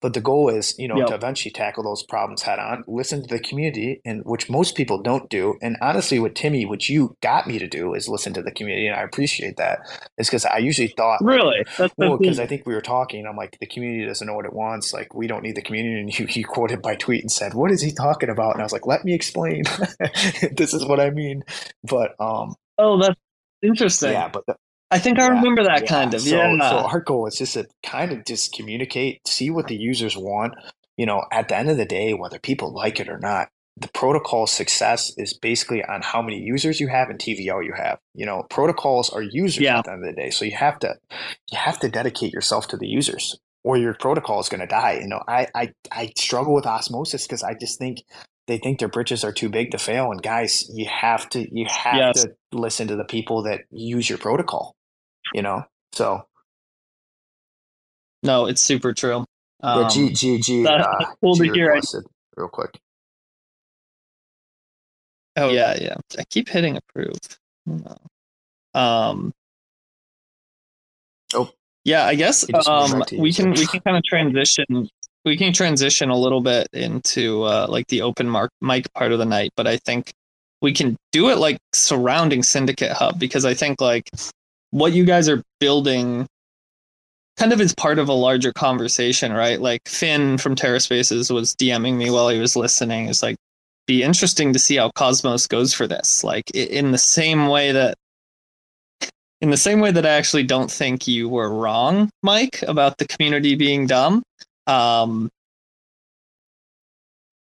but 0.00 0.14
the 0.14 0.20
goal 0.20 0.48
is 0.48 0.74
you 0.78 0.88
know 0.88 0.96
Yep. 0.98 1.06
to 1.08 1.14
eventually 1.14 1.52
tackle 1.52 1.84
those 1.84 2.02
problems 2.02 2.42
head 2.42 2.58
on. 2.58 2.82
Listen 2.88 3.22
to 3.22 3.28
the 3.28 3.40
community 3.40 4.00
and 4.04 4.22
which 4.24 4.50
most 4.50 4.74
people 4.74 5.00
don't 5.00 5.30
do. 5.30 5.54
And 5.62 5.76
honestly, 5.80 6.18
with 6.18 6.34
Timmy, 6.34 6.66
what 6.66 6.88
you 6.88 7.16
got 7.22 7.46
me 7.46 7.58
to 7.60 7.68
do 7.68 7.94
is 7.94 8.08
listen 8.08 8.32
to 8.34 8.42
the 8.42 8.50
community, 8.50 8.86
and 8.88 8.96
I 8.96 9.02
appreciate 9.02 9.56
that. 9.58 9.78
It's 10.18 10.28
because 10.28 10.44
I 10.44 10.58
usually 10.58 10.88
thought 10.88 11.20
Really, 11.22 11.64
that's, 11.76 11.94
well, 11.96 12.16
because 12.18 12.40
I 12.40 12.46
think 12.46 12.66
we 12.66 12.74
were 12.74 12.80
talking. 12.80 13.26
I'm 13.26 13.36
like, 13.36 13.56
the 13.60 13.66
community 13.66 14.06
doesn't 14.06 14.26
know 14.26 14.34
what 14.34 14.44
it 14.46 14.52
wants. 14.52 14.92
Like, 14.92 15.14
we 15.14 15.26
don't 15.28 15.42
need 15.42 15.54
the 15.54 15.62
community. 15.62 16.00
And 16.00 16.18
you, 16.18 16.26
you 16.28 16.44
quoted 16.44 16.82
my 16.82 16.94
tweet 16.96 17.22
and 17.22 17.30
said, 17.30 17.54
"What 17.54 17.67
is 17.70 17.82
he 17.82 17.92
talking 17.92 18.30
about?" 18.30 18.52
And 18.52 18.60
I 18.60 18.64
was 18.64 18.72
like, 18.72 18.86
"Let 18.86 19.04
me 19.04 19.14
explain. 19.14 19.64
this 20.52 20.74
is 20.74 20.84
what 20.84 21.00
I 21.00 21.10
mean." 21.10 21.44
But 21.84 22.12
um, 22.20 22.54
oh 22.78 23.00
that's 23.00 23.20
interesting. 23.62 24.12
yeah, 24.12 24.28
but 24.28 24.44
the, 24.46 24.56
I 24.90 24.98
think 24.98 25.18
I 25.18 25.26
remember 25.28 25.64
that 25.64 25.82
yeah. 25.82 25.88
kind 25.88 26.14
of 26.14 26.20
So, 26.22 26.36
yeah. 26.36 26.70
so 26.70 26.76
our 26.78 27.00
goal 27.00 27.26
is 27.26 27.36
just 27.36 27.54
to 27.54 27.66
kind 27.82 28.12
of 28.12 28.24
just 28.24 28.52
communicate, 28.54 29.26
see 29.26 29.50
what 29.50 29.66
the 29.68 29.76
users 29.76 30.16
want. 30.16 30.54
You 30.96 31.06
know, 31.06 31.24
at 31.30 31.48
the 31.48 31.56
end 31.56 31.70
of 31.70 31.76
the 31.76 31.84
day, 31.84 32.12
whether 32.14 32.38
people 32.38 32.72
like 32.72 32.98
it 32.98 33.08
or 33.08 33.18
not, 33.18 33.48
the 33.76 33.88
protocol 33.88 34.46
success 34.46 35.12
is 35.16 35.32
basically 35.34 35.84
on 35.84 36.02
how 36.02 36.20
many 36.22 36.38
users 36.38 36.80
you 36.80 36.88
have 36.88 37.10
and 37.10 37.18
TVL 37.18 37.64
you 37.64 37.72
have. 37.76 37.98
You 38.14 38.26
know, 38.26 38.44
protocols 38.50 39.10
are 39.10 39.22
users 39.22 39.62
Yeah. 39.62 39.78
at 39.78 39.84
the 39.84 39.92
end 39.92 40.04
of 40.04 40.14
the 40.14 40.20
day, 40.20 40.30
so 40.30 40.44
you 40.44 40.56
have 40.56 40.78
to 40.80 40.96
you 41.52 41.58
have 41.58 41.78
to 41.80 41.88
dedicate 41.88 42.32
yourself 42.32 42.66
to 42.68 42.76
the 42.76 42.88
users, 42.88 43.38
or 43.64 43.76
your 43.76 43.94
protocol 43.94 44.40
is 44.40 44.48
going 44.48 44.60
to 44.60 44.66
die. 44.66 44.98
You 45.00 45.08
know, 45.08 45.22
I 45.28 45.46
I 45.54 45.72
I 45.92 46.12
struggle 46.16 46.54
with 46.54 46.66
osmosis 46.66 47.26
because 47.26 47.42
I 47.42 47.54
just 47.54 47.78
think 47.78 47.98
they 48.46 48.58
think 48.58 48.78
their 48.78 48.88
bridges 48.88 49.24
are 49.24 49.32
too 49.32 49.48
big 49.50 49.70
to 49.72 49.78
fail. 49.78 50.10
And 50.10 50.22
guys, 50.22 50.64
you 50.72 50.86
have 50.86 51.28
to 51.30 51.46
you 51.54 51.66
have 51.68 51.96
Yes. 51.96 52.22
to 52.24 52.30
listen 52.52 52.88
to 52.88 52.96
the 52.96 53.04
people 53.04 53.42
that 53.44 53.62
use 53.70 54.08
your 54.08 54.18
protocol. 54.18 54.74
You 55.34 55.42
know, 55.42 55.64
so 55.92 56.22
no, 58.22 58.46
it's 58.46 58.60
super 58.62 58.92
true. 58.94 59.24
yeah, 59.62 59.74
Um, 59.74 59.90
G 59.90 60.10
G 60.12 60.40
G. 60.40 60.62
that- 60.64 60.80
Uh, 60.80 61.04
cool 61.20 61.36
to 61.36 61.44
G 61.44 61.50
hear. 61.52 61.66
I- 61.70 61.74
requested 61.74 62.04
real 62.36 62.48
quick. 62.48 62.78
Oh 65.36 65.50
yeah, 65.50 65.76
yeah. 65.80 65.94
I 66.18 66.24
keep 66.24 66.48
hitting 66.48 66.76
approve. 66.76 67.18
No. 67.66 67.96
Um. 68.74 69.32
Oh. 71.34 71.50
Yeah, 71.88 72.04
I 72.04 72.16
guess 72.16 72.46
He 72.46 72.52
just 72.52 72.68
moved 72.68 72.92
um 72.92 72.98
back 72.98 73.08
to 73.08 73.16
you, 73.16 73.22
we 73.22 73.32
can 73.32 73.50
we 73.52 73.66
can 73.66 73.80
kind 73.80 73.96
of 73.96 74.04
transition. 74.04 74.90
We 75.24 75.36
can 75.36 75.52
transition 75.54 76.10
a 76.10 76.16
little 76.16 76.40
bit 76.42 76.68
into 76.72 77.42
uh, 77.44 77.66
like 77.68 77.86
the 77.88 78.02
open 78.02 78.28
mark 78.28 78.50
mic 78.60 78.92
part 78.94 79.12
of 79.12 79.18
the 79.18 79.24
night, 79.24 79.50
but 79.56 79.66
I 79.66 79.78
think 79.78 80.12
we 80.60 80.72
can 80.72 80.96
do 81.12 81.30
it 81.30 81.38
like 81.38 81.58
surrounding 81.74 82.42
Syndicate 82.42 82.92
Hub 82.92 83.18
because 83.18 83.44
I 83.44 83.54
think 83.54 83.80
like 83.80 84.10
what 84.70 84.92
you 84.92 85.04
guys 85.04 85.28
are 85.28 85.42
building 85.60 86.26
kind 87.38 87.52
of 87.52 87.60
is 87.60 87.74
part 87.74 87.98
of 87.98 88.08
a 88.08 88.12
larger 88.12 88.52
conversation, 88.52 89.32
right? 89.32 89.60
Like 89.60 89.80
Finn 89.88 90.36
from 90.36 90.56
TerraSpaces 90.56 91.32
was 91.32 91.54
DMing 91.54 91.96
me 91.96 92.10
while 92.10 92.28
he 92.28 92.38
was 92.38 92.54
listening. 92.54 93.08
It's 93.08 93.22
like 93.22 93.36
be 93.86 94.02
interesting 94.02 94.52
to 94.52 94.58
see 94.58 94.76
how 94.76 94.90
Cosmos 94.90 95.46
goes 95.46 95.72
for 95.72 95.86
this. 95.86 96.22
Like 96.22 96.50
in 96.50 96.92
the 96.92 96.98
same 96.98 97.46
way 97.48 97.72
that 97.72 97.96
in 99.40 99.50
the 99.50 99.56
same 99.56 99.80
way 99.80 99.90
that 99.92 100.04
I 100.06 100.10
actually 100.10 100.42
don't 100.44 100.70
think 100.70 101.06
you 101.08 101.28
were 101.28 101.50
wrong, 101.50 102.10
Mike, 102.22 102.62
about 102.66 102.98
the 102.98 103.06
community 103.06 103.54
being 103.54 103.86
dumb. 103.86 104.22
Um 104.66 105.30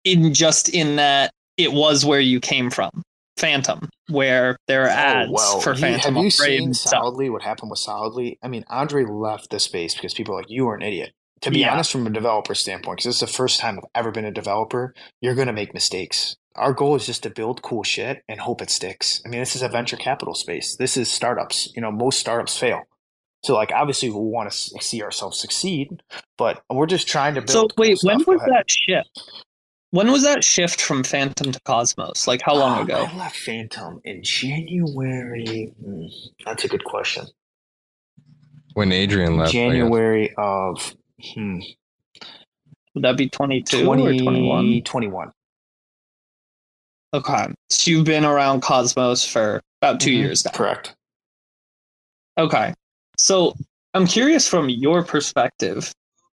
in 0.04 0.34
just 0.34 0.68
in 0.68 0.96
that 0.96 1.30
it 1.56 1.72
was 1.72 2.04
where 2.04 2.20
you 2.20 2.40
came 2.40 2.70
from. 2.70 2.90
Fantom, 3.36 3.88
where 4.08 4.56
there 4.68 4.84
are 4.84 4.88
ads 4.88 5.28
Oh, 5.28 5.32
well, 5.32 5.60
for 5.60 5.72
you- 5.72 5.80
Fantom 5.80 6.14
have 6.14 6.24
you 6.24 6.30
seen. 6.30 6.72
Solidly 6.74 7.30
what 7.30 7.42
happened 7.42 7.70
with 7.70 7.80
Solidly? 7.80 8.38
I 8.42 8.48
mean, 8.48 8.64
Andre 8.68 9.04
left 9.04 9.50
the 9.50 9.58
space 9.58 9.94
because 9.94 10.14
people 10.14 10.34
are 10.34 10.38
like, 10.38 10.50
you 10.50 10.68
are 10.68 10.74
an 10.74 10.82
idiot. 10.82 11.12
To 11.40 11.50
be 11.50 11.60
Yeah. 11.60 11.72
honest, 11.72 11.90
from 11.90 12.06
a 12.06 12.10
developer 12.10 12.54
standpoint, 12.54 12.98
because 12.98 13.06
this 13.06 13.14
is 13.16 13.20
the 13.20 13.26
first 13.36 13.58
time 13.60 13.78
I've 13.78 13.90
ever 13.94 14.10
been 14.12 14.24
a 14.24 14.30
developer, 14.30 14.94
you're 15.20 15.34
going 15.34 15.48
to 15.48 15.52
make 15.52 15.74
mistakes. 15.74 16.36
Our 16.56 16.72
goal 16.72 16.94
is 16.94 17.06
just 17.06 17.22
to 17.24 17.30
build 17.30 17.62
cool 17.62 17.82
shit 17.82 18.22
and 18.28 18.40
hope 18.40 18.62
it 18.62 18.70
sticks. 18.70 19.20
I 19.24 19.28
mean, 19.28 19.40
this 19.40 19.56
is 19.56 19.62
a 19.62 19.68
venture 19.68 19.96
capital 19.96 20.34
space. 20.34 20.76
This 20.76 20.96
is 20.96 21.10
startups. 21.10 21.72
You 21.74 21.82
know, 21.82 21.90
most 21.90 22.18
startups 22.20 22.56
fail. 22.56 22.82
So, 23.44 23.54
like, 23.54 23.72
obviously, 23.72 24.08
we 24.08 24.16
want 24.16 24.50
to 24.50 24.56
see 24.56 25.02
ourselves 25.02 25.38
succeed, 25.38 26.02
but 26.38 26.62
we're 26.70 26.86
just 26.86 27.08
trying 27.08 27.34
to 27.34 27.40
build. 27.40 27.50
So 27.50 27.68
cool 27.68 27.74
wait, 27.78 27.98
when 28.02 28.20
stuff. 28.20 28.28
Was 28.28 28.40
that 28.48 28.70
shift? 28.70 29.44
When 29.90 30.10
was 30.10 30.22
that 30.24 30.42
shift 30.42 30.80
from 30.80 31.04
Fantom 31.04 31.52
to 31.52 31.60
Cosmos? 31.60 32.26
Like 32.26 32.42
how 32.42 32.54
long 32.56 32.78
Um, 32.78 32.84
ago? 32.84 33.06
I 33.08 33.16
left 33.16 33.36
Fantom 33.36 34.00
in 34.04 34.22
January. 34.24 35.72
Hmm, 35.80 36.06
that's 36.44 36.64
a 36.64 36.68
good 36.68 36.82
question. 36.84 37.26
When 38.72 38.90
Adrian 38.90 39.36
left, 39.36 39.52
January 39.52 40.34
of 40.36 40.94
hmm, 41.34 41.60
Would 42.94 43.04
that 43.04 43.16
be 43.16 43.28
22 43.28 43.86
or 43.86 43.94
21? 43.94 44.22
2021. 44.24 45.30
Okay. 47.14 47.46
So 47.70 47.90
you've 47.90 48.04
been 48.04 48.24
around 48.24 48.60
Cosmos 48.62 49.24
for 49.24 49.62
about 49.80 50.00
2 50.00 50.10
Mhm. 50.10 50.18
years 50.18 50.44
now. 50.44 50.50
Correct. 50.50 50.94
Okay. 52.36 52.74
So 53.16 53.54
I'm 53.94 54.06
curious 54.06 54.48
from 54.48 54.68
your 54.68 55.04
perspective, 55.04 55.92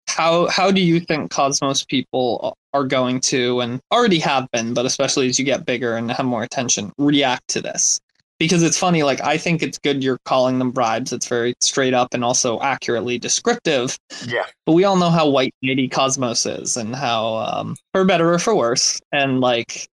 how 0.07 0.47
how 0.47 0.69
do 0.71 0.79
you 0.79 0.99
think 0.99 1.31
Cosmos 1.31 1.83
people 1.83 2.55
are 2.73 2.83
going 2.85 3.19
to 3.21 3.59
and 3.61 3.81
already 3.91 4.19
have 4.19 4.47
been, 4.51 4.73
but 4.75 4.85
especially 4.85 5.27
as 5.27 5.39
you 5.39 5.45
get 5.45 5.65
bigger 5.65 5.97
and 5.97 6.11
have 6.11 6.25
more 6.27 6.43
attention, 6.43 6.93
react 6.99 7.47
to 7.49 7.61
this? 7.61 7.99
Because 8.39 8.61
it's 8.61 8.77
funny, 8.77 9.01
like 9.01 9.19
I 9.21 9.39
think 9.39 9.63
it's 9.63 9.79
good 9.79 10.03
you're 10.03 10.19
calling 10.25 10.59
them 10.59 10.69
bribes. 10.69 11.11
It's 11.11 11.27
very 11.27 11.55
straight 11.59 11.95
up 11.95 12.13
and 12.13 12.23
also 12.23 12.59
accurately 12.61 13.17
descriptive. 13.17 13.97
Yeah. 14.27 14.45
But 14.67 14.73
we 14.73 14.83
all 14.83 14.95
know 14.95 15.09
how 15.09 15.27
white 15.27 15.55
lady 15.63 15.87
Cosmos 15.89 16.45
is 16.45 16.77
and 16.77 16.95
how 16.95 17.37
um 17.37 17.75
for 17.93 18.05
better 18.05 18.31
or 18.31 18.37
for 18.39 18.55
worse. 18.55 18.99
And 19.11 19.41
like 19.41 19.87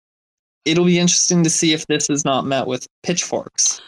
it'll 0.65 0.85
be 0.85 0.99
interesting 0.99 1.43
to 1.45 1.51
see 1.51 1.73
if 1.73 1.87
this 1.87 2.11
is 2.11 2.25
not 2.25 2.45
met 2.45 2.67
with 2.67 2.87
pitchforks. 3.03 3.81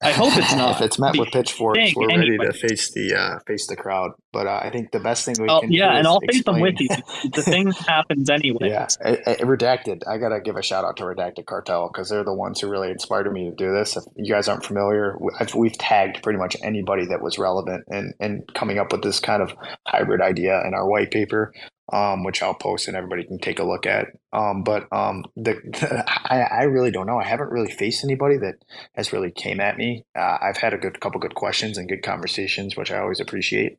I 0.00 0.12
hope 0.12 0.36
it's 0.36 0.52
not. 0.56 0.76
if 0.76 0.82
it's 0.82 0.98
met 0.98 1.16
with 1.18 1.30
pitchforks, 1.30 1.94
we're 1.96 2.06
ready 2.06 2.38
to 2.38 2.52
face 2.52 2.92
the 2.92 3.14
uh, 3.14 3.38
face 3.46 3.66
the 3.66 3.74
crowd. 3.74 4.12
But 4.32 4.46
uh, 4.46 4.60
I 4.62 4.70
think 4.70 4.92
the 4.92 5.00
best 5.00 5.24
thing 5.24 5.34
we 5.40 5.48
Oh 5.48 5.60
can 5.60 5.72
yeah, 5.72 5.96
and 5.96 6.06
I'll 6.06 6.20
face 6.20 6.44
them 6.44 6.60
with 6.60 6.76
you. 6.78 6.88
The 7.32 7.42
thing 7.42 7.72
happens 7.88 8.30
anyway. 8.30 8.68
Yeah, 8.68 8.86
I, 9.04 9.18
I, 9.26 9.34
redacted. 9.42 10.02
I 10.06 10.18
gotta 10.18 10.40
give 10.40 10.56
a 10.56 10.62
shout 10.62 10.84
out 10.84 10.98
to 10.98 11.04
Redacted 11.04 11.46
Cartel 11.46 11.90
because 11.92 12.10
they're 12.10 12.22
the 12.22 12.34
ones 12.34 12.60
who 12.60 12.70
really 12.70 12.90
inspired 12.90 13.32
me 13.32 13.50
to 13.50 13.56
do 13.56 13.72
this. 13.72 13.96
If 13.96 14.04
you 14.14 14.32
guys 14.32 14.46
aren't 14.46 14.64
familiar, 14.64 15.16
I've, 15.40 15.54
we've 15.54 15.76
tagged 15.76 16.22
pretty 16.22 16.38
much 16.38 16.56
anybody 16.62 17.06
that 17.06 17.20
was 17.20 17.38
relevant 17.38 17.84
and 17.88 18.14
and 18.20 18.42
coming 18.54 18.78
up 18.78 18.92
with 18.92 19.02
this 19.02 19.18
kind 19.18 19.42
of 19.42 19.52
hybrid 19.84 20.20
idea 20.20 20.62
in 20.64 20.74
our 20.74 20.88
white 20.88 21.10
paper, 21.10 21.52
um, 21.92 22.24
which 22.24 22.42
I'll 22.42 22.54
post 22.54 22.88
and 22.88 22.96
everybody 22.96 23.24
can 23.24 23.38
take 23.38 23.58
a 23.58 23.64
look 23.64 23.86
at. 23.86 24.08
Um, 24.32 24.62
but 24.62 24.86
um, 24.92 25.24
the, 25.36 25.56
I, 26.06 26.40
I 26.42 26.62
really 26.64 26.90
don't 26.90 27.06
know. 27.06 27.18
I 27.18 27.24
haven't 27.24 27.50
really 27.50 27.70
faced 27.70 28.04
anybody 28.04 28.36
that 28.38 28.56
has 28.94 29.12
really 29.12 29.30
came 29.30 29.60
at 29.60 29.76
me. 29.76 30.04
Uh, 30.14 30.38
I've 30.40 30.58
had 30.58 30.74
a 30.74 30.78
good 30.78 31.00
couple 31.00 31.20
good 31.20 31.34
questions 31.34 31.78
and 31.78 31.88
good 31.88 32.02
conversations, 32.02 32.76
which 32.76 32.90
I 32.90 32.98
always 32.98 33.20
appreciate. 33.20 33.78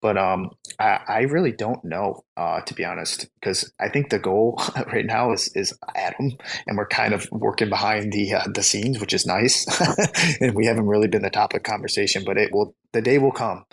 But 0.00 0.16
um, 0.16 0.50
I, 0.78 1.00
I 1.08 1.20
really 1.22 1.50
don't 1.50 1.84
know, 1.84 2.22
uh, 2.36 2.60
to 2.60 2.74
be 2.74 2.84
honest, 2.84 3.28
because 3.40 3.72
I 3.80 3.88
think 3.88 4.10
the 4.10 4.20
goal 4.20 4.60
right 4.92 5.04
now 5.04 5.32
is 5.32 5.50
is 5.56 5.76
Atom, 5.96 6.36
and 6.66 6.78
we're 6.78 6.86
kind 6.86 7.12
of 7.12 7.26
working 7.32 7.68
behind 7.68 8.12
the 8.12 8.34
uh, 8.34 8.44
the 8.54 8.62
scenes, 8.62 9.00
which 9.00 9.12
is 9.12 9.26
nice. 9.26 9.66
and 10.40 10.54
we 10.54 10.66
haven't 10.66 10.86
really 10.86 11.08
been 11.08 11.22
the 11.22 11.30
topic 11.30 11.64
conversation, 11.64 12.22
but 12.24 12.36
it 12.36 12.52
will. 12.52 12.76
The 12.92 13.02
day 13.02 13.18
will 13.18 13.32
come, 13.32 13.64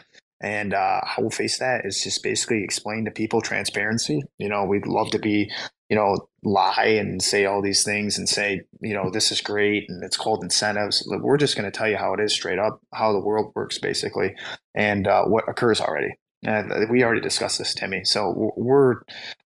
and 0.42 0.74
uh, 0.74 1.02
how 1.04 1.22
we'll 1.22 1.32
face 1.32 1.60
that 1.60 1.86
is 1.86 2.04
just 2.04 2.22
basically 2.24 2.64
explain 2.64 3.06
to 3.06 3.12
people 3.12 3.42
transparency. 3.42 4.22
You 4.38 4.50
know, 4.50 4.66
we'd 4.66 4.88
love 4.88 5.10
to 5.12 5.20
be, 5.20 5.50
you 5.90 5.96
know, 5.96 6.28
lie 6.44 6.98
and 7.00 7.22
say 7.22 7.46
all 7.46 7.62
these 7.62 7.84
things 7.84 8.18
and 8.18 8.28
say, 8.28 8.62
you 8.82 8.94
know, 8.94 9.10
this 9.10 9.32
is 9.32 9.42
great 9.42 9.86
and 9.90 10.04
it's 10.04 10.18
called 10.18 10.44
incentives. 10.44 11.08
We're 11.10 11.38
just 11.38 11.56
going 11.56 11.70
to 11.70 11.78
tell 11.78 11.90
you 11.90 11.98
how 11.98 12.14
it 12.14 12.20
is 12.20 12.34
straight 12.34 12.60
up, 12.60 12.82
how 12.94 13.14
the 13.14 13.20
world 13.20 13.54
works 13.56 13.80
basically, 13.80 14.36
and 14.74 15.08
uh, 15.08 15.26
what 15.26 15.48
occurs 15.48 15.80
already. 15.80 16.16
And 16.44 16.90
we 16.90 17.04
already 17.04 17.22
discussed 17.22 17.58
this, 17.58 17.74
Timmy. 17.74 18.04
So 18.04 18.54
we're 18.56 19.02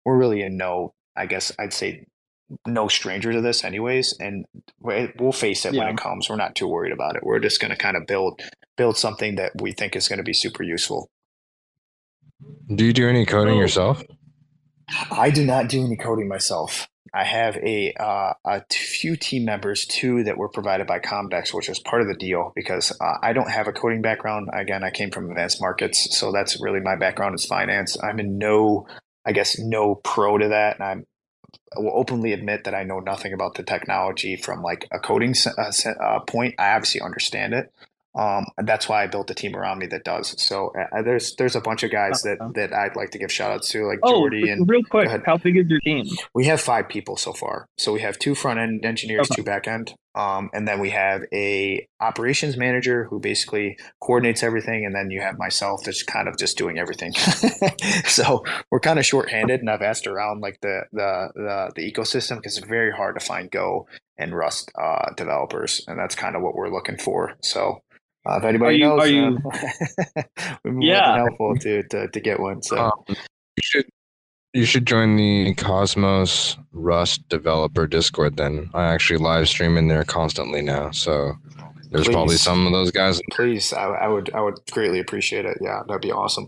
we're 0.06 0.18
really 0.18 0.42
in 0.42 0.58
no, 0.58 0.96
I 1.16 1.26
guess 1.26 1.52
I'd 1.60 1.74
say, 1.74 2.06
no 2.66 2.88
stranger 2.88 3.34
to 3.34 3.42
this, 3.42 3.64
anyways. 3.64 4.16
And 4.20 4.46
we'll 4.80 5.32
face 5.32 5.66
it 5.66 5.74
yeah. 5.74 5.84
when 5.84 5.94
it 5.94 5.98
comes. 5.98 6.30
We're 6.30 6.38
not 6.38 6.56
too 6.56 6.68
worried 6.68 6.94
about 6.94 7.16
it. 7.16 7.24
We're 7.24 7.40
just 7.40 7.60
going 7.60 7.72
to 7.72 7.78
kind 7.78 7.98
of 7.98 8.08
build 8.08 8.42
build 8.78 8.98
something 8.98 9.36
that 9.36 9.52
we 9.62 9.74
think 9.74 9.96
is 9.96 10.08
going 10.08 10.18
to 10.18 10.24
be 10.24 10.34
super 10.34 10.64
useful. 10.64 11.10
Do 12.74 12.86
you 12.86 12.94
do 12.94 13.10
any 13.10 13.26
coding 13.26 13.58
yourself? 13.58 14.04
I 15.12 15.30
do 15.32 15.46
not 15.46 15.68
do 15.68 15.84
any 15.84 15.98
coding 15.98 16.28
myself. 16.28 16.88
I 17.14 17.24
have 17.24 17.58
a 17.58 17.94
uh, 17.94 18.34
a 18.46 18.62
few 18.72 19.16
team 19.16 19.46
members 19.46 19.86
too 19.86 20.24
that 20.26 20.38
were 20.38 20.50
provided 20.50 20.88
by 20.88 21.00
Comdex, 21.00 21.54
which 21.54 21.70
was 21.70 21.80
part 21.80 22.02
of 22.02 22.08
the 22.08 22.16
deal 22.16 22.52
because 22.56 22.92
uh, 23.02 23.14
I 23.22 23.34
don't 23.34 23.50
have 23.50 23.68
a 23.68 23.74
coding 23.74 24.02
background. 24.02 24.50
Again, 24.54 24.84
I 24.84 24.92
came 24.92 25.12
from 25.12 25.30
advanced 25.30 25.62
markets, 25.62 26.18
so 26.18 26.32
that's 26.32 26.62
really 26.62 26.80
my 26.80 26.96
background 26.96 27.36
is 27.36 27.46
finance. 27.46 27.98
I'm 28.02 28.20
in 28.20 28.38
no, 28.38 28.88
I 29.26 29.32
guess, 29.32 29.58
no 29.58 29.96
pro 29.96 30.38
to 30.38 30.50
that, 30.50 30.80
and 30.80 30.84
I'm 30.84 31.06
I 31.76 31.80
will 31.82 31.94
openly 31.96 32.34
admit 32.34 32.64
that 32.66 32.76
I 32.76 32.84
know 32.84 33.00
nothing 33.00 33.34
about 33.34 33.56
the 33.56 33.64
technology 33.64 34.36
from 34.36 34.62
like 34.62 34.88
a 34.92 35.00
coding 35.00 35.34
uh, 35.58 35.72
uh, 36.02 36.20
point. 36.22 36.56
I 36.58 36.74
obviously 36.74 37.02
understand 37.02 37.54
it, 37.54 37.74
um, 38.18 38.48
and 38.58 38.68
that's 38.68 38.90
why 38.90 39.04
I 39.04 39.08
built 39.08 39.30
a 39.30 39.36
team 39.36 39.56
around 39.56 39.78
me 39.78 39.86
that 39.88 40.04
does. 40.04 40.42
So 40.42 40.74
uh, 40.76 41.04
there's 41.04 41.36
there's 41.36 41.56
a 41.56 41.62
bunch 41.62 41.84
of 41.84 41.92
guys 41.92 42.24
that, 42.24 42.40
that 42.56 42.74
I'd 42.74 42.96
like 42.96 43.12
to 43.12 43.20
give 43.20 43.32
shout 43.32 43.52
outs 43.52 43.70
to, 43.70 43.86
like 43.86 44.00
oh, 44.02 44.12
Jordy 44.12 44.50
and 44.50 44.68
real 44.68 44.84
quick. 44.84 45.10
How 45.26 45.38
big 45.38 45.56
is 45.56 45.68
your 45.68 45.80
team? 45.82 46.08
We 46.34 46.46
have 46.46 46.60
five 46.60 46.90
people 46.90 47.16
so 47.16 47.32
far. 47.32 47.68
So 47.78 47.94
we 47.94 48.02
have 48.02 48.18
two 48.18 48.34
front 48.34 48.60
end 48.60 48.84
engineers, 48.86 49.28
okay. 49.28 49.36
two 49.36 49.44
back 49.44 49.68
end, 49.68 49.94
um, 50.16 50.50
and 50.52 50.68
then 50.68 50.80
we 50.80 50.90
have 50.90 51.22
a 51.32 51.88
operations 52.00 52.58
manager 52.58 53.06
who 53.06 53.20
basically 53.20 53.78
coordinates 54.02 54.42
everything, 54.42 54.84
and 54.84 54.96
then 54.96 55.12
you 55.12 55.22
have 55.22 55.38
myself 55.38 55.84
that's 55.86 56.02
kind 56.02 56.28
of 56.28 56.38
just 56.40 56.58
doing 56.58 56.80
everything. 56.80 57.12
so 58.06 58.44
we're 58.72 58.80
kind 58.80 58.98
of 58.98 59.06
short-handed, 59.06 59.60
and 59.60 59.70
I've 59.70 59.84
asked 59.84 60.08
around 60.08 60.42
like 60.42 60.60
the 60.62 60.82
the 60.92 61.30
the, 61.36 61.72
the 61.76 61.92
ecosystem 61.92 62.38
because 62.38 62.58
it's 62.58 62.68
very 62.68 62.92
hard 62.92 63.20
to 63.20 63.24
find 63.24 63.52
Go 63.52 63.88
and 64.18 64.36
Rust 64.36 64.72
uh, 64.82 65.12
developers, 65.16 65.84
and 65.88 66.00
that's 66.00 66.16
kind 66.16 66.36
of 66.36 66.42
what 66.42 66.56
we're 66.56 66.74
looking 66.74 66.98
for. 66.98 67.36
So 67.44 67.84
uh, 67.87 67.87
if 68.36 68.44
anybody 68.44 68.78
you, 68.78 68.84
knows, 68.84 69.02
are 69.02 69.08
you, 69.08 69.38
uh, 70.66 70.72
yeah, 70.80 71.18
helpful 71.18 71.56
to, 71.58 71.84
to 71.84 72.08
to 72.08 72.20
get 72.20 72.40
one. 72.40 72.62
So 72.62 72.78
um, 72.78 72.92
you 73.08 73.16
should 73.64 73.86
you 74.54 74.66
should 74.66 74.86
join 74.86 75.16
the 75.16 75.54
Cosmos 75.56 76.58
Rust 76.72 77.28
developer 77.30 77.88
Discord. 77.88 78.38
Then 78.38 78.70
I 78.74 78.86
actually 78.94 79.20
live 79.20 79.48
stream 79.48 79.78
in 79.78 79.88
there 79.88 80.04
constantly 80.04 80.62
now, 80.62 80.92
so 80.92 81.34
there's 81.92 82.06
please, 82.06 82.14
probably 82.14 82.38
some 82.38 82.66
of 82.66 82.74
those 82.74 82.92
guys. 82.92 83.22
Please, 83.32 83.74
I, 83.74 83.86
I 83.86 84.08
would 84.08 84.34
I 84.34 84.42
would 84.42 84.60
greatly 84.72 85.00
appreciate 85.00 85.46
it. 85.46 85.58
Yeah, 85.62 85.84
that'd 85.88 86.02
be 86.02 86.12
awesome. 86.12 86.48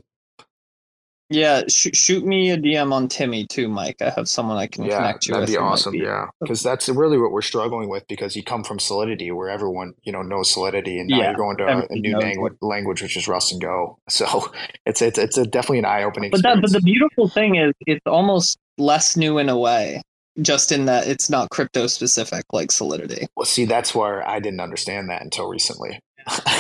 Yeah, 1.30 1.64
sh- 1.68 1.90
shoot 1.94 2.26
me 2.26 2.50
a 2.50 2.58
DM 2.58 2.92
on 2.92 3.08
Timmy 3.08 3.46
too, 3.46 3.68
Mike. 3.68 4.02
I 4.02 4.10
have 4.10 4.28
someone 4.28 4.58
I 4.58 4.66
can 4.66 4.86
yeah, 4.86 4.98
connect 4.98 5.28
you 5.28 5.34
that'd 5.34 5.44
with. 5.44 5.50
That'd 5.50 5.62
be 5.62 5.64
awesome. 5.64 5.92
Be... 5.92 6.00
Yeah, 6.00 6.26
because 6.42 6.64
that's 6.64 6.90
really 6.90 7.20
what 7.20 7.32
we're 7.32 7.44
struggling 7.44 7.88
with. 7.88 8.08
Because 8.08 8.36
you 8.36 8.44
come 8.44 8.64
from 8.64 8.80
Solidity, 8.80 9.32
where 9.32 9.50
everyone 9.50 9.94
you 10.02 10.12
know 10.12 10.24
knows 10.24 10.52
Solidity, 10.52 11.00
and 11.00 11.08
now 11.08 11.18
yeah, 11.18 11.24
you're 11.26 11.38
going 11.38 11.58
to 11.58 11.66
a, 11.66 11.88
a 11.90 11.96
new 11.96 12.18
language, 12.18 12.54
language, 12.62 13.02
which 13.04 13.16
is 13.16 13.28
Rust 13.28 13.52
and 13.52 13.62
Go. 13.62 13.98
So 14.10 14.52
it's 14.86 15.02
it's 15.02 15.18
it's 15.18 15.38
a, 15.38 15.46
definitely 15.46 15.80
an 15.80 15.86
eye 15.86 16.04
opening. 16.04 16.32
But 16.32 16.42
that 16.44 16.62
but 16.62 16.72
the 16.72 16.82
beautiful 16.82 17.30
thing 17.30 17.56
is, 17.56 17.74
it's 17.86 18.06
almost 18.06 18.58
less 18.78 19.16
new 19.16 19.38
in 19.38 19.50
a 19.50 19.58
way 19.58 20.02
just 20.42 20.72
in 20.72 20.86
that 20.86 21.08
it's 21.08 21.30
not 21.30 21.50
crypto 21.50 21.88
specific 21.88 22.46
like 22.54 22.72
solidity 22.72 23.28
well 23.36 23.46
see 23.46 23.66
that's 23.66 23.94
where 23.94 24.26
i 24.28 24.40
didn't 24.40 24.62
understand 24.62 25.10
that 25.10 25.22
until 25.22 25.50
recently 25.50 26.00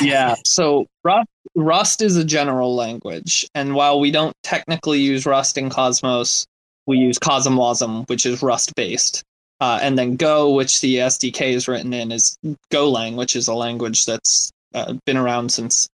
yeah. 0.02 0.36
So 0.46 0.88
Rust, 1.04 1.28
Rust 1.56 2.02
is 2.02 2.18
a 2.18 2.24
general 2.24 2.76
language, 2.76 3.48
and 3.56 3.76
while 3.76 4.00
we 4.00 4.12
don't 4.12 4.36
technically 4.44 5.00
use 5.00 5.26
Rust 5.26 5.58
in 5.58 5.70
Cosmos, 5.70 6.46
we 6.88 6.98
use 6.98 7.20
CosmWasm, 7.20 8.08
which 8.10 8.26
is 8.26 8.41
Rust 8.41 8.74
based. 8.76 9.24
Uh, 9.62 9.78
and 9.82 9.98
then 9.98 10.16
Go, 10.16 10.52
which 10.52 10.80
the 10.80 10.96
SDK 10.96 11.54
is 11.54 11.68
written 11.68 11.94
in, 11.94 12.12
is 12.12 12.38
Golang, 12.72 13.16
which 13.16 13.36
is 13.36 13.48
a 13.50 13.54
language 13.54 14.06
that's 14.06 14.52
uh, 14.74 14.94
been 15.06 15.18
around 15.18 15.52
since 15.52 15.90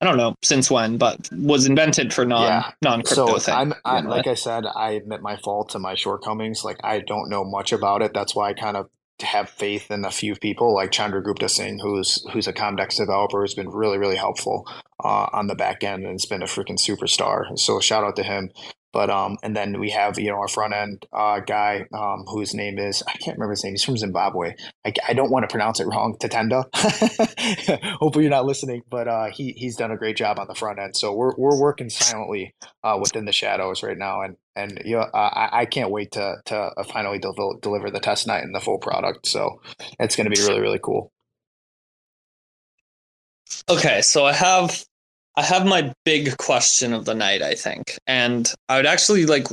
I 0.00 0.06
don't 0.06 0.16
know 0.16 0.34
since 0.42 0.70
when, 0.70 0.98
but 0.98 1.28
was 1.32 1.66
invented 1.66 2.12
for 2.12 2.24
non 2.24 2.42
yeah. 2.42 2.72
non 2.82 3.02
crypto 3.02 3.38
so 3.38 3.52
I'm, 3.52 3.74
I, 3.84 4.00
like 4.00 4.26
I 4.26 4.34
said, 4.34 4.64
I 4.66 4.90
admit 4.90 5.22
my 5.22 5.36
faults 5.36 5.74
and 5.74 5.82
my 5.82 5.94
shortcomings. 5.94 6.64
Like 6.64 6.78
I 6.84 7.00
don't 7.00 7.30
know 7.30 7.44
much 7.44 7.72
about 7.72 8.02
it. 8.02 8.12
That's 8.12 8.34
why 8.34 8.50
I 8.50 8.52
kind 8.54 8.76
of 8.76 8.88
to 9.18 9.26
have 9.26 9.48
faith 9.48 9.90
in 9.90 10.04
a 10.04 10.10
few 10.10 10.34
people 10.36 10.74
like 10.74 10.90
Chandragupta 10.90 11.48
Singh, 11.48 11.78
who's 11.80 12.24
who's 12.32 12.46
a 12.46 12.52
Comdex 12.52 12.96
developer, 12.96 13.40
who's 13.40 13.54
been 13.54 13.70
really 13.70 13.98
really 13.98 14.16
helpful 14.16 14.66
uh, 15.02 15.28
on 15.32 15.46
the 15.46 15.54
back 15.54 15.84
end 15.84 16.04
and 16.04 16.14
it's 16.14 16.26
been 16.26 16.42
a 16.42 16.46
freaking 16.46 16.78
superstar. 16.78 17.58
So 17.58 17.80
shout 17.80 18.04
out 18.04 18.16
to 18.16 18.22
him. 18.22 18.50
But 18.94 19.10
um, 19.10 19.38
and 19.42 19.56
then 19.56 19.80
we 19.80 19.90
have 19.90 20.20
you 20.20 20.30
know 20.30 20.36
our 20.36 20.46
front 20.46 20.72
end 20.72 21.04
uh, 21.12 21.40
guy 21.40 21.84
um, 21.92 22.24
whose 22.28 22.54
name 22.54 22.78
is 22.78 23.02
I 23.08 23.12
can't 23.14 23.36
remember 23.36 23.50
his 23.50 23.64
name. 23.64 23.72
He's 23.72 23.82
from 23.82 23.96
Zimbabwe. 23.96 24.54
I, 24.86 24.92
I 25.08 25.14
don't 25.14 25.32
want 25.32 25.42
to 25.42 25.52
pronounce 25.52 25.80
it 25.80 25.86
wrong. 25.86 26.16
Tatenda. 26.20 26.64
Hopefully 27.98 28.24
you're 28.24 28.30
not 28.30 28.46
listening, 28.46 28.82
but 28.88 29.08
uh, 29.08 29.26
he 29.32 29.50
he's 29.56 29.74
done 29.74 29.90
a 29.90 29.96
great 29.96 30.16
job 30.16 30.38
on 30.38 30.46
the 30.46 30.54
front 30.54 30.78
end. 30.78 30.96
So 30.96 31.12
we're 31.12 31.34
we're 31.36 31.58
working 31.58 31.90
silently 31.90 32.54
uh, 32.84 32.96
within 33.00 33.24
the 33.24 33.32
shadows 33.32 33.82
right 33.82 33.98
now, 33.98 34.22
and 34.22 34.36
and 34.56 34.80
you 34.84 34.96
know, 34.96 35.08
I, 35.12 35.48
I 35.52 35.64
can't 35.66 35.90
wait 35.90 36.12
to 36.12 36.36
to 36.46 36.56
uh, 36.56 36.84
finally 36.84 37.18
del- 37.18 37.58
deliver 37.60 37.90
the 37.90 38.00
testnet 38.00 38.42
and 38.42 38.54
the 38.54 38.60
full 38.60 38.78
product. 38.78 39.26
So 39.26 39.60
it's 39.98 40.16
going 40.16 40.30
to 40.30 40.30
be 40.30 40.46
really 40.46 40.60
really 40.60 40.80
cool. 40.82 41.10
Okay, 43.68 44.02
so 44.02 44.24
I 44.24 44.32
have 44.32 44.84
I 45.36 45.42
have 45.42 45.66
my 45.66 45.92
big 46.04 46.36
question 46.36 46.92
of 46.92 47.04
the 47.04 47.14
night, 47.14 47.42
I 47.42 47.54
think. 47.54 47.98
And 48.06 48.52
I 48.68 48.76
would 48.76 48.86
actually 48.86 49.26
like 49.26 49.46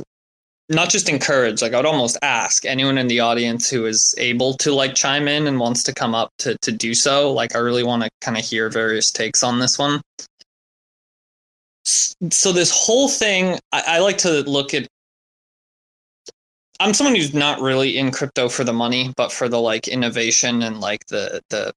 not 0.68 0.90
just 0.90 1.08
encourage, 1.08 1.60
like 1.60 1.72
I 1.72 1.76
would 1.76 1.86
almost 1.86 2.16
ask 2.22 2.64
anyone 2.64 2.98
in 2.98 3.08
the 3.08 3.20
audience 3.20 3.68
who 3.68 3.84
is 3.86 4.14
able 4.18 4.54
to 4.58 4.72
like 4.72 4.94
chime 4.94 5.28
in 5.28 5.46
and 5.46 5.58
wants 5.58 5.82
to 5.84 5.94
come 5.94 6.14
up 6.14 6.30
to 6.38 6.56
to 6.62 6.72
do 6.72 6.94
so. 6.94 7.32
Like 7.32 7.56
I 7.56 7.58
really 7.58 7.82
want 7.82 8.02
to 8.04 8.10
kind 8.20 8.38
of 8.38 8.44
hear 8.44 8.70
various 8.70 9.10
takes 9.10 9.42
on 9.42 9.58
this 9.58 9.78
one. 9.78 10.00
So 11.84 12.52
this 12.52 12.70
whole 12.70 13.08
thing, 13.08 13.58
I, 13.72 13.82
I 13.86 13.98
like 13.98 14.18
to 14.18 14.42
look 14.42 14.74
at 14.74 14.86
I'm 16.80 16.94
someone 16.94 17.14
who's 17.14 17.32
not 17.32 17.60
really 17.60 17.96
in 17.96 18.10
crypto 18.10 18.48
for 18.48 18.64
the 18.64 18.72
money, 18.72 19.12
but 19.16 19.30
for 19.30 19.48
the 19.48 19.60
like 19.60 19.86
innovation 19.86 20.62
and 20.62 20.80
like 20.80 21.06
the 21.06 21.40
the 21.50 21.72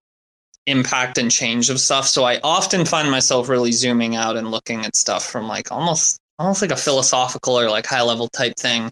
impact 0.68 1.18
and 1.18 1.30
change 1.30 1.70
of 1.70 1.80
stuff. 1.80 2.08
So 2.08 2.24
I 2.24 2.40
often 2.44 2.86
find 2.86 3.12
myself 3.12 3.50
really 3.50 3.72
zooming 3.72 4.16
out 4.16 4.36
and 4.36 4.50
looking 4.50 4.84
at 4.84 4.96
stuff 4.96 5.24
from 5.26 5.48
like 5.48 5.72
almost 5.72 6.18
almost 6.40 6.62
like 6.62 6.72
a 6.72 6.76
philosophical 6.76 7.60
or 7.60 7.70
like 7.70 7.86
high 7.86 8.02
level 8.02 8.28
type 8.30 8.56
thing. 8.58 8.90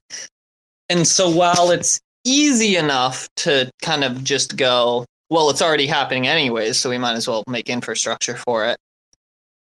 And 0.90 1.08
so 1.08 1.30
while 1.30 1.72
it's 1.72 2.00
easy 2.26 2.76
enough 2.76 3.28
to 3.38 3.70
kind 3.82 4.04
of 4.04 4.24
just 4.24 4.56
go, 4.56 5.06
well, 5.30 5.50
it's 5.50 5.62
already 5.62 5.88
happening 5.88 6.28
anyways, 6.28 6.80
so 6.80 6.90
we 6.90 6.98
might 6.98 7.16
as 7.16 7.28
well 7.28 7.44
make 7.48 7.70
infrastructure 7.70 8.36
for 8.38 8.68
it. 8.68 8.78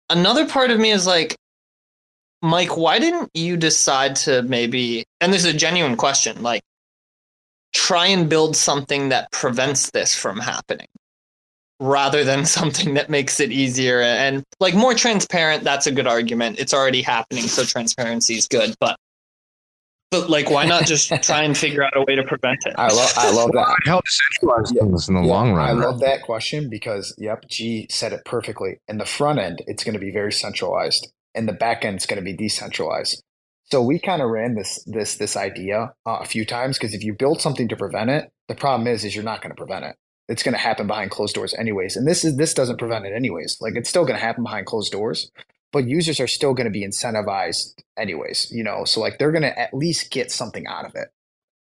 Another 0.09 0.47
part 0.47 0.71
of 0.71 0.79
me 0.79 0.91
is 0.91 1.05
like, 1.05 1.35
Mike, 2.41 2.77
why 2.77 2.99
didn't 2.99 3.29
you 3.33 3.57
decide 3.57 4.15
to 4.15 4.41
maybe, 4.43 5.03
and 5.21 5.33
this 5.33 5.45
is 5.45 5.53
a 5.53 5.57
genuine 5.57 5.97
question, 5.97 6.41
like, 6.41 6.61
try 7.73 8.07
and 8.07 8.29
build 8.29 8.55
something 8.55 9.09
that 9.09 9.31
prevents 9.31 9.91
this 9.91 10.15
from 10.15 10.39
happening? 10.39 10.87
rather 11.79 12.23
than 12.23 12.45
something 12.57 12.93
that 12.95 13.09
makes 13.09 13.39
it 13.39 13.51
easier 13.51 14.01
and 14.01 14.43
like 14.59 14.73
more 14.73 14.93
transparent 14.93 15.63
that's 15.63 15.87
a 15.87 15.91
good 15.91 16.07
argument 16.07 16.59
it's 16.59 16.73
already 16.73 17.01
happening 17.01 17.43
so 17.43 17.63
transparency 17.63 18.35
is 18.35 18.47
good 18.47 18.75
but 18.79 18.97
but 20.11 20.29
like 20.29 20.49
why 20.49 20.65
not 20.65 20.85
just 20.85 21.09
try 21.23 21.43
and 21.43 21.57
figure 21.57 21.83
out 21.83 21.95
a 21.95 22.03
way 22.03 22.15
to 22.15 22.23
prevent 22.23 22.59
it 22.65 22.73
i 22.77 22.87
love 22.87 23.11
i 23.17 23.31
love 23.31 23.51
that 23.51 23.75
help 23.85 24.03
centralize 24.07 24.71
things 24.71 25.07
in 25.07 25.15
the 25.15 25.21
yeah, 25.21 25.27
long 25.27 25.53
run 25.53 25.69
i 25.69 25.71
love 25.71 25.99
that 25.99 26.21
question 26.23 26.69
because 26.69 27.13
yep 27.17 27.47
g 27.47 27.87
said 27.89 28.13
it 28.13 28.23
perfectly 28.25 28.79
in 28.87 28.97
the 28.97 29.05
front 29.05 29.39
end 29.39 29.61
it's 29.67 29.83
going 29.83 29.93
to 29.93 29.99
be 29.99 30.11
very 30.11 30.31
centralized 30.31 31.11
and 31.35 31.47
the 31.47 31.53
back 31.53 31.85
end 31.85 31.97
is 31.97 32.05
going 32.05 32.19
to 32.19 32.25
be 32.25 32.33
decentralized 32.33 33.23
so 33.65 33.83
we 33.83 33.99
kind 33.99 34.21
of 34.21 34.29
ran 34.29 34.55
this 34.55 34.83
this 34.85 35.15
this 35.15 35.37
idea 35.37 35.93
uh, 36.05 36.17
a 36.21 36.25
few 36.25 36.45
times 36.45 36.77
because 36.77 36.93
if 36.93 37.03
you 37.03 37.13
build 37.13 37.41
something 37.41 37.67
to 37.67 37.75
prevent 37.75 38.09
it 38.09 38.29
the 38.47 38.55
problem 38.55 38.87
is 38.87 39.03
is 39.03 39.15
you're 39.15 39.23
not 39.23 39.41
going 39.41 39.51
to 39.51 39.57
prevent 39.57 39.85
it 39.85 39.95
it's 40.29 40.43
going 40.43 40.53
to 40.53 40.59
happen 40.59 40.87
behind 40.87 41.09
closed 41.11 41.35
doors 41.35 41.55
anyways. 41.55 41.97
And 41.97 42.07
this 42.07 42.23
is 42.23 42.37
this 42.37 42.53
doesn't 42.53 42.77
prevent 42.77 43.05
it 43.05 43.13
anyways. 43.13 43.57
Like 43.59 43.75
it's 43.75 43.89
still 43.89 44.03
going 44.03 44.17
to 44.17 44.23
happen 44.23 44.43
behind 44.43 44.67
closed 44.67 44.91
doors. 44.91 45.29
But 45.71 45.87
users 45.87 46.19
are 46.19 46.27
still 46.27 46.53
going 46.53 46.65
to 46.65 46.71
be 46.71 46.85
incentivized 46.85 47.73
anyways, 47.97 48.51
you 48.51 48.63
know, 48.63 48.85
so 48.85 48.99
like 48.99 49.17
they're 49.17 49.31
going 49.31 49.43
to 49.43 49.59
at 49.59 49.73
least 49.73 50.11
get 50.11 50.31
something 50.31 50.65
out 50.67 50.85
of 50.85 50.95
it. 50.95 51.09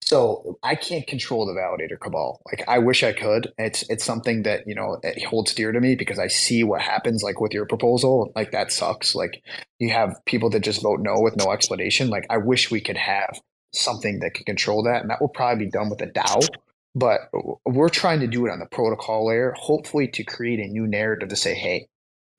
So 0.07 0.57
I 0.63 0.77
can't 0.77 1.05
control 1.05 1.47
the 1.47 1.61
validator 1.61 1.99
cabal. 1.99 2.41
Like 2.47 2.63
I 2.69 2.79
wish 2.79 3.03
I 3.03 3.13
could. 3.13 3.53
It's 3.59 3.83
it's 3.91 4.05
something 4.05 4.45
that 4.45 4.63
you 4.65 4.75
know 4.77 5.01
it 5.03 5.25
holds 5.25 5.53
dear 5.53 5.73
to 5.73 5.81
me 5.81 5.97
because 5.97 6.21
I 6.21 6.29
see 6.29 6.63
what 6.63 6.81
happens. 6.81 7.25
Like 7.25 7.41
with 7.41 7.53
your 7.53 7.67
proposal, 7.67 8.31
like 8.37 8.53
that 8.53 8.71
sucks. 8.71 9.17
Like 9.17 9.43
you 9.81 9.91
have 9.91 10.15
people 10.25 10.49
that 10.51 10.61
just 10.61 10.81
vote 10.81 11.01
no 11.01 11.17
with 11.19 11.37
no 11.37 11.51
explanation. 11.51 12.09
Like 12.09 12.25
I 12.31 12.37
wish 12.37 12.71
we 12.71 12.81
could 12.81 12.97
have 12.97 13.41
something 13.75 14.21
that 14.21 14.35
could 14.35 14.47
control 14.47 14.85
that, 14.85 15.01
and 15.03 15.11
that 15.11 15.21
will 15.21 15.29
probably 15.29 15.65
be 15.65 15.71
done 15.73 15.91
with 15.91 16.01
a 16.01 16.07
DAO. 16.07 16.47
But 16.95 17.23
we're 17.67 17.89
trying 17.89 18.21
to 18.21 18.29
do 18.29 18.47
it 18.47 18.53
on 18.53 18.61
the 18.61 18.67
protocol 18.67 19.27
layer, 19.27 19.55
hopefully 19.59 20.07
to 20.09 20.23
create 20.23 20.61
a 20.61 20.69
new 20.69 20.87
narrative 20.87 21.31
to 21.31 21.37
say, 21.37 21.55
hey, 21.55 21.89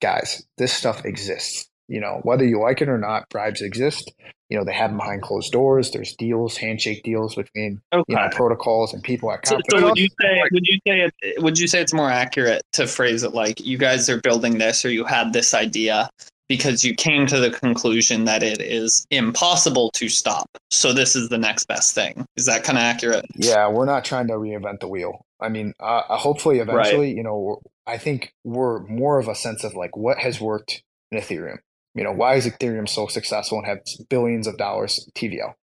guys, 0.00 0.42
this 0.56 0.72
stuff 0.72 1.04
exists. 1.04 1.68
You 1.88 2.00
know, 2.00 2.20
whether 2.22 2.44
you 2.44 2.60
like 2.60 2.82
it 2.82 2.88
or 2.88 2.98
not, 2.98 3.28
bribes 3.30 3.62
exist. 3.62 4.12
You 4.50 4.58
know, 4.58 4.64
they 4.64 4.74
have 4.74 4.90
them 4.90 4.98
behind 4.98 5.22
closed 5.22 5.52
doors. 5.52 5.90
There's 5.90 6.14
deals, 6.14 6.56
handshake 6.56 7.02
deals 7.02 7.34
between 7.34 7.80
okay. 7.92 8.04
you 8.08 8.16
know 8.16 8.28
protocols 8.30 8.92
and 8.94 9.02
people 9.02 9.32
at 9.32 9.42
companies. 9.42 9.64
So, 9.70 9.78
so 9.78 9.84
would 9.86 9.98
you 9.98 10.08
say 10.20 10.42
would 10.52 10.66
you 10.66 10.78
say 10.86 11.10
it, 11.22 11.42
would 11.42 11.58
you 11.58 11.66
say 11.66 11.80
it's 11.80 11.94
more 11.94 12.10
accurate 12.10 12.62
to 12.74 12.86
phrase 12.86 13.22
it 13.22 13.34
like 13.34 13.60
you 13.60 13.78
guys 13.78 14.08
are 14.08 14.20
building 14.20 14.58
this 14.58 14.84
or 14.84 14.90
you 14.90 15.04
had 15.04 15.32
this 15.32 15.54
idea 15.54 16.10
because 16.48 16.84
you 16.84 16.94
came 16.94 17.26
to 17.26 17.38
the 17.38 17.50
conclusion 17.50 18.24
that 18.24 18.42
it 18.42 18.60
is 18.60 19.06
impossible 19.10 19.90
to 19.92 20.08
stop. 20.08 20.48
So 20.70 20.92
this 20.92 21.14
is 21.14 21.28
the 21.28 21.38
next 21.38 21.66
best 21.66 21.94
thing. 21.94 22.26
Is 22.36 22.46
that 22.46 22.64
kind 22.64 22.78
of 22.78 22.82
accurate? 22.82 23.26
Yeah, 23.36 23.68
we're 23.68 23.84
not 23.84 24.04
trying 24.04 24.28
to 24.28 24.34
reinvent 24.34 24.80
the 24.80 24.88
wheel. 24.88 25.24
I 25.40 25.48
mean, 25.48 25.74
uh, 25.80 26.02
uh 26.08 26.16
hopefully, 26.16 26.58
eventually, 26.58 27.08
right. 27.08 27.16
you 27.16 27.22
know, 27.22 27.60
I 27.86 27.98
think 27.98 28.32
we're 28.44 28.80
more 28.86 29.18
of 29.18 29.28
a 29.28 29.34
sense 29.34 29.64
of 29.64 29.74
like 29.74 29.96
what 29.96 30.18
has 30.18 30.40
worked 30.40 30.82
in 31.10 31.18
Ethereum. 31.18 31.58
You 31.94 32.04
know, 32.04 32.12
why 32.12 32.34
is 32.34 32.46
Ethereum 32.46 32.88
so 32.88 33.06
successful 33.06 33.58
and 33.58 33.66
have 33.66 33.78
billions 34.08 34.46
of 34.46 34.56
dollars 34.56 35.08
TVL? 35.14 35.54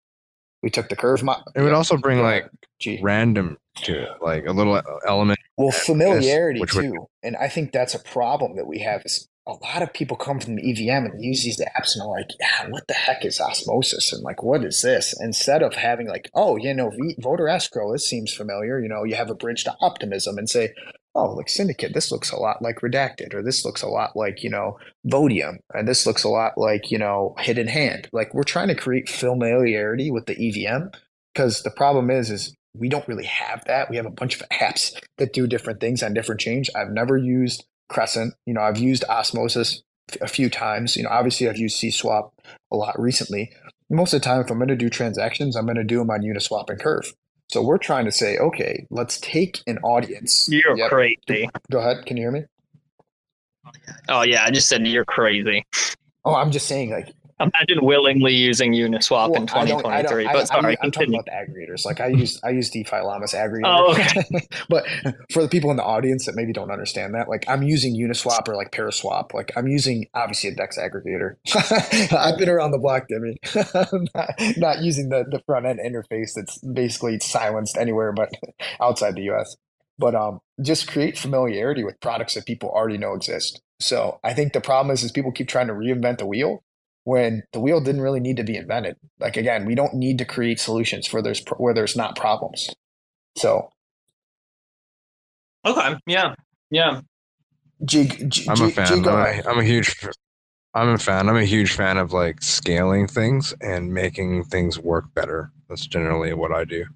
We 0.62 0.70
took 0.70 0.88
the 0.88 0.96
curve. 0.96 1.22
Mo- 1.22 1.42
it 1.54 1.60
would 1.60 1.68
yeah. 1.68 1.76
also 1.76 1.96
bring 1.96 2.22
like 2.22 2.48
Gee. 2.80 2.98
random 3.02 3.58
to 3.82 4.04
it, 4.04 4.08
like 4.22 4.46
a 4.46 4.52
little 4.52 4.80
element. 5.06 5.38
Well, 5.58 5.70
familiarity 5.70 6.62
too, 6.66 6.92
would- 6.92 7.08
and 7.22 7.36
I 7.36 7.48
think 7.48 7.72
that's 7.72 7.94
a 7.94 7.98
problem 7.98 8.56
that 8.56 8.66
we 8.66 8.78
have. 8.80 9.02
Is 9.04 9.28
a 9.46 9.52
lot 9.52 9.82
of 9.82 9.92
people 9.92 10.16
come 10.16 10.40
from 10.40 10.56
the 10.56 10.70
EVM 10.70 11.04
and 11.04 11.22
use 11.22 11.44
these 11.44 11.60
apps 11.60 11.94
and 11.94 12.02
are 12.02 12.08
like, 12.08 12.30
yeah, 12.40 12.68
what 12.70 12.86
the 12.88 12.94
heck 12.94 13.24
is 13.24 13.40
osmosis? 13.40 14.12
And 14.12 14.22
like, 14.22 14.42
what 14.42 14.64
is 14.64 14.80
this? 14.80 15.14
Instead 15.20 15.62
of 15.62 15.74
having 15.74 16.08
like, 16.08 16.30
oh, 16.34 16.56
you 16.56 16.72
know, 16.72 16.90
voter 17.18 17.48
escrow, 17.48 17.92
this 17.92 18.08
seems 18.08 18.32
familiar. 18.32 18.80
You 18.80 18.88
know, 18.88 19.04
you 19.04 19.16
have 19.16 19.30
a 19.30 19.34
bridge 19.34 19.64
to 19.64 19.76
optimism 19.82 20.38
and 20.38 20.48
say, 20.48 20.72
oh, 21.14 21.32
like 21.32 21.50
Syndicate, 21.50 21.92
this 21.92 22.10
looks 22.10 22.30
a 22.30 22.36
lot 22.36 22.62
like 22.62 22.80
Redacted, 22.80 23.34
or 23.34 23.42
this 23.42 23.64
looks 23.64 23.82
a 23.82 23.88
lot 23.88 24.16
like, 24.16 24.42
you 24.42 24.50
know, 24.50 24.78
Votium, 25.06 25.58
and 25.72 25.86
this 25.86 26.06
looks 26.06 26.24
a 26.24 26.28
lot 26.28 26.56
like, 26.56 26.90
you 26.90 26.98
know, 26.98 27.34
Hidden 27.38 27.68
Hand. 27.68 28.08
Like 28.12 28.32
we're 28.32 28.44
trying 28.44 28.68
to 28.68 28.74
create 28.74 29.08
familiarity 29.10 30.10
with 30.10 30.26
the 30.26 30.32
EVM 30.34 30.88
because 31.34 31.62
the 31.62 31.70
problem 31.70 32.10
is, 32.10 32.30
is 32.30 32.54
we 32.74 32.88
don't 32.88 33.06
really 33.06 33.26
have 33.26 33.64
that. 33.66 33.90
We 33.90 33.96
have 33.96 34.06
a 34.06 34.10
bunch 34.10 34.40
of 34.40 34.48
apps 34.48 34.92
that 35.18 35.32
do 35.32 35.46
different 35.46 35.80
things 35.80 36.02
on 36.02 36.14
different 36.14 36.40
chains. 36.40 36.70
I've 36.74 36.90
never 36.90 37.16
used 37.16 37.64
Crescent. 37.88 38.34
You 38.46 38.54
know, 38.54 38.62
I've 38.62 38.78
used 38.78 39.04
Osmosis 39.08 39.82
a 40.20 40.28
few 40.28 40.50
times. 40.50 40.96
You 40.96 41.04
know, 41.04 41.10
obviously 41.10 41.48
I've 41.48 41.58
used 41.58 41.80
CSwap 41.80 42.30
a 42.70 42.76
lot 42.76 42.98
recently. 43.00 43.52
Most 43.90 44.12
of 44.12 44.20
the 44.20 44.24
time, 44.24 44.40
if 44.40 44.50
I'm 44.50 44.58
going 44.58 44.68
to 44.68 44.76
do 44.76 44.88
transactions, 44.88 45.56
I'm 45.56 45.66
going 45.66 45.76
to 45.76 45.84
do 45.84 45.98
them 45.98 46.10
on 46.10 46.22
Uniswap 46.22 46.70
and 46.70 46.80
Curve. 46.80 47.12
So 47.50 47.62
we're 47.62 47.78
trying 47.78 48.06
to 48.06 48.12
say, 48.12 48.38
okay, 48.38 48.86
let's 48.90 49.18
take 49.20 49.60
an 49.66 49.78
audience. 49.78 50.48
You're 50.50 50.76
yep. 50.76 50.90
crazy. 50.90 51.48
Go 51.70 51.78
ahead. 51.78 52.06
Can 52.06 52.16
you 52.16 52.24
hear 52.24 52.32
me? 52.32 52.44
Oh 54.08 54.22
yeah, 54.22 54.44
I 54.44 54.50
just 54.50 54.68
said 54.68 54.86
you're 54.86 55.04
crazy. 55.04 55.64
Oh, 56.24 56.34
I'm 56.34 56.50
just 56.50 56.66
saying, 56.66 56.90
like 56.90 57.12
Imagine 57.40 57.84
willingly 57.84 58.32
using 58.32 58.72
Uniswap 58.72 59.30
well, 59.30 59.40
in 59.40 59.46
2023. 59.46 59.90
I 59.90 60.02
don't, 60.02 60.12
I 60.12 60.22
don't, 60.22 60.32
but 60.32 60.46
sorry, 60.46 60.78
I, 60.80 60.84
am 60.84 60.90
talking 60.92 61.14
about 61.14 61.24
the 61.24 61.32
aggregators. 61.32 61.84
Like 61.84 62.00
I 62.00 62.06
use 62.06 62.40
I 62.44 62.50
use 62.50 62.70
DeFi 62.70 63.00
Llamas 63.00 63.32
aggregator. 63.32 63.62
Oh, 63.64 63.92
okay. 63.92 64.46
but 64.68 64.84
for 65.32 65.42
the 65.42 65.48
people 65.48 65.70
in 65.72 65.76
the 65.76 65.82
audience 65.82 66.26
that 66.26 66.36
maybe 66.36 66.52
don't 66.52 66.70
understand 66.70 67.14
that, 67.14 67.28
like 67.28 67.44
I'm 67.48 67.64
using 67.64 67.96
Uniswap 67.96 68.46
or 68.48 68.54
like 68.54 68.70
Paraswap. 68.70 69.34
Like 69.34 69.50
I'm 69.56 69.66
using 69.66 70.06
obviously 70.14 70.50
a 70.50 70.54
Dex 70.54 70.78
aggregator. 70.78 71.36
I've 72.16 72.38
been 72.38 72.48
around 72.48 72.70
the 72.70 72.78
block, 72.78 73.08
Demi. 73.08 73.36
not, 74.14 74.56
not 74.56 74.82
using 74.82 75.08
the, 75.08 75.24
the 75.28 75.42
front 75.44 75.66
end 75.66 75.80
interface 75.80 76.34
that's 76.36 76.58
basically 76.58 77.18
silenced 77.18 77.76
anywhere 77.76 78.12
but 78.12 78.30
outside 78.80 79.16
the 79.16 79.30
US. 79.32 79.56
But 79.98 80.14
um, 80.14 80.40
just 80.62 80.88
create 80.88 81.18
familiarity 81.18 81.82
with 81.82 82.00
products 82.00 82.34
that 82.34 82.46
people 82.46 82.70
already 82.70 82.98
know 82.98 83.14
exist. 83.14 83.60
So 83.80 84.20
I 84.22 84.34
think 84.34 84.52
the 84.52 84.60
problem 84.60 84.92
is, 84.92 85.02
is 85.02 85.12
people 85.12 85.32
keep 85.32 85.48
trying 85.48 85.66
to 85.66 85.72
reinvent 85.72 86.18
the 86.18 86.26
wheel 86.26 86.62
when 87.04 87.42
the 87.52 87.60
wheel 87.60 87.80
didn't 87.80 88.00
really 88.00 88.20
need 88.20 88.38
to 88.38 88.44
be 88.44 88.56
invented. 88.56 88.96
Like 89.20 89.36
again, 89.36 89.64
we 89.66 89.74
don't 89.74 89.94
need 89.94 90.18
to 90.18 90.24
create 90.24 90.58
solutions 90.58 91.06
for 91.06 91.22
there's 91.22 91.42
where 91.58 91.74
there's 91.74 91.96
not 91.96 92.16
problems. 92.16 92.68
So. 93.36 93.70
Okay. 95.64 95.94
Yeah. 96.06 96.34
Yeah. 96.70 97.00
G, 97.84 98.06
G, 98.06 98.46
I'm 98.48 98.60
a 98.62 98.70
fan. 98.70 98.86
G, 98.86 98.94
I'm, 98.94 99.06
a, 99.06 99.48
I'm 99.48 99.58
a 99.58 99.64
huge. 99.64 99.96
I'm 100.74 100.88
a 100.88 100.98
fan. 100.98 101.28
I'm 101.28 101.36
a 101.36 101.44
huge 101.44 101.72
fan 101.72 101.98
of 101.98 102.12
like 102.12 102.42
scaling 102.42 103.06
things 103.06 103.54
and 103.60 103.92
making 103.92 104.44
things 104.44 104.78
work 104.78 105.14
better. 105.14 105.52
That's 105.68 105.86
generally 105.86 106.34
what 106.34 106.52
I 106.52 106.64
do. 106.64 106.86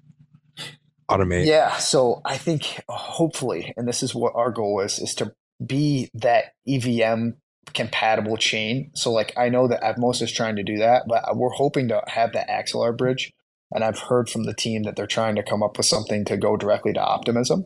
Automate. 1.09 1.45
Yeah. 1.45 1.77
So 1.77 2.21
I 2.25 2.37
think 2.37 2.81
hopefully, 2.89 3.73
and 3.77 3.87
this 3.87 4.03
is 4.03 4.13
what 4.13 4.33
our 4.35 4.51
goal 4.51 4.81
is, 4.81 4.99
is 4.99 5.15
to 5.15 5.33
be 5.65 6.09
that 6.13 6.53
EVM 6.67 7.31
compatible 7.73 8.37
chain. 8.37 8.91
So 8.95 9.11
like 9.11 9.33
I 9.37 9.49
know 9.49 9.67
that 9.67 9.81
Evmos 9.81 10.21
is 10.21 10.31
trying 10.31 10.55
to 10.57 10.63
do 10.63 10.77
that, 10.77 11.03
but 11.07 11.23
we're 11.35 11.49
hoping 11.49 11.87
to 11.89 12.01
have 12.07 12.33
that 12.33 12.49
Axelar 12.49 12.95
bridge. 12.95 13.31
And 13.71 13.83
I've 13.83 13.99
heard 13.99 14.29
from 14.29 14.45
the 14.45 14.53
team 14.53 14.81
that 14.83 14.95
they're 14.95 15.05
trying 15.05 15.35
to 15.35 15.43
come 15.43 15.61
up 15.61 15.77
with 15.77 15.85
something 15.85 16.25
to 16.25 16.37
go 16.37 16.57
directly 16.57 16.91
to 16.93 16.99
Optimism. 16.99 17.65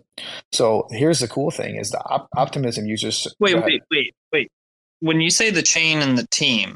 So 0.51 0.85
here's 0.91 1.19
the 1.19 1.29
cool 1.29 1.49
thing: 1.49 1.77
is 1.77 1.91
the 1.91 2.03
op- 2.03 2.27
Optimism 2.35 2.85
users. 2.85 3.25
Wait, 3.39 3.55
wait, 3.63 3.81
wait, 3.89 4.13
wait. 4.33 4.51
When 4.99 5.21
you 5.21 5.29
say 5.29 5.49
the 5.49 5.61
chain 5.61 6.01
and 6.01 6.17
the 6.17 6.27
team, 6.27 6.75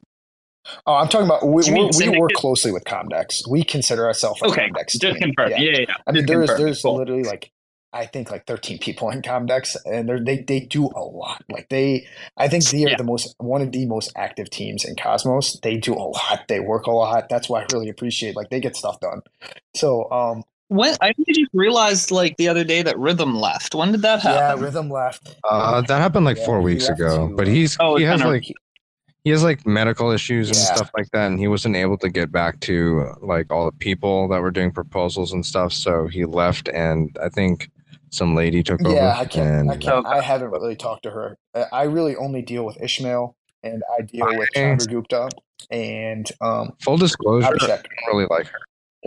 Oh, 0.86 0.96
I'm 0.96 1.08
talking 1.08 1.28
about 1.28 1.48
we, 1.48 1.64
we 1.98 2.20
work 2.20 2.32
closely 2.34 2.72
with 2.72 2.84
Comdex. 2.84 3.48
We 3.50 3.64
consider 3.64 4.06
ourselves 4.06 4.42
a 4.42 4.46
okay. 4.48 4.70
Comdex. 4.70 5.00
Just 5.00 5.20
confirm. 5.20 5.52
Yeah, 5.52 5.58
yeah. 5.60 5.80
yeah. 5.88 5.96
I 6.06 6.12
mean, 6.12 6.26
there's 6.26 6.50
there's 6.58 6.82
cool. 6.82 6.98
literally 6.98 7.24
like 7.24 7.52
I 7.94 8.06
think 8.06 8.30
like 8.30 8.46
13 8.46 8.80
people 8.80 9.10
in 9.10 9.22
Comdex, 9.22 9.76
and 9.86 10.28
they 10.28 10.40
they 10.40 10.60
do 10.60 10.88
a 10.88 11.04
lot. 11.04 11.44
Like 11.50 11.70
they, 11.70 12.08
I 12.36 12.48
think 12.48 12.66
they 12.66 12.86
are 12.86 12.90
yeah. 12.90 12.98
the 12.98 13.04
most 13.04 13.36
one 13.40 13.62
of 13.62 13.72
the 13.72 13.86
most 13.86 14.12
active 14.16 14.50
teams 14.50 14.84
in 14.84 14.96
Cosmos. 14.96 15.60
They 15.62 15.78
do 15.78 15.94
a 15.94 15.96
lot. 15.96 16.48
They 16.48 16.60
work 16.60 16.88
a 16.88 16.92
lot. 16.92 17.30
That's 17.30 17.50
why 17.50 17.62
I 17.62 17.68
really 17.72 17.90
appreciate. 17.90 18.36
Like 18.36 18.50
they 18.50 18.60
get 18.60 18.76
stuff 18.76 19.00
done. 19.00 19.22
So 19.74 20.12
um, 20.12 20.44
when 20.68 20.96
I 21.02 21.14
just 21.28 21.50
realized 21.54 22.12
like 22.12 22.38
the 22.38 22.50
other 22.50 22.64
day 22.64 22.82
that 22.82 22.98
Rhythm 23.00 23.36
left. 23.36 23.74
When 23.74 23.92
did 23.92 24.02
that 24.02 24.22
happen? 24.22 24.60
Yeah, 24.60 24.66
Rhythm 24.66 24.90
left. 24.90 25.36
Uh, 25.44 25.82
that 25.82 26.02
happened 26.02 26.26
like 26.26 26.38
yeah, 26.38 26.46
four 26.46 26.62
weeks 26.62 26.90
ago. 26.90 27.30
Too. 27.30 27.36
But 27.36 27.48
he's 27.48 27.78
oh, 27.80 27.96
he 27.96 28.04
has 28.04 28.22
like 28.22 28.52
he 29.24 29.30
has 29.32 29.44
like 29.44 29.66
medical 29.66 30.12
issues 30.12 30.50
and 30.50 30.58
yeah. 30.58 30.76
stuff 30.76 30.92
like 30.96 31.10
that, 31.12 31.28
and 31.28 31.40
he 31.40 31.48
wasn't 31.48 31.76
able 31.76 31.98
to 32.00 32.10
get 32.10 32.32
back 32.32 32.60
to 32.62 33.14
like 33.22 33.52
all 33.52 33.66
the 33.66 33.78
people 33.78 34.28
that 34.30 34.42
were 34.42 34.52
doing 34.52 34.72
proposals 34.72 35.32
and 35.32 35.46
stuff. 35.46 35.72
So 35.72 36.08
he 36.08 36.26
left, 36.26 36.68
and 36.70 37.18
I 37.22 37.30
think 37.30 37.70
some 38.10 38.36
lady 38.36 38.64
took 38.64 38.82
yeah, 38.82 38.88
over. 38.88 38.96
Yeah, 38.96 39.18
I 39.18 39.26
can't. 39.26 39.48
And, 39.48 39.72
I 39.72 39.78
can't. 39.78 40.06
I 40.06 40.22
haven't 40.22 40.52
really 40.52 40.76
talked 40.76 41.04
to 41.04 41.12
her. 41.12 41.38
I 41.72 41.84
really 41.84 42.16
only 42.16 42.42
deal 42.42 42.66
with 42.66 42.82
Ishmael, 42.82 43.36
and 43.64 43.84
I 43.98 44.02
deal 44.04 44.28
with 44.28 44.50
Chandragupta. 44.56 45.30
And 45.72 46.30
um, 46.42 46.74
full 46.82 46.98
disclosure, 46.98 47.48
I 47.48 47.52
don't 47.52 47.88
really 48.08 48.28
like 48.30 48.48
her. 48.48 48.60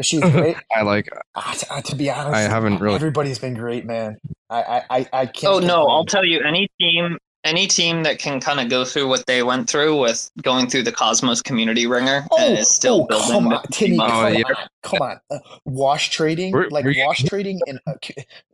She's 0.02 0.20
great. 0.32 0.56
I 0.74 0.82
like. 0.82 1.08
Uh, 1.34 1.54
to, 1.54 1.74
uh, 1.74 1.80
to, 1.82 1.96
be 1.96 2.10
honest, 2.10 2.34
I 2.34 2.40
haven't 2.40 2.80
really. 2.80 2.96
Everybody's 2.96 3.38
been 3.38 3.54
great, 3.54 3.86
man. 3.86 4.18
I 4.48 4.82
I 4.90 5.08
I 5.12 5.26
can't. 5.26 5.54
Oh 5.54 5.58
no, 5.60 5.86
I'll 5.86 6.04
tell 6.06 6.24
you. 6.24 6.40
Any 6.42 6.68
team 6.80 7.18
any 7.44 7.66
team 7.66 8.02
that 8.02 8.18
can 8.18 8.40
kind 8.40 8.60
of 8.60 8.68
go 8.68 8.84
through 8.84 9.08
what 9.08 9.26
they 9.26 9.42
went 9.42 9.68
through 9.68 9.98
with 9.98 10.30
going 10.42 10.68
through 10.68 10.82
the 10.82 10.92
Cosmos 10.92 11.40
community 11.40 11.86
ringer 11.86 12.26
oh, 12.30 12.38
and 12.38 12.58
is 12.58 12.68
still 12.68 13.02
oh, 13.02 13.06
building. 13.06 13.30
Come 13.30 13.48
on, 13.48 13.62
Timmy, 13.72 13.96
come, 13.96 14.10
oh, 14.10 14.26
yeah. 14.28 14.42
on, 14.46 14.54
come 14.82 15.02
on, 15.02 15.20
uh, 15.30 15.38
wash 15.64 16.10
trading, 16.10 16.52
we're, 16.52 16.68
like 16.68 16.84
we're, 16.84 17.06
wash 17.06 17.22
trading 17.24 17.60
and 17.66 17.80
uh, 17.86 17.94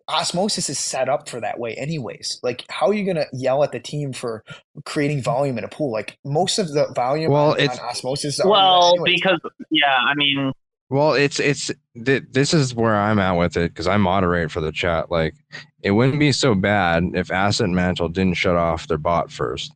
Osmosis 0.09 0.71
is 0.71 0.79
set 0.79 1.09
up 1.09 1.29
for 1.29 1.41
that 1.41 1.59
way, 1.59 1.75
anyways. 1.75 2.39
Like, 2.43 2.65
how 2.69 2.89
are 2.89 2.95
you 2.95 3.05
gonna 3.05 3.27
yell 3.33 3.65
at 3.65 3.73
the 3.73 3.81
team 3.81 4.13
for 4.13 4.45
creating 4.85 5.23
volume 5.23 5.59
in 5.59 5.65
a 5.65 5.69
pool? 5.69 5.91
Like, 5.91 6.19
most 6.25 6.59
of 6.59 6.73
the 6.73 6.93
volume 6.95 7.33
well, 7.33 7.53
on, 7.53 7.61
it's, 7.61 7.79
on 7.79 7.89
Osmosis. 7.89 8.41
Well, 8.45 8.95
because 9.05 9.41
yeah, 9.71 9.97
I 9.97 10.15
mean, 10.15 10.53
well, 10.89 11.15
it's 11.15 11.41
it's 11.41 11.73
th- 12.05 12.25
this 12.31 12.55
is 12.55 12.75
where 12.75 12.95
I'm 12.95 13.19
at 13.19 13.33
with 13.33 13.57
it 13.57 13.73
because 13.73 13.89
I 13.89 13.97
moderate 13.97 14.53
for 14.53 14.61
the 14.61 14.73
chat. 14.73 15.11
Like, 15.11 15.35
it 15.83 15.91
wouldn't 15.91 16.21
be 16.21 16.31
so 16.31 16.55
bad 16.55 17.05
if 17.15 17.33
Asset 17.33 17.69
Mantle 17.69 18.09
didn't 18.09 18.37
shut 18.37 18.57
off 18.57 18.87
their 18.87 18.99
bot 18.99 19.33
first, 19.33 19.73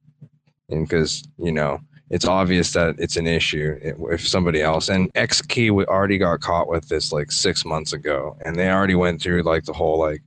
and 0.68 0.86
because 0.86 1.24
you 1.38 1.50
know 1.50 1.80
it's 2.10 2.26
obvious 2.26 2.72
that 2.72 2.96
it's 2.98 3.16
an 3.16 3.26
issue 3.26 3.78
if 4.10 4.26
somebody 4.26 4.60
else 4.60 4.88
and 4.88 5.12
XKey 5.14 5.70
we 5.70 5.84
already 5.86 6.18
got 6.18 6.40
caught 6.40 6.68
with 6.68 6.88
this 6.88 7.12
like 7.12 7.30
six 7.30 7.64
months 7.64 7.92
ago, 7.92 8.36
and 8.44 8.56
they 8.56 8.70
already 8.70 8.96
went 8.96 9.22
through 9.22 9.42
like 9.42 9.64
the 9.64 9.72
whole 9.72 9.98
like 9.98 10.22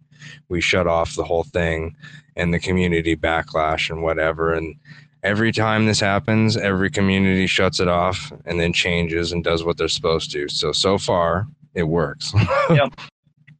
we 0.50 0.62
shut 0.62 0.88
off 0.88 1.16
the 1.16 1.24
whole 1.24 1.44
thing 1.44 1.96
and 2.36 2.54
the 2.54 2.60
community 2.60 3.16
backlash 3.16 3.90
and 3.90 4.02
whatever 4.02 4.54
and 4.54 4.76
every 5.24 5.52
time 5.52 5.86
this 5.86 6.00
happens, 6.00 6.58
every 6.58 6.90
community 6.90 7.48
shuts 7.48 7.80
it 7.80 7.88
off 7.88 8.32
and 8.46 8.60
then 8.60 8.74
changes 8.74 9.32
and 9.32 9.44
does 9.44 9.64
what 9.64 9.78
they're 9.78 9.88
supposed 9.88 10.32
to. 10.32 10.48
So 10.50 10.72
so 10.72 10.98
far, 10.98 11.48
it 11.74 11.84
works. 11.84 12.34
yep. 12.70 12.94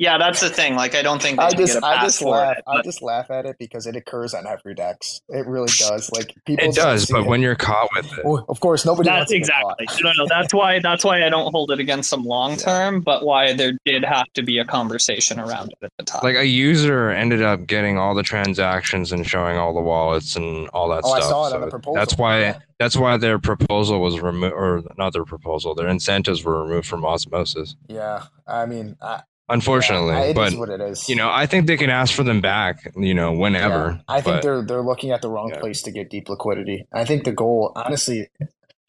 Yeah, 0.04 0.18
that's 0.18 0.42
the 0.42 0.50
thing. 0.50 0.76
Like, 0.76 0.96
I 0.96 1.02
don't 1.02 1.22
think 1.22 1.40
I 1.40 1.50
just, 1.52 1.82
I 1.82 2.04
just 2.04 2.22
laugh. 2.22 2.58
It, 2.58 2.64
I 2.68 2.82
just 2.82 3.02
laugh 3.02 3.32
at 3.32 3.46
it 3.46 3.56
because 3.58 3.88
it 3.88 3.96
occurs 3.96 4.34
on 4.34 4.46
every 4.46 4.76
DEX. 4.76 5.22
It 5.30 5.48
really 5.48 5.70
does. 5.80 6.12
Like 6.12 6.36
people, 6.46 6.68
it 6.68 6.76
does. 6.76 7.06
But 7.06 7.22
it. 7.22 7.28
when 7.28 7.42
you're 7.42 7.56
caught 7.56 7.88
with 7.96 8.12
it, 8.18 8.26
well, 8.26 8.46
of 8.50 8.60
course, 8.60 8.86
nobody. 8.86 9.08
That's 9.08 9.32
exactly. 9.32 9.88
no, 10.04 10.12
no. 10.18 10.26
That's 10.28 10.54
why. 10.54 10.80
That's 10.80 11.06
why 11.06 11.26
I 11.26 11.30
don't 11.30 11.50
hold 11.54 11.72
it 11.72 11.80
against 11.80 12.12
them 12.12 12.26
long 12.26 12.58
term. 12.58 12.96
Yeah. 12.96 13.00
But 13.00 13.24
why 13.24 13.54
there 13.54 13.72
did 13.86 14.04
have 14.04 14.28
to 14.34 14.42
be 14.42 14.58
a 14.58 14.66
conversation 14.66 15.40
around 15.40 15.72
it 15.72 15.78
at 15.82 15.92
the 15.98 16.04
time. 16.04 16.20
Like 16.22 16.36
a 16.36 16.48
user 16.48 17.10
ended 17.10 17.42
up 17.42 17.66
getting 17.66 17.98
all 17.98 18.14
the 18.14 18.24
transactions 18.24 19.14
and 19.14 19.26
showing 19.26 19.56
all 19.56 19.74
the 19.74 19.82
wallets 19.82 20.36
and 20.36 20.68
all 20.70 20.90
that 20.90 21.04
oh, 21.06 21.16
stuff. 21.16 21.24
I 21.24 21.30
saw 21.30 21.48
it 21.48 21.50
so 21.52 21.56
on 21.56 21.62
the 21.62 21.68
proposal. 21.68 21.96
That's 21.96 22.18
why. 22.18 22.42
Yeah. 22.42 22.60
That's 22.80 22.98
why 22.98 23.16
their 23.16 23.40
proposal 23.40 24.02
was 24.02 24.20
removed, 24.20 24.54
or 24.54 24.84
not 24.98 25.14
their 25.14 25.24
proposal. 25.24 25.74
Their 25.74 25.88
incentives 25.88 26.44
were 26.44 26.64
removed 26.64 26.86
from 26.86 27.06
osmosis. 27.06 27.78
Yeah, 27.88 28.24
I 28.46 28.66
mean, 28.66 28.98
I, 29.02 29.22
unfortunately. 29.50 30.14
Yeah, 30.14 30.34
but 30.34 30.54
what 30.54 30.70
it 30.70 30.82
is. 30.82 31.10
You 31.10 31.16
know, 31.16 31.30
I 31.32 31.46
think 31.46 31.68
they 31.68 31.78
can 31.78 31.90
ask 31.90 32.14
for 32.14 32.24
them 32.24 32.42
back. 32.42 32.92
You 32.96 33.14
know, 33.14 33.34
whenever. 33.34 33.92
Yeah, 33.92 34.02
I 34.08 34.22
think 34.22 34.42
they're 34.42 34.64
they're 34.66 34.82
looking 34.82 35.12
at 35.12 35.22
the 35.22 35.30
wrong 35.30 35.50
yeah. 35.50 35.60
place 35.60 35.82
to 35.84 35.92
get 35.92 36.10
deep 36.10 36.30
liquidity. 36.30 36.86
I 36.94 37.06
think 37.06 37.24
the 37.24 37.32
goal, 37.32 37.72
honestly, 37.76 38.30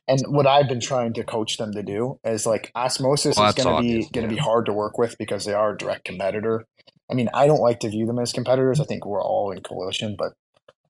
and 0.07 0.21
what 0.27 0.47
I've 0.47 0.69
been 0.69 0.81
trying 0.81 1.15
to 1.15 1.25
coach 1.25 1.57
them 1.57 1.73
to 1.73 1.83
do 1.83 2.19
is 2.25 2.47
like 2.47 2.71
osmosis 2.75 3.37
well, 3.37 3.49
is 3.49 3.55
going 3.55 3.77
to 3.77 3.83
be 3.83 4.09
going 4.13 4.29
to 4.29 4.35
be 4.35 4.41
hard 4.41 4.67
to 4.67 4.73
work 4.73 4.99
with 4.99 5.17
because 5.19 5.45
they 5.45 5.55
are 5.55 5.73
a 5.73 5.77
direct 5.77 6.05
competitor. 6.05 6.67
I 7.11 7.15
mean, 7.15 7.29
I 7.35 7.47
don't 7.47 7.61
like 7.61 7.81
to 7.81 7.89
view 7.89 8.07
them 8.07 8.19
as 8.19 8.33
competitors. 8.33 8.81
I 8.81 8.85
think 8.85 9.05
we're 9.05 9.23
all 9.23 9.51
in 9.51 9.61
coalition, 9.61 10.17
but 10.19 10.33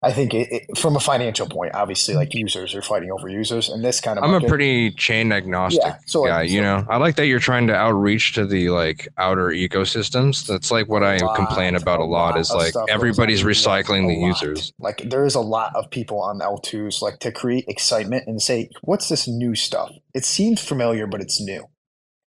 I 0.04 0.12
think 0.12 0.34
it, 0.34 0.52
it, 0.52 0.78
from 0.78 0.96
a 0.96 1.00
financial 1.00 1.48
point, 1.48 1.74
obviously, 1.74 2.14
like 2.14 2.28
mm-hmm. 2.28 2.40
users 2.40 2.74
are 2.74 2.82
fighting 2.82 3.10
over 3.10 3.28
users, 3.28 3.70
and 3.70 3.82
this 3.82 4.00
kind 4.00 4.18
of. 4.18 4.24
I'm 4.24 4.32
market, 4.32 4.46
a 4.46 4.48
pretty 4.48 4.90
chain 4.90 5.32
agnostic 5.32 5.82
yeah, 5.82 5.96
so 6.04 6.26
guy. 6.26 6.42
Like, 6.42 6.50
you 6.50 6.60
know, 6.60 6.84
I 6.90 6.98
like 6.98 7.16
that 7.16 7.26
you're 7.26 7.38
trying 7.38 7.68
to 7.68 7.74
outreach 7.74 8.34
to 8.34 8.44
the 8.44 8.68
like 8.68 9.08
outer 9.16 9.48
ecosystems. 9.48 10.46
That's 10.46 10.70
like 10.70 10.88
what 10.88 11.02
I 11.02 11.16
lot, 11.16 11.36
complain 11.36 11.74
about 11.74 12.00
a 12.00 12.04
lot. 12.04 12.34
lot 12.34 12.38
is 12.38 12.50
like 12.50 12.74
everybody's 12.88 13.42
recycling 13.42 14.06
the 14.06 14.14
users. 14.14 14.72
Like 14.78 14.98
there 15.08 15.24
is 15.24 15.34
a 15.34 15.40
lot 15.40 15.74
of 15.74 15.90
people 15.90 16.20
on 16.20 16.40
L2s 16.40 17.00
like 17.00 17.18
to 17.20 17.32
create 17.32 17.64
excitement 17.66 18.24
and 18.26 18.42
say, 18.42 18.68
"What's 18.82 19.08
this 19.08 19.26
new 19.26 19.54
stuff? 19.54 19.90
It 20.12 20.26
seems 20.26 20.62
familiar, 20.62 21.06
but 21.06 21.22
it's 21.22 21.40
new," 21.40 21.64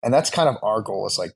and 0.01 0.11
that's 0.11 0.31
kind 0.31 0.49
of 0.49 0.55
our 0.63 0.81
goal. 0.81 1.05
Is 1.05 1.19
like 1.19 1.33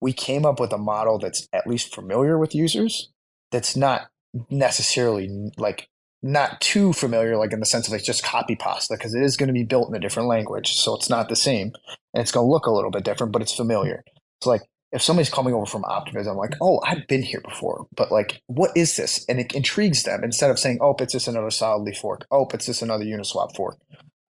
we 0.00 0.14
came 0.14 0.46
up 0.46 0.60
with 0.60 0.72
a 0.72 0.78
model 0.78 1.18
that's 1.18 1.46
at 1.52 1.66
least 1.66 1.94
familiar 1.94 2.38
with 2.38 2.54
users. 2.54 3.10
That's 3.50 3.76
not 3.76 4.08
necessarily 4.50 5.50
like 5.56 5.88
not 6.22 6.60
too 6.60 6.92
familiar, 6.92 7.36
like 7.36 7.52
in 7.52 7.60
the 7.60 7.66
sense 7.66 7.86
of 7.86 7.92
like 7.92 8.02
just 8.02 8.24
copy 8.24 8.56
pasta, 8.56 8.94
because 8.94 9.14
it 9.14 9.22
is 9.22 9.36
going 9.36 9.48
to 9.48 9.52
be 9.52 9.62
built 9.62 9.88
in 9.88 9.94
a 9.94 10.00
different 10.00 10.28
language, 10.28 10.72
so 10.74 10.94
it's 10.94 11.10
not 11.10 11.28
the 11.28 11.36
same, 11.36 11.72
and 12.14 12.22
it's 12.22 12.32
going 12.32 12.46
to 12.46 12.50
look 12.50 12.66
a 12.66 12.72
little 12.72 12.90
bit 12.90 13.04
different, 13.04 13.32
but 13.32 13.42
it's 13.42 13.54
familiar. 13.54 14.02
It's 14.40 14.46
like 14.46 14.62
if 14.90 15.02
somebody's 15.02 15.28
coming 15.28 15.52
over 15.52 15.66
from 15.66 15.84
Optimism, 15.84 16.32
I'm 16.32 16.38
like, 16.38 16.54
oh, 16.60 16.80
I've 16.84 17.06
been 17.08 17.22
here 17.22 17.40
before, 17.40 17.86
but 17.94 18.12
like, 18.12 18.40
what 18.46 18.70
is 18.76 18.96
this? 18.96 19.24
And 19.28 19.40
it 19.40 19.52
intrigues 19.52 20.04
them 20.04 20.22
instead 20.22 20.50
of 20.50 20.58
saying, 20.58 20.78
oh, 20.80 20.94
it's 20.98 21.12
just 21.12 21.28
another 21.28 21.50
solidly 21.50 21.92
fork. 21.92 22.26
Oh, 22.30 22.48
it's 22.54 22.66
just 22.66 22.80
another 22.80 23.04
Uniswap 23.04 23.54
fork. 23.54 23.76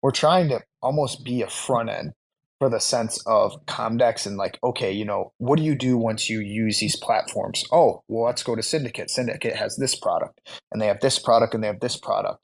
We're 0.02 0.12
trying 0.12 0.50
to 0.50 0.62
almost 0.82 1.24
be 1.24 1.42
a 1.42 1.50
front 1.50 1.90
end 1.90 2.14
for 2.64 2.70
the 2.70 2.80
sense 2.80 3.22
of 3.26 3.66
Comdex 3.66 4.26
and 4.26 4.38
like, 4.38 4.58
okay, 4.64 4.90
you 4.90 5.04
know, 5.04 5.34
what 5.38 5.58
do 5.58 5.64
you 5.64 5.76
do 5.76 5.98
once 5.98 6.30
you 6.30 6.40
use 6.40 6.80
these 6.80 6.96
platforms? 6.96 7.66
Oh, 7.74 8.04
well, 8.08 8.24
let's 8.24 8.42
go 8.42 8.56
to 8.56 8.64
Syndicate. 8.64 9.10
Syndicate 9.10 9.58
has 9.58 9.76
this 9.76 9.98
product, 9.98 10.40
and 10.72 10.82
they 10.82 10.88
have 10.88 11.02
this 11.02 11.20
product, 11.20 11.54
and 11.54 11.62
they 11.62 11.68
have 11.68 11.82
this 11.82 11.98
product. 11.98 12.40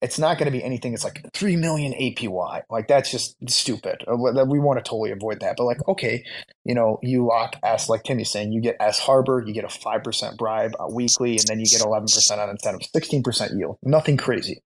It's 0.00 0.18
not 0.18 0.38
going 0.38 0.46
to 0.46 0.56
be 0.56 0.64
anything. 0.64 0.94
It's 0.94 1.04
like 1.04 1.20
three 1.34 1.56
million 1.56 1.92
APY. 1.92 2.62
Like 2.70 2.88
that's 2.88 3.10
just 3.10 3.36
stupid. 3.46 4.04
Uh, 4.10 4.16
we 4.16 4.58
want 4.58 4.78
to 4.78 4.88
totally 4.88 5.10
avoid 5.10 5.40
that. 5.40 5.56
But 5.58 5.64
like, 5.64 5.86
okay, 5.86 6.24
you 6.64 6.74
know, 6.74 6.98
you 7.02 7.26
lock 7.26 7.56
S 7.62 7.90
like 7.90 8.04
Timmy's 8.04 8.30
saying, 8.30 8.52
you 8.52 8.62
get 8.62 8.76
S 8.80 8.98
Harbor, 8.98 9.44
you 9.46 9.52
get 9.52 9.64
a 9.64 9.68
five 9.68 10.02
percent 10.02 10.38
bribe 10.38 10.72
uh, 10.80 10.86
weekly, 10.90 11.32
and 11.32 11.46
then 11.46 11.60
you 11.60 11.66
get 11.66 11.82
eleven 11.82 12.06
percent 12.06 12.40
on 12.40 12.48
incentive, 12.48 12.88
sixteen 12.90 13.22
percent 13.22 13.52
yield. 13.54 13.76
Nothing 13.82 14.16
crazy 14.16 14.62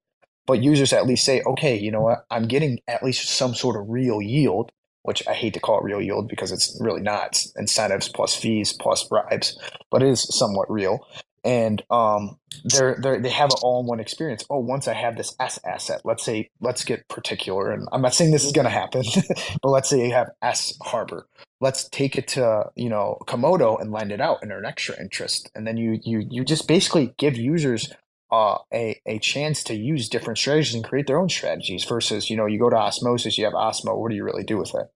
but 0.46 0.62
users 0.62 0.92
at 0.92 1.06
least 1.06 1.24
say, 1.24 1.40
okay, 1.46 1.76
you 1.78 1.90
know 1.90 2.00
what, 2.00 2.24
I'm 2.30 2.48
getting 2.48 2.80
at 2.88 3.02
least 3.02 3.28
some 3.28 3.54
sort 3.54 3.76
of 3.76 3.88
real 3.88 4.20
yield 4.20 4.72
which 5.02 5.26
I 5.26 5.34
hate 5.34 5.54
to 5.54 5.60
call 5.60 5.78
it 5.78 5.84
real 5.84 6.00
yield 6.00 6.28
because 6.28 6.52
it's 6.52 6.76
really 6.80 7.02
not. 7.02 7.28
It's 7.28 7.52
incentives 7.56 8.08
plus 8.08 8.34
fees 8.34 8.72
plus 8.72 9.04
bribes, 9.04 9.58
but 9.90 10.02
it 10.02 10.08
is 10.08 10.26
somewhat 10.36 10.70
real. 10.70 11.06
And 11.44 11.82
um, 11.90 12.38
they're, 12.64 12.96
they're 13.02 13.20
they 13.20 13.30
have 13.30 13.50
an 13.50 13.56
all-in-one 13.62 13.98
experience. 13.98 14.44
Oh, 14.48 14.60
once 14.60 14.86
I 14.86 14.94
have 14.94 15.16
this 15.16 15.34
S 15.40 15.58
asset, 15.66 16.02
let's 16.04 16.24
say 16.24 16.50
let's 16.60 16.84
get 16.84 17.08
particular, 17.08 17.72
and 17.72 17.88
I'm 17.92 18.02
not 18.02 18.14
saying 18.14 18.30
this 18.30 18.44
is 18.44 18.52
going 18.52 18.66
to 18.66 18.70
happen, 18.70 19.02
but 19.62 19.68
let's 19.68 19.90
say 19.90 20.06
you 20.06 20.12
have 20.14 20.30
S 20.40 20.78
Harbor. 20.82 21.26
Let's 21.60 21.88
take 21.88 22.16
it 22.16 22.28
to 22.28 22.70
you 22.76 22.88
know 22.88 23.18
Commodo 23.26 23.80
and 23.80 23.90
lend 23.90 24.12
it 24.12 24.20
out 24.20 24.38
and 24.42 24.52
earn 24.52 24.64
extra 24.64 25.00
interest, 25.00 25.50
and 25.56 25.66
then 25.66 25.76
you 25.76 25.98
you 26.04 26.24
you 26.30 26.44
just 26.44 26.68
basically 26.68 27.12
give 27.18 27.36
users 27.36 27.92
uh, 28.32 28.58
a, 28.72 28.98
a 29.06 29.18
chance 29.18 29.62
to 29.64 29.74
use 29.74 30.08
different 30.08 30.38
strategies 30.38 30.74
and 30.74 30.82
create 30.82 31.06
their 31.06 31.20
own 31.20 31.28
strategies 31.28 31.84
versus, 31.84 32.30
you 32.30 32.36
know, 32.36 32.46
you 32.46 32.58
go 32.58 32.70
to 32.70 32.76
osmosis, 32.76 33.36
you 33.36 33.44
have 33.44 33.52
Osmo, 33.52 33.96
what 33.98 34.08
do 34.08 34.16
you 34.16 34.24
really 34.24 34.42
do 34.42 34.56
with 34.56 34.74
it? 34.74 34.86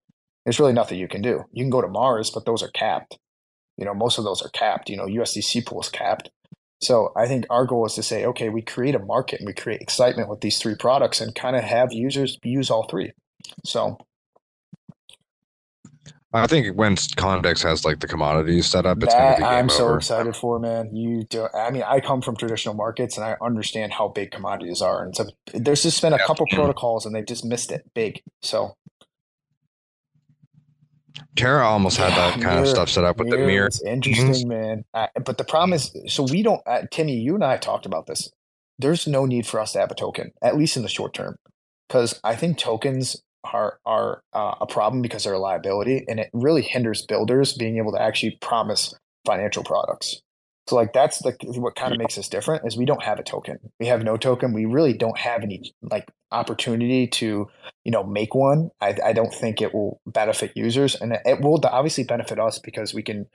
There's 0.45 0.59
really 0.59 0.73
nothing 0.73 0.99
you 0.99 1.07
can 1.07 1.21
do. 1.21 1.45
You 1.53 1.63
can 1.63 1.71
go 1.71 1.83
to 1.83 1.89
Mars, 1.89 2.31
but 2.31 2.47
those 2.47 2.63
are 2.63 2.71
capped. 2.71 3.19
You 3.77 3.85
know, 3.85 3.93
most 3.93 4.17
of 4.17 4.25
those 4.25 4.41
are 4.41 4.49
capped. 4.49 4.89
You 4.89 4.97
know, 4.97 5.05
USDC 5.05 5.67
pool 5.67 5.83
is 5.83 5.91
capped. 5.91 6.31
So 6.81 7.13
I 7.15 7.27
think 7.27 7.45
our 7.51 7.67
goal 7.67 7.85
is 7.85 7.95
to 7.95 8.03
say, 8.03 8.25
okay, 8.25 8.49
we 8.49 8.63
create 8.63 8.95
a 8.95 9.01
market 9.01 9.41
and 9.41 9.47
we 9.47 9.53
create 9.53 9.83
excitement 9.83 10.31
with 10.31 10.41
these 10.41 10.59
three 10.59 10.75
products 10.75 11.21
and 11.21 11.35
kind 11.35 11.57
of 11.57 11.65
have 11.65 11.93
users 11.93 12.39
use 12.43 12.71
all 12.71 12.87
three. 12.89 13.13
So 13.65 13.99
I 16.33 16.47
think 16.47 16.77
when 16.77 16.97
Comdex 16.97 17.63
has 17.63 17.85
like 17.85 18.01
the 18.01 18.09
commodities 18.09 18.67
set 18.67 18.85
up, 18.85 19.03
it's 19.03 19.15
that 19.15 19.21
going 19.21 19.35
to 19.35 19.41
be 19.41 19.45
I'm 19.45 19.69
so 19.69 19.85
over. 19.87 19.97
excited 19.97 20.37
for, 20.37 20.59
man. 20.59 20.95
You 20.95 21.25
do. 21.25 21.49
I 21.55 21.71
mean, 21.71 21.85
I 21.87 22.01
come 22.01 22.21
from 22.21 22.37
traditional 22.37 22.75
markets 22.75 23.17
and 23.17 23.25
I 23.25 23.37
understand 23.41 23.93
how 23.93 24.09
big 24.09 24.33
commodities 24.33 24.83
are, 24.83 25.05
and 25.05 25.15
so 25.17 25.27
there's 25.55 25.83
just 25.83 26.03
been 26.03 26.13
a 26.13 26.17
yep. 26.17 26.27
couple 26.27 26.47
protocols 26.51 27.07
and 27.07 27.15
they've 27.15 27.27
just 27.27 27.45
missed 27.45 27.71
it 27.71 27.89
big. 27.95 28.23
So 28.43 28.75
Terra 31.37 31.65
almost 31.65 31.97
had 31.97 32.11
that 32.11 32.41
kind 32.41 32.59
of 32.59 32.69
stuff 32.69 32.89
set 32.89 33.05
up 33.05 33.19
with 33.19 33.29
mirror, 33.29 33.41
the 33.41 33.47
mirror. 33.47 33.67
It's 33.67 33.83
interesting, 33.83 34.49
man. 34.49 34.85
Uh, 34.95 35.09
but 35.25 35.39
the 35.39 35.45
problem 35.45 35.73
is, 35.73 35.95
so 36.09 36.25
we 36.25 36.43
don't. 36.43 36.63
Uh, 36.67 36.83
Timmy, 36.91 37.17
you 37.17 37.35
and 37.35 37.45
I 37.45 37.57
talked 37.57 37.87
about 37.87 38.07
this. 38.07 38.31
There's 38.79 39.07
no 39.07 39.25
need 39.25 39.47
for 39.47 39.61
us 39.61 39.73
to 39.73 39.79
have 39.79 39.91
a 39.91 39.95
token, 39.95 40.33
at 40.43 40.57
least 40.57 40.77
in 40.77 40.83
the 40.83 40.89
short 40.89 41.15
term, 41.15 41.37
because 41.89 42.21
I 42.25 42.35
think 42.35 42.59
tokens 42.59 43.17
are 43.53 43.79
are 43.85 44.23
uh, 44.33 44.55
a 44.61 44.67
problem 44.67 45.03
because 45.03 45.25
they're 45.25 45.35
a 45.35 45.39
liability, 45.39 46.05
and 46.09 46.21
it 46.21 46.31
really 46.33 46.63
hinders 46.63 47.05
builders 47.07 47.53
being 47.55 47.79
able 47.79 47.93
to 47.93 48.01
actually 48.01 48.39
promise 48.41 48.95
financial 49.25 49.65
products. 49.65 50.21
So 50.69 50.75
like 50.75 50.93
that's 50.93 51.19
the 51.19 51.37
what 51.61 51.77
kind 51.77 51.93
of 51.93 51.99
makes 51.99 52.19
us 52.19 52.29
different 52.29 52.67
is 52.67 52.77
we 52.77 52.87
don't 52.87 53.03
have 53.03 53.21
a 53.21 53.23
token. 53.23 53.59
We 53.79 53.87
have 53.87 54.03
no 54.03 54.17
token. 54.17 54.53
We 54.53 54.65
really 54.65 54.95
don't 54.95 55.19
have 55.19 55.43
any 55.43 55.73
like 55.81 56.11
opportunity 56.33 57.07
to 57.07 57.47
you 57.85 57.93
know 57.93 58.03
make 58.03 58.35
one. 58.35 58.71
I, 58.81 58.97
I 59.05 59.13
don't 59.13 59.33
think 59.33 59.63
it 59.63 59.73
will 59.73 60.01
benefit 60.07 60.53
users, 60.57 60.97
and 60.97 61.17
it 61.25 61.41
will 61.41 61.61
obviously 61.65 62.05
benefit 62.05 62.41
us 62.41 62.59
because 62.59 62.93
we 62.93 63.03
can 63.03 63.27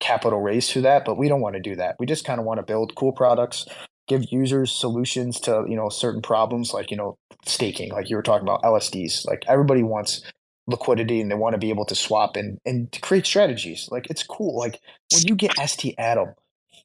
capital 0.00 0.40
raise 0.40 0.70
through 0.70 0.82
that. 0.82 1.04
But 1.04 1.18
we 1.18 1.28
don't 1.28 1.40
want 1.40 1.54
to 1.54 1.60
do 1.60 1.76
that. 1.76 1.96
We 2.00 2.06
just 2.06 2.24
kind 2.24 2.40
of 2.40 2.46
want 2.46 2.58
to 2.58 2.64
build 2.64 2.96
cool 2.96 3.12
products, 3.12 3.64
give 4.12 4.30
users 4.30 4.70
solutions 4.70 5.40
to 5.40 5.64
you 5.68 5.76
know 5.76 5.88
certain 5.88 6.22
problems 6.22 6.74
like 6.74 6.90
you 6.90 6.96
know 6.96 7.16
staking, 7.46 7.90
like 7.92 8.10
you 8.10 8.16
were 8.16 8.22
talking 8.22 8.46
about 8.46 8.62
LSDs. 8.62 9.26
Like 9.26 9.44
everybody 9.48 9.82
wants 9.82 10.22
liquidity 10.66 11.20
and 11.20 11.30
they 11.30 11.34
want 11.34 11.54
to 11.54 11.58
be 11.58 11.70
able 11.70 11.86
to 11.86 11.94
swap 11.94 12.36
and 12.36 12.58
and 12.66 12.92
to 12.92 13.00
create 13.00 13.26
strategies. 13.26 13.88
Like 13.90 14.10
it's 14.10 14.22
cool. 14.22 14.58
Like 14.58 14.80
when 15.12 15.22
you 15.26 15.34
get 15.34 15.58
ST 15.58 15.94
Atom 15.98 16.34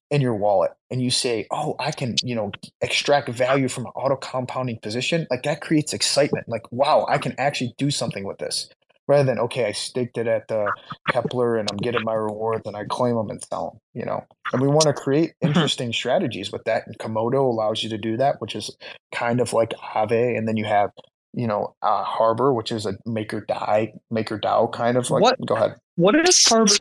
in 0.09 0.21
your 0.21 0.35
wallet 0.35 0.71
and 0.89 1.01
you 1.01 1.11
say, 1.11 1.47
"Oh, 1.51 1.75
I 1.79 1.91
can, 1.91 2.15
you 2.23 2.35
know, 2.35 2.51
extract 2.81 3.27
value 3.29 3.67
from 3.67 3.87
an 3.87 3.91
auto 3.95 4.15
compounding 4.15 4.79
position," 4.79 5.27
like 5.29 5.43
that 5.43 5.61
creates 5.61 5.93
excitement. 5.93 6.47
Like, 6.47 6.71
wow, 6.71 7.05
I 7.09 7.17
can 7.17 7.35
actually 7.37 7.73
do 7.77 7.91
something 7.91 8.23
with 8.23 8.37
this. 8.37 8.69
Rather 9.07 9.23
than 9.23 9.39
okay, 9.39 9.65
I 9.65 9.71
staked 9.71 10.17
it 10.17 10.27
at 10.27 10.47
the 10.49 10.71
Keplr 11.09 11.59
and 11.59 11.69
I'm 11.71 11.77
getting 11.77 12.03
my 12.03 12.13
rewards 12.13 12.65
and 12.65 12.75
I 12.75 12.84
claim 12.85 13.15
them 13.15 13.29
and 13.29 13.43
sell 13.45 13.71
them. 13.71 13.79
You 13.93 14.05
know, 14.05 14.25
and 14.51 14.61
we 14.61 14.67
want 14.67 14.84
to 14.84 14.93
create 14.93 15.29
mm-hmm. 15.29 15.47
interesting 15.47 15.93
strategies 15.93 16.51
with 16.51 16.63
that. 16.65 16.85
And 16.88 16.97
Commodo 16.99 17.41
allows 17.41 17.84
you 17.84 17.89
to 17.89 17.97
do 17.97 18.17
that, 18.17 18.41
which 18.41 18.55
is 18.55 18.75
kind 19.13 19.39
of 19.39 19.53
like 19.53 19.69
Aave, 19.71 20.38
And 20.38 20.47
then 20.47 20.57
you 20.57 20.65
have 20.65 20.91
you 21.34 21.45
know, 21.45 21.75
uh, 21.84 22.03
Harbor, 22.03 22.51
which 22.51 22.71
is 22.71 22.88
a 22.88 22.97
maker 23.05 23.41
DAI, 23.41 23.93
maker 24.09 24.39
DAO 24.39 24.71
kind 24.73 24.97
of 24.97 25.09
like. 25.11 25.21
What, 25.21 25.45
go 25.45 25.55
ahead. 25.55 25.75
What 25.95 26.15
is 26.27 26.43
Harbor's 26.45 26.79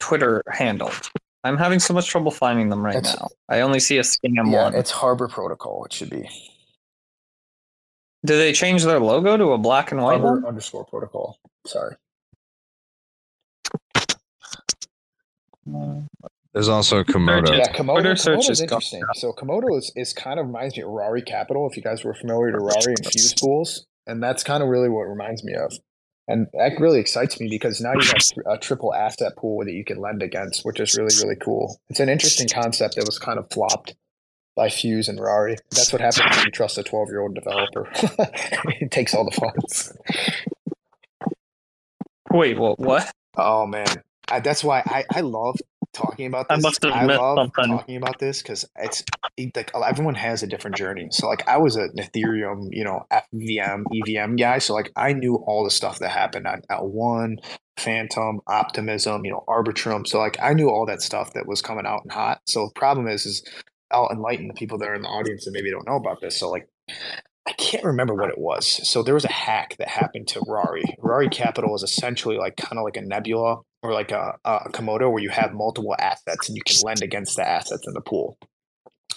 Twitter 0.00 0.42
handle? 0.50 0.90
I'm 1.44 1.58
having 1.58 1.78
so 1.78 1.94
much 1.94 2.08
trouble 2.08 2.30
finding 2.30 2.70
them 2.70 2.84
right 2.84 2.96
it's, 2.96 3.14
now. 3.14 3.28
I 3.48 3.60
only 3.60 3.80
see 3.80 3.98
a 3.98 4.02
scam 4.02 4.50
yeah, 4.50 4.64
one. 4.64 4.74
It's 4.74 4.90
Harbor 4.90 5.28
Protocol. 5.28 5.84
It 5.84 5.92
should 5.92 6.10
be. 6.10 6.28
Do 8.24 8.36
they 8.36 8.52
change 8.52 8.82
their 8.84 8.98
logo 8.98 9.36
to 9.36 9.52
a 9.52 9.58
black 9.58 9.92
and 9.92 10.02
white 10.02 10.20
Harbor 10.20 10.40
one? 10.40 10.46
underscore 10.46 10.84
protocol. 10.86 11.38
Sorry. 11.68 11.96
Mm. 15.68 16.06
There's 16.54 16.68
also 16.68 17.04
Commodo. 17.04 17.56
Yeah, 17.56 17.72
Commodo, 17.72 18.00
Twitter 18.00 18.16
search 18.16 18.44
is 18.44 18.50
is 18.50 18.60
interesting. 18.62 19.02
So 19.14 19.32
Commodo 19.32 19.76
is, 19.76 19.92
is 19.94 20.12
kind 20.12 20.40
of 20.40 20.46
reminds 20.46 20.76
me 20.76 20.82
of 20.82 20.88
Rari 20.88 21.22
Capital. 21.22 21.68
If 21.70 21.76
you 21.76 21.82
guys 21.82 22.02
were 22.04 22.14
familiar 22.14 22.52
to 22.52 22.58
Rari 22.58 22.94
and 22.96 23.06
Fuse 23.06 23.34
pools, 23.34 23.86
and 24.06 24.22
that's 24.22 24.42
kind 24.42 24.62
of 24.62 24.68
really 24.68 24.88
what 24.88 25.02
it 25.02 25.10
reminds 25.10 25.44
me 25.44 25.54
of. 25.54 25.72
And 26.26 26.46
that 26.54 26.72
really 26.78 27.00
excites 27.00 27.38
me 27.40 27.48
because 27.48 27.80
now 27.80 27.92
you 27.92 28.06
have 28.06 28.54
a 28.54 28.58
triple 28.58 28.94
asset 28.94 29.36
pool 29.36 29.64
that 29.64 29.72
you 29.72 29.84
can 29.84 30.00
lend 30.00 30.22
against, 30.22 30.64
which 30.64 30.80
is 30.80 30.96
really 30.96 31.14
really 31.22 31.36
cool. 31.36 31.80
It's 31.88 32.00
an 32.00 32.08
interesting 32.08 32.48
concept 32.48 32.96
that 32.96 33.06
was 33.06 33.18
kind 33.18 33.38
of 33.38 33.50
flopped 33.50 33.94
by 34.56 34.68
Fuse 34.68 35.08
and 35.08 35.20
Rari. 35.20 35.56
That's 35.70 35.92
what 35.92 36.02
happens 36.02 36.36
when 36.36 36.46
you 36.46 36.50
trust 36.50 36.76
a 36.76 36.82
12 36.82 37.08
year 37.10 37.20
old 37.20 37.34
developer. 37.34 37.88
it 38.80 38.90
takes 38.90 39.14
all 39.14 39.24
the 39.24 39.30
funds. 39.30 39.96
Wait, 42.32 42.58
what? 42.58 42.78
What? 42.78 43.10
Oh 43.36 43.66
man, 43.66 43.86
I, 44.28 44.40
that's 44.40 44.64
why 44.64 44.82
I, 44.86 45.04
I 45.14 45.20
love 45.20 45.58
talking 45.92 46.26
about 46.26 46.46
I 46.50 46.56
this. 46.56 46.64
must 46.64 46.84
have 46.84 47.06
missed 47.06 47.18
love 47.18 47.36
something. 47.38 47.64
talking 47.64 47.96
about 47.96 48.18
this 48.18 48.42
because 48.42 48.64
it's 48.76 49.04
it- 49.36 49.56
like 49.56 49.70
oh, 49.74 49.82
everyone 49.82 50.14
has 50.16 50.42
a 50.42 50.46
different 50.46 50.76
journey. 50.76 51.08
So 51.12 51.28
like 51.28 51.46
I 51.48 51.58
was 51.58 51.76
an 51.76 51.92
Ethereum, 51.96 52.68
you 52.70 52.84
know, 52.84 53.06
FVM, 53.12 53.84
EVM 53.94 54.36
guy. 54.36 54.58
So 54.58 54.74
like 54.74 54.90
I 54.96 55.12
knew 55.12 55.36
all 55.36 55.64
the 55.64 55.70
stuff 55.70 56.00
that 56.00 56.10
happened 56.10 56.46
at, 56.46 56.64
at 56.68 56.84
one, 56.84 57.36
Fantom, 57.76 58.40
Optimism, 58.48 59.24
you 59.24 59.30
know, 59.30 59.44
Arbitrum. 59.48 60.06
So 60.06 60.18
like 60.18 60.36
I 60.42 60.54
knew 60.54 60.68
all 60.70 60.86
that 60.86 61.02
stuff 61.02 61.32
that 61.34 61.46
was 61.46 61.62
coming 61.62 61.86
out 61.86 62.02
and 62.02 62.12
hot. 62.12 62.40
So 62.46 62.66
the 62.66 62.72
problem 62.80 63.06
is, 63.06 63.26
is 63.26 63.44
I'll 63.92 64.10
enlighten 64.10 64.48
the 64.48 64.54
people 64.54 64.78
that 64.78 64.88
are 64.88 64.94
in 64.94 65.02
the 65.02 65.08
audience 65.08 65.44
that 65.44 65.52
maybe 65.52 65.70
don't 65.70 65.86
know 65.86 65.96
about 65.96 66.20
this. 66.20 66.36
So 66.38 66.50
like 66.50 66.68
I 67.46 67.52
can't 67.52 67.84
remember 67.84 68.14
what 68.14 68.30
it 68.30 68.38
was. 68.38 68.88
So 68.88 69.02
there 69.02 69.14
was 69.14 69.24
a 69.24 69.32
hack 69.32 69.76
that 69.78 69.88
happened 69.88 70.28
to 70.28 70.42
Rari. 70.46 70.84
Rari 70.98 71.28
Capital 71.28 71.74
is 71.74 71.82
essentially 71.82 72.36
like 72.36 72.56
kind 72.56 72.78
of 72.78 72.84
like 72.84 72.96
a 72.96 73.02
Nebula 73.02 73.58
or 73.82 73.92
like 73.92 74.10
a, 74.10 74.34
a 74.44 74.70
Commodo 74.70 75.10
where 75.10 75.22
you 75.22 75.30
have 75.30 75.52
multiple 75.52 75.96
assets 75.98 76.48
and 76.48 76.56
you 76.56 76.62
can 76.66 76.76
lend 76.84 77.02
against 77.02 77.36
the 77.36 77.48
assets 77.48 77.86
in 77.86 77.94
the 77.94 78.00
pool. 78.00 78.38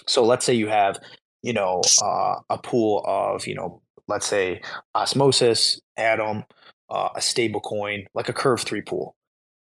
So 0.06 0.24
let's 0.24 0.46
say 0.46 0.54
you 0.54 0.68
have, 0.68 0.98
you 1.42 1.52
know, 1.52 1.82
uh, 2.02 2.36
a 2.48 2.58
pool 2.58 3.04
of, 3.06 3.46
you 3.46 3.54
know, 3.54 3.82
let's 4.08 4.26
say 4.26 4.62
Osmosis, 4.94 5.80
Atom, 5.96 6.44
uh, 6.88 7.10
a 7.14 7.20
stable 7.20 7.60
coin, 7.60 8.06
like 8.14 8.28
a 8.28 8.32
Curve 8.32 8.60
3 8.60 8.82
pool. 8.82 9.14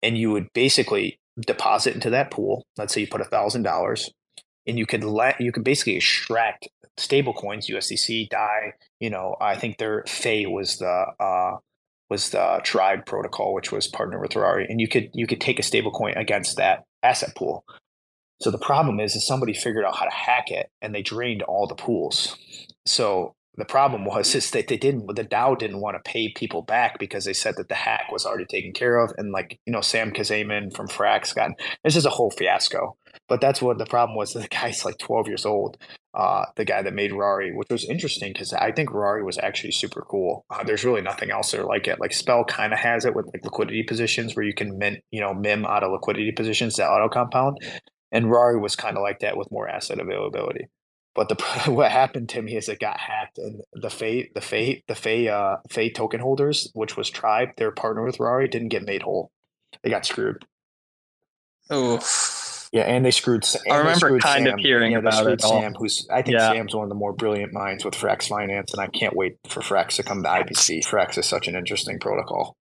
And 0.02 0.18
you 0.18 0.30
would 0.32 0.52
basically 0.52 1.20
deposit 1.40 1.94
into 1.94 2.10
that 2.10 2.30
pool. 2.30 2.64
Let's 2.76 2.94
say 2.94 3.02
you 3.02 3.06
put 3.06 3.20
a 3.20 3.24
thousand 3.24 3.62
dollars 3.62 4.10
and 4.66 4.78
you 4.78 4.86
could 4.86 5.04
let 5.04 5.40
you 5.40 5.52
could 5.52 5.64
basically 5.64 5.96
extract 5.96 6.68
stable 6.96 7.34
coins, 7.34 7.68
USDC, 7.68 8.28
DAI. 8.28 8.72
You 9.00 9.10
know, 9.10 9.36
I 9.40 9.56
think 9.56 9.78
their 9.78 10.04
Fei 10.06 10.46
was 10.46 10.78
the 10.78 11.06
uh, 11.20 11.58
was 12.08 12.30
the 12.30 12.60
Tribe 12.64 13.06
protocol, 13.06 13.54
which 13.54 13.72
was 13.72 13.86
partnered 13.86 14.20
with 14.20 14.36
Rari, 14.36 14.66
and 14.68 14.80
you 14.80 14.88
could 14.88 15.10
you 15.12 15.26
could 15.26 15.40
take 15.40 15.58
a 15.58 15.62
stable 15.62 15.90
coin 15.90 16.14
against 16.16 16.56
that 16.56 16.84
asset 17.02 17.34
pool. 17.36 17.64
So 18.40 18.50
the 18.50 18.58
problem 18.58 19.00
is, 19.00 19.16
is 19.16 19.26
somebody 19.26 19.54
figured 19.54 19.84
out 19.84 19.96
how 19.96 20.04
to 20.04 20.14
hack 20.14 20.50
it, 20.50 20.70
and 20.82 20.94
they 20.94 21.02
drained 21.02 21.42
all 21.42 21.66
the 21.66 21.74
pools. 21.74 22.36
So 22.84 23.34
the 23.56 23.64
problem 23.64 24.04
was 24.04 24.34
is 24.34 24.50
that 24.50 24.68
they 24.68 24.76
didn't 24.76 25.14
the 25.14 25.24
DAO 25.24 25.58
didn't 25.58 25.80
want 25.80 25.96
to 25.96 26.10
pay 26.10 26.32
people 26.32 26.62
back 26.62 26.98
because 26.98 27.24
they 27.24 27.32
said 27.32 27.56
that 27.56 27.68
the 27.68 27.74
hack 27.74 28.12
was 28.12 28.24
already 28.24 28.46
taken 28.46 28.72
care 28.72 28.98
of, 28.98 29.12
and 29.16 29.32
like 29.32 29.58
you 29.66 29.72
know 29.72 29.80
Sam 29.80 30.12
Kazemian 30.12 30.74
from 30.74 30.88
Frax 30.88 31.34
got 31.34 31.50
this 31.84 31.96
is 31.96 32.06
a 32.06 32.10
whole 32.10 32.30
fiasco. 32.30 32.96
But 33.28 33.40
that's 33.40 33.60
what 33.60 33.78
the 33.78 33.86
problem 33.86 34.16
was. 34.16 34.32
The 34.46 34.48
guy's 34.48 34.84
like 34.84 34.98
12 34.98 35.28
years 35.28 35.46
old, 35.46 35.76
uh, 36.14 36.44
the 36.56 36.64
guy 36.64 36.82
that 36.82 36.94
made 36.94 37.12
Rari, 37.12 37.52
which 37.54 37.68
was 37.70 37.84
interesting 37.88 38.32
because 38.32 38.52
I 38.52 38.72
think 38.72 38.92
Rari 38.92 39.22
was 39.22 39.38
actually 39.38 39.72
super 39.72 40.02
cool. 40.02 40.44
Uh, 40.50 40.62
there's 40.62 40.84
really 40.84 41.02
nothing 41.02 41.30
else 41.30 41.52
there 41.52 41.64
like 41.64 41.88
it. 41.88 42.00
Like 42.00 42.12
Spell 42.12 42.44
kind 42.44 42.72
of 42.72 42.78
has 42.78 43.04
it 43.04 43.14
with 43.14 43.26
like 43.26 43.44
liquidity 43.44 43.82
positions 43.82 44.34
where 44.34 44.44
you 44.44 44.54
can 44.54 44.78
mint, 44.78 45.00
you 45.10 45.20
know, 45.20 45.34
mim 45.34 45.66
out 45.66 45.82
of 45.82 45.92
liquidity 45.92 46.32
positions 46.32 46.76
that 46.76 46.88
auto 46.88 47.08
compound. 47.08 47.58
And 48.12 48.30
Rari 48.30 48.58
was 48.58 48.76
kind 48.76 48.96
of 48.96 49.02
like 49.02 49.20
that 49.20 49.36
with 49.36 49.50
more 49.50 49.68
asset 49.68 49.98
availability. 49.98 50.68
But 51.16 51.30
the 51.30 51.34
what 51.72 51.90
happened 51.90 52.28
to 52.30 52.42
me 52.42 52.56
is 52.56 52.68
it 52.68 52.78
got 52.78 53.00
hacked, 53.00 53.38
and 53.38 53.62
the 53.72 53.90
Fate, 53.90 54.34
the 54.34 54.40
Fate, 54.40 54.84
the 54.86 54.94
Fate, 54.94 55.28
uh, 55.28 55.56
token 55.94 56.20
holders, 56.20 56.70
which 56.74 56.96
was 56.96 57.10
Tribe, 57.10 57.48
their 57.56 57.72
partner 57.72 58.04
with 58.04 58.20
Rari, 58.20 58.46
didn't 58.46 58.68
get 58.68 58.84
made 58.84 59.02
whole. 59.02 59.32
They 59.82 59.90
got 59.90 60.06
screwed. 60.06 60.44
Oh, 61.70 61.98
Yeah, 62.72 62.82
and 62.82 63.04
they 63.04 63.10
screwed. 63.10 63.44
and 63.44 63.74
they 63.74 63.78
remember 63.78 64.18
kind 64.18 64.48
of 64.48 64.58
hearing 64.58 64.92
yeah, 64.92 65.00
they 65.00 65.08
about 65.08 65.18
screwed 65.20 65.40
it 65.40 65.44
all. 65.44 65.60
Sam, 65.60 65.74
who's 65.74 66.06
I 66.10 66.22
think 66.22 66.36
Yeah. 66.38 66.52
Sam's 66.52 66.74
one 66.74 66.84
of 66.84 66.88
the 66.88 66.94
more 66.94 67.12
brilliant 67.12 67.52
minds 67.52 67.84
with 67.84 67.94
Frax 67.94 68.28
Finance, 68.28 68.72
and 68.72 68.80
I 68.82 68.88
can't 68.88 69.14
wait 69.14 69.36
for 69.48 69.60
Frax 69.60 69.96
to 69.96 70.02
come 70.02 70.22
to 70.22 70.28
IBC. 70.28 70.84
Frax 70.84 71.18
is 71.18 71.26
such 71.26 71.48
an 71.48 71.54
interesting 71.54 71.98
protocol. 71.98 72.56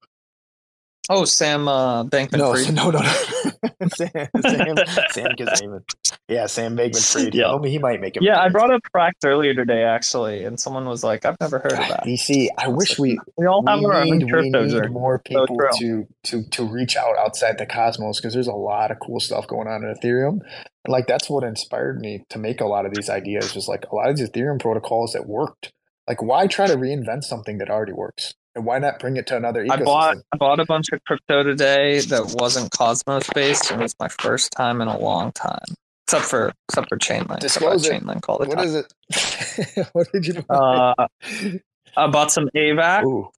Oh, 1.09 1.25
Sam 1.25 1.67
uh, 1.67 2.03
Bankman 2.05 2.37
No, 2.37 2.53
Fried. 2.53 2.73
no, 2.73 2.89
no, 2.89 2.99
no. 2.99 3.87
Sam, 3.95 4.09
Sam, 4.41 4.75
Sam 5.11 5.31
Kazemian. 5.37 5.83
Yeah, 6.27 6.47
Sam 6.47 6.75
Bankman 6.75 7.11
Fried. 7.11 7.35
Yeah. 7.35 7.57
He 7.63 7.77
might 7.77 8.01
make 8.01 8.17
it. 8.17 8.23
Yeah, 8.23 8.39
I 8.39 8.49
brought 8.49 8.73
up 8.73 8.81
Frax 8.95 9.11
earlier 9.23 9.53
today, 9.53 9.83
actually, 9.83 10.43
and 10.43 10.59
someone 10.59 10.85
was 10.85 11.03
like, 11.03 11.25
"I've 11.25 11.37
never 11.39 11.59
heard 11.59 11.73
of 11.73 11.87
that." 11.89 12.03
DC. 12.05 12.47
I 12.57 12.67
wish 12.69 12.97
we 12.97 13.19
We 13.37 13.45
all 13.45 13.63
have 13.67 13.79
we 13.79 13.85
our 13.85 13.93
own 13.95 14.17
need, 14.17 14.31
we 14.31 14.49
need 14.49 14.89
more 14.89 15.19
people 15.19 15.47
true. 15.47 15.69
to 15.79 16.07
to 16.23 16.49
to 16.49 16.63
reach 16.65 16.95
out 16.95 17.17
outside 17.17 17.57
the 17.57 17.65
cosmos 17.65 18.19
because 18.19 18.33
there's 18.33 18.47
a 18.47 18.53
lot 18.53 18.91
of 18.91 18.97
cool 18.99 19.19
stuff 19.19 19.47
going 19.47 19.67
on 19.67 19.83
in 19.83 19.93
Ethereum. 19.93 20.39
And 20.85 20.91
like 20.91 21.07
that's 21.07 21.29
what 21.29 21.43
inspired 21.43 21.99
me 21.99 22.23
to 22.29 22.39
make 22.39 22.61
a 22.61 22.65
lot 22.65 22.85
of 22.85 22.93
these 22.93 23.09
ideas. 23.09 23.53
Was 23.53 23.67
like 23.67 23.85
a 23.91 23.95
lot 23.95 24.09
of 24.09 24.17
these 24.17 24.29
Ethereum 24.29 24.59
protocols 24.59 25.13
that 25.13 25.27
worked. 25.27 25.71
Like 26.07 26.21
why 26.21 26.47
try 26.47 26.67
to 26.67 26.75
reinvent 26.75 27.23
something 27.23 27.59
that 27.59 27.69
already 27.69 27.93
works? 27.93 28.33
And 28.55 28.65
why 28.65 28.79
not 28.79 28.99
bring 28.99 29.17
it 29.17 29.27
to 29.27 29.35
another 29.37 29.65
ecosystem? 29.65 29.81
I 29.81 29.83
bought 29.83 30.17
I 30.33 30.37
bought 30.37 30.59
a 30.59 30.65
bunch 30.65 30.87
of 30.93 31.03
crypto 31.03 31.43
today 31.43 31.99
that 31.99 32.35
wasn't 32.39 32.71
Cosmos 32.71 33.29
based, 33.35 33.69
and 33.71 33.81
it's 33.81 33.95
my 33.99 34.07
first 34.07 34.51
time 34.51 34.81
in 34.81 34.87
a 34.87 34.97
long 34.97 35.31
time. 35.33 35.59
Except 36.07 36.25
for 36.25 36.53
except 36.69 36.87
for 36.89 36.97
Chainlink. 36.97 37.39
Disclose 37.39 37.85
it. 37.85 37.93
I 37.93 37.99
Chainlink 37.99 38.21
all 38.29 38.37
the 38.37 38.47
What 38.47 38.57
time. 38.59 38.67
is 38.67 38.75
it? 38.75 39.87
what 39.93 40.07
did 40.13 40.27
you 40.27 40.41
buy? 40.43 40.55
Uh, 40.55 41.07
I 41.97 42.07
bought 42.07 42.31
some 42.31 42.47
AVAX, 42.55 43.03
Ooh, 43.05 43.29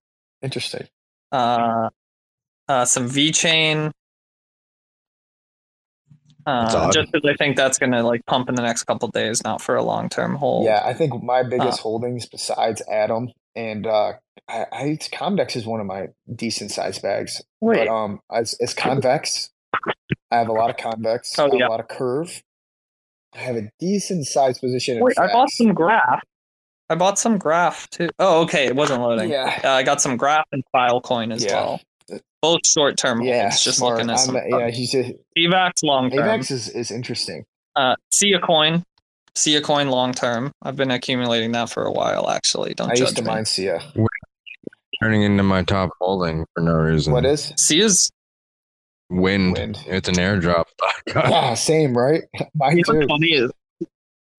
interesting. 0.41 0.87
uh, 1.31 1.89
uh, 2.67 2.85
some 2.85 3.09
VeChain. 3.09 3.91
That's 6.45 6.75
Uh, 6.75 6.91
just 6.91 7.11
because 7.11 7.29
I 7.29 7.35
think 7.35 7.57
that's 7.57 7.77
gonna 7.77 8.03
like 8.03 8.25
pump 8.25 8.49
in 8.49 8.55
the 8.55 8.61
next 8.61 8.83
couple 8.83 9.07
days, 9.09 9.43
not 9.43 9.61
for 9.61 9.75
a 9.75 9.83
long 9.83 10.09
term 10.09 10.35
hold. 10.35 10.65
Yeah, 10.65 10.81
I 10.85 10.93
think 10.93 11.21
my 11.23 11.43
biggest 11.43 11.79
Uh. 11.79 11.83
holdings 11.83 12.25
besides 12.27 12.81
Atom 12.89 13.31
and 13.55 13.85
uh, 13.87 14.13
I, 14.49 14.65
I 14.71 14.83
Comdex 15.11 15.55
is 15.55 15.65
one 15.65 15.79
of 15.79 15.85
my 15.85 16.07
decent 16.33 16.71
sized 16.71 17.01
bags. 17.01 17.41
Wait, 17.61 17.87
But 17.87 17.93
um, 17.93 18.19
as 18.31 18.55
it's 18.59 18.73
convex, 18.75 19.49
I 20.31 20.37
have 20.37 20.47
a 20.49 20.53
lot 20.53 20.69
of 20.69 20.77
convex. 20.77 21.37
Oh, 21.37 21.49
yeah. 21.53 21.67
a 21.67 21.69
lot 21.69 21.79
of 21.79 21.87
curve. 21.87 22.41
I 23.33 23.39
have 23.39 23.55
a 23.57 23.69
decent 23.79 24.25
sized 24.25 24.61
position. 24.61 24.99
wait, 25.01 25.19
I 25.19 25.27
bought 25.31 25.49
some 25.51 25.73
graph. 25.73 26.23
I 26.89 26.95
bought 26.95 27.19
some 27.19 27.37
graph 27.37 27.89
too. 27.89 28.09
Oh, 28.19 28.43
okay, 28.43 28.65
it 28.67 28.75
wasn't 28.75 29.01
loading. 29.01 29.29
Yeah, 29.29 29.59
Uh, 29.63 29.69
I 29.71 29.83
got 29.83 30.01
some 30.01 30.15
graph 30.15 30.45
and 30.53 30.63
Filecoin 30.73 31.33
as 31.33 31.43
Yeah. 31.43 31.53
well. 31.55 31.81
Both 32.41 32.65
short 32.65 32.97
term 32.97 33.21
yeah, 33.21 33.41
holds. 33.49 33.63
Just 33.63 33.79
smart. 33.79 33.97
looking 33.97 34.09
at 34.09 34.17
I'm- 34.17 34.25
some. 34.25 34.35
yeah, 34.47 34.69
he's 34.69 34.93
a, 34.95 35.13
AVAX 35.37 35.71
long 35.83 36.09
term. 36.09 36.19
AVAX 36.19 36.49
is, 36.51 36.69
is 36.69 36.89
interesting. 36.91 37.43
Uh, 37.75 37.95
a 38.23 38.39
coin. 38.39 38.83
Siacoin 39.35 39.89
long 39.91 40.13
term. 40.13 40.51
I've 40.63 40.75
been 40.77 40.89
accumulating 40.89 41.51
that 41.51 41.69
for 41.69 41.83
a 41.83 41.91
while. 41.91 42.29
Actually, 42.29 42.73
don't 42.73 42.89
I 42.89 42.95
judge 42.95 42.99
used 43.01 43.17
to 43.17 43.21
me. 43.23 43.27
mine 43.27 43.45
Sia. 43.45 43.81
Turning 45.01 45.23
into 45.23 45.43
my 45.43 45.63
top 45.63 45.91
holding 45.99 46.45
for 46.53 46.61
no 46.61 46.73
reason. 46.73 47.13
What 47.13 47.25
is 47.25 47.53
Sia's 47.57 48.09
wind? 49.09 49.53
wind? 49.53 49.83
It's 49.87 50.09
an 50.09 50.15
airdrop. 50.15 50.65
Yeah, 51.07 51.53
same, 51.53 51.97
right? 51.97 52.23
Mine 52.55 52.83
too. 52.83 53.05
funny 53.07 53.33
is 53.33 53.51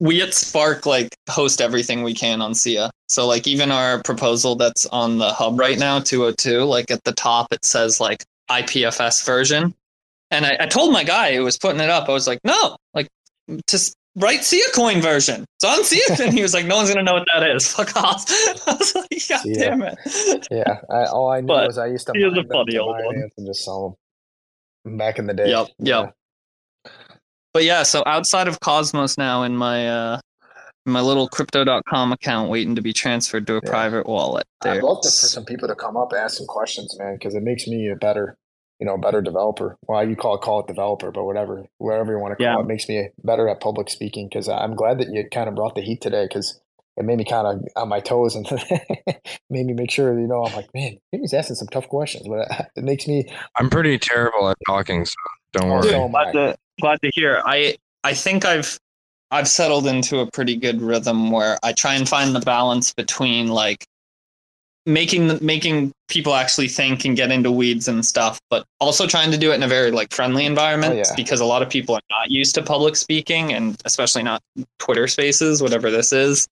we 0.00 0.22
at 0.22 0.34
Spark 0.34 0.86
like 0.86 1.16
host 1.28 1.60
everything 1.60 2.02
we 2.02 2.14
can 2.14 2.40
on 2.40 2.54
SIA. 2.54 2.90
So 3.08 3.26
like 3.26 3.46
even 3.46 3.70
our 3.72 4.02
proposal 4.02 4.54
that's 4.54 4.86
on 4.86 5.18
the 5.18 5.30
hub 5.30 5.58
right 5.58 5.78
now, 5.78 5.98
202, 5.98 6.64
like 6.64 6.90
at 6.90 7.02
the 7.04 7.12
top 7.12 7.52
it 7.52 7.64
says 7.64 8.00
like 8.00 8.24
IPFS 8.50 9.24
version. 9.24 9.74
And 10.30 10.46
I, 10.46 10.56
I 10.60 10.66
told 10.66 10.92
my 10.92 11.04
guy 11.04 11.34
who 11.34 11.42
was 11.42 11.58
putting 11.58 11.80
it 11.80 11.90
up, 11.90 12.08
I 12.08 12.12
was 12.12 12.26
like, 12.26 12.40
no, 12.44 12.76
like 12.94 13.08
just 13.66 13.96
write 14.18 14.44
SIA 14.44 14.62
coin 14.74 15.00
version. 15.00 15.44
It's 15.56 15.64
on 15.64 15.84
SIA. 15.84 16.26
And 16.26 16.32
he 16.34 16.42
was 16.42 16.54
like, 16.54 16.66
no 16.66 16.76
one's 16.76 16.88
gonna 16.90 17.02
know 17.02 17.14
what 17.14 17.26
that 17.34 17.48
is. 17.50 17.66
Fuck 17.72 17.96
off. 17.96 18.24
I 18.66 18.76
was 18.78 18.94
like, 18.94 19.08
God 19.28 19.40
SIA. 19.40 19.54
damn 19.54 19.82
it. 19.82 19.98
Yeah, 20.50 20.80
I, 20.90 21.04
all 21.06 21.30
I 21.30 21.40
knew 21.40 21.46
But 21.48 21.66
was 21.68 21.78
I 21.78 21.86
used 21.86 22.06
to 22.06 22.12
he 22.14 22.22
is 22.22 22.36
a 22.36 22.44
funny 22.44 22.76
old 22.78 22.96
one. 23.04 23.30
And 23.36 23.46
just 23.46 23.64
sell 23.64 23.98
them 24.84 24.96
back 24.98 25.18
in 25.18 25.26
the 25.26 25.34
day. 25.34 25.50
Yep, 25.50 25.68
Yeah. 25.78 26.00
yep. 26.02 26.14
But 27.54 27.64
yeah, 27.64 27.82
so 27.82 28.02
outside 28.06 28.46
of 28.48 28.60
Cosmos 28.60 29.18
now 29.18 29.42
in 29.42 29.56
my 29.56 29.88
uh 29.88 30.20
my 30.86 31.00
little 31.00 31.28
crypto.com 31.28 32.12
account 32.12 32.48
waiting 32.50 32.74
to 32.74 32.80
be 32.82 32.92
transferred 32.92 33.46
to 33.46 33.54
a 33.56 33.60
Yeah. 33.62 33.68
private 33.70 34.06
wallet. 34.06 34.46
I'd 34.62 34.82
love 34.82 35.02
to, 35.02 35.08
for 35.08 35.26
some 35.26 35.44
people 35.44 35.68
to 35.68 35.74
come 35.74 35.96
up 35.96 36.12
and 36.12 36.20
ask 36.20 36.36
some 36.38 36.46
questions, 36.46 36.96
man, 36.98 37.14
because 37.14 37.34
it 37.34 37.42
makes 37.42 37.66
me 37.66 37.88
a 37.90 37.96
better, 37.96 38.36
you 38.80 38.86
know, 38.86 38.94
a 38.94 38.98
better 38.98 39.20
developer. 39.20 39.76
Well, 39.86 40.06
you 40.08 40.14
call 40.16 40.36
it 40.36 40.40
call 40.40 40.60
it 40.60 40.66
developer, 40.66 41.10
but 41.10 41.24
whatever, 41.24 41.64
whatever 41.78 42.12
you 42.12 42.18
want 42.18 42.32
to 42.38 42.44
call 42.44 42.54
Yeah. 42.54 42.60
it, 42.60 42.66
makes 42.66 42.88
me 42.88 43.08
better 43.24 43.48
at 43.48 43.60
public 43.60 43.90
speaking. 43.90 44.28
Because 44.28 44.48
I'm 44.48 44.74
glad 44.76 44.98
that 44.98 45.08
you 45.12 45.24
kind 45.32 45.48
of 45.48 45.54
brought 45.54 45.74
the 45.74 45.82
heat 45.82 46.00
today, 46.00 46.26
because 46.28 46.60
it 46.96 47.04
made 47.04 47.18
me 47.18 47.24
kind 47.24 47.46
of 47.46 47.68
on 47.76 47.88
my 47.88 48.00
toes 48.00 48.34
and 48.34 48.46
made 49.50 49.66
me 49.66 49.72
make 49.72 49.90
sure, 49.90 50.18
you 50.18 50.26
know, 50.26 50.44
I'm 50.44 50.54
like, 50.54 50.68
man, 50.74 50.98
he's 51.12 51.32
asking 51.34 51.56
some 51.56 51.68
tough 51.68 51.88
questions, 51.88 52.26
but 52.28 52.48
it 52.76 52.84
makes 52.84 53.06
me. 53.06 53.26
I'm 53.56 53.70
pretty 53.70 53.98
terrible 53.98 54.48
at 54.48 54.56
talking, 54.66 55.04
so 55.04 55.14
don't 55.52 55.70
Oh, 55.70 55.74
worry. 55.74 55.88
so 55.90 56.04
am 56.04 56.14
I. 56.16 56.24
But 56.24 56.32
the- 56.32 56.56
glad 56.80 56.98
to 57.02 57.10
hear. 57.14 57.42
I 57.44 57.76
I 58.04 58.14
think 58.14 58.44
I've 58.44 58.78
I've 59.30 59.48
settled 59.48 59.86
into 59.86 60.20
a 60.20 60.30
pretty 60.30 60.56
good 60.56 60.80
rhythm 60.80 61.30
where 61.30 61.58
I 61.62 61.72
try 61.72 61.94
and 61.94 62.08
find 62.08 62.34
the 62.34 62.40
balance 62.40 62.94
between 62.94 63.48
like 63.48 63.84
making 64.88 65.38
making 65.44 65.92
people 66.08 66.34
actually 66.34 66.68
think 66.68 67.04
and 67.04 67.14
get 67.16 67.30
into 67.30 67.52
weeds 67.52 67.86
and 67.86 68.04
stuff, 68.04 68.40
but 68.48 68.64
also 68.80 69.06
trying 69.06 69.30
to 69.30 69.36
do 69.36 69.52
it 69.52 69.54
in 69.54 69.62
a 69.62 69.68
very 69.68 69.90
like 69.90 70.12
friendly 70.12 70.46
environment 70.46 70.94
Oh, 70.94 70.96
yeah. 70.96 71.14
because 71.14 71.40
a 71.40 71.44
lot 71.44 71.60
of 71.62 71.68
people 71.68 71.94
are 71.94 72.00
not 72.10 72.30
used 72.30 72.54
to 72.54 72.62
public 72.62 72.96
speaking 72.96 73.52
and 73.52 73.76
especially 73.84 74.22
not 74.22 74.42
Twitter 74.78 75.06
Spaces, 75.06 75.62
whatever 75.62 75.90
this 75.90 76.12
is. 76.12 76.48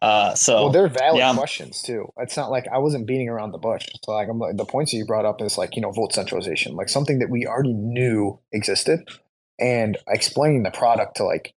Uh, 0.00 0.34
so 0.34 0.54
Well, 0.54 0.70
they're 0.70 0.88
valid 0.88 1.18
yeah. 1.18 1.34
questions 1.34 1.82
too. 1.82 2.10
It's 2.16 2.36
not 2.36 2.50
like 2.50 2.66
I 2.72 2.78
wasn't 2.78 3.06
beating 3.06 3.28
around 3.28 3.52
the 3.52 3.58
bush. 3.58 3.86
So 4.02 4.12
like 4.12 4.28
I'm 4.28 4.38
like 4.38 4.56
the 4.56 4.64
points 4.64 4.92
that 4.92 4.96
you 4.96 5.04
brought 5.04 5.26
up 5.26 5.42
is 5.42 5.58
like 5.58 5.76
you 5.76 5.82
know 5.82 5.90
vote 5.92 6.14
centralization, 6.14 6.74
like 6.74 6.88
something 6.88 7.18
that 7.18 7.28
we 7.28 7.46
already 7.46 7.74
knew 7.74 8.38
existed, 8.52 9.00
and 9.60 9.98
explaining 10.08 10.62
the 10.62 10.70
product 10.70 11.16
to 11.18 11.24
like 11.24 11.52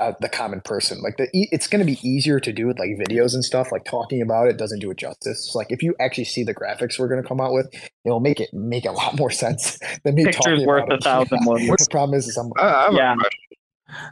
uh, 0.00 0.12
the 0.20 0.28
common 0.28 0.60
person. 0.60 1.00
Like 1.02 1.16
the 1.16 1.24
e- 1.34 1.48
it's 1.52 1.66
going 1.66 1.84
to 1.84 1.90
be 1.92 1.98
easier 2.08 2.38
to 2.40 2.52
do 2.52 2.66
with 2.66 2.78
like 2.78 2.90
videos 2.90 3.34
and 3.34 3.44
stuff. 3.44 3.72
Like 3.72 3.84
talking 3.84 4.22
about 4.22 4.48
it 4.48 4.56
doesn't 4.56 4.78
do 4.80 4.90
it 4.90 4.96
justice. 4.98 5.50
So, 5.52 5.58
like 5.58 5.70
if 5.70 5.82
you 5.82 5.94
actually 6.00 6.24
see 6.24 6.44
the 6.44 6.54
graphics 6.54 6.98
we're 6.98 7.08
going 7.08 7.22
to 7.22 7.26
come 7.28 7.40
out 7.40 7.52
with, 7.52 7.66
it'll 8.04 8.20
make 8.20 8.40
it 8.40 8.50
make 8.52 8.84
a 8.84 8.92
lot 9.02 9.18
more 9.18 9.30
sense 9.30 9.78
than 10.04 10.14
me 10.14 10.24
Pictures 10.24 10.44
talking 10.44 10.66
worth 10.66 10.84
about 10.84 10.98
a 10.98 11.02
thousand 11.02 11.38
it. 11.42 11.46
words. 11.68 11.84
the 11.84 11.90
problem 11.90 12.18
is, 12.18 12.26
is 12.28 12.36
I'm 12.36 12.50
I, 12.58 12.62
I 12.66 12.82
have 12.84 12.92
a 12.92 12.96
Yeah. 12.96 13.14
question. 13.16 13.40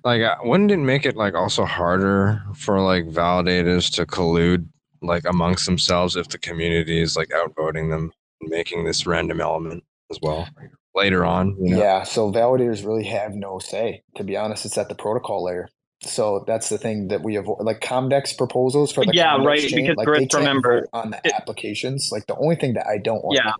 Like, 0.04 0.22
uh, 0.22 0.36
wouldn't 0.42 0.70
it 0.70 0.78
make 0.78 1.04
it 1.04 1.16
like 1.16 1.34
also 1.34 1.64
harder 1.66 2.42
for 2.54 2.80
like 2.80 3.04
validators 3.06 3.92
to 3.94 4.06
collude 4.06 4.66
like 5.02 5.24
amongst 5.26 5.66
themselves 5.66 6.16
if 6.16 6.28
the 6.28 6.38
community 6.38 7.00
is 7.00 7.16
like 7.16 7.28
outvoting 7.28 7.90
them, 7.90 8.10
and 8.40 8.50
making 8.50 8.84
this 8.84 9.06
random 9.06 9.40
element 9.40 9.84
as 10.10 10.18
well 10.22 10.48
later 10.94 11.24
on? 11.26 11.56
You 11.60 11.74
know? 11.74 11.78
Yeah, 11.82 12.02
so 12.04 12.32
validators 12.32 12.86
really 12.86 13.04
have 13.04 13.34
no 13.34 13.58
say. 13.58 14.02
To 14.16 14.24
be 14.24 14.34
honest, 14.36 14.64
it's 14.64 14.78
at 14.78 14.88
the 14.88 14.94
protocol 14.94 15.44
layer. 15.44 15.68
So 16.06 16.44
that's 16.46 16.68
the 16.68 16.78
thing 16.78 17.08
that 17.08 17.22
we 17.22 17.36
avoid. 17.36 17.58
Like 17.60 17.80
Comdex 17.80 18.36
proposals 18.36 18.92
for 18.92 19.04
the 19.04 19.12
Yeah, 19.14 19.36
Comdex 19.36 19.44
right, 19.46 19.60
chain, 19.60 19.86
because 19.86 19.96
like 19.96 20.30
they 20.30 20.38
remember, 20.38 20.88
on 20.92 21.10
the 21.10 21.20
it- 21.24 21.32
applications. 21.34 22.10
Like 22.12 22.26
the 22.26 22.36
only 22.36 22.56
thing 22.56 22.74
that 22.74 22.86
I 22.86 22.98
don't 22.98 23.24
want 23.24 23.38
Yeah. 23.42 23.52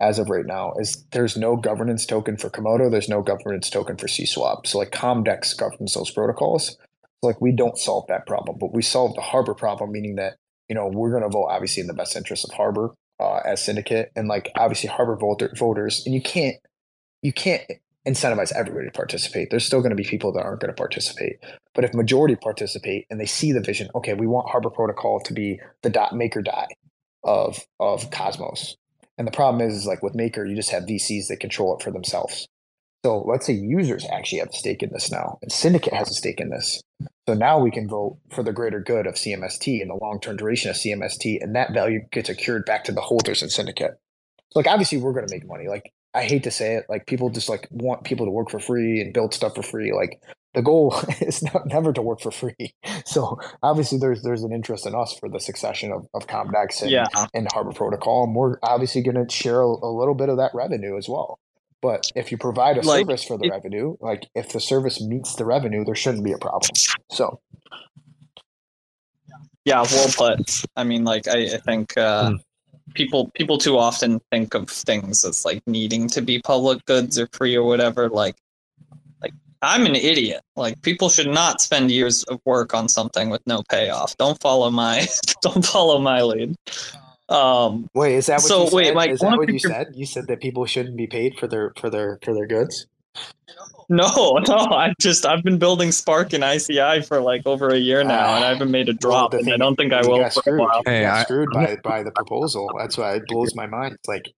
as 0.00 0.18
of 0.18 0.28
right 0.30 0.44
now 0.46 0.72
is 0.78 1.04
there's 1.12 1.36
no 1.36 1.56
governance 1.56 2.04
token 2.06 2.36
for 2.36 2.50
Commodo. 2.50 2.90
There's 2.90 3.08
no 3.08 3.22
governance 3.22 3.70
token 3.70 3.96
for 3.96 4.06
CSwap. 4.06 4.66
So 4.66 4.78
like 4.78 4.90
Comdex 4.90 5.56
governs 5.56 5.94
those 5.94 6.10
protocols. 6.10 6.76
So 7.20 7.28
like 7.28 7.40
we 7.40 7.52
don't 7.52 7.78
solve 7.78 8.06
that 8.08 8.26
problem, 8.26 8.58
but 8.60 8.74
we 8.74 8.82
solve 8.82 9.14
the 9.14 9.20
Harbor 9.22 9.54
problem, 9.54 9.92
meaning 9.92 10.16
that 10.16 10.36
you 10.68 10.74
know 10.74 10.88
we're 10.88 11.10
going 11.10 11.22
to 11.22 11.28
vote 11.28 11.46
obviously 11.50 11.80
in 11.80 11.86
the 11.86 11.94
best 11.94 12.16
interest 12.16 12.44
of 12.44 12.54
Harbor 12.54 12.92
uh, 13.20 13.36
as 13.44 13.62
syndicate, 13.62 14.10
and 14.16 14.28
like 14.28 14.50
obviously 14.56 14.88
Harbor 14.88 15.16
voter, 15.16 15.52
voters, 15.56 16.02
and 16.04 16.14
you 16.14 16.20
can't 16.22 16.56
you 17.22 17.32
can't 17.32 17.62
incentivize 18.06 18.52
everybody 18.52 18.86
to 18.86 18.92
participate. 18.92 19.48
There's 19.50 19.64
still 19.64 19.80
going 19.80 19.90
to 19.90 19.96
be 19.96 20.04
people 20.04 20.32
that 20.32 20.44
aren't 20.44 20.60
going 20.60 20.72
to 20.72 20.76
participate. 20.76 21.36
But 21.74 21.84
if 21.84 21.94
majority 21.94 22.36
participate 22.36 23.06
and 23.10 23.18
they 23.18 23.26
see 23.26 23.52
the 23.52 23.60
vision, 23.60 23.88
okay, 23.94 24.14
we 24.14 24.26
want 24.26 24.50
Harbor 24.50 24.70
Protocol 24.70 25.20
to 25.20 25.32
be 25.32 25.60
the 25.82 25.90
dot 25.90 26.14
make 26.14 26.36
or 26.36 26.42
die 26.42 26.68
of 27.22 27.64
of 27.80 28.10
Cosmos. 28.10 28.76
And 29.16 29.26
the 29.26 29.32
problem 29.32 29.66
is, 29.66 29.76
is 29.76 29.86
like 29.86 30.02
with 30.02 30.14
Maker, 30.14 30.44
you 30.44 30.56
just 30.56 30.70
have 30.70 30.84
VCs 30.84 31.28
that 31.28 31.40
control 31.40 31.76
it 31.76 31.82
for 31.82 31.90
themselves. 31.90 32.48
So 33.04 33.22
let's 33.26 33.46
say 33.46 33.52
users 33.52 34.06
actually 34.10 34.38
have 34.38 34.48
a 34.48 34.54
stake 34.54 34.82
in 34.82 34.90
this 34.90 35.12
now, 35.12 35.38
and 35.42 35.52
Syndicate 35.52 35.92
has 35.92 36.10
a 36.10 36.14
stake 36.14 36.40
in 36.40 36.48
this. 36.48 36.80
So 37.28 37.34
now 37.34 37.58
we 37.58 37.70
can 37.70 37.86
vote 37.86 38.18
for 38.30 38.42
the 38.42 38.52
greater 38.52 38.80
good 38.80 39.06
of 39.06 39.14
CMST 39.14 39.80
and 39.82 39.90
the 39.90 39.98
long 40.00 40.20
term 40.20 40.36
duration 40.36 40.70
of 40.70 40.76
CMST, 40.76 41.42
and 41.42 41.54
that 41.54 41.72
value 41.74 42.00
gets 42.10 42.30
accrued 42.30 42.64
back 42.64 42.84
to 42.84 42.92
the 42.92 43.02
holders 43.02 43.42
in 43.42 43.50
Syndicate. 43.50 43.98
So 44.52 44.58
like 44.58 44.66
obviously 44.66 44.98
we're 44.98 45.12
going 45.12 45.26
to 45.26 45.34
make 45.34 45.46
money. 45.46 45.68
Like 45.68 45.92
I 46.14 46.22
hate 46.24 46.44
to 46.44 46.50
say 46.50 46.74
it, 46.76 46.84
like 46.88 47.06
people 47.06 47.28
just 47.30 47.48
like 47.48 47.66
want 47.70 48.04
people 48.04 48.24
to 48.26 48.30
work 48.30 48.50
for 48.50 48.60
free 48.60 49.00
and 49.00 49.12
build 49.12 49.34
stuff 49.34 49.54
for 49.56 49.62
free. 49.62 49.92
Like 49.92 50.20
the 50.54 50.62
goal 50.62 50.94
is 51.20 51.42
not, 51.42 51.66
never 51.66 51.92
to 51.92 52.02
work 52.02 52.20
for 52.20 52.30
free. 52.30 52.54
So 53.06 53.38
obviously 53.62 53.98
there's 53.98 54.22
there's 54.22 54.42
an 54.44 54.52
interest 54.52 54.86
in 54.86 54.94
us 54.94 55.16
for 55.18 55.28
the 55.28 55.38
succession 55.40 55.92
of, 55.92 56.06
of 56.14 56.26
Comdex 56.26 56.80
and, 56.82 56.90
Yeah. 56.90 57.06
and 57.34 57.46
Harbor 57.52 57.72
Protocol, 57.72 58.24
and 58.24 58.34
we're 58.34 58.56
obviously 58.62 59.02
going 59.02 59.16
to 59.26 59.30
share 59.32 59.60
a, 59.60 59.66
a 59.66 59.90
little 59.92 60.14
bit 60.14 60.28
of 60.30 60.36
that 60.38 60.52
revenue 60.54 60.96
as 60.96 61.08
well. 61.08 61.38
But 61.82 62.10
if 62.16 62.30
you 62.32 62.38
provide 62.38 62.78
a 62.78 62.82
Like, 62.82 63.00
service 63.06 63.24
for 63.24 63.36
the 63.36 63.46
it- 63.46 63.50
revenue, 63.50 63.96
like 64.00 64.26
if 64.34 64.48
the 64.50 64.60
service 64.60 65.00
meets 65.02 65.34
the 65.34 65.44
revenue, 65.44 65.84
there 65.84 65.94
shouldn't 65.94 66.24
be 66.24 66.32
a 66.32 66.38
problem. 66.38 66.70
So 67.10 67.40
Yeah, 69.64 69.82
well 69.82 70.08
put. 70.16 70.62
I 70.76 70.84
mean, 70.84 71.04
like 71.04 71.26
I, 71.28 71.54
I 71.54 71.58
think 71.58 71.96
uh, 71.98 72.30
Hmm. 72.30 72.36
People 72.92 73.30
people 73.34 73.58
too 73.58 73.78
often 73.78 74.20
think 74.30 74.54
of 74.54 74.68
things 74.68 75.24
as 75.24 75.44
like 75.44 75.62
needing 75.66 76.08
to 76.08 76.20
be 76.20 76.40
public 76.40 76.84
goods 76.84 77.18
or 77.18 77.28
free 77.32 77.56
or 77.56 77.64
whatever. 77.64 78.08
Like, 78.08 78.36
like 79.22 79.32
I'm 79.62 79.86
an 79.86 79.94
idiot. 79.94 80.42
Like 80.56 80.80
people 80.82 81.08
should 81.08 81.28
not 81.28 81.60
spend 81.60 81.90
years 81.90 82.22
of 82.24 82.40
work 82.44 82.74
on 82.74 82.88
something 82.88 83.30
with 83.30 83.42
no 83.46 83.62
payoff. 83.70 84.16
Don't 84.18 84.40
follow 84.40 84.70
my 84.70 85.06
don't 85.42 85.64
follow 85.64 85.98
my 85.98 86.20
lead. 86.22 86.56
Um, 87.28 87.88
wait, 87.94 88.16
is 88.16 88.26
that 88.26 88.36
what 88.36 88.42
So, 88.42 88.64
you 88.68 88.76
wait, 88.76 88.86
said? 88.86 88.94
Mike, 88.94 89.10
is 89.10 89.20
that 89.20 89.38
what 89.38 89.48
you 89.48 89.58
said? 89.58 89.88
You 89.94 90.04
said 90.04 90.26
that 90.26 90.40
people 90.40 90.66
shouldn't 90.66 90.96
be 90.96 91.06
paid 91.06 91.38
for 91.38 91.46
their 91.46 91.72
for 91.78 91.88
their 91.88 92.18
for 92.22 92.34
their 92.34 92.46
goods. 92.46 92.86
no, 93.88 94.38
no, 94.48 94.54
I 94.56 94.92
just 95.00 95.26
I've 95.26 95.42
been 95.42 95.58
building 95.58 95.92
Spark 95.92 96.32
and 96.32 96.42
ICI 96.44 97.02
for 97.02 97.20
like 97.20 97.46
over 97.46 97.68
a 97.68 97.78
year 97.78 98.02
now, 98.04 98.34
and 98.34 98.44
I 98.44 98.48
haven't 98.48 98.70
made 98.70 98.88
a 98.88 98.94
drop, 98.94 99.32
the 99.32 99.38
and 99.38 99.52
I 99.52 99.56
don't 99.56 99.76
think 99.76 99.92
I 99.92 100.00
will 100.06 100.18
got 100.18 100.32
for 100.32 100.40
a 100.40 100.42
screwed. 100.42 100.60
while. 100.60 100.82
You 100.86 100.92
Hey, 100.92 101.02
got 101.02 101.16
I- 101.18 101.22
screwed 101.24 101.48
by 101.52 101.76
by 101.84 102.02
the 102.02 102.10
proposal. 102.12 102.70
That's 102.78 102.96
why 102.96 103.14
it 103.16 103.22
blows 103.28 103.54
my 103.54 103.66
mind. 103.66 103.94
It's 103.94 104.08
like 104.08 104.30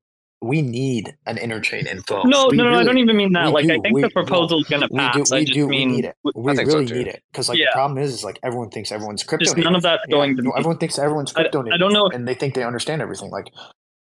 we 0.42 0.60
need 0.60 1.16
an 1.24 1.36
interchain 1.36 1.86
info. 1.86 2.22
No, 2.24 2.48
We 2.50 2.58
no, 2.58 2.64
no, 2.70 2.78
I 2.78 2.84
don't 2.84 2.98
even 2.98 3.16
mean 3.16 3.32
that. 3.32 3.46
we 3.46 3.52
Like, 3.54 3.64
I 3.70 3.78
think 3.80 3.94
We- 3.94 4.02
the 4.02 4.10
proposal 4.10 4.60
is 4.60 4.66
going 4.68 4.82
to 4.82 4.88
we 4.90 4.98
do. 4.98 5.04
pass. 5.20 5.32
I 5.32 5.38
We 5.38 5.44
just 5.46 5.54
do. 5.54 5.66
mean 5.66 5.88
we 5.90 5.96
need 5.96 6.04
it. 6.04 6.14
We 6.34 6.54
think 6.54 6.68
so 6.70 6.74
really 6.76 6.86
too. 6.86 6.94
need 6.98 7.06
it 7.06 7.22
because 7.32 7.48
like 7.48 7.58
Yeah. 7.58 7.66
the 7.72 7.76
problem 7.76 7.98
is, 7.98 8.12
is 8.12 8.22
like 8.24 8.38
everyone 8.42 8.68
thinks 8.68 8.92
everyone's 8.92 9.22
crypto. 9.22 9.44
just 9.44 9.56
none 9.56 9.64
native. 9.72 9.76
of 9.76 9.82
that's 9.84 10.02
Yeah. 10.08 10.12
going 10.14 10.36
to 10.36 10.42
No, 10.42 10.50
be. 10.52 10.58
everyone 10.58 10.76
thinks 10.78 10.98
everyone's 10.98 11.32
crypto 11.32 11.60
I 11.60 11.62
native, 11.64 11.78
don't 11.80 11.92
know 11.94 12.06
if- 12.08 12.14
and 12.14 12.28
they 12.28 12.34
think 12.34 12.54
they 12.54 12.64
understand 12.64 13.00
everything. 13.00 13.30
Like 13.30 13.46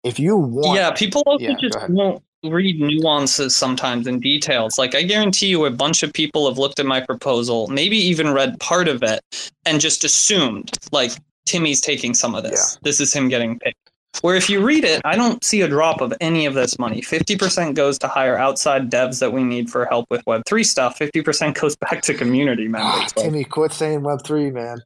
if 0.05 0.19
you 0.19 0.37
want, 0.37 0.77
Yeah, 0.77 0.91
people 0.93 1.23
also 1.27 1.45
Yeah, 1.45 1.55
just 1.61 1.89
won't 1.89 2.23
read 2.45 2.81
nuances 2.81 3.57
sometimes 3.57 4.07
and 4.07 4.21
details. 4.21 4.79
Like, 4.79 4.95
I 4.95 5.03
guarantee 5.03 5.47
you, 5.47 5.65
a 5.65 5.71
bunch 5.71 6.03
of 6.03 6.13
people 6.13 6.47
have 6.49 6.59
looked 6.59 6.79
at 6.79 6.87
my 6.87 7.01
proposal, 7.01 7.69
maybe 7.69 7.97
even 7.97 8.33
read 8.33 8.61
part 8.61 8.87
of 8.87 9.03
it, 9.03 9.21
and 9.65 9.81
just 9.81 10.05
assumed, 10.05 10.77
like, 10.93 11.13
Timmy's 11.47 11.81
taking 11.81 12.15
some 12.15 12.35
of 12.35 12.43
this. 12.43 12.79
This 12.83 13.01
is 13.01 13.13
him 13.13 13.29
getting 13.29 13.59
paid. 13.59 13.75
Where 14.21 14.37
if 14.37 14.49
you 14.49 14.65
read 14.65 14.85
it, 14.85 15.01
I 15.05 15.17
don't 15.17 15.43
see 15.43 15.63
a 15.63 15.69
drop 15.69 16.01
of 16.01 16.15
any 16.21 16.47
of 16.47 16.55
this 16.55 16.79
money. 16.79 17.01
50% 17.03 17.75
goes 17.75 17.99
to 17.99 18.09
hire 18.09 18.37
outside 18.39 18.91
devs 18.91 19.19
that 19.19 19.33
we 19.33 19.43
need 19.43 19.69
for 19.69 19.87
help 19.87 20.07
with 20.11 20.25
Web3 20.25 20.65
stuff. 20.65 20.99
50% 20.99 21.61
goes 21.61 21.75
back 21.77 22.01
to 22.03 22.15
community 22.15 22.67
Ah, 22.67 22.71
members. 22.71 23.13
Timmy, 23.15 23.45
quit 23.45 23.73
saying 23.73 24.03
Web 24.03 24.21
three, 24.25 24.51
man. 24.51 24.79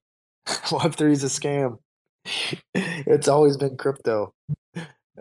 Web 0.72 0.94
three 0.94 1.12
is 1.12 1.24
a 1.24 1.26
scam. 1.26 1.78
it's 2.74 3.28
always 3.28 3.56
been 3.56 3.76
crypto. 3.76 4.32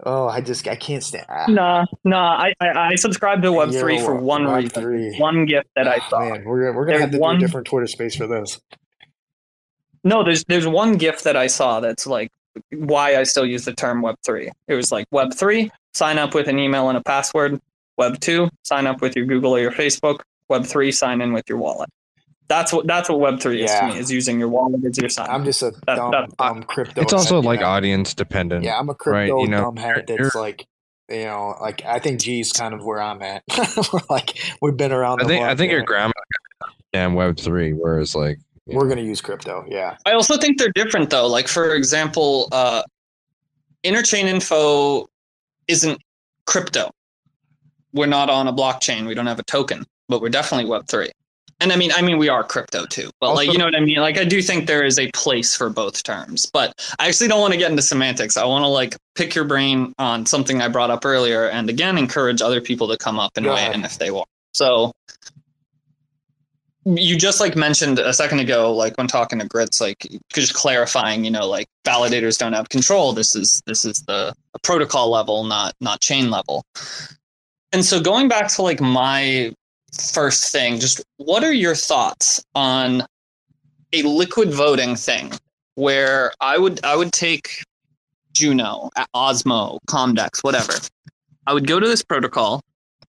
Oh, 0.05 0.27
I 0.27 0.41
just 0.41 0.67
I 0.67 0.75
can't 0.75 1.03
stand. 1.03 1.25
ah, 1.29 1.45
nah, 1.47 1.85
nah, 2.03 2.37
I, 2.37 2.53
I, 2.59 2.67
I 2.91 2.95
subscribe 2.95 3.41
to 3.41 3.49
Web3 3.49 4.03
for 4.05 4.15
one 4.15 4.45
reason. 4.45 4.69
Web3. 4.83 5.19
One 5.19 5.45
gift 5.45 5.67
that 5.75 5.87
I 5.87 5.97
Ah, 5.97 6.09
saw. 6.09 6.19
Man, 6.29 6.43
we're 6.45 6.71
we're 6.73 6.85
gonna 6.85 6.99
There's 6.99 7.01
have 7.01 7.11
to 7.11 7.17
one- 7.19 7.39
do 7.39 7.45
a 7.45 7.47
different 7.47 7.67
Twitter 7.67 7.87
space 7.87 8.15
for 8.15 8.27
this. 8.27 8.59
No, 10.03 10.23
there's 10.23 10.43
there's 10.45 10.67
one 10.67 10.97
gift 10.97 11.23
that 11.23 11.35
I 11.35 11.47
saw 11.47 11.79
that's 11.79 12.05
like 12.07 12.31
why 12.71 13.15
I 13.17 13.23
still 13.23 13.45
use 13.45 13.65
the 13.65 13.73
term 13.73 14.01
Web 14.01 14.15
three. 14.25 14.51
It 14.67 14.75
was 14.75 14.91
like 14.91 15.07
Web 15.11 15.33
three, 15.33 15.71
sign 15.93 16.17
up 16.17 16.33
with 16.33 16.47
an 16.47 16.59
email 16.59 16.89
and 16.89 16.97
a 16.97 17.03
password. 17.03 17.59
Web 17.97 18.19
two, 18.19 18.49
sign 18.63 18.85
up 18.87 19.01
with 19.01 19.15
your 19.15 19.25
Google 19.25 19.55
or 19.55 19.59
your 19.59 19.71
Facebook. 19.71 20.19
Web 20.49 20.65
three, 20.65 20.91
sign 20.91 21.21
in 21.21 21.33
with 21.33 21.49
your 21.49 21.57
wallet. 21.57 21.89
That's 22.49 22.71
what 22.71 22.87
that's 22.87 23.09
what 23.09 23.19
Web 23.19 23.39
three 23.41 23.63
is 23.63 23.71
Yeah. 23.71 23.87
to 23.87 23.93
me. 23.93 23.99
Is 23.99 24.11
using 24.11 24.39
your 24.39 24.47
wallet 24.49 24.83
as 24.85 24.97
your 24.97 25.09
sign. 25.09 25.27
I'm 25.29 25.43
just 25.43 25.61
a 25.61 25.71
That- 25.85 25.95
dumb, 25.97 26.11
that- 26.11 26.37
dumb 26.37 26.63
crypto. 26.63 27.01
It's 27.01 27.11
also 27.13 27.35
head, 27.35 27.45
like 27.45 27.59
yeah. 27.59 27.67
audience 27.67 28.13
dependent. 28.13 28.63
Yeah, 28.63 28.77
I'm 28.79 28.87
a 28.89 28.93
right, 28.93 28.97
crypto 28.99 29.41
you 29.43 29.47
know, 29.49 29.61
dumb 29.61 29.75
head 29.77 30.05
you're- 30.07 30.23
that's 30.23 30.35
like, 30.35 30.65
you 31.09 31.25
know, 31.25 31.55
like 31.59 31.83
I 31.85 31.99
think 31.99 32.21
G's 32.21 32.53
kind 32.53 32.73
of 32.73 32.85
where 32.85 33.01
I'm 33.01 33.21
at. 33.21 33.43
like 34.09 34.39
we've 34.61 34.77
been 34.77 34.91
around. 34.93 35.19
I 35.19 35.23
the 35.23 35.29
think 35.29 35.43
I 35.43 35.47
block 35.47 35.57
think 35.57 35.71
your 35.73 35.83
grandma 35.83 36.13
damn 36.93 37.15
Web 37.15 37.37
three, 37.37 37.73
whereas 37.73 38.15
like 38.15 38.39
We're 38.65 38.83
know, 38.83 38.89
gonna 38.89 39.01
use 39.01 39.19
crypto. 39.19 39.65
Yeah. 39.67 39.97
I 40.05 40.13
also 40.13 40.37
think 40.37 40.57
they're 40.57 40.71
different 40.73 41.09
though. 41.09 41.27
Like 41.27 41.47
for 41.49 41.73
example, 41.75 42.47
uh, 42.53 42.81
interchain 43.83 44.23
info 44.23 45.07
isn't 45.67 46.01
crypto. 46.45 46.91
We're 47.93 48.05
not 48.05 48.29
on 48.29 48.47
a 48.47 48.53
blockchain. 48.53 49.05
We 49.07 49.15
don't 49.15 49.27
have 49.27 49.39
a 49.39 49.43
token, 49.43 49.83
but 50.07 50.21
we're 50.21 50.29
definitely 50.29 50.69
Web 50.69 50.87
three. 50.87 51.09
And 51.59 51.73
I 51.73 51.75
mean, 51.75 51.91
I 51.91 52.03
mean, 52.03 52.17
we 52.19 52.29
are 52.29 52.43
crypto 52.43 52.85
too. 52.85 53.09
But 53.19 53.33
like, 53.33 53.51
you 53.51 53.57
know 53.57 53.65
what 53.65 53.75
I 53.75 53.79
mean? 53.79 53.97
Like, 53.97 54.17
I 54.17 54.25
do 54.25 54.41
think 54.41 54.67
there 54.67 54.85
is 54.85 54.99
a 54.99 55.09
place 55.11 55.55
for 55.55 55.69
both 55.69 56.03
terms. 56.03 56.45
But 56.45 56.73
I 56.99 57.07
actually 57.07 57.29
don't 57.29 57.41
want 57.41 57.53
to 57.53 57.57
get 57.57 57.71
into 57.71 57.81
semantics. 57.81 58.37
I 58.37 58.45
want 58.45 58.63
to 58.63 58.67
like 58.67 58.95
pick 59.15 59.33
your 59.33 59.45
brain 59.45 59.93
on 59.97 60.25
something 60.25 60.61
I 60.61 60.67
brought 60.67 60.91
up 60.91 61.03
earlier, 61.03 61.49
and 61.49 61.69
again, 61.69 61.97
encourage 61.97 62.41
other 62.41 62.61
people 62.61 62.87
to 62.89 62.97
come 62.97 63.19
up 63.19 63.31
and 63.37 63.45
weigh 63.45 63.73
in 63.73 63.83
if 63.83 63.97
they 63.97 64.11
want. 64.11 64.27
So 64.53 64.91
you 66.95 67.17
just 67.17 67.39
like 67.39 67.55
mentioned 67.55 67.99
a 67.99 68.13
second 68.13 68.39
ago 68.39 68.73
like 68.73 68.97
when 68.97 69.07
talking 69.07 69.39
to 69.39 69.45
Gritz 69.45 69.81
like 69.81 70.07
just 70.33 70.53
clarifying 70.53 71.25
you 71.25 71.31
know 71.31 71.47
like 71.47 71.67
validators 71.85 72.37
don't 72.37 72.53
have 72.53 72.69
control 72.69 73.11
this 73.11 73.35
is 73.35 73.61
this 73.65 73.83
is 73.83 74.03
the 74.03 74.33
protocol 74.63 75.11
level 75.11 75.43
not 75.43 75.73
not 75.81 75.99
chain 75.99 76.31
level 76.31 76.63
and 77.73 77.83
so 77.83 77.99
going 77.99 78.29
back 78.29 78.47
to 78.47 78.61
like 78.61 78.79
my 78.79 79.53
first 79.93 80.51
thing, 80.51 80.79
just 80.79 81.03
what 81.17 81.43
are 81.43 81.53
your 81.53 81.75
thoughts 81.75 82.43
on 82.55 83.03
a 83.93 84.03
liquid 84.03 84.53
voting 84.53 84.95
thing 84.95 85.31
where 85.75 86.31
I 86.41 86.57
would 86.57 86.83
I 86.83 86.95
would 86.95 87.11
take 87.11 87.63
Juno, 88.33 88.89
Osmo, 89.15 89.79
Comdex, 89.87 90.43
whatever. 90.43 90.73
I 91.47 91.53
would 91.53 91.65
go 91.65 91.79
to 91.79 91.87
this 91.87 92.03
protocol. 92.03 92.61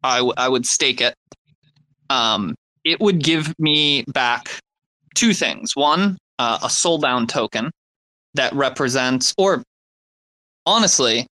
I, 0.04 0.18
w- 0.18 0.34
I 0.38 0.48
would 0.48 0.66
stake 0.66 1.02
it. 1.02 1.16
Um, 2.10 2.56
it 2.86 3.02
would 3.02 3.22
give 3.22 3.54
me 3.60 4.04
back 4.08 4.60
two 5.16 5.34
things. 5.34 5.76
One, 5.76 6.18
uh, 6.40 6.60
a 6.64 6.68
soulbound 6.68 7.28
token 7.28 7.72
that 8.36 8.54
represents, 8.54 9.34
or 9.38 9.64
honestly, 10.66 11.28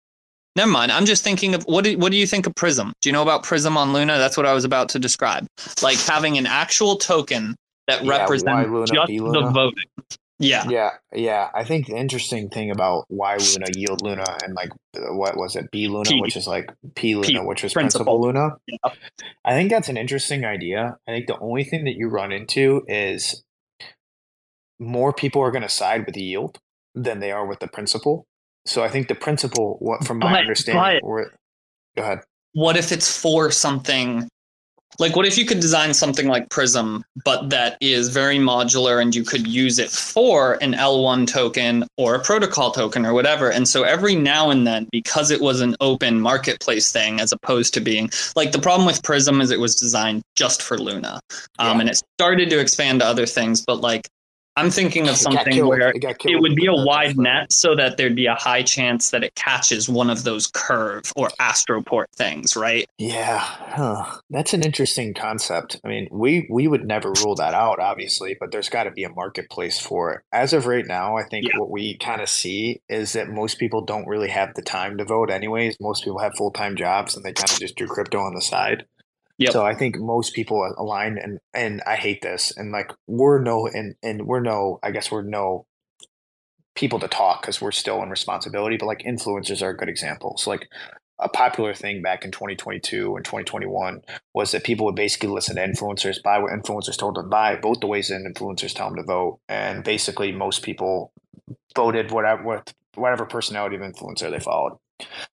never 0.55 0.71
mind. 0.71 0.91
I'm 0.91 1.05
just 1.05 1.23
thinking 1.23 1.55
of 1.55 1.63
what 1.63 1.83
do, 1.83 1.97
what 1.97 2.11
do 2.11 2.17
you 2.17 2.27
think 2.27 2.47
of 2.47 2.55
Prism? 2.55 2.93
Do 3.01 3.09
you 3.09 3.13
know 3.13 3.21
about 3.21 3.43
Prism 3.43 3.77
on 3.77 3.93
Luna? 3.93 4.17
That's 4.17 4.37
what 4.37 4.45
I 4.45 4.53
was 4.53 4.63
about 4.63 4.89
to 4.89 4.99
describe. 4.99 5.47
Like 5.81 5.97
having 5.97 6.37
an 6.37 6.45
actual 6.45 6.97
token 6.97 7.55
that 7.87 8.03
Yeah, 8.03 8.19
represents 8.19 8.69
Luna, 8.69 8.85
just 8.87 9.07
B 9.07 9.19
the 9.19 9.51
voting. 9.53 9.85
Yeah. 10.37 10.67
Yeah, 10.67 10.89
yeah. 11.13 11.49
I 11.53 11.63
think 11.63 11.87
the 11.87 11.95
interesting 11.95 12.49
thing 12.49 12.69
about 12.69 13.05
Y 13.09 13.37
Luna, 13.37 13.67
Yield 13.73 14.01
Luna, 14.01 14.25
and 14.43 14.53
like 14.53 14.69
what 14.93 15.37
was 15.37 15.55
it, 15.55 15.71
B 15.71 15.87
Luna, 15.87 16.09
P. 16.09 16.19
which 16.19 16.35
is 16.35 16.45
like 16.45 16.73
P 16.95 17.15
Luna, 17.15 17.27
P, 17.27 17.39
which 17.39 17.63
was 17.63 17.73
principal. 17.73 18.05
Principal 18.05 18.21
Luna. 18.21 18.49
Yeah. 18.67 18.91
I 19.45 19.53
think 19.53 19.69
that's 19.69 19.87
an 19.87 19.95
interesting 19.97 20.43
idea. 20.43 20.97
I 21.07 21.11
think 21.11 21.27
the 21.27 21.39
only 21.39 21.63
thing 21.63 21.85
that 21.85 21.95
you 21.95 22.09
run 22.09 22.33
into 22.33 22.83
is 22.87 23.43
more 24.77 25.13
people 25.13 25.41
are 25.41 25.51
going 25.51 25.61
to 25.61 25.69
side 25.69 26.05
with 26.05 26.15
the 26.15 26.23
yield 26.23 26.57
than 26.93 27.19
they 27.19 27.31
are 27.31 27.45
with 27.45 27.59
the 27.59 27.67
principal. 27.67 28.25
So 28.65 28.83
I 28.83 28.89
think 28.89 29.07
the 29.07 29.15
principle, 29.15 29.77
what 29.79 30.05
from 30.05 30.19
my 30.19 30.31
But- 30.31 30.39
understanding, 30.41 30.99
but- 31.01 31.07
were, 31.07 31.33
go 31.95 32.03
ahead. 32.03 32.19
what 32.53 32.77
if 32.77 32.91
it's 32.91 33.15
for 33.17 33.51
something 33.51 34.27
like 34.97 35.13
what 35.13 35.25
if 35.25 35.37
you 35.37 35.45
could 35.45 35.59
design 35.59 35.93
something 35.93 36.27
like 36.27 36.49
prism 36.49 37.03
but 37.25 37.49
that 37.49 37.75
is 37.81 38.07
very 38.09 38.37
modular 38.37 39.01
and 39.01 39.13
you 39.13 39.23
could 39.25 39.45
use 39.45 39.77
it 39.77 39.89
for 39.89 40.57
an 40.61 40.73
l1 40.73 41.27
token 41.27 41.85
or 41.97 42.15
a 42.15 42.19
protocol 42.19 42.71
token 42.71 43.05
or 43.05 43.13
whatever 43.13 43.49
and 43.51 43.67
so 43.67 43.83
every 43.83 44.15
now 44.15 44.49
and 44.51 44.65
then 44.65 44.87
because 44.93 45.31
it 45.31 45.41
was 45.41 45.59
an 45.59 45.75
open 45.81 46.21
marketplace 46.21 46.93
thing 46.93 47.19
as 47.19 47.33
opposed 47.33 47.73
to 47.73 47.81
being 47.81 48.09
like 48.37 48.53
the 48.53 48.59
problem 48.59 48.85
with 48.85 49.03
prism 49.03 49.41
is 49.41 49.51
it 49.51 49.59
was 49.59 49.75
designed 49.75 50.21
just 50.37 50.61
for 50.61 50.77
luna 50.77 51.19
um, 51.59 51.75
Yeah. 51.75 51.79
and 51.81 51.89
it 51.89 52.01
started 52.17 52.49
to 52.51 52.59
expand 52.59 53.01
to 53.01 53.05
other 53.05 53.25
things 53.25 53.65
but 53.67 53.81
like 53.81 54.07
i'm 54.57 54.69
thinking 54.71 55.07
of 55.07 55.15
something 55.15 55.53
killed- 55.53 55.67
where 55.69 55.91
got 55.93 56.15
it 56.25 56.39
would 56.41 56.55
be 56.55 56.65
a 56.67 56.73
wide 56.73 57.17
net 57.17 57.51
so 57.51 57.75
that 57.75 57.97
there'd 57.97 58.15
be 58.15 58.25
a 58.27 58.35
high 58.35 58.61
chance 58.63 59.11
that 59.11 59.23
it 59.23 59.33
catches 59.35 59.87
one 59.89 60.09
of 60.09 60.23
those 60.23 60.47
curve 60.47 61.11
or 61.15 61.29
astroport 61.39 62.05
things 62.15 62.55
right 62.55 62.87
Yeah, 62.97 63.39
huh. 63.39 64.19
that's 64.29 64.53
an 64.53 64.63
interesting 64.63 65.13
concept. 65.13 65.79
I 65.83 65.87
mean, 65.89 66.07
we 66.11 66.47
we 66.49 66.67
would 66.67 66.85
never 66.85 67.11
rule 67.23 67.35
that 67.35 67.53
out, 67.53 67.79
obviously, 67.79 68.35
but 68.39 68.51
there's 68.51 68.69
got 68.69 68.83
to 68.83 68.91
be 68.91 69.03
a 69.03 69.09
marketplace 69.09 69.79
for 69.79 70.13
it. 70.13 70.21
As 70.31 70.53
of 70.53 70.65
right 70.65 70.85
now, 70.87 71.17
I 71.17 71.23
think 71.23 71.45
Yeah. 71.45 71.59
what 71.59 71.69
we 71.69 71.97
kind 71.97 72.21
of 72.21 72.29
see 72.29 72.81
is 72.89 73.13
that 73.13 73.27
most 73.29 73.59
people 73.59 73.83
don't 73.83 74.07
really 74.07 74.29
have 74.29 74.53
the 74.55 74.61
time 74.61 74.97
to 74.97 75.05
vote, 75.05 75.29
anyways. 75.29 75.75
Most 75.81 76.03
people 76.03 76.19
have 76.19 76.33
full 76.37 76.51
time 76.51 76.75
jobs 76.75 77.15
and 77.15 77.25
they 77.25 77.33
kind 77.33 77.49
of 77.49 77.59
just 77.59 77.75
do 77.75 77.87
crypto 77.87 78.19
on 78.19 78.33
the 78.33 78.41
side. 78.41 78.85
Yep. 79.37 79.51
So 79.51 79.65
I 79.65 79.75
think 79.75 79.97
most 79.97 80.33
people 80.33 80.73
align, 80.77 81.17
and 81.17 81.39
and 81.53 81.81
I 81.85 81.95
hate 81.95 82.21
this, 82.21 82.53
and 82.55 82.71
like 82.71 82.91
we're 83.07 83.41
no, 83.41 83.67
and 83.67 83.95
and 84.01 84.25
we're 84.25 84.39
no, 84.39 84.79
I 84.81 84.91
guess 84.91 85.11
we're 85.11 85.23
no 85.23 85.65
people 86.75 86.99
to 86.99 87.07
talk 87.07 87.41
because 87.41 87.61
we're 87.61 87.71
still 87.71 88.01
in 88.03 88.09
responsibility, 88.09 88.77
but 88.77 88.85
like 88.85 89.03
influencers 89.03 89.61
are 89.61 89.69
a 89.69 89.77
good 89.77 89.89
example. 89.89 90.37
So 90.37 90.51
like 90.51 90.69
a 91.19 91.29
popular 91.29 91.73
thing 91.73 92.01
back 92.01 92.25
in 92.25 92.31
2022 92.31 93.15
and 93.15 93.23
2021 93.23 94.01
was 94.33 94.51
that 94.51 94.65
people 94.65 94.85
would 94.85 94.95
basically 94.95 95.29
listen 95.29 95.55
to 95.55 95.61
influencers, 95.65 96.21
buy 96.21 96.37
what 96.39 96.51
influencers 96.51 96.97
told 96.97 97.15
them 97.15 97.25
to 97.25 97.29
buy, 97.29 97.55
vote 97.55 97.79
the 97.79 97.87
ways 97.87 98.09
that 98.09 98.21
influencers 98.21 98.73
tell 98.73 98.89
them 98.89 98.97
to 98.97 99.03
vote, 99.03 99.39
and 99.47 99.83
basically 99.83 100.31
most 100.31 100.61
people 100.61 101.13
voted 101.75 102.11
whatever 102.11 102.43
with 102.43 102.73
whatever 102.95 103.25
personality 103.25 103.75
of 103.75 103.81
influencer 103.81 104.29
they 104.29 104.39
followed. 104.39 104.77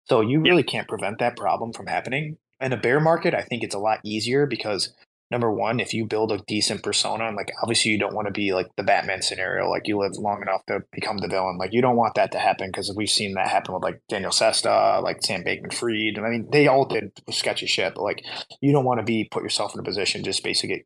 So 0.09 0.21
you 0.21 0.41
really 0.41 0.63
can't 0.63 0.87
prevent 0.87 1.19
that 1.19 1.37
problem 1.37 1.73
from 1.73 1.87
happening. 1.87 2.37
In 2.61 2.73
a 2.73 2.77
bear 2.77 2.99
market, 2.99 3.33
I 3.33 3.41
think 3.41 3.63
it's 3.63 3.75
a 3.75 3.79
lot 3.79 3.99
easier 4.03 4.45
because 4.45 4.93
number 5.31 5.51
one, 5.51 5.79
if 5.79 5.93
you 5.93 6.05
build 6.05 6.31
a 6.31 6.39
decent 6.47 6.83
persona, 6.83 7.27
and 7.27 7.35
like 7.35 7.51
obviously 7.61 7.91
you 7.91 7.99
don't 7.99 8.15
want 8.15 8.27
to 8.27 8.33
be 8.33 8.53
like 8.53 8.67
the 8.75 8.83
Batman 8.83 9.21
scenario, 9.21 9.69
like 9.69 9.87
you 9.87 9.97
live 9.97 10.13
long 10.17 10.41
enough 10.41 10.65
to 10.67 10.83
become 10.91 11.17
the 11.17 11.27
villain. 11.27 11.57
Like 11.57 11.73
you 11.73 11.81
don't 11.81 11.95
want 11.95 12.15
that 12.15 12.31
to 12.33 12.39
happen 12.39 12.69
because 12.69 12.93
we've 12.95 13.09
seen 13.09 13.33
that 13.35 13.47
happen 13.47 13.73
with 13.73 13.83
like 13.83 14.01
Daniele 14.09 14.31
Sesta, 14.31 15.01
like 15.03 15.23
Sam 15.23 15.43
Bankman 15.43 15.73
Fried. 15.73 16.17
I 16.17 16.29
mean, 16.29 16.49
they 16.51 16.67
all 16.67 16.85
did 16.85 17.11
sketchy 17.29 17.67
shit, 17.67 17.95
but 17.95 18.03
like 18.03 18.23
you 18.61 18.71
don't 18.71 18.85
want 18.85 18.99
to 18.99 19.05
be 19.05 19.27
put 19.29 19.43
yourself 19.43 19.73
in 19.73 19.79
a 19.79 19.83
position 19.83 20.23
just 20.23 20.43
basically 20.43 20.85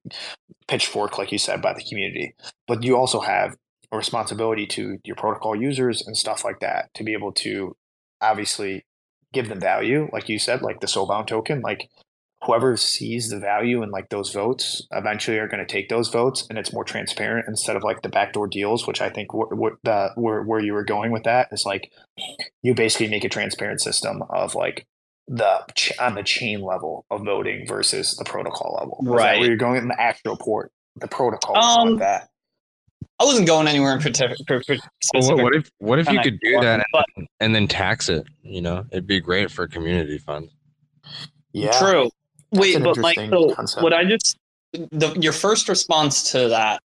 pitchfork, 0.68 1.18
like 1.18 1.32
you 1.32 1.38
said, 1.38 1.62
by 1.62 1.74
the 1.74 1.84
community. 1.84 2.36
But 2.68 2.84
you 2.84 2.98
also 2.98 3.20
have 3.22 3.56
a 3.92 3.98
responsibility 3.98 4.66
to 4.68 4.98
your 5.04 5.16
protocol 5.16 5.56
users 5.56 6.06
and 6.06 6.18
stuff 6.18 6.44
like 6.44 6.60
that 6.60 6.94
to 6.96 7.04
be 7.04 7.14
able 7.14 7.32
to 7.32 7.76
obviously 8.22 8.86
give 9.34 9.50
them 9.50 9.60
value, 9.60 10.10
like 10.14 10.30
you 10.30 10.40
said, 10.40 10.62
like 10.62 10.80
the 10.80 10.88
soulbound 10.88 11.28
token, 11.28 11.62
like 11.62 11.90
whoever 12.44 12.76
sees 12.78 13.30
the 13.30 13.40
value 13.40 13.84
in 13.84 13.90
like 13.92 14.10
those 14.10 14.32
votes 14.32 14.86
eventually 14.92 15.38
are 15.38 15.48
going 15.48 15.66
to 15.66 15.72
take 15.72 15.90
those 15.90 16.10
votes 16.10 16.46
and 16.50 16.60
it's 16.60 16.74
more 16.74 16.84
transparent 16.84 17.46
instead 17.48 17.76
of 17.76 17.84
like 17.84 18.02
the 18.02 18.10
backdoor 18.10 18.48
deals 18.48 18.86
which 18.86 19.02
i 19.02 19.10
think 19.10 19.34
what 19.34 19.56
what 19.56 19.74
the 19.84 20.10
where, 20.16 20.42
where 20.44 20.60
you 20.60 20.74
were 20.74 20.84
going 20.84 21.12
with 21.12 21.24
that 21.24 21.48
is 21.54 21.64
like 21.66 21.90
you 22.62 22.76
basically 22.76 23.08
make 23.08 23.24
a 23.24 23.30
transparent 23.30 23.80
system 23.80 24.22
of 24.30 24.56
like 24.56 24.86
the 25.28 25.62
ch- 25.76 25.98
on 26.00 26.16
the 26.16 26.24
chain 26.24 26.62
level 26.62 27.06
of 27.10 27.24
voting 27.24 27.66
versus 27.66 28.16
the 28.18 28.26
protocol 28.26 28.78
level. 28.80 28.98
Right. 29.02 29.40
where 29.40 29.48
you're 29.48 29.58
going? 29.58 29.78
In 29.78 29.88
the 29.88 30.00
actual 30.00 30.36
port 30.38 30.72
the 30.96 31.08
protocol 31.08 31.58
Um, 31.58 31.92
like 31.92 32.00
that 32.00 32.30
I 33.20 33.26
wasn't 33.26 33.48
going 33.48 33.68
anywhere 33.68 33.94
in 33.94 34.02
particular. 34.02 34.62
Well, 35.14 35.36
what, 35.36 35.44
what 35.44 35.56
if 35.56 35.70
what 35.78 36.00
if 36.00 36.10
you 36.12 36.20
could 36.20 36.40
do 36.40 36.60
that 36.62 36.86
but 36.92 37.06
and, 37.16 37.28
and 37.40 37.56
then 37.56 37.68
tax 37.68 38.10
it? 38.10 38.26
You 38.42 38.62
know, 38.62 38.86
it'd 38.92 39.08
be 39.08 39.20
great 39.20 39.52
for 39.52 39.68
community 39.68 40.18
funds. 40.18 40.52
yeah 41.54 41.72
true. 41.80 42.10
Wait, 42.52 42.82
but 42.84 42.98
Mike, 42.98 43.18
interesting 43.18 43.30
so 43.32 43.56
concept. 43.56 43.84
what 43.84 43.94
I 43.94 44.04
just 44.04 44.38
the 44.74 45.14
your 45.20 45.34
first 45.34 45.70
response 45.70 46.32
to 46.32 46.50
that, 46.50 46.82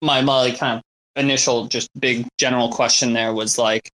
my 0.00 0.20
my 0.20 0.50
kind 0.52 0.78
of 0.78 0.82
initial 1.22 1.66
just 1.66 1.88
big 1.98 2.26
general 2.38 2.70
question 2.70 3.12
there 3.12 3.32
was 3.32 3.58
like, 3.58 3.90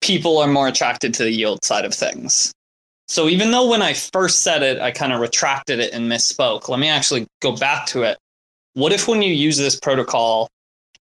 people 0.00 0.38
are 0.38 0.48
more 0.48 0.68
attracted 0.68 1.14
to 1.14 1.24
the 1.24 1.32
yield 1.32 1.64
side 1.64 1.84
of 1.84 1.94
things. 1.94 2.52
So 3.08 3.28
even 3.28 3.50
though 3.50 3.68
when 3.68 3.82
I 3.82 3.92
first 3.94 4.42
said 4.42 4.62
it, 4.62 4.80
I 4.80 4.90
kind 4.90 5.12
of 5.12 5.20
retracted 5.20 5.80
it 5.80 5.92
and 5.92 6.10
misspoke. 6.10 6.68
Let 6.68 6.78
me 6.78 6.88
actually 6.88 7.26
go 7.40 7.54
back 7.56 7.86
to 7.86 8.02
it. 8.02 8.18
What 8.74 8.92
if 8.92 9.06
when 9.06 9.22
you 9.22 9.32
use 9.32 9.58
this 9.58 9.78
protocol, 9.78 10.48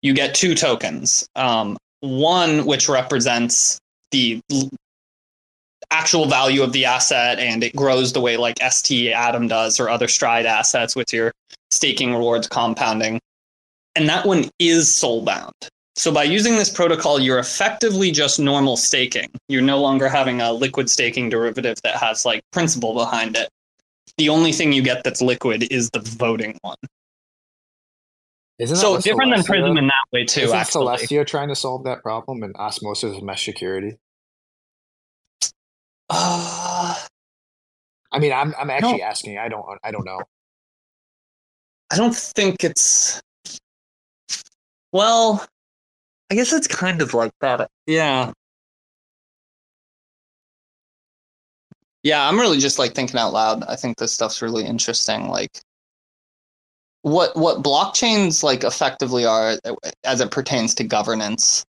you 0.02 0.14
get 0.14 0.36
two 0.36 0.56
tokens? 0.56 1.28
Um, 1.36 1.78
one 2.02 2.66
which 2.66 2.90
represents 2.90 3.80
the 4.12 4.42
actual 5.92 6.26
value 6.26 6.62
of 6.62 6.74
the 6.74 6.86
asset 6.86 7.40
and 7.40 7.64
it 7.64 7.76
grows 7.76 8.14
the 8.14 8.22
way 8.22 8.38
like 8.38 8.58
ST 8.62 9.12
Atom 9.12 9.48
does 9.48 9.80
or 9.80 9.90
other 9.90 10.08
Stride 10.08 10.46
assets 10.46 10.96
with 10.96 11.14
your 11.14 11.32
staking 11.72 12.14
rewards 12.14 12.48
compounding. 12.48 13.20
And 13.96 14.10
that 14.10 14.26
one 14.26 14.50
is 14.60 14.88
soulbound. 14.88 15.54
So 15.96 16.12
by 16.12 16.24
using 16.24 16.58
this 16.58 16.70
protocol, 16.70 17.20
you're 17.20 17.40
effectively 17.40 18.12
just 18.12 18.38
normal 18.38 18.76
staking. 18.76 19.30
You're 19.48 19.62
no 19.62 19.80
longer 19.80 20.10
having 20.10 20.42
a 20.42 20.52
liquid 20.52 20.90
staking 20.90 21.30
derivative 21.30 21.78
that 21.84 21.96
has 21.96 22.26
like 22.26 22.42
principle 22.52 22.94
behind 22.94 23.38
it. 23.38 23.48
The 24.18 24.28
only 24.28 24.52
thing 24.52 24.74
you 24.74 24.82
get 24.82 25.06
that's 25.06 25.22
liquid 25.22 25.72
is 25.72 25.90
the 25.92 26.00
voting 26.00 26.58
one. 26.62 26.76
Isn't 28.58 28.78
So 28.78 29.00
different 29.00 29.36
than 29.36 29.44
Prism 29.44 29.78
in 29.78 29.88
that 29.88 29.94
way 30.14 30.24
too. 30.26 30.42
Isn't 30.42 30.56
actually, 30.56 30.86
Celestia 30.86 31.28
trying 31.28 31.50
to 31.50 31.56
solve 31.56 31.84
that 31.84 32.02
problem 32.02 32.42
and 32.44 32.56
osmosis 32.56 33.22
mesh 33.22 33.44
security? 33.44 33.98
uh, 36.10 36.96
I 38.12 38.20
mean, 38.20 38.32
I'm 38.32 38.54
I'm 38.58 38.70
actually 38.70 39.02
asking. 39.02 39.38
I 39.38 39.50
don't 39.50 39.66
I 39.84 39.92
don't 39.92 40.06
know. 40.06 40.22
I 41.92 41.98
don't 41.98 42.16
think 42.16 42.64
it's. 42.64 43.22
Well, 44.92 45.46
I 46.32 46.36
guess 46.36 46.54
it's 46.54 46.68
kind 46.68 47.02
of 47.02 47.14
like 47.14 47.34
that. 47.42 47.70
Yeah. 47.86 48.32
Yeah, 52.04 52.28
I'm 52.28 52.40
really 52.40 52.60
just 52.60 52.80
like 52.80 52.94
thinking 52.94 53.20
out 53.20 53.34
loud. 53.34 53.64
I 53.64 53.76
think 53.76 53.98
this 53.98 54.14
stuff's 54.14 54.42
really 54.42 54.64
interesting. 54.64 55.28
Like, 55.28 55.60
what 57.06 57.36
what 57.38 57.62
blockchains 57.62 58.42
like 58.42 58.64
effectively 58.64 59.26
are 59.26 59.58
as 60.04 60.22
it 60.22 60.32
pertains 60.32 60.74
to 60.74 60.84
governance, 60.84 61.64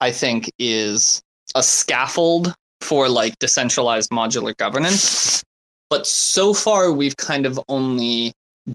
I 0.00 0.10
think 0.10 0.50
is 0.58 1.22
a 1.54 1.62
scaffold 1.62 2.52
for 2.80 3.08
like 3.08 3.38
decentralized 3.38 4.10
modular 4.10 4.56
governance. 4.56 5.44
But 5.88 6.04
so 6.04 6.52
far, 6.52 6.90
we've 6.90 7.16
kind 7.16 7.46
of 7.46 7.60
only 7.68 8.32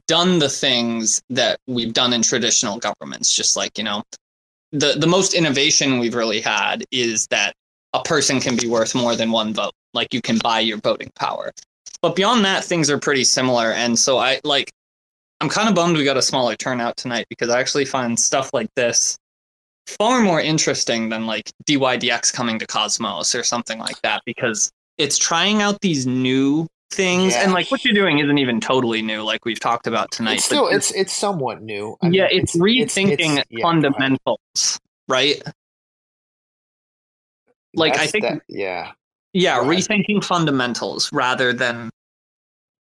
done 0.08 0.40
the 0.40 0.48
things 0.48 1.22
that 1.30 1.60
we've 1.68 1.94
done 1.94 2.14
in 2.14 2.22
traditional 2.22 2.78
governments 2.78 3.34
just 3.34 3.56
like 3.56 3.78
you 3.78 3.84
know 3.84 4.04
the 4.72 4.96
the 4.98 5.08
most 5.08 5.34
innovation 5.34 6.00
we've 6.00 6.16
really 6.16 6.42
had 6.42 6.84
is 6.92 7.28
that 7.28 7.54
a 7.94 8.02
person 8.04 8.40
can 8.40 8.56
be 8.58 8.68
worth 8.68 8.94
more 8.94 9.16
than 9.16 9.32
one 9.32 9.54
vote 9.54 9.72
like 9.94 10.14
you 10.14 10.22
can 10.22 10.38
buy 10.40 10.60
your 10.60 10.78
voting 10.78 11.10
power 11.16 11.54
but 12.02 12.16
beyond 12.16 12.46
that, 12.46 12.64
things 12.64 12.90
are 12.90 12.98
pretty 12.98 13.24
similar. 13.24 13.72
And 13.72 13.98
so 13.98 14.18
I 14.18 14.40
like, 14.44 14.72
I'm 15.42 15.50
kind 15.50 15.70
of 15.70 15.76
bummed 15.76 15.98
we 15.98 16.04
got 16.04 16.18
a 16.18 16.22
smaller 16.22 16.56
turnout 16.56 16.98
tonight 16.98 17.28
because 17.30 17.50
I 17.50 17.60
actually 17.60 17.86
find 17.86 18.20
stuff 18.20 18.52
like 18.54 18.70
this 18.76 19.18
far 19.86 20.22
more 20.22 20.42
interesting 20.42 21.10
than 21.10 21.26
like 21.28 21.52
DYDX 21.66 22.34
coming 22.34 22.60
to 22.60 22.66
Cosmos 22.68 23.34
or 23.36 23.44
something 23.44 23.80
like 23.80 24.02
that 24.02 24.22
because 24.26 24.72
it's 24.98 25.18
trying 25.18 25.62
out 25.62 25.80
these 25.82 26.06
new 26.08 26.68
things 26.92 27.34
Yeah. 27.34 27.44
and 27.44 27.54
like 27.54 27.70
what 27.70 27.86
you're 27.86 27.94
doing 27.94 28.20
isn't 28.20 28.38
even 28.38 28.60
totally 28.60 29.02
new 29.02 29.22
like 29.22 29.46
we've 29.46 29.60
talked 29.60 29.88
about 29.88 30.10
tonight 30.12 30.36
It's 30.36 30.44
but 30.50 30.56
still 30.56 30.68
it's 30.70 30.92
it's 30.92 31.14
somewhat 31.14 31.62
new. 31.62 31.96
I 32.02 32.08
yeah 32.08 32.28
mean, 32.28 32.42
it's, 32.42 32.56
rethinking 32.58 33.12
it's- 33.12 33.46
yeah, 33.50 33.62
go 33.62 33.70
ahead. 33.70 33.84
fundamentals 33.94 34.80
right 35.08 35.42
like, 37.74 37.98
I 37.98 38.08
think- 38.08 38.24
that- 38.24 38.42
yeah, 38.50 38.92
yeah 39.34 39.58
Right. 39.60 39.78
rethinking 39.80 40.24
fundamentals 40.24 41.12
rather 41.14 41.54
than 41.54 41.90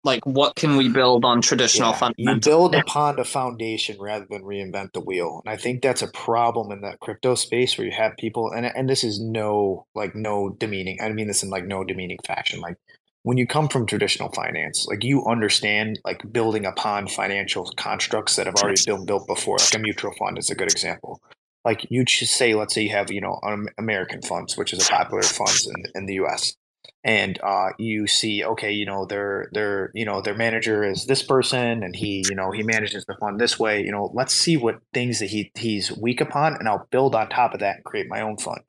like 0.09 0.25
what 0.25 0.57
can 0.57 0.77
we 0.79 0.89
build 0.89 1.23
on 1.23 1.43
traditional 1.43 1.95
yeah. 2.01 2.11
You 2.17 2.37
build 2.41 2.75
upon 2.75 3.21
a 3.21 3.25
foundation 3.25 4.01
rather 4.01 4.27
than 4.29 4.43
reinvent 4.43 4.95
the 4.95 5.01
wheel, 5.01 5.43
and 5.45 5.53
I 5.53 5.59
think 5.59 5.83
that's 5.83 6.01
a 6.01 6.09
problem 6.09 6.73
in 6.73 6.81
that 6.81 6.99
crypto 7.01 7.35
space 7.35 7.77
where 7.77 7.87
you 7.87 7.93
have 7.93 8.17
people, 8.17 8.51
and 8.51 8.65
and 8.65 8.89
this 8.89 9.05
is 9.05 9.21
no 9.21 9.87
like 9.95 10.15
no 10.15 10.49
demeaning. 10.49 10.99
I 11.03 11.13
mean 11.13 11.27
this 11.27 11.43
in 11.43 11.51
like 11.51 11.67
no 11.67 11.85
demeaning 11.85 12.19
fashion. 12.27 12.61
Like 12.61 12.77
when 13.23 13.37
you 13.37 13.47
come 13.47 13.69
from 13.69 13.85
traditional 13.85 14.33
finance, 14.33 14.87
like 14.89 15.05
you 15.05 15.27
understand 15.27 16.01
like 16.07 16.23
building 16.33 16.65
upon 16.65 17.07
financial 17.09 17.71
constructs 17.77 18.37
that 18.37 18.47
have 18.47 18.55
already 18.55 18.81
been 18.87 19.05
built 19.05 19.27
before. 19.27 19.59
Like 19.59 19.75
a 19.75 19.79
mutual 19.79 20.15
fund 20.19 20.39
is 20.39 20.49
a 20.49 20.55
good 20.55 20.73
example. 20.73 21.21
Like 21.67 21.87
you 21.91 22.07
just 22.07 22.35
say, 22.35 22.55
let's 22.55 22.73
say 22.73 22.85
you 22.85 22.91
have 22.93 23.13
you 23.13 23.21
know 23.21 23.39
American 23.77 24.23
funds, 24.23 24.57
which 24.57 24.73
is 24.73 24.83
a 24.83 24.91
popular 24.91 25.23
funds 25.23 25.69
in 25.69 25.83
in 25.95 26.07
the 26.07 26.15
U.S. 26.15 26.55
and 27.05 27.39
uh, 27.43 27.71
you 27.79 28.07
see, 28.07 28.45
okay, 28.45 28.73
you 28.73 28.85
know, 28.85 29.07
their 29.07 29.49
their 29.53 29.91
you 29.95 30.05
know 30.05 30.21
their 30.21 30.35
manager 30.35 30.85
is 30.85 31.07
this 31.07 31.23
person, 31.23 31.83
and 31.83 31.95
he 31.95 32.25
you 32.29 32.35
know 32.35 32.51
he 32.51 32.63
manages 32.63 33.05
the 33.07 33.17
fund 33.21 33.41
this 33.41 33.59
way. 33.59 33.83
You 33.83 33.93
know, 33.93 34.11
let's 34.15 34.35
see 34.35 34.57
what 34.57 34.81
things 34.93 35.21
that 35.21 35.31
he 35.31 35.51
he's 35.55 35.97
weak 35.97 36.21
upon, 36.21 36.55
and 36.55 36.69
I'll 36.69 36.87
build 36.91 37.15
on 37.15 37.29
top 37.29 37.55
of 37.55 37.61
that 37.61 37.77
and 37.77 37.85
create 37.85 38.09
my 38.09 38.21
own 38.21 38.37
fund. 38.37 38.63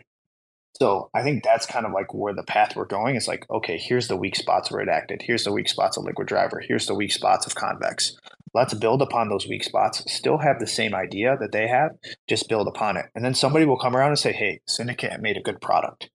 So 0.79 1.09
I 1.13 1.23
think 1.23 1.43
that's 1.43 1.65
kind 1.65 1.85
of 1.85 1.91
like 1.91 2.13
where 2.13 2.33
the 2.33 2.43
path 2.43 2.75
we're 2.75 2.85
going 2.85 3.15
is 3.15 3.27
like, 3.27 3.45
okay, 3.49 3.77
here's 3.77 4.07
the 4.07 4.15
weak 4.15 4.35
spots 4.35 4.71
of 4.71 4.77
Redacted, 4.77 5.21
here's 5.21 5.43
the 5.43 5.51
weak 5.51 5.67
spots 5.67 5.97
of 5.97 6.05
Liquid 6.05 6.27
Driver, 6.27 6.61
here's 6.65 6.85
the 6.85 6.95
weak 6.95 7.11
spots 7.11 7.45
of 7.45 7.55
Convex. 7.55 8.17
Let's 8.53 8.73
build 8.73 9.01
upon 9.01 9.27
those 9.27 9.47
weak 9.47 9.63
spots, 9.63 10.09
still 10.11 10.37
have 10.37 10.59
the 10.59 10.67
same 10.67 10.95
idea 10.95 11.35
that 11.39 11.51
they 11.51 11.67
have, 11.67 11.91
just 12.29 12.47
build 12.47 12.67
upon 12.67 12.95
it. 12.95 13.07
And 13.13 13.25
then 13.25 13.35
somebody 13.35 13.65
will 13.65 13.77
come 13.77 13.95
around 13.95 14.09
and 14.09 14.19
say, 14.19 14.31
hey, 14.31 14.61
Syndicate 14.67 15.19
made 15.19 15.35
a 15.35 15.41
good 15.41 15.59
product 15.59 16.09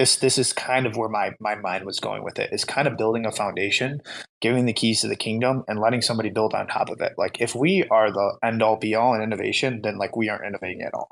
this 0.00 0.16
this 0.16 0.38
is 0.38 0.54
kind 0.54 0.86
of 0.86 0.96
where 0.96 1.10
my 1.10 1.34
my 1.40 1.54
mind 1.54 1.84
was 1.84 2.00
going 2.00 2.24
with 2.24 2.38
it. 2.38 2.50
it 2.50 2.54
is 2.54 2.64
kind 2.64 2.88
of 2.88 2.96
building 2.96 3.26
a 3.26 3.30
foundation 3.30 4.00
giving 4.40 4.64
the 4.64 4.72
keys 4.72 5.02
to 5.02 5.08
the 5.08 5.14
kingdom 5.14 5.62
and 5.68 5.78
letting 5.78 6.00
somebody 6.00 6.30
build 6.30 6.54
on 6.54 6.66
top 6.66 6.88
of 6.88 7.02
it 7.02 7.12
like 7.18 7.38
if 7.38 7.54
we 7.54 7.84
are 7.90 8.10
the 8.10 8.38
end 8.42 8.62
all 8.62 8.76
be 8.76 8.94
all 8.94 9.12
in 9.14 9.20
innovation 9.20 9.82
then 9.82 9.98
like 9.98 10.16
we 10.16 10.30
aren't 10.30 10.46
innovating 10.46 10.80
at 10.80 10.94
all 10.94 11.10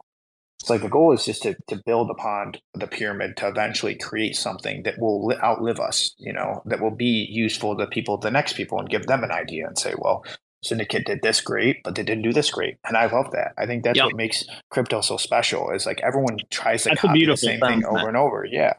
it's 0.58 0.70
like 0.70 0.80
the 0.80 0.88
goal 0.88 1.12
is 1.12 1.26
just 1.26 1.42
to, 1.42 1.54
to 1.68 1.80
build 1.84 2.08
upon 2.10 2.54
the 2.72 2.86
pyramid 2.86 3.36
to 3.36 3.46
eventually 3.46 3.94
create 3.94 4.34
something 4.34 4.82
that 4.84 4.98
will 4.98 5.34
outlive 5.44 5.78
us 5.78 6.14
you 6.16 6.32
know 6.32 6.62
that 6.64 6.80
will 6.80 6.96
be 6.96 7.26
useful 7.28 7.76
to 7.76 7.86
people 7.88 8.16
the 8.16 8.30
next 8.30 8.54
people 8.54 8.78
and 8.78 8.88
give 8.88 9.06
them 9.06 9.22
an 9.22 9.30
idea 9.30 9.66
and 9.66 9.78
say 9.78 9.92
well 9.98 10.24
syndicate 10.62 11.06
did 11.06 11.20
this 11.22 11.40
great 11.40 11.76
but 11.84 11.94
they 11.94 12.02
didn't 12.02 12.22
do 12.24 12.32
this 12.32 12.50
great. 12.50 12.76
And 12.84 12.96
i 12.96 13.06
love 13.06 13.30
that. 13.32 13.52
I 13.58 13.66
think 13.66 13.84
that's 13.84 13.96
Yep. 13.96 14.06
what 14.06 14.16
makes 14.16 14.44
crypto 14.70 15.00
so 15.00 15.16
special 15.16 15.70
is 15.70 15.86
like 15.86 16.00
everyone 16.02 16.38
tries 16.50 16.82
to 16.84 16.90
That's 16.90 17.00
copy 17.00 17.24
the 17.26 17.36
same 17.36 17.60
thing 17.60 17.80
sentiment. 17.82 17.98
over 17.98 18.08
and 18.08 18.16
over. 18.16 18.46
Yeah. 18.50 18.72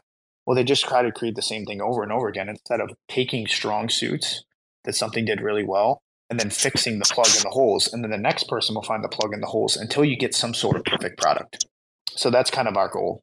Well 0.46 0.54
they 0.56 0.64
just 0.64 0.84
try 0.84 1.02
to 1.02 1.12
create 1.12 1.36
the 1.36 1.42
same 1.42 1.64
thing 1.64 1.80
over 1.80 2.02
and 2.02 2.12
over 2.12 2.28
again 2.28 2.48
instead 2.48 2.80
of 2.80 2.90
taking 3.08 3.46
strong 3.46 3.88
suits 3.88 4.44
that 4.84 4.94
something 4.94 5.24
did 5.24 5.40
really 5.40 5.64
well 5.64 6.02
and 6.28 6.38
then 6.38 6.50
fixing 6.50 6.98
the 6.98 7.04
plug 7.10 7.26
in 7.36 7.42
the 7.42 7.50
holes. 7.50 7.92
And 7.92 8.02
then 8.04 8.10
the 8.10 8.16
next 8.18 8.44
person 8.48 8.74
will 8.74 8.82
find 8.82 9.02
the 9.02 9.08
plug 9.08 9.32
in 9.34 9.40
the 9.40 9.46
holes 9.48 9.76
until 9.76 10.04
you 10.04 10.16
get 10.16 10.34
some 10.34 10.54
sort 10.54 10.76
of 10.76 10.84
perfect 10.84 11.20
product. 11.20 11.66
So 12.12 12.30
that's 12.30 12.50
kind 12.50 12.68
of 12.68 12.76
our 12.76 12.88
goal. 12.88 13.22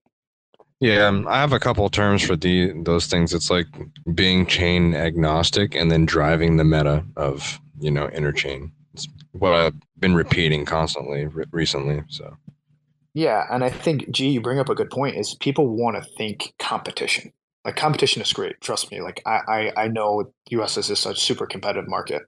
Yeah, 0.80 1.08
um, 1.08 1.28
I 1.28 1.38
have 1.40 1.54
a 1.54 1.60
couple 1.60 1.90
terms 1.90 2.22
for 2.22 2.36
the 2.36 2.72
those 2.84 3.08
things. 3.08 3.34
It's 3.34 3.50
like 3.50 3.66
being 4.14 4.46
chain 4.46 4.94
agnostic 4.94 5.74
and 5.74 5.90
then 5.90 6.06
driving 6.06 6.58
the 6.58 6.64
meta 6.64 7.04
of 7.16 7.60
you 7.80 7.92
know 7.92 8.08
interchain. 8.08 8.72
It's 8.94 9.08
what 9.32 9.54
I've 9.54 9.76
been 10.00 10.16
repeating 10.16 10.66
constantly 10.66 11.26
re- 11.26 11.46
recently. 11.52 12.04
So 12.10 12.38
Yeah, 13.14 13.46
and 13.52 13.64
I 13.64 13.70
think 13.70 14.10
gee, 14.12 14.30
you 14.30 14.42
bring 14.42 14.60
up 14.60 14.70
a 14.70 14.76
good 14.76 14.90
point. 14.90 15.16
Is 15.16 15.36
people 15.36 15.68
want 15.68 15.96
to 15.98 16.10
think 16.18 16.54
competition. 16.60 17.32
Like 17.66 17.76
competition 17.76 18.22
is 18.22 18.32
great. 18.32 18.62
Trust 18.62 18.92
me. 18.92 19.02
Like 19.02 19.22
I, 19.26 19.42
I, 19.48 19.84
I 19.84 19.88
know 19.90 20.32
U.S. 20.52 20.78
is 20.78 20.98
such 20.98 21.20
super 21.20 21.46
competitive 21.46 21.90
market, 21.90 22.22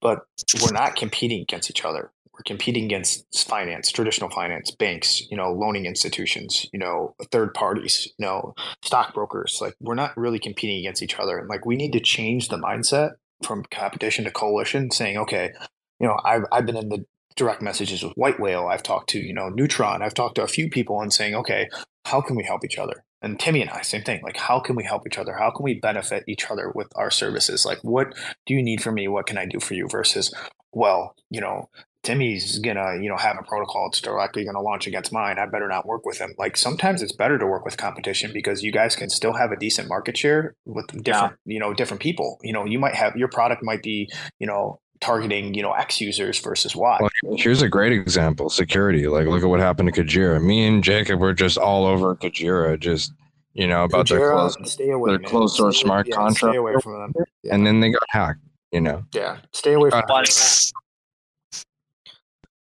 but 0.00 0.20
we're 0.62 0.72
not 0.72 0.96
competing 0.96 1.42
against 1.42 1.70
each 1.70 1.84
other. 1.84 2.10
We're 2.32 2.44
competing 2.44 2.86
against 2.86 3.46
finance, 3.46 3.90
traditional 3.90 4.30
finance, 4.30 4.70
banks, 4.70 5.20
you 5.30 5.36
know, 5.36 5.52
loaning 5.52 5.84
institutions, 5.84 6.66
you 6.72 6.78
know, 6.78 7.14
third 7.30 7.52
parties, 7.52 8.08
you 8.16 8.24
know, 8.24 8.54
stockbrokers. 8.82 9.58
Like 9.60 9.74
we're 9.80 9.94
not 9.94 10.16
really 10.16 10.38
competing 10.38 10.78
against 10.78 11.02
each 11.02 11.18
other. 11.18 11.36
And 11.36 11.50
like 11.50 11.66
we 11.66 11.76
need 11.76 11.92
to 11.92 12.00
change 12.00 12.48
the 12.48 12.56
mindset 12.56 13.16
from 13.42 13.64
competition 13.70 14.24
to 14.24 14.30
coalition, 14.30 14.90
saying, 14.90 15.16
okay, 15.18 15.52
you 15.98 16.06
know, 16.06 16.18
I've 16.24 16.44
I've 16.52 16.66
been 16.66 16.76
in 16.76 16.88
the 16.88 17.04
direct 17.36 17.62
messages 17.62 18.02
with 18.02 18.12
White 18.14 18.40
Whale. 18.40 18.66
I've 18.66 18.82
talked 18.82 19.10
to, 19.10 19.18
you 19.18 19.32
know, 19.32 19.48
Neutron. 19.48 20.02
I've 20.02 20.14
talked 20.14 20.34
to 20.36 20.42
a 20.42 20.48
few 20.48 20.68
people 20.68 21.00
and 21.00 21.12
saying, 21.12 21.34
okay, 21.34 21.68
how 22.04 22.20
can 22.20 22.36
we 22.36 22.44
help 22.44 22.64
each 22.64 22.78
other? 22.78 23.04
And 23.22 23.38
Timmy 23.38 23.60
and 23.60 23.70
I, 23.70 23.82
same 23.82 24.02
thing. 24.02 24.22
Like, 24.22 24.36
how 24.36 24.60
can 24.60 24.76
we 24.76 24.84
help 24.84 25.06
each 25.06 25.18
other? 25.18 25.34
How 25.34 25.50
can 25.50 25.62
we 25.62 25.74
benefit 25.74 26.24
each 26.26 26.50
other 26.50 26.72
with 26.74 26.88
our 26.96 27.10
services? 27.10 27.66
Like, 27.66 27.78
what 27.82 28.14
do 28.46 28.54
you 28.54 28.62
need 28.62 28.82
from 28.82 28.94
me? 28.94 29.08
What 29.08 29.26
can 29.26 29.36
I 29.36 29.44
do 29.44 29.60
for 29.60 29.74
you? 29.74 29.88
Versus, 29.88 30.34
well, 30.72 31.14
you 31.28 31.40
know, 31.40 31.68
Timmy's 32.02 32.58
gonna, 32.60 32.96
you 33.00 33.08
know, 33.10 33.16
have 33.16 33.36
a 33.38 33.42
protocol 33.42 33.88
that's 33.90 34.00
directly 34.00 34.44
gonna 34.44 34.62
launch 34.62 34.86
against 34.86 35.12
mine. 35.12 35.38
I 35.38 35.46
better 35.46 35.68
not 35.68 35.86
work 35.86 36.06
with 36.06 36.18
him. 36.18 36.34
Like 36.38 36.56
sometimes 36.56 37.02
it's 37.02 37.12
better 37.12 37.38
to 37.38 37.46
work 37.46 37.64
with 37.64 37.76
competition 37.76 38.32
because 38.32 38.62
you 38.62 38.72
guys 38.72 38.96
can 38.96 39.10
still 39.10 39.34
have 39.34 39.52
a 39.52 39.56
decent 39.56 39.88
market 39.88 40.16
share 40.16 40.54
with 40.64 40.86
different, 41.02 41.34
you 41.44 41.60
know, 41.60 41.74
different 41.74 42.02
people. 42.02 42.38
You 42.42 42.52
know, 42.54 42.64
you 42.64 42.78
might 42.78 42.94
have 42.94 43.16
your 43.16 43.28
product 43.28 43.62
might 43.62 43.82
be, 43.82 44.10
you 44.38 44.46
know, 44.46 44.80
targeting, 45.00 45.52
you 45.54 45.62
know, 45.62 45.72
X 45.72 46.00
users 46.00 46.38
versus 46.40 46.74
Y. 46.74 46.98
well, 47.00 47.36
here's 47.36 47.60
a 47.62 47.68
great 47.68 47.92
example: 47.92 48.48
security. 48.48 49.06
Like, 49.06 49.26
look 49.26 49.42
at 49.42 49.48
what 49.48 49.60
happened 49.60 49.92
to 49.92 50.02
Kujira. 50.02 50.42
Me 50.42 50.66
and 50.66 50.82
Jacob 50.82 51.20
were 51.20 51.34
just 51.34 51.58
all 51.58 51.84
over 51.86 52.16
Kujira, 52.16 52.78
just 52.78 53.12
you 53.52 53.66
know 53.66 53.84
about 53.84 54.08
their 54.08 54.20
Kujira, 54.20 54.32
closed, 54.32 54.66
stay 54.66 54.90
away, 54.90 55.10
their 55.10 55.18
closed 55.18 55.56
source 55.56 55.78
smart 55.78 56.06
yeah, 56.08 56.16
contract, 56.16 56.52
Stay 56.52 56.56
away 56.56 56.74
from 56.82 56.92
them. 56.98 57.12
Yeah. 57.42 57.54
and 57.54 57.66
then 57.66 57.80
they 57.80 57.90
got 57.90 58.02
hacked. 58.08 58.40
You 58.72 58.80
know, 58.80 59.04
yeah, 59.12 59.38
stay 59.52 59.72
away 59.74 59.90
from 59.90 60.02
Why- 60.06 60.22
them. 60.24 60.32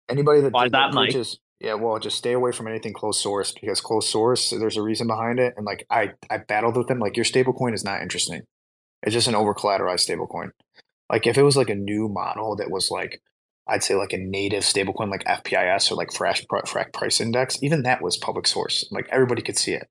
Anybody 0.10 0.42
that, 0.42 0.54
Why 0.54 0.70
that 0.70 0.92
preaches. 0.92 1.40
Yeah, 1.60 1.76
well, 1.76 1.98
just 2.00 2.18
stay 2.18 2.34
away 2.34 2.52
from 2.52 2.68
anything 2.68 2.94
closed 2.94 3.22
source 3.22 3.52
because 3.52 3.82
closed 3.82 4.10
source, 4.10 4.50
there's 4.50 4.78
a 4.78 4.82
reason 4.82 5.08
behind 5.08 5.40
it. 5.40 5.54
And 5.56 5.66
like 5.66 5.86
I, 5.90 6.12
I 6.30 6.38
battled 6.38 6.76
with 6.76 6.88
them. 6.88 7.00
Like 7.00 7.16
your 7.16 7.26
stablecoin 7.26 7.74
is 7.74 7.84
not 7.84 8.02
interesting. 8.02 8.42
It's 9.04 9.14
just 9.14 9.28
an 9.28 9.36
over 9.36 9.54
collateralized 9.54 10.08
stablecoin. 10.08 10.50
Like 11.10 11.28
if 11.28 11.38
it 11.38 11.44
was 11.44 11.56
like 11.56 11.70
a 11.70 11.76
new 11.76 12.10
model 12.10 12.56
that 12.58 12.72
was 12.72 12.92
like, 12.92 13.22
I'd 13.68 13.84
say 13.84 13.96
like 13.96 14.14
a 14.14 14.18
native 14.18 14.64
stablecoin 14.64 15.10
like 15.10 15.24
FPIS 15.24 15.92
or 15.92 15.96
like 15.96 16.10
Frax, 16.10 16.46
Frax 16.46 16.94
Price 16.94 17.22
Index, 17.22 17.58
even 17.64 17.84
that 17.84 18.02
was 18.02 18.18
public 18.18 18.48
source. 18.48 18.88
Like 18.92 19.08
everybody 19.10 19.42
could 19.42 19.58
see 19.58 19.74
it. 19.74 19.88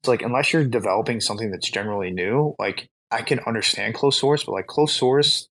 It's 0.00 0.08
like 0.08 0.22
unless 0.22 0.52
you're 0.52 0.64
developing 0.64 1.20
something 1.20 1.50
that's 1.50 1.70
generally 1.70 2.10
new, 2.10 2.54
like 2.58 2.88
I 3.10 3.22
can 3.22 3.40
understand 3.40 3.94
closed 3.94 4.18
source, 4.18 4.44
but 4.44 4.52
like 4.52 4.66
closed 4.66 4.96
source, 4.96 5.48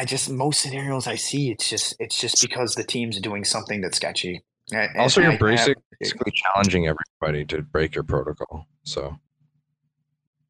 I 0.00 0.04
just 0.06 0.30
most 0.30 0.62
scenarios 0.62 1.06
I 1.06 1.16
see, 1.16 1.50
it's 1.50 1.68
just 1.68 1.94
it's 2.00 2.18
just 2.18 2.40
because 2.40 2.74
the 2.74 2.84
team's 2.84 3.20
doing 3.20 3.44
something 3.44 3.82
that's 3.82 3.98
sketchy. 3.98 4.42
And- 4.72 4.90
and 4.92 4.96
also 5.00 5.20
you're 5.20 5.32
have- 5.32 5.74
basically 6.00 6.32
challenging 6.32 6.86
everybody 6.86 7.44
to 7.46 7.60
break 7.60 7.94
your 7.94 8.04
protocol. 8.04 8.66
So 8.82 9.18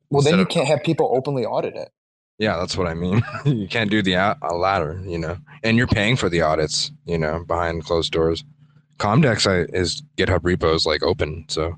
well, 0.08 0.22
then 0.22 0.36
you 0.36 0.42
of- 0.42 0.48
can't 0.48 0.68
have 0.68 0.84
people 0.84 1.10
openly 1.12 1.44
audit 1.44 1.74
it. 1.74 1.88
Yeah, 2.38 2.58
that's 2.58 2.76
what 2.76 2.86
I 2.86 2.94
mean. 2.94 3.22
you 3.44 3.66
can't 3.66 3.90
do 3.90 4.02
the 4.02 4.12
a 4.14 4.36
a 4.40 4.54
ladder, 4.54 5.02
you 5.04 5.18
know, 5.18 5.36
and 5.64 5.76
you're 5.76 5.88
paying 5.88 6.14
for 6.14 6.28
the 6.28 6.42
audits, 6.42 6.92
you 7.04 7.18
know, 7.18 7.44
behind 7.44 7.84
closed 7.84 8.12
doors. 8.12 8.44
Comdex 8.98 9.50
I, 9.50 9.66
is 9.76 10.02
GitHub 10.16 10.40
repos 10.44 10.86
like 10.86 11.02
open, 11.02 11.46
so 11.48 11.74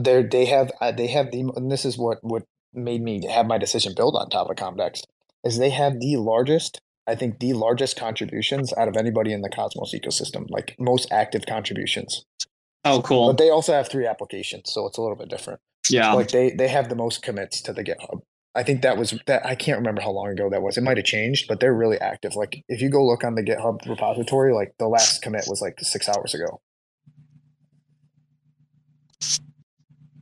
They 0.00 0.22
they 0.22 0.44
have 0.44 0.70
uh, 0.80 0.92
they 0.92 1.08
have 1.08 1.32
the 1.32 1.40
and 1.56 1.72
this 1.72 1.84
is 1.84 1.98
what 1.98 2.18
what 2.22 2.44
made 2.72 3.02
me 3.02 3.26
have 3.26 3.46
my 3.46 3.58
decision 3.58 3.94
build 3.96 4.14
on 4.14 4.30
top 4.30 4.48
of 4.48 4.56
Comdex 4.56 5.02
is 5.44 5.58
they 5.58 5.70
have 5.70 5.98
the 5.98 6.16
largest 6.16 6.80
I 7.10 7.16
think 7.16 7.40
the 7.40 7.52
largest 7.54 7.96
contributions 7.96 8.72
out 8.76 8.88
of 8.88 8.96
anybody 8.96 9.32
in 9.32 9.42
the 9.42 9.48
Cosmos 9.48 9.92
ecosystem, 9.92 10.48
like 10.48 10.76
most 10.78 11.10
active 11.10 11.44
contributions. 11.46 12.24
Oh, 12.84 13.02
cool. 13.02 13.26
But 13.26 13.38
they 13.38 13.50
also 13.50 13.72
have 13.72 13.88
three 13.88 14.06
applications, 14.06 14.72
so 14.72 14.86
it's 14.86 14.96
a 14.96 15.02
little 15.02 15.16
bit 15.16 15.28
different. 15.28 15.60
Yeah. 15.90 16.12
Like 16.12 16.28
they 16.28 16.50
they 16.50 16.68
have 16.68 16.88
the 16.88 16.94
most 16.94 17.22
commits 17.22 17.60
to 17.62 17.72
the 17.72 17.82
GitHub. 17.82 18.20
I 18.54 18.62
think 18.62 18.82
that 18.82 18.96
was 18.96 19.18
that 19.26 19.44
I 19.44 19.54
can't 19.54 19.78
remember 19.78 20.02
how 20.02 20.10
long 20.10 20.28
ago 20.28 20.48
that 20.50 20.62
was. 20.62 20.76
It 20.76 20.82
might 20.82 20.96
have 20.96 21.06
changed, 21.06 21.46
but 21.48 21.60
they're 21.60 21.74
really 21.74 21.98
active. 21.98 22.36
Like 22.36 22.62
if 22.68 22.80
you 22.80 22.90
go 22.90 23.04
look 23.04 23.24
on 23.24 23.34
the 23.34 23.42
GitHub 23.42 23.88
repository, 23.88 24.54
like 24.54 24.74
the 24.78 24.88
last 24.88 25.22
commit 25.22 25.44
was 25.48 25.60
like 25.60 25.78
six 25.80 26.08
hours 26.08 26.34
ago. 26.34 26.60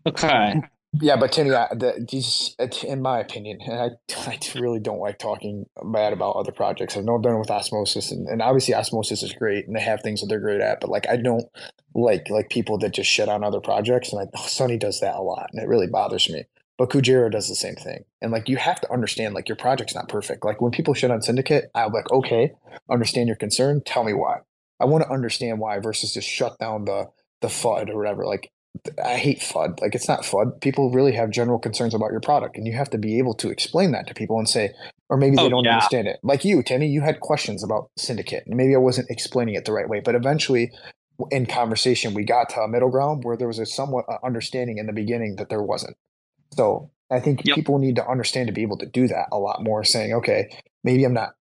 Okay. 0.06 0.62
Yeah, 0.94 1.16
but 1.16 1.32
Timmy, 1.32 1.50
these, 2.10 2.56
uh, 2.58 2.66
in 2.82 3.02
my 3.02 3.20
opinion, 3.20 3.58
and 3.60 3.74
I, 3.74 3.90
I 4.30 4.38
really 4.58 4.80
don't 4.80 4.98
like 5.00 5.18
talking 5.18 5.66
bad 5.84 6.12
about 6.12 6.36
other 6.36 6.52
projects. 6.52 6.96
I've 6.96 7.04
known 7.04 7.20
done 7.22 7.38
with 7.38 7.50
Osmosis, 7.50 8.10
and, 8.10 8.26
and 8.26 8.40
obviously 8.40 8.74
Osmosis 8.74 9.22
is 9.22 9.32
great, 9.32 9.66
and 9.66 9.76
they 9.76 9.80
have 9.80 10.00
things 10.02 10.20
that 10.20 10.28
they're 10.28 10.40
great 10.40 10.60
at. 10.60 10.80
But 10.80 10.90
like, 10.90 11.08
I 11.08 11.16
don't 11.16 11.44
like 11.94 12.30
like 12.30 12.48
people 12.48 12.78
that 12.78 12.94
just 12.94 13.10
shit 13.10 13.28
on 13.28 13.44
other 13.44 13.60
projects, 13.60 14.12
and 14.12 14.28
I, 14.34 14.38
Sunny 14.40 14.78
does 14.78 15.00
that 15.00 15.16
a 15.16 15.22
lot, 15.22 15.50
and 15.52 15.62
it 15.62 15.68
really 15.68 15.86
bothers 15.86 16.28
me. 16.30 16.44
But 16.78 16.90
Kujira 16.90 17.30
does 17.30 17.48
the 17.48 17.54
same 17.54 17.74
thing, 17.74 18.04
and 18.22 18.32
like 18.32 18.48
you 18.48 18.56
have 18.56 18.80
to 18.80 18.92
understand, 18.92 19.34
like 19.34 19.48
your 19.48 19.56
project's 19.56 19.94
not 19.94 20.08
perfect. 20.08 20.44
Like 20.44 20.62
when 20.62 20.72
people 20.72 20.94
shit 20.94 21.10
on 21.10 21.20
Syndicate, 21.20 21.70
I'm 21.74 21.92
like, 21.92 22.10
okay, 22.10 22.52
understand 22.90 23.26
your 23.26 23.36
concern. 23.36 23.82
Tell 23.84 24.04
me 24.04 24.14
why. 24.14 24.38
I 24.80 24.86
want 24.86 25.04
to 25.04 25.10
understand 25.10 25.58
why 25.58 25.80
versus 25.80 26.14
just 26.14 26.28
shut 26.28 26.58
down 26.58 26.86
the 26.86 27.08
the 27.40 27.48
FUD 27.48 27.90
or 27.90 27.96
whatever. 27.98 28.24
Like 28.24 28.50
I 29.04 29.16
hate 29.16 29.40
FUD. 29.40 29.80
Like 29.80 29.94
it's 29.94 30.08
not 30.08 30.22
FUD. 30.22 30.60
People 30.60 30.90
really 30.90 31.12
have 31.12 31.30
general 31.30 31.58
concerns 31.58 31.94
about 31.94 32.10
your 32.10 32.20
product, 32.20 32.56
and 32.56 32.66
you 32.66 32.72
have 32.74 32.90
to 32.90 32.98
be 32.98 33.18
able 33.18 33.34
to 33.34 33.50
explain 33.50 33.92
that 33.92 34.06
to 34.06 34.14
people 34.14 34.38
and 34.38 34.48
say, 34.48 34.72
or 35.08 35.16
maybe 35.16 35.36
they 35.36 35.42
oh, 35.42 35.48
don't 35.48 35.64
yeah. 35.64 35.74
understand 35.74 36.08
it. 36.08 36.18
Like 36.22 36.44
you, 36.44 36.62
Timmy, 36.62 36.88
you 36.88 37.00
had 37.00 37.20
questions 37.20 37.64
about 37.64 37.90
Syndicate, 37.96 38.44
and 38.46 38.56
maybe 38.56 38.74
I 38.74 38.78
wasn't 38.78 39.10
explaining 39.10 39.54
it 39.54 39.64
the 39.64 39.72
right 39.72 39.88
way. 39.88 40.00
But 40.00 40.14
eventually, 40.14 40.72
in 41.30 41.46
conversation, 41.46 42.14
we 42.14 42.24
got 42.24 42.50
to 42.50 42.60
a 42.60 42.68
middle 42.68 42.90
ground 42.90 43.24
where 43.24 43.36
there 43.36 43.48
was 43.48 43.58
a 43.58 43.66
somewhat 43.66 44.04
uh, 44.08 44.18
understanding 44.24 44.78
in 44.78 44.86
the 44.86 44.92
beginning 44.92 45.36
that 45.36 45.48
there 45.48 45.62
wasn't. 45.62 45.96
So 46.54 46.90
I 47.10 47.20
think 47.20 47.44
yep. 47.44 47.54
people 47.54 47.78
need 47.78 47.96
to 47.96 48.06
understand 48.06 48.48
to 48.48 48.52
be 48.52 48.62
able 48.62 48.78
to 48.78 48.86
do 48.86 49.08
that 49.08 49.28
a 49.32 49.38
lot 49.38 49.62
more. 49.62 49.84
Saying, 49.84 50.12
okay, 50.14 50.50
maybe 50.84 51.04
I'm 51.04 51.14
not 51.14 51.34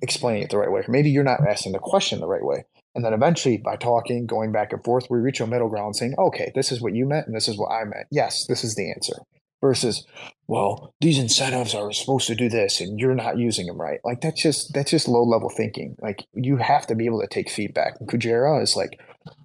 explaining 0.00 0.42
it 0.42 0.50
the 0.50 0.58
right 0.58 0.70
way, 0.70 0.80
or 0.80 0.84
maybe 0.88 1.10
you're 1.10 1.24
not 1.24 1.46
asking 1.46 1.72
the 1.72 1.78
question 1.78 2.20
the 2.20 2.26
right 2.26 2.44
way. 2.44 2.64
And 2.94 3.04
then 3.04 3.14
eventually, 3.14 3.56
by 3.56 3.76
talking, 3.76 4.26
going 4.26 4.52
back 4.52 4.72
and 4.72 4.84
forth, 4.84 5.06
we 5.08 5.18
reach 5.18 5.40
a 5.40 5.46
middle 5.46 5.68
ground 5.68 5.96
saying, 5.96 6.14
okay, 6.18 6.52
this 6.54 6.70
is 6.70 6.80
what 6.80 6.94
you 6.94 7.06
meant 7.06 7.26
and 7.26 7.34
this 7.34 7.48
is 7.48 7.56
what 7.56 7.72
I 7.72 7.84
meant. 7.84 8.06
Yes, 8.10 8.46
this 8.46 8.64
is 8.64 8.74
the 8.74 8.90
answer. 8.90 9.14
Versus, 9.62 10.04
well, 10.48 10.92
these 11.00 11.18
incentives 11.18 11.72
are 11.72 11.92
supposed 11.92 12.26
to 12.26 12.34
do 12.34 12.48
this 12.48 12.80
and 12.80 12.98
you're 12.98 13.14
not 13.14 13.38
using 13.38 13.66
them 13.66 13.80
right. 13.80 14.00
Like 14.04 14.20
that's 14.20 14.42
just 14.42 14.74
that's 14.74 14.90
just 14.90 15.06
low 15.06 15.22
level 15.22 15.48
thinking. 15.48 15.94
Like 16.02 16.24
you 16.34 16.56
have 16.56 16.86
to 16.88 16.96
be 16.96 17.06
able 17.06 17.20
to 17.20 17.28
take 17.28 17.48
feedback. 17.48 17.94
And 18.00 18.08
Kujira 18.08 18.60
is 18.60 18.74
like, 18.76 18.98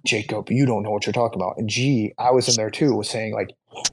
Jacob, 0.04 0.50
you 0.50 0.66
don't 0.66 0.82
know 0.82 0.90
what 0.90 1.06
you're 1.06 1.12
talking 1.12 1.40
about. 1.40 1.56
And 1.58 1.68
G, 1.68 2.12
I 2.18 2.30
was 2.30 2.48
in 2.48 2.54
there 2.56 2.70
too, 2.70 2.94
was 2.94 3.10
saying 3.10 3.34
like, 3.34 3.50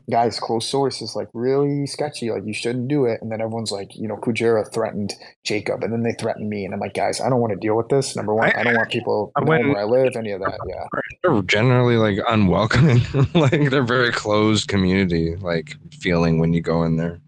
guys, 0.10 0.40
close 0.40 0.68
source 0.68 1.02
is 1.02 1.16
like 1.16 1.28
really 1.34 1.86
sketchy. 1.88 2.32
Like 2.32 2.46
you 2.46 2.54
shouldn't 2.54 2.88
do 2.88 3.06
it. 3.06 3.22
And 3.22 3.32
then 3.32 3.42
everyone's 3.42 3.72
like, 3.72 3.96
you 3.96 4.08
know, 4.08 4.16
Kujira 4.18 4.72
threatened 4.72 5.14
Jacob, 5.44 5.84
and 5.84 5.92
then 5.92 6.04
they 6.04 6.14
threatened 6.14 6.50
me, 6.50 6.66
and 6.66 6.74
I'm 6.74 6.80
like, 6.80 6.94
guys, 6.94 7.22
I 7.22 7.30
don't 7.30 7.40
want 7.40 7.54
to 7.54 7.60
deal 7.60 7.76
with 7.76 7.90
this. 7.90 8.16
Number 8.16 8.34
one, 8.34 8.52
I, 8.56 8.62
I 8.62 8.64
don't 8.64 8.76
want 8.76 8.90
people 8.90 9.32
knowing 9.40 9.70
where 9.70 9.82
I 9.82 9.84
live, 9.84 10.16
any 10.16 10.32
of 10.32 10.42
that. 10.42 10.60
Yeah, 10.68 10.86
they're 11.24 11.42
generally 11.44 11.98
like 11.98 12.18
unwelcoming. 12.28 13.02
like 13.34 13.70
they're 13.70 13.84
very 13.84 14.12
closed 14.12 14.68
community, 14.68 15.36
like 15.36 15.76
feeling 15.92 16.40
when 16.40 16.54
you 16.54 16.62
go 16.62 16.84
in 16.84 16.98
there 16.98 17.20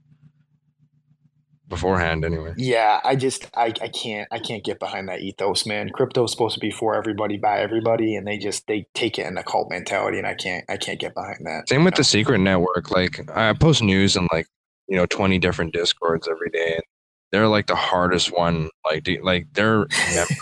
beforehand 1.68 2.24
anyway. 2.24 2.54
Yeah, 2.58 3.00
I 3.04 3.16
just 3.16 3.50
I, 3.56 3.74
I 3.82 3.90
can't 3.90 4.28
I 4.32 4.40
can't 4.40 4.64
get 4.64 4.80
behind 4.80 5.10
that 5.10 5.22
ethos, 5.22 5.66
man. 5.66 5.90
Crypto's 5.90 6.32
supposed 6.32 6.56
to 6.56 6.60
be 6.60 6.72
for 6.72 6.96
everybody 6.96 7.38
by 7.38 7.60
everybody 7.60 8.16
and 8.16 8.26
they 8.26 8.38
just 8.38 8.68
they 8.68 8.88
take 8.94 9.20
it 9.20 9.26
in 9.26 9.38
a 9.38 9.44
cult 9.44 9.70
mentality 9.70 10.18
and 10.18 10.28
I 10.28 10.36
can't 10.36 10.66
I 10.70 10.78
can't 10.78 11.00
get 11.00 11.14
behind 11.14 11.46
that. 11.46 11.70
Same 11.70 11.84
with 11.84 11.96
know? 11.96 11.98
the 11.98 12.04
secret 12.04 12.40
network. 12.40 12.92
Like 12.92 13.30
I 13.36 13.54
post 13.54 13.84
news 13.84 14.16
in 14.16 14.28
like, 14.32 14.48
you 14.88 14.96
know, 14.96 15.06
20 15.06 15.40
different 15.40 15.74
discords 15.74 16.28
every 16.28 16.50
day 16.50 16.74
and 16.76 16.84
they're 17.32 17.50
like 17.50 17.68
the 17.68 17.76
hardest 17.76 18.32
one. 18.32 18.70
Like, 18.86 19.08
like 19.22 19.48
they're 19.54 19.80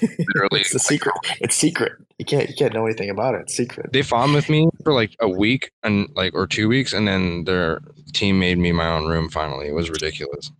literally. 0.01 0.61
it's 0.61 0.75
a 0.75 0.79
secret. 0.79 1.15
It's 1.41 1.55
secret. 1.55 1.93
You 2.19 2.25
can't 2.25 2.47
you 2.47 2.55
can't 2.55 2.73
know 2.73 2.85
anything 2.85 3.09
about 3.09 3.33
it. 3.33 3.41
It's 3.41 3.57
secret. 3.57 3.91
They 3.91 4.03
fought 4.03 4.31
with 4.33 4.49
me 4.49 4.69
for 4.83 4.93
like 4.93 5.15
a 5.19 5.27
week 5.27 5.71
and 5.81 6.07
like 6.15 6.35
or 6.35 6.45
two 6.45 6.69
weeks, 6.69 6.93
and 6.93 7.07
then 7.07 7.45
their 7.45 7.81
team 8.13 8.39
made 8.39 8.59
me 8.59 8.71
my 8.71 8.87
own 8.87 9.07
room. 9.07 9.29
Finally, 9.29 9.67
it 9.67 9.73
was 9.73 9.89
ridiculous 9.89 10.51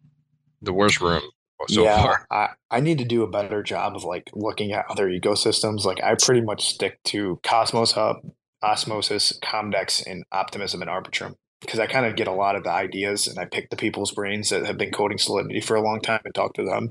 the 0.61 0.73
worst 0.73 1.01
room 1.01 1.21
so 1.67 1.83
yeah, 1.83 2.01
far. 2.01 2.27
I, 2.29 2.49
I 2.69 2.79
need 2.79 2.97
to 2.99 3.05
do 3.05 3.23
a 3.23 3.29
better 3.29 3.63
job 3.63 3.95
of 3.95 4.03
like 4.03 4.29
looking 4.33 4.73
at 4.73 4.85
other 4.89 5.09
ecosystems. 5.09 5.85
Like 5.85 6.03
I 6.03 6.15
pretty 6.15 6.41
much 6.41 6.67
stick 6.67 7.01
to 7.05 7.39
Cosmos 7.43 7.93
Hub, 7.93 8.17
Osmosis, 8.61 9.37
Comdex, 9.43 10.05
and 10.05 10.23
Optimism 10.31 10.81
and 10.81 10.89
Arbitrum 10.89 11.35
because 11.61 11.79
I 11.79 11.87
kind 11.87 12.05
of 12.05 12.15
get 12.15 12.27
a 12.27 12.33
lot 12.33 12.55
of 12.55 12.63
the 12.63 12.71
ideas 12.71 13.27
and 13.27 13.39
I 13.39 13.45
pick 13.45 13.69
the 13.69 13.75
people's 13.75 14.11
brains 14.11 14.49
that 14.49 14.65
have 14.65 14.77
been 14.77 14.91
coding 14.91 15.17
Solidity 15.17 15.61
for 15.61 15.75
a 15.75 15.81
long 15.81 15.99
time 16.01 16.21
and 16.23 16.35
talk 16.35 16.53
to 16.55 16.63
them. 16.63 16.89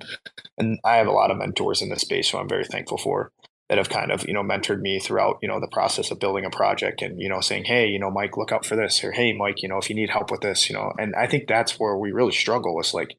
And 0.58 0.78
I 0.84 0.96
have 0.96 1.06
a 1.06 1.12
lot 1.12 1.30
of 1.30 1.36
mentors 1.36 1.82
in 1.82 1.90
this 1.90 2.00
space, 2.00 2.30
so 2.30 2.38
I'm 2.38 2.48
very 2.48 2.64
thankful 2.64 2.98
for 2.98 3.30
that 3.68 3.78
have 3.78 3.88
kind 3.88 4.12
of 4.12 4.26
you 4.26 4.34
know 4.34 4.42
mentored 4.42 4.80
me 4.80 4.98
throughout 4.98 5.38
you 5.40 5.48
know 5.48 5.60
the 5.60 5.68
process 5.68 6.10
of 6.10 6.18
building 6.18 6.44
a 6.44 6.50
project 6.50 7.00
and 7.00 7.18
you 7.18 7.30
know 7.30 7.40
saying 7.40 7.64
hey 7.64 7.86
you 7.86 7.98
know 7.98 8.10
mike 8.10 8.36
look 8.36 8.52
out 8.52 8.66
for 8.66 8.76
this 8.76 9.02
or 9.02 9.10
hey 9.12 9.32
mike 9.32 9.62
you 9.62 9.68
know 9.68 9.78
if 9.78 9.88
you 9.88 9.96
need 9.96 10.10
help 10.10 10.30
with 10.30 10.42
this 10.42 10.68
you 10.68 10.74
know 10.74 10.92
and 10.98 11.14
i 11.16 11.26
think 11.26 11.48
that's 11.48 11.80
where 11.80 11.96
we 11.96 12.12
really 12.12 12.30
struggle 12.30 12.78
is 12.78 12.92
like 12.92 13.16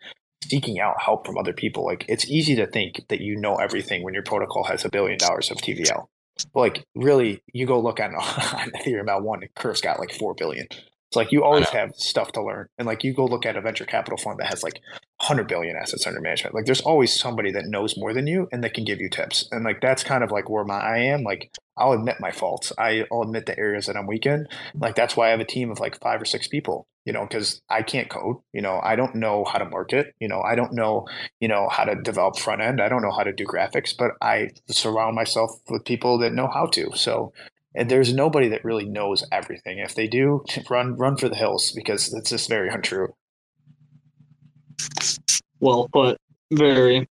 seeking 0.49 0.79
out 0.79 1.01
help 1.01 1.25
from 1.25 1.37
other 1.37 1.53
people. 1.53 1.85
Like 1.85 2.05
it's 2.07 2.29
easy 2.29 2.55
to 2.55 2.67
think 2.67 3.05
that 3.09 3.21
you 3.21 3.35
know 3.35 3.55
everything 3.55 4.03
when 4.03 4.13
your 4.13 4.23
protocol 4.23 4.63
has 4.65 4.85
a 4.85 4.89
billion 4.89 5.17
dollars 5.17 5.51
of 5.51 5.57
TVL. 5.57 6.07
But 6.53 6.59
like 6.59 6.85
really, 6.95 7.41
you 7.53 7.65
go 7.65 7.79
look 7.79 7.99
at 7.99 8.11
on 8.13 8.71
Ethereum 8.71 9.09
L 9.09 9.21
one, 9.21 9.41
Curve's 9.55 9.81
got 9.81 9.99
like 9.99 10.13
four 10.13 10.33
billion. 10.33 10.67
It's 11.15 11.15
like 11.15 11.31
you 11.31 11.43
always 11.43 11.69
have 11.69 11.95
stuff 11.95 12.31
to 12.33 12.43
learn. 12.43 12.67
And 12.77 12.85
like 12.85 13.03
you 13.03 13.13
go 13.13 13.25
look 13.25 13.45
at 13.45 13.55
a 13.55 13.61
venture 13.61 13.85
capital 13.85 14.17
fund 14.17 14.39
that 14.39 14.49
has 14.49 14.63
like 14.63 14.81
100 15.17 15.47
billion 15.47 15.75
assets 15.75 16.05
under 16.07 16.19
management. 16.19 16.55
Like 16.55 16.65
there's 16.65 16.81
always 16.81 17.17
somebody 17.17 17.51
that 17.51 17.67
knows 17.67 17.95
more 17.95 18.13
than 18.13 18.27
you 18.27 18.49
and 18.51 18.63
that 18.63 18.73
can 18.73 18.85
give 18.85 18.99
you 18.99 19.09
tips. 19.09 19.47
And 19.51 19.63
like 19.63 19.81
that's 19.81 20.03
kind 20.03 20.23
of 20.23 20.31
like 20.31 20.49
where 20.49 20.65
my 20.65 20.79
I 20.79 20.97
am. 20.99 21.23
Like 21.23 21.51
I'll 21.77 21.93
admit 21.93 22.19
my 22.19 22.31
faults. 22.31 22.73
I'll 22.77 23.21
admit 23.21 23.45
the 23.45 23.57
areas 23.57 23.85
that 23.85 23.95
I'm 23.95 24.07
weak 24.07 24.25
in. 24.25 24.47
Like 24.73 24.95
that's 24.95 25.15
why 25.15 25.27
I 25.27 25.31
have 25.31 25.39
a 25.39 25.45
team 25.45 25.71
of 25.71 25.79
like 25.79 25.99
five 26.01 26.21
or 26.21 26.25
six 26.25 26.47
people, 26.47 26.87
you 27.05 27.13
know, 27.13 27.25
because 27.25 27.61
I 27.69 27.81
can't 27.83 28.09
code. 28.09 28.37
You 28.51 28.61
know, 28.61 28.79
I 28.83 28.95
don't 28.95 29.15
know 29.15 29.45
how 29.45 29.59
to 29.59 29.65
market. 29.65 30.13
You 30.19 30.27
know, 30.27 30.41
I 30.41 30.55
don't 30.55 30.73
know, 30.73 31.07
you 31.39 31.47
know, 31.47 31.69
how 31.69 31.85
to 31.85 31.95
develop 31.95 32.37
front 32.37 32.61
end. 32.61 32.81
I 32.81 32.89
don't 32.89 33.01
know 33.01 33.11
how 33.11 33.23
to 33.23 33.31
do 33.31 33.45
graphics, 33.45 33.95
but 33.97 34.11
I 34.21 34.49
surround 34.67 35.15
myself 35.15 35.51
with 35.69 35.85
people 35.85 36.17
that 36.19 36.33
know 36.33 36.49
how 36.51 36.65
to. 36.67 36.91
So 36.95 37.31
and 37.75 37.91
there's 37.91 38.13
nobody 38.13 38.47
that 38.49 38.63
really 38.63 38.85
knows 38.85 39.23
everything. 39.31 39.79
If 39.79 39.95
they 39.95 40.07
do, 40.07 40.43
run 40.69 40.95
run 40.95 41.17
for 41.17 41.29
the 41.29 41.35
hills 41.35 41.71
because 41.75 42.13
it's 42.13 42.29
just 42.29 42.49
very 42.49 42.69
untrue. 42.69 43.13
Well 45.59 45.89
put. 45.91 46.17
Very, 46.51 47.07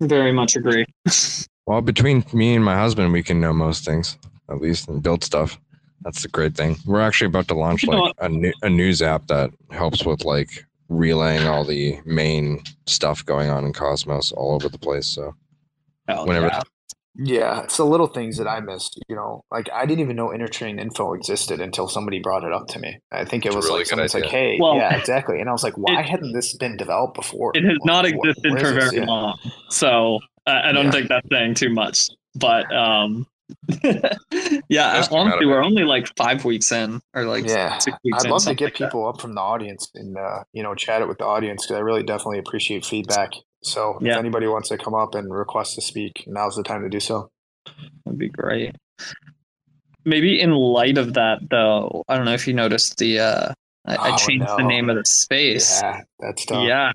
very 0.00 0.32
much 0.32 0.56
agree. 0.56 0.86
well, 1.66 1.80
between 1.82 2.24
me 2.32 2.54
and 2.54 2.64
my 2.64 2.76
husband, 2.76 3.12
we 3.12 3.22
can 3.22 3.40
know 3.40 3.52
most 3.52 3.84
things, 3.84 4.18
at 4.50 4.60
least, 4.60 4.88
and 4.88 5.02
build 5.02 5.22
stuff. 5.22 5.60
That's 6.08 6.22
the 6.22 6.28
great 6.28 6.56
thing. 6.56 6.76
We're 6.86 7.02
actually 7.02 7.26
about 7.26 7.48
to 7.48 7.54
launch 7.54 7.82
you 7.82 7.90
like 7.90 8.14
a, 8.18 8.30
new, 8.30 8.50
a 8.62 8.70
news 8.70 9.02
app 9.02 9.26
that 9.26 9.50
helps 9.70 10.06
with 10.06 10.24
like 10.24 10.64
relaying 10.88 11.46
all 11.46 11.66
the 11.66 11.98
main 12.06 12.62
stuff 12.86 13.22
going 13.26 13.50
on 13.50 13.66
in 13.66 13.74
Cosmos 13.74 14.32
all 14.32 14.54
over 14.54 14.70
the 14.70 14.78
place. 14.78 15.04
So 15.06 15.34
Hell 16.08 16.26
whenever 16.26 16.46
yeah. 16.46 16.62
Yeah, 17.14 17.62
it's 17.64 17.76
the 17.76 17.84
little 17.84 18.06
things 18.06 18.38
that 18.38 18.48
I 18.48 18.60
missed. 18.60 18.98
You 19.06 19.16
know, 19.16 19.44
like 19.50 19.68
I 19.70 19.84
didn't 19.84 20.00
even 20.00 20.16
know 20.16 20.28
interchain 20.28 20.80
info 20.80 21.12
existed 21.12 21.60
until 21.60 21.88
somebody 21.88 22.20
brought 22.20 22.42
it 22.42 22.54
up 22.54 22.68
to 22.68 22.78
me. 22.78 23.00
I 23.12 23.26
think 23.26 23.44
it 23.44 23.48
it's 23.48 23.56
was 23.56 23.66
really 23.66 23.80
like 23.80 23.88
someone's 23.88 24.14
like, 24.14 24.24
"Hey, 24.24 24.56
well, 24.58 24.76
yeah, 24.76 24.96
exactly," 24.96 25.40
and 25.40 25.48
I 25.50 25.52
was 25.52 25.62
like, 25.62 25.76
"Why 25.76 26.00
it, 26.00 26.06
hadn't 26.06 26.32
this 26.32 26.56
been 26.56 26.78
developed 26.78 27.16
before?" 27.16 27.52
It 27.54 27.64
has 27.64 27.76
well, 27.84 27.96
not 27.96 28.06
existed 28.06 28.58
for 28.60 28.72
very 28.72 28.96
yeah. 28.96 29.04
long, 29.04 29.38
so 29.68 30.20
I, 30.46 30.70
I 30.70 30.72
don't 30.72 30.86
yeah. 30.86 30.90
think 30.92 31.08
that's 31.08 31.28
saying 31.30 31.54
too 31.54 31.70
much. 31.70 32.08
But 32.34 32.72
um, 32.72 33.26
yeah, 34.68 35.06
honestly, 35.10 35.46
we're 35.46 35.62
only 35.62 35.84
like 35.84 36.14
five 36.16 36.44
weeks 36.44 36.72
in, 36.72 37.00
or 37.14 37.24
like 37.24 37.46
yeah. 37.46 37.78
six 37.78 37.96
weeks 38.04 38.18
I'd 38.20 38.26
in, 38.26 38.30
love 38.30 38.44
to 38.44 38.54
get 38.54 38.74
people 38.74 39.04
that. 39.04 39.10
up 39.10 39.20
from 39.20 39.34
the 39.34 39.40
audience 39.40 39.90
and 39.94 40.16
uh, 40.16 40.44
you 40.52 40.62
know 40.62 40.74
chat 40.74 41.02
it 41.02 41.08
with 41.08 41.18
the 41.18 41.24
audience 41.24 41.64
because 41.64 41.76
I 41.76 41.80
really 41.80 42.02
definitely 42.02 42.38
appreciate 42.38 42.84
feedback. 42.84 43.32
So 43.62 43.98
yeah. 44.00 44.12
if 44.12 44.18
anybody 44.18 44.46
wants 44.46 44.68
to 44.68 44.78
come 44.78 44.94
up 44.94 45.14
and 45.14 45.32
request 45.32 45.74
to 45.74 45.80
speak, 45.80 46.24
now's 46.26 46.56
the 46.56 46.62
time 46.62 46.82
to 46.82 46.88
do 46.88 47.00
so. 47.00 47.30
That'd 48.04 48.18
be 48.18 48.28
great. 48.28 48.76
Maybe 50.04 50.40
in 50.40 50.52
light 50.52 50.96
of 50.96 51.14
that, 51.14 51.40
though, 51.50 52.04
I 52.08 52.16
don't 52.16 52.24
know 52.24 52.34
if 52.34 52.46
you 52.46 52.54
noticed 52.54 52.98
the. 52.98 53.20
Uh, 53.20 53.52
I, 53.84 53.96
oh, 53.96 54.00
I 54.00 54.16
changed 54.16 54.46
no. 54.46 54.56
the 54.56 54.64
name 54.64 54.90
of 54.90 54.96
the 54.96 55.04
space. 55.04 55.80
Yeah, 55.82 56.02
that's 56.20 56.44
tough. 56.44 56.66
Yeah, 56.66 56.92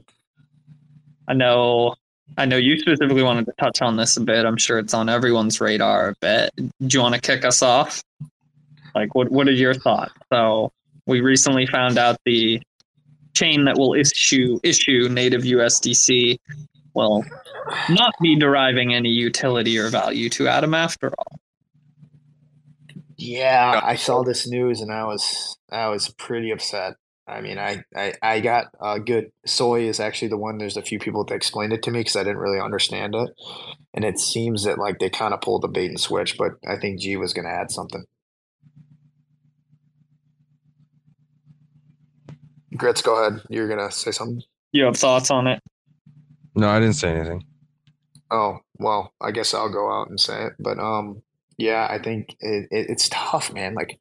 I 1.28 1.34
know. 1.34 1.96
I 2.38 2.46
know 2.46 2.58
you 2.58 2.80
specifically 2.80 3.24
wanted 3.24 3.46
to 3.46 3.54
touch 3.60 3.82
on 3.82 3.98
this 3.98 4.18
a 4.18 4.22
bit. 4.22 4.46
I'm 4.46 4.58
sure 4.58 4.80
it's 4.80 4.94
on 4.94 5.10
everyone's 5.10 5.62
radar 5.62 6.10
a 6.10 6.16
bit. 6.20 6.52
Do 6.56 6.72
you 6.82 7.02
want 7.02 7.16
to 7.16 7.22
kick 7.22 7.46
us 7.46 7.62
off? 7.62 8.04
Like, 8.96 9.14
what 9.16 9.32
what 9.32 9.48
are 9.48 9.52
your 9.52 9.74
thoughts? 9.74 10.14
So, 10.32 10.72
we 11.06 11.22
recently 11.22 11.66
found 11.66 11.98
out 11.98 12.18
the 12.26 12.62
chain 13.34 13.66
that 13.66 13.78
will 13.78 13.94
issue 13.94 14.60
issue 14.64 15.10
native 15.10 15.42
USDC 15.42 16.38
will 16.94 17.26
not 17.90 18.14
be 18.22 18.36
deriving 18.36 18.94
any 18.94 19.10
utility 19.10 19.78
or 19.80 19.90
value 19.90 20.30
to 20.30 20.48
Atom 20.48 20.74
after 20.74 21.12
all. 21.18 21.40
Yeah, 23.18 23.80
I 23.84 23.96
saw 23.96 24.24
this 24.24 24.48
news 24.48 24.82
and 24.82 24.92
I 24.92 25.06
was 25.06 25.58
I 25.72 25.88
was 25.88 26.10
pretty 26.10 26.52
upset. 26.52 26.96
I 27.28 27.42
mean, 27.42 27.58
I 27.58 27.84
I, 27.96 28.14
I 28.22 28.40
got 28.40 28.68
uh, 28.80 28.98
good. 28.98 29.32
Soy 29.46 29.88
is 29.88 30.00
actually 30.00 30.28
the 30.30 30.38
one. 30.38 30.58
There's 30.58 30.78
a 30.78 30.82
few 30.82 31.00
people 31.00 31.24
that 31.26 31.36
explained 31.36 31.74
it 31.74 31.84
to 31.84 31.92
me 31.92 32.02
because 32.02 32.16
I 32.16 32.24
didn't 32.24 32.38
really 32.38 32.60
understand 32.60 33.16
it, 33.16 33.30
and 33.94 34.04
it 34.04 34.20
seems 34.20 34.66
that 34.66 34.78
like 34.78 35.00
they 35.00 35.10
kind 35.10 35.34
of 35.34 35.42
pulled 35.42 35.62
the 35.62 35.68
bait 35.68 35.88
and 35.88 36.00
switch. 36.00 36.38
But 36.38 36.54
I 36.68 36.78
think 36.78 37.00
G 37.00 37.16
was 37.16 37.34
going 37.34 37.46
to 37.46 37.52
add 37.52 37.72
something. 37.72 38.04
Gritz, 42.76 43.02
go 43.02 43.16
ahead. 43.16 43.42
You're 43.50 43.68
gonna 43.68 43.92
say 43.92 44.12
something. 44.12 44.42
You 44.72 44.86
have 44.86 44.98
thoughts 44.98 45.30
on 45.30 45.48
it? 45.48 45.62
No, 46.56 46.70
I 46.70 46.80
didn't 46.80 46.96
say 46.96 47.10
anything. 47.10 47.46
Oh 48.32 48.60
well, 48.80 49.14
I 49.22 49.32
guess 49.32 49.54
I'll 49.54 49.72
go 49.72 49.92
out 49.92 50.10
and 50.10 50.20
say 50.20 50.46
it. 50.46 50.54
But 50.60 50.80
um, 50.80 51.22
yeah, 51.58 51.88
I 51.90 52.00
think 52.00 52.36
it, 52.40 52.68
it, 52.72 52.90
it's 52.90 53.10
tough, 53.10 53.54
man. 53.54 53.76
Like, 53.76 54.00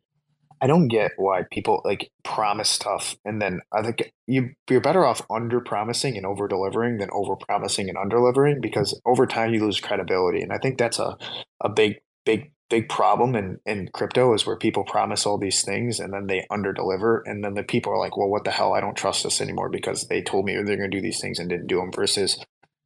I 0.62 0.68
don't 0.68 0.88
get 0.88 1.12
why 1.16 1.42
people 1.50 1.82
like 1.84 2.10
promise 2.24 2.68
stuff, 2.70 3.16
and 3.24 3.42
then 3.42 3.60
I 3.72 3.82
think 3.82 4.12
you 4.28 4.50
you're 4.70 4.80
better 4.80 5.04
off 5.04 5.22
under 5.28 5.60
promising 5.60 6.16
and 6.16 6.24
over 6.24 6.48
delivering 6.48 6.98
than 6.98 7.10
over 7.12 7.36
promising 7.36 7.88
and 7.88 7.98
under 7.98 8.16
delivering 8.16 8.60
because 8.60 8.98
over 9.04 9.26
time 9.26 9.52
you 9.52 9.60
lose 9.60 9.80
credibility, 9.80 10.40
and 10.40 10.52
I 10.52 10.58
think 10.58 10.78
that's 10.78 11.00
a 11.00 11.18
a 11.60 11.68
big 11.68 11.96
big 12.24 12.52
big 12.70 12.88
problem 12.88 13.34
in, 13.36 13.58
in 13.66 13.88
crypto 13.92 14.32
is 14.34 14.46
where 14.46 14.56
people 14.56 14.84
promise 14.84 15.26
all 15.26 15.36
these 15.36 15.62
things 15.62 16.00
and 16.00 16.14
then 16.14 16.26
they 16.26 16.46
under 16.50 16.72
deliver 16.72 17.22
and 17.26 17.44
then 17.44 17.52
the 17.52 17.62
people 17.62 17.92
are 17.92 17.98
like 17.98 18.16
well 18.16 18.28
what 18.30 18.44
the 18.44 18.50
hell? 18.50 18.72
I 18.72 18.80
don't 18.80 18.96
trust 18.96 19.24
this 19.24 19.42
anymore 19.42 19.68
because 19.68 20.06
they 20.08 20.22
told 20.22 20.46
me 20.46 20.54
they're 20.54 20.78
going 20.78 20.90
to 20.90 20.96
do 20.96 21.02
these 21.02 21.20
things 21.20 21.38
and 21.38 21.50
didn't 21.50 21.66
do 21.66 21.76
them 21.78 21.92
versus 21.92 22.38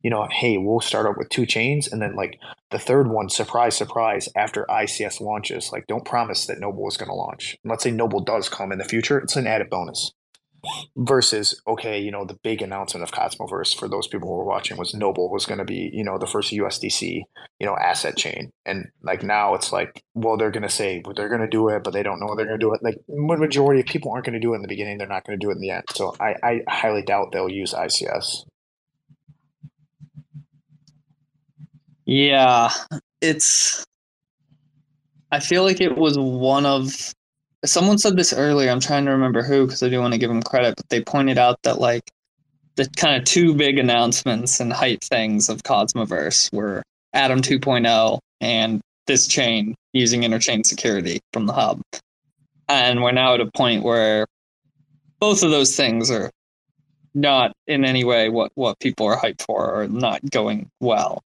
you 0.06 0.10
know 0.10 0.28
hey 0.30 0.56
we'll 0.56 0.78
start 0.78 1.04
out 1.04 1.18
with 1.18 1.28
two 1.30 1.44
chains 1.44 1.88
and 1.90 2.00
then 2.00 2.14
like 2.14 2.38
the 2.70 2.78
third 2.78 3.08
one 3.08 3.28
surprise 3.28 3.76
surprise 3.76 4.28
after 4.36 4.64
ics 4.70 5.20
launches 5.20 5.72
like 5.72 5.84
don't 5.88 6.04
promise 6.04 6.46
that 6.46 6.60
noble 6.60 6.86
is 6.86 6.96
going 6.96 7.08
to 7.08 7.14
launch. 7.14 7.56
Let's 7.64 7.82
say 7.82 7.90
noble 7.90 8.20
does 8.20 8.48
come 8.48 8.70
in 8.70 8.78
the 8.78 8.84
future 8.84 9.18
it's 9.18 9.34
an 9.34 9.48
added 9.48 9.68
bonus. 9.68 10.12
Versus 10.96 11.60
okay 11.66 11.98
you 11.98 12.12
know 12.12 12.24
the 12.24 12.38
big 12.44 12.62
announcement 12.62 13.02
of 13.02 13.10
cosmoverse 13.10 13.76
for 13.76 13.88
those 13.88 14.06
people 14.06 14.28
who 14.28 14.36
were 14.36 14.44
watching 14.44 14.76
was 14.76 14.94
noble 14.94 15.28
was 15.28 15.44
going 15.44 15.58
to 15.58 15.64
be 15.64 15.90
you 15.92 16.04
know 16.04 16.18
the 16.18 16.26
first 16.28 16.52
usdc 16.52 17.22
you 17.58 17.66
know 17.66 17.76
asset 17.76 18.16
chain. 18.16 18.52
And 18.64 18.86
like 19.02 19.24
now 19.24 19.54
it's 19.56 19.72
like 19.72 20.04
well 20.14 20.36
they're 20.36 20.52
going 20.52 20.62
to 20.62 20.68
say 20.68 21.02
but 21.04 21.16
they're 21.16 21.28
going 21.28 21.40
to 21.40 21.48
do 21.48 21.68
it 21.70 21.82
but 21.82 21.92
they 21.92 22.04
don't 22.04 22.20
know 22.20 22.36
they're 22.36 22.46
going 22.46 22.60
to 22.60 22.64
do 22.64 22.72
it 22.72 22.80
like 22.80 22.98
majority 23.08 23.80
of 23.80 23.86
people 23.86 24.12
aren't 24.12 24.26
going 24.26 24.40
to 24.40 24.46
do 24.46 24.52
it 24.52 24.56
in 24.56 24.62
the 24.62 24.68
beginning 24.68 24.98
they're 24.98 25.08
not 25.08 25.24
going 25.26 25.36
to 25.36 25.44
do 25.44 25.50
it 25.50 25.56
in 25.56 25.60
the 25.60 25.70
end. 25.70 25.82
So 25.90 26.14
i 26.20 26.36
i 26.44 26.60
highly 26.68 27.02
doubt 27.02 27.32
they'll 27.32 27.50
use 27.50 27.74
ics 27.74 28.44
yeah 32.06 32.70
it's 33.20 33.84
i 35.32 35.40
feel 35.40 35.62
like 35.62 35.80
it 35.80 35.96
was 35.96 36.16
one 36.18 36.64
of 36.64 37.14
someone 37.66 37.98
said 37.98 38.16
this 38.16 38.32
earlier. 38.32 38.70
I'm 38.70 38.80
trying 38.80 39.04
to 39.06 39.10
remember 39.10 39.42
who 39.42 39.66
because 39.66 39.82
I 39.82 39.88
do 39.88 40.00
want 40.00 40.14
to 40.14 40.18
give 40.18 40.28
them 40.28 40.42
credit, 40.42 40.76
but 40.76 40.88
they 40.88 41.02
pointed 41.02 41.38
out 41.38 41.58
that 41.62 41.80
like 41.80 42.10
the 42.76 42.88
kind 42.96 43.16
of 43.16 43.24
two 43.24 43.54
big 43.54 43.78
announcements 43.78 44.60
and 44.60 44.72
hype 44.72 45.02
things 45.02 45.48
of 45.48 45.62
Cosmoverse 45.62 46.52
were 46.52 46.82
Atom 47.12 47.40
2.0 47.40 48.18
and 48.40 48.80
this 49.06 49.26
chain 49.26 49.74
using 49.92 50.22
interchain 50.22 50.64
security 50.64 51.20
from 51.32 51.46
the 51.46 51.52
hub. 51.52 51.80
And 52.68 53.02
we're 53.02 53.12
now 53.12 53.34
at 53.34 53.40
a 53.40 53.50
point 53.50 53.82
where 53.82 54.26
both 55.20 55.42
of 55.42 55.50
those 55.50 55.74
things 55.76 56.10
are 56.10 56.30
not 57.14 57.52
in 57.66 57.84
any 57.84 58.04
way 58.04 58.28
what, 58.28 58.52
what 58.56 58.78
people 58.78 59.06
are 59.06 59.16
hyped 59.16 59.42
for 59.46 59.70
or 59.72 59.88
not 59.88 60.20
going 60.30 60.68
well. 60.80 61.22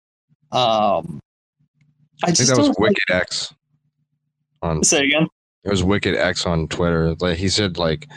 Um, 0.55 1.19
I, 2.23 2.29
I 2.29 2.31
think 2.31 2.49
that 2.49 2.57
was 2.57 2.75
Wicked 2.79 2.97
like, 3.09 3.21
X. 3.21 3.53
On, 4.61 4.83
say 4.83 5.05
again. 5.05 5.27
It 5.63 5.69
was 5.69 5.83
Wicked 5.83 6.15
X 6.15 6.45
on 6.45 6.67
Twitter. 6.67 7.15
Like 7.19 7.37
he 7.37 7.49
said, 7.49 7.77
like 7.77 8.07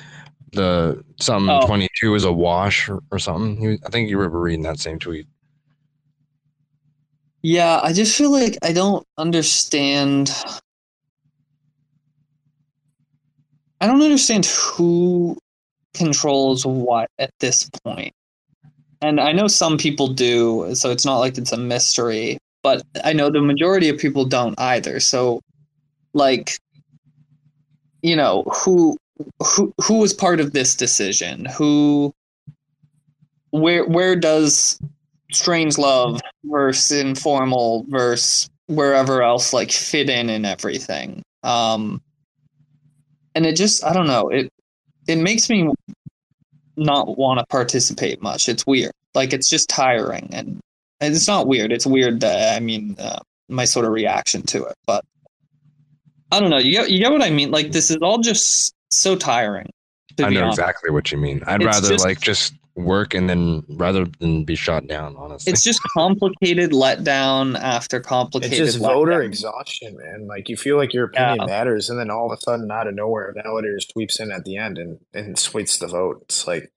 the 0.52 1.02
some 1.20 1.48
oh. 1.50 1.66
twenty 1.66 1.88
two 2.00 2.14
is 2.14 2.24
a 2.24 2.32
wash 2.32 2.88
or, 2.88 3.00
or 3.10 3.18
something. 3.18 3.78
I 3.84 3.88
think 3.90 4.08
you 4.08 4.18
were 4.18 4.28
reading 4.28 4.62
that 4.62 4.78
same 4.78 4.98
tweet. 4.98 5.26
Yeah, 7.42 7.80
I 7.82 7.92
just 7.92 8.16
feel 8.16 8.30
like 8.30 8.56
I 8.62 8.72
don't 8.72 9.06
understand. 9.16 10.30
I 13.80 13.86
don't 13.86 14.02
understand 14.02 14.46
who 14.46 15.38
controls 15.94 16.66
what 16.66 17.10
at 17.18 17.30
this 17.40 17.68
point. 17.84 18.12
And 19.00 19.20
I 19.20 19.32
know 19.32 19.46
some 19.46 19.78
people 19.78 20.08
do, 20.08 20.74
so 20.74 20.90
it's 20.90 21.04
not 21.04 21.18
like 21.18 21.38
it's 21.38 21.52
a 21.52 21.56
mystery, 21.56 22.38
but 22.62 22.82
I 23.04 23.12
know 23.12 23.30
the 23.30 23.40
majority 23.40 23.88
of 23.88 23.98
people 23.98 24.24
don't 24.24 24.58
either. 24.58 24.98
So, 24.98 25.40
like, 26.14 26.58
you 28.02 28.16
know 28.16 28.44
who 28.64 28.96
who 29.42 29.72
who 29.82 29.98
was 29.98 30.14
part 30.14 30.40
of 30.40 30.52
this 30.52 30.74
decision 30.74 31.44
who 31.44 32.12
where 33.50 33.84
where 33.86 34.14
does 34.14 34.78
Strangelove 35.32 36.20
versus 36.44 36.92
informal 36.92 37.84
versus 37.88 38.48
wherever 38.66 39.22
else 39.22 39.52
like 39.52 39.70
fit 39.70 40.08
in 40.10 40.30
and 40.30 40.46
everything 40.46 41.22
um 41.42 42.00
and 43.34 43.46
it 43.46 43.56
just 43.56 43.84
i 43.84 43.92
don't 43.92 44.06
know 44.06 44.28
it 44.28 44.48
it 45.06 45.16
makes 45.16 45.48
me 45.48 45.68
not 46.78 47.18
want 47.18 47.38
to 47.38 47.46
participate 47.46 48.22
much 48.22 48.48
it's 48.48 48.66
weird 48.66 48.92
like 49.14 49.32
it's 49.32 49.48
just 49.48 49.68
tiring 49.68 50.28
and, 50.32 50.60
and 51.00 51.14
it's 51.14 51.28
not 51.28 51.46
weird 51.46 51.72
it's 51.72 51.86
weird 51.86 52.20
that 52.20 52.56
i 52.56 52.60
mean 52.60 52.96
uh, 52.98 53.18
my 53.48 53.64
sort 53.64 53.84
of 53.84 53.92
reaction 53.92 54.42
to 54.42 54.64
it 54.64 54.74
but 54.86 55.04
I 56.30 56.40
don't 56.40 56.50
know. 56.50 56.58
You 56.58 56.72
get, 56.72 56.90
you 56.90 56.98
get 56.98 57.10
what 57.10 57.22
I 57.22 57.30
mean? 57.30 57.50
Like 57.50 57.72
this 57.72 57.90
is 57.90 57.98
all 57.98 58.18
just 58.18 58.74
so 58.90 59.16
tiring. 59.16 59.70
I 60.18 60.30
know 60.30 60.44
honest. 60.44 60.58
exactly 60.58 60.90
what 60.90 61.12
you 61.12 61.18
mean. 61.18 61.42
I'd 61.46 61.62
it's 61.62 61.66
rather 61.66 61.88
just, 61.88 62.04
like 62.04 62.20
just 62.20 62.54
work 62.78 63.14
and 63.14 63.28
then 63.28 63.64
rather 63.68 64.06
than 64.20 64.44
be 64.44 64.54
shot 64.54 64.86
down. 64.86 65.16
Honestly, 65.16 65.52
it's 65.52 65.62
just 65.62 65.80
complicated 65.94 66.70
letdown 66.70 67.58
after 67.58 68.00
complicated. 68.00 68.58
It's 68.58 68.72
just 68.74 68.84
voter 68.84 69.22
exhaustion, 69.22 69.96
man. 69.96 70.26
Like 70.26 70.48
you 70.48 70.56
feel 70.56 70.76
like 70.76 70.92
your 70.92 71.04
opinion 71.06 71.38
yeah. 71.40 71.46
matters, 71.46 71.90
and 71.90 71.98
then 71.98 72.10
all 72.10 72.30
of 72.30 72.38
a 72.38 72.40
sudden, 72.40 72.70
out 72.70 72.86
of 72.86 72.94
nowhere, 72.94 73.30
a 73.30 73.34
validator 73.34 73.80
sweeps 73.80 74.20
in 74.20 74.30
at 74.30 74.44
the 74.44 74.56
end 74.56 74.78
and 74.78 74.98
and 75.12 75.38
sweeps 75.38 75.78
the 75.78 75.88
vote. 75.88 76.22
It's 76.22 76.46
like 76.46 76.70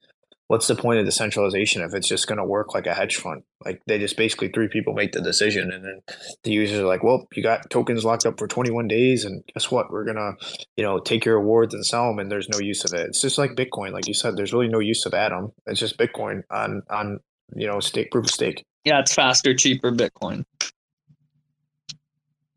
what's 0.52 0.68
the 0.68 0.76
point 0.76 1.00
of 1.00 1.06
decentralization 1.06 1.82
if 1.82 1.94
it's 1.94 2.10
just 2.10 2.28
going 2.28 2.38
to 2.38 2.44
work 2.44 2.74
like 2.74 2.86
a 2.86 2.94
hedge 2.94 3.16
fund? 3.16 3.42
Like 3.64 3.82
they 3.88 3.98
just 3.98 4.18
basically 4.18 4.50
three 4.50 4.68
people 4.68 4.94
make 4.94 5.14
the 5.14 5.22
decision, 5.22 5.72
and 5.72 5.86
then 5.86 6.02
the 6.44 6.52
users 6.52 6.78
are 6.78 6.86
like, 6.86 7.04
"Well, 7.04 7.26
you 7.34 7.42
got 7.42 7.70
tokens 7.70 8.04
locked 8.04 8.26
up 8.26 8.38
for 8.38 8.50
21 8.50 8.90
days, 8.90 9.24
and 9.24 9.46
guess 9.54 9.72
what? 9.72 9.90
We're 9.90 10.04
gonna, 10.04 10.34
you 10.76 10.84
know, 10.84 11.00
take 11.00 11.24
your 11.24 11.40
rewards 11.40 11.74
and 11.74 11.86
sell 11.86 12.08
them, 12.08 12.20
and 12.20 12.30
there's 12.30 12.50
no 12.50 12.60
use 12.60 12.84
of 12.84 12.94
it. 12.94 13.08
It's 13.08 13.22
just 13.22 13.38
like 13.38 13.52
Bitcoin, 13.52 13.94
like 13.94 14.10
you 14.10 14.14
said. 14.14 14.36
There's 14.36 14.52
really 14.52 14.68
no 14.68 14.80
use 14.80 15.06
of 15.06 15.14
Atom. 15.14 15.54
It's 15.68 15.80
just 15.80 15.98
Bitcoin 15.98 16.42
on 16.52 16.82
on 16.90 17.20
you 17.56 17.68
know 17.68 17.80
stake 17.80 18.12
proof 18.12 18.26
of 18.26 18.32
stake. 18.32 18.66
Yeah, 18.84 19.00
it's 19.00 19.14
faster, 19.16 19.56
cheaper 19.56 19.94
Bitcoin. 19.94 20.44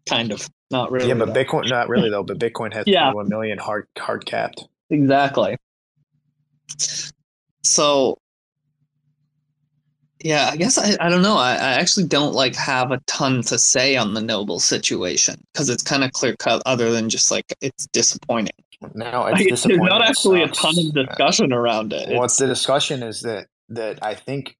Kind 0.09 0.33
of, 0.33 0.51
not 0.73 0.91
really. 0.91 1.07
Yeah, 1.07 1.15
but 1.15 1.33
though. 1.33 1.45
Bitcoin, 1.45 1.71
not 1.71 1.89
really 1.89 2.11
though. 2.11 2.25
But 2.25 2.39
Bitcoin 2.41 2.75
has 2.75 2.89
yeah. 2.89 3.13
1 3.13 3.29
million 3.29 3.57
hard 3.59 3.87
hard 3.97 4.27
capped. 4.27 4.65
Exactly. 4.91 5.57
So 7.65 8.19
yeah, 10.25 10.49
I 10.51 10.57
guess 10.57 10.79
I, 10.79 10.97
I 11.05 11.11
don't 11.11 11.23
know. 11.23 11.37
I, 11.37 11.53
I 11.53 11.73
actually 11.75 12.07
don't 12.07 12.35
like 12.35 12.55
have 12.57 12.93
a 12.93 12.99
ton 13.07 13.43
to 13.43 13.59
say 13.59 13.97
on 13.97 14.15
the 14.15 14.23
Noble 14.23 14.59
situation 14.59 15.43
because 15.53 15.69
it's 15.69 15.83
kind 15.83 16.03
of 16.03 16.13
clear 16.13 16.35
cut. 16.37 16.63
Other 16.65 16.91
than 16.91 17.11
just 17.11 17.31
like 17.31 17.45
it's 17.61 17.87
disappointing. 17.89 18.55
No, 18.95 19.27
it's 19.27 19.39
like, 19.39 19.49
disappointing. 19.49 19.81
There's 19.81 19.91
not 19.91 20.03
actually 20.03 20.43
a 20.43 20.49
ton 20.49 20.75
of 20.79 20.95
discussion 20.95 21.53
around 21.53 21.93
it. 21.93 22.09
What's 22.17 22.35
it's, 22.35 22.41
the 22.41 22.47
discussion 22.47 23.03
is 23.03 23.21
that 23.23 23.49
that 23.69 23.99
I 24.03 24.15
think, 24.15 24.57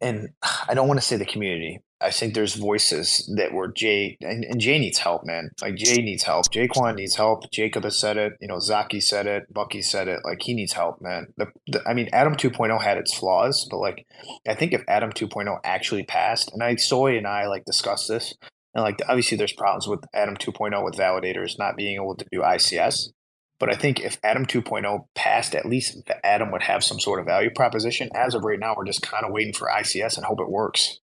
and 0.00 0.30
I 0.68 0.72
don't 0.72 0.88
want 0.88 0.98
to 0.98 1.06
say 1.06 1.16
the 1.16 1.26
community 1.26 1.80
I 2.00 2.10
think 2.10 2.34
there's 2.34 2.54
voices 2.54 3.30
that 3.36 3.52
were 3.52 3.68
Jay 3.68 4.16
and, 4.20 4.44
and, 4.44 4.60
Jay 4.60 4.78
needs 4.78 4.98
help, 4.98 5.24
man. 5.24 5.50
Like 5.60 5.74
Jay 5.74 6.00
needs 6.00 6.22
help. 6.22 6.46
Jae 6.50 6.68
Kwon 6.68 6.96
needs 6.96 7.16
help. 7.16 7.50
Jacob 7.50 7.84
has 7.84 7.98
said 7.98 8.16
it. 8.16 8.32
You 8.40 8.48
know, 8.48 8.58
Zaki 8.58 9.00
said 9.00 9.26
it. 9.26 9.52
Bucky 9.52 9.82
said 9.82 10.08
it. 10.08 10.20
Like 10.24 10.42
he 10.42 10.54
needs 10.54 10.72
help, 10.72 11.02
man. 11.02 11.26
The, 11.36 11.48
the, 11.66 11.82
I 11.86 11.92
mean, 11.92 12.08
Atom 12.12 12.36
2.0 12.36 12.82
had 12.82 12.96
its 12.96 13.14
flaws, 13.14 13.66
but 13.70 13.78
like 13.78 14.06
I 14.48 14.54
think 14.54 14.72
if 14.72 14.82
Atom 14.88 15.12
2.0 15.12 15.58
actually 15.62 16.04
passed, 16.04 16.52
and 16.52 16.62
I 16.62 16.76
Soy 16.76 17.18
and 17.18 17.26
I 17.26 17.46
like 17.46 17.64
discussed 17.64 18.08
this, 18.08 18.34
and 18.74 18.82
like 18.82 19.00
obviously 19.06 19.36
there's 19.36 19.52
problems 19.52 19.86
with 19.86 20.00
Atom 20.14 20.36
2.0 20.36 20.84
with 20.84 20.94
validators 20.94 21.58
not 21.58 21.76
being 21.76 21.96
able 21.96 22.16
to 22.16 22.26
do 22.32 22.40
ICS. 22.40 23.10
But 23.58 23.70
I 23.70 23.76
think 23.76 24.00
if 24.00 24.18
Atom 24.24 24.46
2.0 24.46 25.04
passed, 25.14 25.54
at 25.54 25.66
least 25.66 25.98
Atom 26.24 26.50
would 26.50 26.62
have 26.62 26.82
some 26.82 26.98
sort 26.98 27.20
of 27.20 27.26
value 27.26 27.50
proposition. 27.54 28.08
As 28.14 28.34
of 28.34 28.42
right 28.42 28.58
now, 28.58 28.74
we're 28.74 28.86
just 28.86 29.02
kind 29.02 29.26
of 29.26 29.32
waiting 29.32 29.52
for 29.52 29.68
ICS 29.68 30.16
and 30.16 30.24
hope 30.24 30.40
it 30.40 30.48
works. 30.48 30.98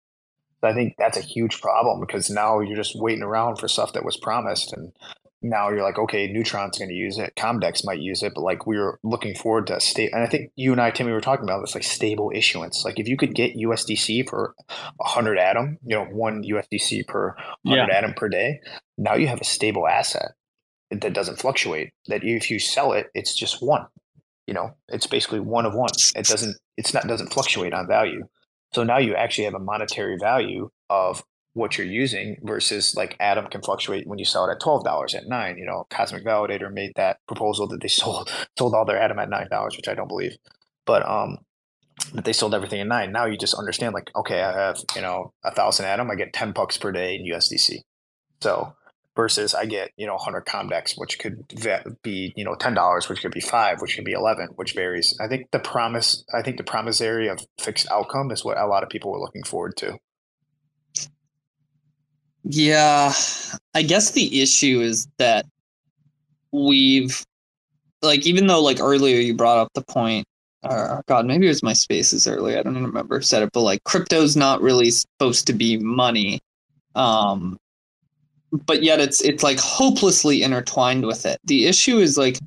I 0.64 0.74
think 0.74 0.94
that's 0.98 1.16
a 1.16 1.22
huge 1.22 1.60
problem 1.60 2.00
because 2.00 2.30
now 2.30 2.60
you're 2.60 2.76
just 2.76 2.98
waiting 2.98 3.22
around 3.22 3.56
for 3.56 3.68
stuff 3.68 3.92
that 3.92 4.04
was 4.04 4.16
promised, 4.16 4.72
and 4.72 4.92
now 5.44 5.68
you're 5.68 5.82
like, 5.82 5.98
okay, 5.98 6.26
Neutron's 6.26 6.78
going 6.78 6.88
to 6.88 6.94
use 6.94 7.18
it, 7.18 7.34
Comdex 7.36 7.84
might 7.84 8.00
use 8.00 8.22
it, 8.22 8.32
but 8.34 8.40
like 8.40 8.66
we 8.66 8.78
were 8.78 8.98
looking 9.04 9.34
forward 9.34 9.66
to 9.66 9.78
state. 9.78 10.12
And 10.12 10.22
I 10.22 10.26
think 10.26 10.50
you 10.56 10.72
and 10.72 10.80
I, 10.80 10.90
Timmy, 10.90 11.12
were 11.12 11.20
talking 11.20 11.44
about 11.44 11.60
this 11.60 11.74
like 11.74 11.84
stable 11.84 12.32
issuance. 12.34 12.84
Like 12.84 12.98
if 12.98 13.08
you 13.08 13.16
could 13.16 13.34
get 13.34 13.56
USDC 13.56 14.28
for 14.28 14.54
hundred 15.00 15.38
atom, 15.38 15.78
you 15.84 15.96
know, 15.96 16.06
one 16.06 16.42
USDC 16.42 17.06
per 17.06 17.36
hundred 17.66 17.88
yeah. 17.88 17.96
atom 17.96 18.14
per 18.14 18.28
day, 18.28 18.60
now 18.96 19.14
you 19.14 19.26
have 19.28 19.40
a 19.40 19.44
stable 19.44 19.86
asset 19.86 20.32
that 20.90 21.12
doesn't 21.12 21.38
fluctuate. 21.38 21.90
That 22.08 22.24
if 22.24 22.50
you 22.50 22.58
sell 22.58 22.92
it, 22.92 23.08
it's 23.14 23.34
just 23.34 23.62
one. 23.62 23.86
You 24.46 24.54
know, 24.54 24.76
it's 24.88 25.06
basically 25.06 25.40
one 25.40 25.66
of 25.66 25.74
one. 25.74 25.90
It 26.16 26.26
doesn't. 26.26 26.56
It's 26.76 26.94
not 26.94 27.06
doesn't 27.06 27.32
fluctuate 27.32 27.74
on 27.74 27.86
value. 27.86 28.26
So 28.74 28.82
now 28.82 28.98
you 28.98 29.14
actually 29.14 29.44
have 29.44 29.54
a 29.54 29.60
monetary 29.60 30.18
value 30.18 30.68
of 30.90 31.22
what 31.52 31.78
you're 31.78 31.86
using 31.86 32.36
versus 32.42 32.96
like 32.96 33.16
Atom 33.20 33.46
can 33.46 33.62
fluctuate 33.62 34.08
when 34.08 34.18
you 34.18 34.24
sell 34.24 34.48
it 34.48 34.52
at 34.52 34.60
twelve 34.60 34.84
dollars 34.84 35.14
at 35.14 35.28
nine. 35.28 35.56
You 35.56 35.64
know, 35.64 35.86
Cosmic 35.90 36.24
Validator 36.24 36.72
made 36.72 36.90
that 36.96 37.18
proposal 37.28 37.68
that 37.68 37.80
they 37.80 37.88
sold 38.02 38.30
sold 38.58 38.74
all 38.74 38.84
their 38.84 39.00
Atom 39.00 39.20
at 39.20 39.30
nine 39.30 39.46
dollars, 39.48 39.76
which 39.76 39.88
I 39.88 39.94
don't 39.94 40.08
believe, 40.08 40.36
but 40.84 41.08
um, 41.08 41.38
that 42.14 42.24
they 42.24 42.32
sold 42.32 42.54
everything 42.54 42.80
at 42.80 42.88
nine. 42.88 43.12
Now 43.12 43.26
you 43.26 43.38
just 43.38 43.54
understand 43.54 43.94
like, 43.94 44.10
okay, 44.16 44.42
I 44.42 44.52
have 44.52 44.78
you 44.96 45.02
know 45.02 45.32
a 45.44 45.52
thousand 45.52 45.86
Atom, 45.86 46.10
I 46.10 46.16
get 46.16 46.32
ten 46.32 46.50
bucks 46.50 46.76
per 46.76 46.90
day 46.90 47.14
in 47.14 47.32
USDC. 47.32 47.78
So 48.42 48.74
versus 49.16 49.54
I 49.54 49.66
get 49.66 49.90
you 49.96 50.06
know 50.06 50.14
100 50.14 50.46
Comdex, 50.46 50.94
which 50.96 51.18
could 51.18 51.44
be 52.02 52.32
you 52.36 52.44
know 52.44 52.54
ten 52.56 52.74
dollars, 52.74 53.08
which 53.08 53.22
could 53.22 53.32
be 53.32 53.40
five, 53.40 53.80
which 53.82 53.96
could 53.96 54.04
be 54.04 54.12
eleven, 54.12 54.48
which 54.56 54.74
varies. 54.74 55.16
I 55.20 55.28
think 55.28 55.50
the 55.52 55.60
promise, 55.60 56.24
I 56.34 56.42
think 56.42 56.58
the 56.58 56.64
promise 56.64 57.00
area 57.00 57.32
of 57.32 57.46
fixed 57.60 57.88
outcome 57.90 58.30
is 58.30 58.44
what 58.44 58.58
a 58.58 58.66
lot 58.66 58.82
of 58.82 58.88
people 58.90 59.12
were 59.12 59.20
looking 59.20 59.44
forward 59.44 59.76
to. 59.78 59.98
Yeah, 62.44 63.12
I 63.74 63.82
guess 63.82 64.12
the 64.12 64.42
issue 64.42 64.80
is 64.82 65.08
that 65.18 65.46
we've 66.52 67.24
like 68.02 68.26
even 68.26 68.46
though 68.46 68.62
like 68.62 68.80
earlier 68.80 69.18
you 69.20 69.34
brought 69.34 69.58
up 69.58 69.68
the 69.74 69.82
point 69.82 70.26
or 70.64 71.02
god 71.08 71.26
maybe 71.26 71.46
it 71.46 71.50
was 71.50 71.62
my 71.62 71.72
spaces 71.72 72.26
earlier 72.26 72.58
i 72.58 72.62
don't 72.62 72.82
remember 72.82 73.20
said 73.20 73.42
it 73.42 73.50
but 73.52 73.60
like 73.60 73.82
crypto's 73.84 74.36
not 74.36 74.62
really 74.62 74.90
supposed 74.90 75.46
to 75.46 75.52
be 75.52 75.76
money 75.78 76.40
um 76.94 77.56
but 78.66 78.82
yet 78.82 79.00
it's 79.00 79.20
it's 79.22 79.42
like 79.42 79.58
hopelessly 79.58 80.42
intertwined 80.42 81.06
with 81.06 81.26
it. 81.26 81.40
The 81.44 81.66
issue 81.66 81.98
is 81.98 82.16
like 82.16 82.38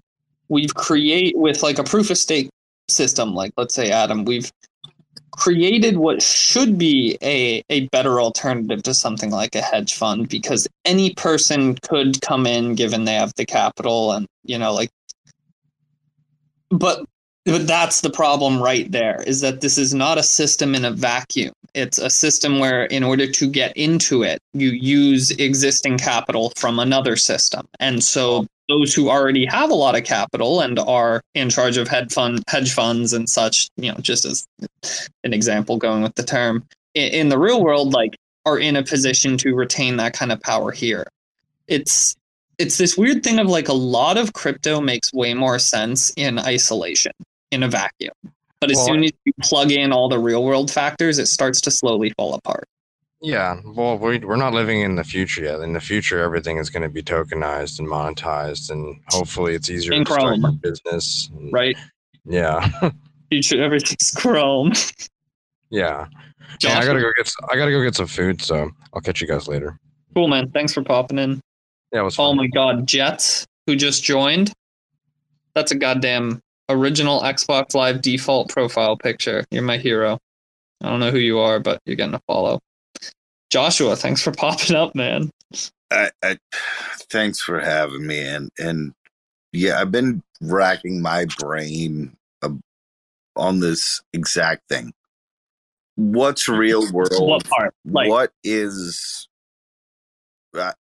we've 0.49 0.73
create 0.75 1.37
with 1.37 1.63
like 1.63 1.79
a 1.79 1.83
proof 1.83 2.09
of 2.09 2.17
stake 2.17 2.49
system, 2.87 3.33
like 3.33 3.51
let's 3.57 3.75
say 3.75 3.91
Atom, 3.91 4.25
we've 4.25 4.51
created 5.31 5.97
what 5.97 6.21
should 6.21 6.77
be 6.77 7.17
a, 7.21 7.63
a 7.69 7.87
better 7.89 8.19
alternative 8.19 8.81
to 8.83 8.93
something 8.93 9.29
like 9.29 9.53
a 9.53 9.61
hedge 9.61 9.93
fund 9.93 10.29
because 10.29 10.67
any 10.83 11.13
person 11.13 11.75
could 11.75 12.19
come 12.21 12.47
in 12.47 12.73
given 12.73 13.03
they 13.03 13.13
have 13.13 13.33
the 13.35 13.45
capital 13.45 14.13
and 14.13 14.25
you 14.45 14.57
know 14.57 14.73
like 14.73 14.89
but 16.71 17.05
but 17.47 17.65
that's 17.65 18.01
the 18.01 18.09
problem 18.09 18.61
right 18.61 18.91
there 18.91 19.23
is 19.25 19.39
that 19.39 19.61
this 19.61 19.77
is 19.77 19.93
not 19.93 20.17
a 20.17 20.23
system 20.23 20.75
in 20.75 20.83
a 20.83 20.91
vacuum. 20.91 21.53
It's 21.73 21.97
a 21.97 22.09
system 22.09 22.59
where 22.59 22.85
in 22.85 23.03
order 23.03 23.25
to 23.25 23.49
get 23.49 23.75
into 23.77 24.23
it 24.23 24.39
you 24.53 24.69
use 24.69 25.31
existing 25.31 25.97
capital 25.97 26.51
from 26.57 26.77
another 26.77 27.15
system. 27.15 27.65
And 27.79 28.03
so 28.03 28.47
those 28.67 28.93
who 28.93 29.09
already 29.09 29.45
have 29.45 29.71
a 29.71 29.75
lot 29.75 29.95
of 29.95 30.03
capital 30.03 30.59
and 30.59 30.77
are 30.77 31.21
in 31.35 31.49
charge 31.49 31.77
of 31.77 31.87
hedge 31.87 32.11
fund 32.11 32.43
hedge 32.49 32.73
funds 32.73 33.13
and 33.13 33.29
such 33.29 33.69
you 33.77 33.93
know 33.93 33.97
just 33.99 34.25
as 34.25 34.45
an 35.23 35.33
example 35.33 35.77
going 35.77 36.03
with 36.03 36.15
the 36.15 36.23
term 36.23 36.65
in, 36.95 37.29
the 37.29 37.39
real 37.39 37.63
world 37.63 37.93
like 37.93 38.17
are 38.45 38.59
in 38.59 38.75
a 38.75 38.83
position 38.83 39.37
to 39.37 39.55
retain 39.55 39.95
that 39.97 40.13
kind 40.13 40.33
of 40.33 40.41
power 40.41 40.71
here. 40.71 41.07
It's 41.69 42.13
it's 42.57 42.77
this 42.77 42.97
weird 42.97 43.23
thing 43.23 43.39
of 43.39 43.47
like 43.47 43.69
a 43.69 43.73
lot 43.73 44.17
of 44.17 44.33
crypto 44.33 44.81
makes 44.81 45.13
way 45.13 45.33
more 45.33 45.59
sense 45.59 46.11
in 46.17 46.39
isolation 46.39 47.13
in 47.51 47.63
a 47.63 47.67
vacuum 47.67 48.13
but 48.59 48.71
as 48.71 48.77
well, 48.77 48.85
soon 48.87 49.03
as 49.03 49.11
you 49.25 49.33
plug 49.41 49.71
in 49.71 49.91
all 49.91 50.09
the 50.09 50.19
real 50.19 50.43
world 50.43 50.71
factors, 50.71 51.19
it 51.19 51.27
starts 51.27 51.61
to 51.61 51.71
slowly 51.71 52.11
fall 52.17 52.33
apart. 52.33 52.67
Yeah, 53.21 53.59
well, 53.65 53.97
we, 53.97 54.19
we're 54.19 54.35
not 54.35 54.53
living 54.53 54.81
in 54.81 54.95
the 54.95 55.03
future 55.03 55.43
yet. 55.43 55.59
In 55.61 55.73
the 55.73 55.79
future, 55.79 56.19
everything 56.21 56.57
is 56.57 56.69
going 56.69 56.83
to 56.83 56.89
be 56.89 57.01
tokenized 57.01 57.79
and 57.79 57.87
monetized, 57.87 58.69
and 58.69 58.99
hopefully, 59.09 59.55
it's 59.55 59.69
easier 59.69 59.93
in 59.93 60.05
to 60.05 60.11
Chrome. 60.11 60.39
start 60.39 60.61
business. 60.61 61.29
Right. 61.51 61.77
Yeah. 62.25 62.91
future, 63.29 63.61
everything's 63.63 64.11
Chrome. 64.11 64.73
Yeah. 65.69 66.07
I 66.63 66.85
gotta 66.85 67.01
go 67.01 67.11
get. 67.17 67.29
I 67.51 67.57
gotta 67.57 67.71
go 67.71 67.83
get 67.83 67.93
some 67.93 68.07
food, 68.07 68.41
so 68.41 68.71
I'll 68.93 69.01
catch 69.01 69.19
you 69.19 69.27
guys 69.27 69.49
later. 69.49 69.77
Cool, 70.15 70.29
man. 70.29 70.49
Thanks 70.51 70.73
for 70.73 70.81
popping 70.81 71.19
in. 71.19 71.41
Yeah, 71.91 71.99
it 71.99 72.03
was. 72.03 72.13
Oh 72.13 72.23
fun. 72.23 72.25
Oh 72.27 72.33
my 72.35 72.47
God, 72.47 72.87
Jets, 72.87 73.45
who 73.65 73.75
just 73.75 74.01
joined. 74.01 74.53
That's 75.55 75.73
a 75.73 75.75
goddamn 75.75 76.39
original 76.69 77.21
Xbox 77.21 77.73
Live 77.73 78.01
default 78.01 78.49
profile 78.49 78.97
picture. 78.97 79.45
You're 79.51 79.63
my 79.63 79.77
hero. 79.77 80.19
I 80.81 80.89
don't 80.89 80.99
know 80.99 81.11
who 81.11 81.19
you 81.19 81.39
are, 81.39 81.59
but 81.59 81.81
you're 81.85 81.95
getting 81.95 82.13
a 82.13 82.21
follow. 82.27 82.59
Joshua, 83.49 83.95
thanks 83.95 84.21
for 84.21 84.31
popping 84.37 84.75
up, 84.75 84.95
man. 84.95 85.31
I, 85.91 86.11
I 86.23 86.37
thanks 87.09 87.41
for 87.41 87.59
having 87.59 88.05
me, 88.05 88.19
and 88.19 88.49
and 88.57 88.93
yeah, 89.53 89.79
I've 89.79 89.91
been 89.91 90.21
racking 90.41 91.01
my 91.01 91.25
brain 91.39 92.17
on 93.37 93.59
this 93.59 94.01
exact 94.13 94.67
thing. 94.67 94.93
What's 95.95 96.49
real 96.49 96.91
world? 96.91 97.11
What 97.19 97.47
part? 97.47 97.73
Like, 97.85 98.09
what 98.09 98.31
is? 98.43 99.27
Uh, 100.53 100.73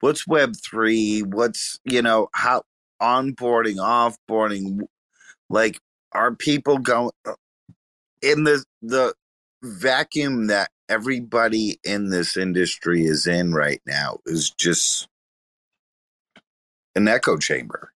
what's 0.00 0.26
Web 0.26 0.54
three? 0.56 1.20
What's 1.20 1.78
you 1.84 2.02
know 2.02 2.28
how 2.34 2.62
onboarding, 3.02 3.76
offboarding, 3.76 4.82
like 5.50 5.80
are 6.12 6.34
people 6.34 6.78
going 6.78 7.10
uh, 7.26 7.34
in 8.22 8.44
the 8.44 8.64
the 8.82 9.14
vacuum 9.62 10.48
that 10.48 10.70
everybody 10.88 11.78
in 11.84 12.10
this 12.10 12.36
industry 12.36 13.04
is 13.04 13.26
in 13.26 13.52
right 13.54 13.82
now 13.86 14.18
is 14.26 14.50
just 14.50 15.08
an 16.96 17.08
echo 17.08 17.36
chamber. 17.38 17.92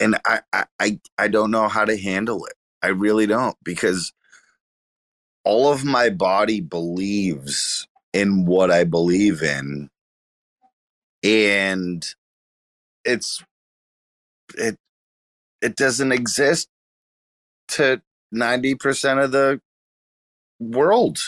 And 0.00 0.16
I, 0.26 0.40
I 0.80 1.00
i 1.18 1.28
don't 1.28 1.50
know 1.52 1.68
how 1.68 1.84
to 1.84 1.96
handle 1.98 2.46
it. 2.46 2.54
I 2.82 2.88
really 2.88 3.26
don't 3.26 3.56
because 3.64 4.04
all 5.44 5.72
of 5.72 5.84
my 5.84 6.10
body 6.10 6.60
believes 6.62 7.88
in 8.14 8.46
what 8.46 8.70
i 8.72 8.84
believe 8.84 9.42
in 9.42 9.90
and 11.24 12.14
it's 13.04 13.42
it 14.56 14.76
it 15.62 15.76
doesn't 15.76 16.12
exist 16.12 16.68
to 17.68 18.02
90% 18.34 19.24
of 19.24 19.32
the 19.32 19.60
world. 20.60 21.18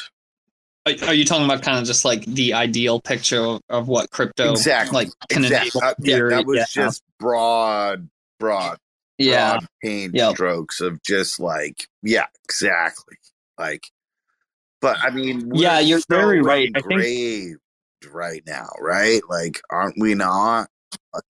Are, 0.86 1.15
you 1.15 1.24
talking 1.24 1.44
about 1.44 1.62
kind 1.62 1.78
of 1.78 1.85
just 1.85 2.05
like 2.05 2.24
the 2.27 2.55
ideal 2.55 3.01
picture 3.01 3.40
of, 3.40 3.61
of 3.69 3.89
what 3.89 4.09
crypto 4.11 4.53
exactly 4.53 5.07
like 5.07 5.09
can 5.28 5.43
exactly. 5.44 5.81
Uh, 5.82 5.94
yeah, 5.98 6.20
that 6.28 6.47
was 6.47 6.59
yeah. 6.59 6.65
just 6.70 7.03
broad 7.19 8.09
broad 8.39 8.78
yeah. 9.19 9.55
broad 9.55 9.66
paint 9.82 10.15
yep. 10.15 10.35
strokes 10.35 10.81
of 10.81 11.03
just 11.03 11.40
like 11.40 11.89
yeah 12.05 12.27
exactly. 12.44 13.16
Like 13.59 13.89
but 14.81 14.97
i 15.03 15.11
mean 15.11 15.51
yeah 15.55 15.81
you're 15.81 15.98
so 15.98 16.07
very 16.09 16.40
right. 16.40 16.70
I 16.77 16.82
think... 16.82 17.59
right 18.12 18.43
now 18.47 18.69
right? 18.81 19.23
Like 19.28 19.61
aren't 19.69 19.98
we 19.98 20.15
not 20.15 20.69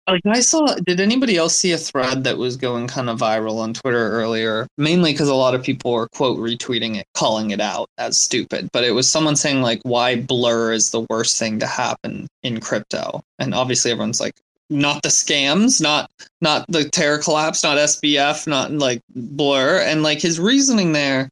like 0.07 0.25
I 0.25 0.39
saw, 0.39 0.65
did 0.85 0.99
anybody 1.01 1.35
else 1.35 1.55
see 1.55 1.73
a 1.73 1.77
thread 1.77 2.23
that 2.23 2.37
was 2.37 2.55
going 2.55 2.87
kind 2.87 3.09
of 3.09 3.19
viral 3.19 3.59
on 3.59 3.73
Twitter 3.73 4.11
earlier? 4.11 4.67
Mainly 4.77 5.11
because 5.11 5.27
a 5.27 5.35
lot 5.35 5.53
of 5.53 5.63
people 5.63 5.91
were 5.91 6.07
quote 6.09 6.39
retweeting 6.39 6.95
it, 6.95 7.05
calling 7.13 7.51
it 7.51 7.59
out 7.59 7.89
as 7.97 8.19
stupid. 8.19 8.69
But 8.71 8.85
it 8.85 8.91
was 8.91 9.09
someone 9.09 9.35
saying 9.35 9.61
like, 9.61 9.81
"Why 9.83 10.15
blur 10.15 10.71
is 10.71 10.91
the 10.91 11.05
worst 11.09 11.37
thing 11.37 11.59
to 11.59 11.67
happen 11.67 12.27
in 12.43 12.61
crypto?" 12.61 13.21
And 13.39 13.53
obviously, 13.53 13.91
everyone's 13.91 14.21
like, 14.21 14.35
"Not 14.69 15.03
the 15.03 15.09
scams, 15.09 15.81
not 15.81 16.09
not 16.41 16.65
the 16.69 16.89
Terra 16.89 17.19
collapse, 17.21 17.63
not 17.63 17.77
SBF, 17.77 18.47
not 18.47 18.71
like 18.71 19.01
blur." 19.13 19.81
And 19.81 20.03
like 20.03 20.21
his 20.21 20.39
reasoning 20.39 20.93
there 20.93 21.29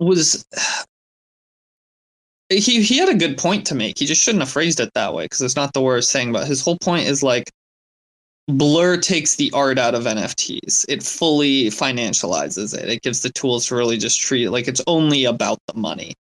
was 0.00 0.44
he 2.48 2.82
he 2.82 2.98
had 2.98 3.08
a 3.08 3.14
good 3.14 3.38
point 3.38 3.66
to 3.66 3.74
make. 3.74 3.98
He 3.98 4.06
just 4.06 4.22
shouldn't 4.22 4.42
have 4.42 4.50
phrased 4.50 4.80
it 4.80 4.90
that 4.94 5.14
way 5.14 5.24
because 5.24 5.40
it's 5.40 5.56
not 5.56 5.72
the 5.72 5.82
worst 5.82 6.12
thing. 6.12 6.32
But 6.32 6.46
his 6.46 6.60
whole 6.60 6.78
point 6.78 7.06
is 7.06 7.22
like 7.22 7.50
Blur 8.48 8.96
takes 8.96 9.34
the 9.34 9.50
art 9.52 9.78
out 9.78 9.94
of 9.94 10.04
NFTs. 10.04 10.84
It 10.88 11.02
fully 11.02 11.64
financializes 11.66 12.76
it. 12.78 12.88
It 12.88 13.02
gives 13.02 13.22
the 13.22 13.30
tools 13.30 13.66
to 13.66 13.76
really 13.76 13.98
just 13.98 14.20
treat 14.20 14.44
it 14.44 14.50
like 14.52 14.68
it's 14.68 14.82
only 14.86 15.24
about 15.24 15.58
the 15.66 15.74
money. 15.74 16.14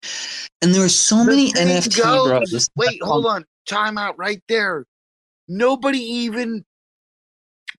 And 0.62 0.74
there 0.74 0.84
are 0.84 0.88
so 0.88 1.18
the 1.18 1.24
many 1.26 1.52
NFT 1.52 2.02
goes, 2.02 2.50
bros. 2.50 2.70
Wait, 2.76 3.02
hold 3.02 3.26
on. 3.26 3.44
Time 3.66 3.98
out 3.98 4.16
right 4.18 4.42
there. 4.48 4.86
Nobody 5.48 5.98
even 5.98 6.64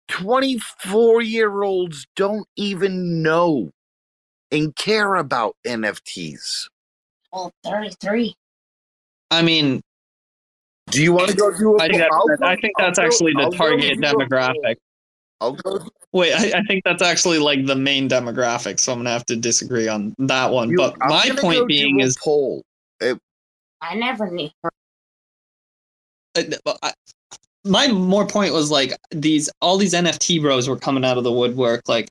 24 0.10 1.24
year 1.24 1.64
olds 1.64 2.06
don't 2.16 2.48
even 2.56 3.24
know 3.24 3.72
and 4.52 4.76
care 4.76 5.16
about 5.16 5.56
NFTs. 5.66 6.68
Well, 7.36 7.52
33. 7.66 8.34
I 9.30 9.42
mean, 9.42 9.82
do 10.90 11.04
you 11.04 11.12
want 11.12 11.30
to 11.32 11.36
go 11.36 11.56
do 11.56 11.76
a 11.76 11.82
I 11.82 11.88
think, 11.90 12.00
that, 12.00 12.40
I 12.42 12.56
think 12.56 12.74
that's 12.78 12.98
I'll 12.98 13.06
actually 13.06 13.34
go, 13.34 13.50
the 13.50 13.58
target 13.58 13.98
demographic. 14.00 14.78
I'll 15.42 15.52
go. 15.52 15.86
Wait, 16.14 16.34
I, 16.34 16.60
I, 16.60 16.64
think 16.64 16.86
that's 16.86 17.02
actually 17.02 17.40
like 17.40 17.66
the 17.66 17.76
main 17.76 18.08
demographic, 18.08 18.80
so 18.80 18.94
I'm 18.94 19.00
gonna 19.00 19.10
have 19.10 19.26
to 19.26 19.36
disagree 19.36 19.90
on 19.90 20.16
that 20.20 20.50
one. 20.50 20.70
You, 20.70 20.78
but 20.78 20.96
I'm 21.02 21.10
my 21.10 21.30
point 21.38 21.68
being 21.68 22.00
is 22.00 22.16
poll. 22.24 22.64
It, 23.02 23.20
I 23.82 23.96
never 23.96 24.32
knew. 24.32 24.50
I, 26.38 26.94
my 27.66 27.88
more 27.90 28.26
point 28.26 28.54
was 28.54 28.72
like 28.72 28.94
these 29.12 29.50
all 29.62 29.78
these 29.78 29.94
NFT 29.94 30.42
bros 30.42 30.70
were 30.70 30.78
coming 30.78 31.04
out 31.04 31.18
of 31.18 31.26
the 31.26 31.32
woodwork, 31.34 31.90
like 31.90 32.08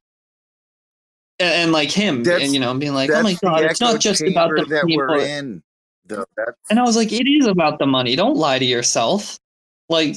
and, 1.39 1.73
like 1.73 1.90
him, 1.90 2.23
that's, 2.23 2.43
and 2.43 2.55
you 2.55 2.61
know, 2.61 2.73
being 2.74 2.94
like, 2.94 3.11
"Oh 3.11 3.23
my 3.23 3.35
god, 3.43 3.65
it's 3.65 3.81
not 3.81 4.01
just 4.01 4.23
about 4.23 4.51
the 4.51 4.65
that 4.66 4.86
people. 4.86 5.06
we're 5.06 5.19
in. 5.19 5.62
Though 6.06 6.24
that's 6.36 6.52
And 6.70 6.78
I 6.78 6.82
was 6.82 6.97
like, 6.97 7.12
it 7.12 7.27
is 7.27 7.47
about 7.47 7.78
the 7.78 7.86
money. 7.86 8.15
Don't 8.15 8.36
lie 8.36 8.59
to 8.59 8.65
yourself. 8.65 9.39
Like 9.89 10.16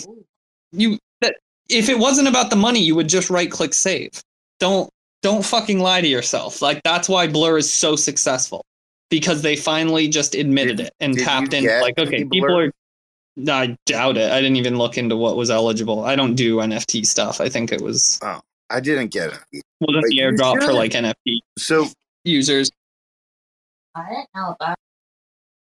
you 0.71 0.97
that 1.21 1.35
if 1.69 1.89
it 1.89 1.97
wasn't 1.97 2.27
about 2.27 2.49
the 2.49 2.55
money, 2.55 2.79
you 2.79 2.95
would 2.95 3.09
just 3.09 3.29
right 3.29 3.49
click 3.49 3.73
save. 3.73 4.21
Don't 4.59 4.89
don't 5.21 5.45
fucking 5.45 5.79
lie 5.79 6.01
to 6.01 6.07
yourself. 6.07 6.61
Like 6.61 6.81
that's 6.83 7.09
why 7.09 7.27
Blur 7.27 7.57
is 7.57 7.71
so 7.71 7.95
successful. 7.95 8.63
Because 9.09 9.41
they 9.41 9.55
finally 9.55 10.09
just 10.09 10.35
admitted 10.35 10.77
Did- 10.77 10.87
it 10.87 10.93
and 10.99 11.17
tapped 11.17 11.53
in 11.53 11.65
like, 11.81 11.97
okay, 11.97 12.25
people 12.25 12.49
Blur? 12.49 12.67
are 12.67 12.71
I 13.49 13.77
doubt 13.85 14.17
it. 14.17 14.31
I 14.31 14.41
didn't 14.41 14.55
even 14.57 14.77
look 14.77 14.97
into 14.97 15.15
what 15.15 15.37
was 15.37 15.51
eligible. 15.51 16.03
I 16.03 16.15
don't 16.15 16.33
do 16.33 16.57
NFT 16.57 17.05
stuff. 17.05 17.39
I 17.39 17.49
think 17.49 17.71
it 17.71 17.81
was 17.81 18.19
oh. 18.23 18.41
I 18.69 18.79
didn't 18.79 19.11
get 19.11 19.31
it. 19.31 19.63
wasn't 19.79 20.03
But 20.03 20.09
the 20.09 20.15
you 20.15 20.23
airdrop 20.23 20.63
for 20.63 20.73
like 20.73 20.91
NFT 20.91 21.39
So 21.57 21.87
users. 22.23 22.69
I 23.95 24.07
didn't 24.09 24.29
know 24.35 24.55
about. 24.59 24.77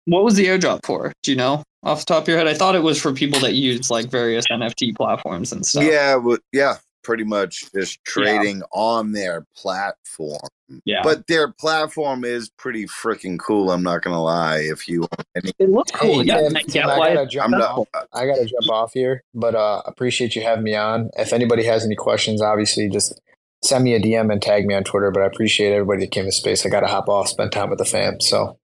What 0.05 0.23
was 0.23 0.35
the 0.35 0.45
airdrop 0.45 0.85
for? 0.85 1.13
Do 1.23 1.31
you 1.31 1.37
know 1.37 1.63
off 1.83 1.99
the 1.99 2.05
top 2.05 2.23
of 2.23 2.27
your 2.27 2.37
head? 2.37 2.47
I 2.47 2.53
thought 2.53 2.75
it 2.75 2.83
was 2.83 2.99
for 2.99 3.13
people 3.13 3.39
that 3.41 3.53
use 3.53 3.89
like 3.89 4.09
various 4.09 4.45
NFT 4.47 4.95
platforms 4.95 5.51
and 5.51 5.65
stuff. 5.65 5.83
yeah, 5.83 6.15
well, 6.15 6.37
yeah, 6.51 6.77
pretty 7.03 7.23
much 7.23 7.71
just 7.73 8.03
trading 8.03 8.61
on 8.71 9.11
their 9.11 9.45
platform. 9.55 10.47
Yeah. 10.85 11.01
But 11.03 11.27
their 11.27 11.51
platform 11.51 12.23
is 12.23 12.49
pretty 12.49 12.85
freaking 12.85 13.39
cool. 13.39 13.71
I'm 13.71 13.83
not 13.83 14.01
gonna 14.01 14.21
lie. 14.21 14.59
If 14.59 14.87
you 14.87 15.07
any, 15.35 15.51
it 15.59 15.69
looks 15.69 15.91
cool. 15.91 16.19
Hey, 16.19 16.25
yeah, 16.27 16.41
Tim, 16.41 16.55
I 16.57 16.61
Tim, 16.61 16.69
get 16.71 16.85
I 16.89 17.13
gotta 17.13 17.27
jump 17.27 17.55
off. 17.55 17.87
not. 17.93 18.07
I 18.13 18.25
gotta 18.25 18.45
jump 18.45 18.69
off 18.71 18.93
here, 18.93 19.23
but 19.33 19.55
uh, 19.55 19.81
appreciate 19.85 20.35
you 20.35 20.41
having 20.43 20.63
me 20.63 20.75
on. 20.75 21.09
If 21.17 21.33
anybody 21.33 21.63
has 21.65 21.85
any 21.85 21.95
questions, 21.95 22.41
obviously 22.41 22.89
just 22.89 23.19
send 23.63 23.83
me 23.83 23.93
a 23.93 23.99
DM 23.99 24.31
and 24.31 24.41
tag 24.41 24.65
me 24.65 24.73
on 24.73 24.83
Twitter. 24.83 25.11
But 25.11 25.23
I 25.23 25.25
appreciate 25.25 25.71
everybody 25.73 26.01
that 26.01 26.11
came 26.11 26.25
to 26.25 26.31
space. 26.31 26.65
I 26.65 26.69
gotta 26.69 26.87
hop 26.87 27.09
off, 27.09 27.27
spend 27.27 27.51
time 27.51 27.69
with 27.69 27.79
the 27.79 27.85
fam. 27.85 28.19
So 28.21 28.57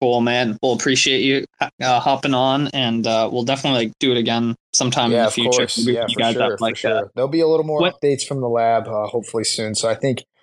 cool, 0.00 0.20
man. 0.20 0.58
We'll 0.62 0.72
appreciate 0.72 1.20
you 1.22 1.44
uh, 1.60 2.00
hopping 2.00 2.34
on, 2.34 2.68
and 2.68 3.06
uh, 3.06 3.28
we'll 3.32 3.44
definitely 3.44 3.86
like 3.86 3.98
do 4.00 4.10
it 4.12 4.18
again 4.18 4.56
sometime 4.72 5.06
in 5.06 5.12
yeah, 5.12 5.22
the 5.22 5.26
of 5.28 5.34
future. 5.34 5.50
course, 5.58 5.78
yeah, 5.86 6.02
for 6.02 6.08
sure, 6.08 6.24
have, 6.24 6.34
for 6.34 6.56
like, 6.60 6.76
sure. 6.76 7.04
uh, 7.04 7.08
There'll 7.14 7.28
be 7.28 7.40
a 7.40 7.46
little 7.46 7.64
more 7.64 7.80
what- 7.80 8.00
updates 8.00 8.26
from 8.26 8.40
the 8.40 8.48
lab, 8.48 8.88
uh, 8.88 9.06
hopefully 9.06 9.44
soon. 9.44 9.74
So 9.74 9.88
I 9.88 9.94
think 9.94 10.18
early, 10.18 10.33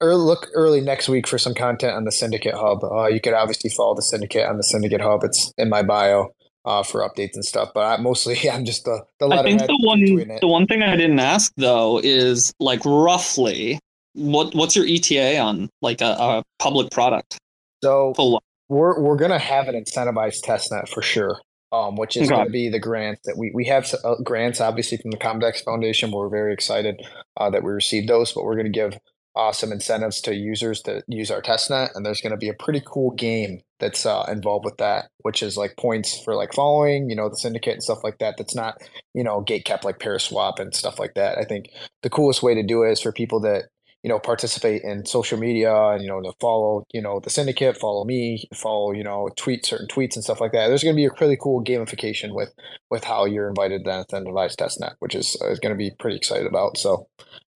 look 0.00 0.48
early 0.54 0.80
next 0.80 1.08
week 1.08 1.26
for 1.26 1.38
some 1.38 1.54
content 1.54 1.94
on 1.94 2.04
the 2.04 2.12
Syndicate 2.12 2.54
Hub. 2.54 2.84
Uh, 2.84 3.06
you 3.08 3.20
could 3.20 3.34
obviously 3.34 3.70
follow 3.70 3.94
the 3.94 4.02
Syndicate 4.02 4.46
on 4.46 4.56
the 4.56 4.62
Syndicate 4.62 5.00
Hub. 5.00 5.24
It's 5.24 5.52
in 5.58 5.68
my 5.68 5.82
bio 5.82 6.28
uh, 6.64 6.82
for 6.82 7.00
updates 7.00 7.34
and 7.34 7.44
stuff. 7.44 7.70
But 7.74 7.80
I, 7.80 8.02
mostly, 8.02 8.38
I'm 8.50 8.64
just 8.64 8.84
the 8.84 9.04
the 9.18 9.26
I 9.28 9.42
think 9.42 9.60
the 9.60 9.78
one 9.80 10.00
the 10.40 10.48
one 10.48 10.66
thing 10.66 10.82
I 10.82 10.96
didn't 10.96 11.20
ask 11.20 11.52
though 11.56 12.00
is 12.02 12.52
like 12.60 12.80
roughly 12.84 13.78
what 14.14 14.54
what's 14.54 14.74
your 14.76 14.86
ETA 14.86 15.38
on 15.38 15.68
like 15.82 16.00
a, 16.00 16.16
a 16.18 16.42
public 16.58 16.90
product? 16.90 17.38
So 17.82 18.14
Full 18.14 18.42
we're 18.68 19.00
we're 19.00 19.16
gonna 19.16 19.38
have 19.38 19.68
an 19.68 19.74
incentivized 19.74 20.42
test 20.42 20.70
net 20.70 20.88
for 20.88 21.02
sure. 21.02 21.40
Um, 21.72 21.94
which 21.94 22.16
is 22.16 22.26
Okay. 22.26 22.34
going 22.34 22.46
to 22.46 22.50
be 22.52 22.68
the 22.68 22.80
grants 22.80 23.20
that 23.26 23.36
we 23.38 23.52
we 23.54 23.64
have 23.66 23.88
uh, 24.02 24.16
grants 24.24 24.60
obviously 24.60 24.98
from 24.98 25.12
the 25.12 25.16
Comdex 25.16 25.62
Foundation. 25.64 26.10
We're 26.10 26.28
very 26.28 26.52
excited 26.52 27.00
uh, 27.36 27.48
that 27.50 27.62
we 27.62 27.70
received 27.70 28.08
those, 28.08 28.32
but 28.32 28.42
we're 28.42 28.56
going 28.56 28.66
to 28.66 28.72
give 28.72 28.98
uh, 29.40 29.52
some 29.52 29.72
incentives 29.72 30.20
to 30.20 30.34
users 30.34 30.82
to 30.82 31.02
use 31.08 31.30
our 31.30 31.40
testnet, 31.40 31.90
and 31.94 32.04
there's 32.04 32.20
going 32.20 32.32
to 32.32 32.36
be 32.36 32.50
a 32.50 32.54
pretty 32.54 32.82
cool 32.84 33.10
game 33.12 33.60
that's 33.78 34.04
uh, 34.04 34.24
involved 34.28 34.66
with 34.66 34.76
that, 34.76 35.08
which 35.22 35.42
is 35.42 35.56
like 35.56 35.76
points 35.78 36.20
for 36.22 36.34
like 36.34 36.52
following, 36.52 37.08
you 37.08 37.16
know, 37.16 37.28
the 37.28 37.36
syndicate 37.36 37.74
and 37.74 37.82
stuff 37.82 38.04
like 38.04 38.18
that. 38.18 38.34
That's 38.36 38.54
not 38.54 38.82
you 39.14 39.24
know 39.24 39.40
gate 39.40 39.64
kept 39.64 39.84
like 39.84 39.98
Paraswap 39.98 40.58
and 40.58 40.74
stuff 40.74 40.98
like 40.98 41.14
that. 41.14 41.38
I 41.38 41.44
think 41.44 41.70
the 42.02 42.10
coolest 42.10 42.42
way 42.42 42.54
to 42.54 42.62
do 42.62 42.82
it 42.82 42.92
is 42.92 43.00
for 43.00 43.12
people 43.12 43.40
that 43.40 43.64
you 44.02 44.08
know 44.10 44.18
participate 44.18 44.82
in 44.82 45.06
social 45.06 45.38
media 45.38 45.74
and 45.74 46.02
you 46.02 46.08
know 46.08 46.20
to 46.22 46.32
follow 46.40 46.84
you 46.92 47.02
know 47.02 47.20
the 47.20 47.30
syndicate 47.30 47.76
follow 47.76 48.04
me 48.04 48.48
follow 48.54 48.92
you 48.92 49.04
know 49.04 49.28
tweet 49.36 49.66
certain 49.66 49.86
tweets 49.88 50.14
and 50.14 50.24
stuff 50.24 50.40
like 50.40 50.52
that 50.52 50.68
there's 50.68 50.82
going 50.82 50.94
to 50.94 51.00
be 51.00 51.04
a 51.04 51.10
really 51.20 51.36
cool 51.36 51.62
gamification 51.62 52.34
with 52.34 52.54
with 52.90 53.04
how 53.04 53.26
you're 53.26 53.48
invited 53.48 53.84
to 53.84 53.90
the 53.90 54.16
incentivized 54.16 54.56
testnet 54.56 54.94
which 55.00 55.14
is, 55.14 55.36
is 55.42 55.58
going 55.58 55.74
to 55.74 55.76
be 55.76 55.90
pretty 55.98 56.16
excited 56.16 56.46
about 56.46 56.78
so 56.78 57.06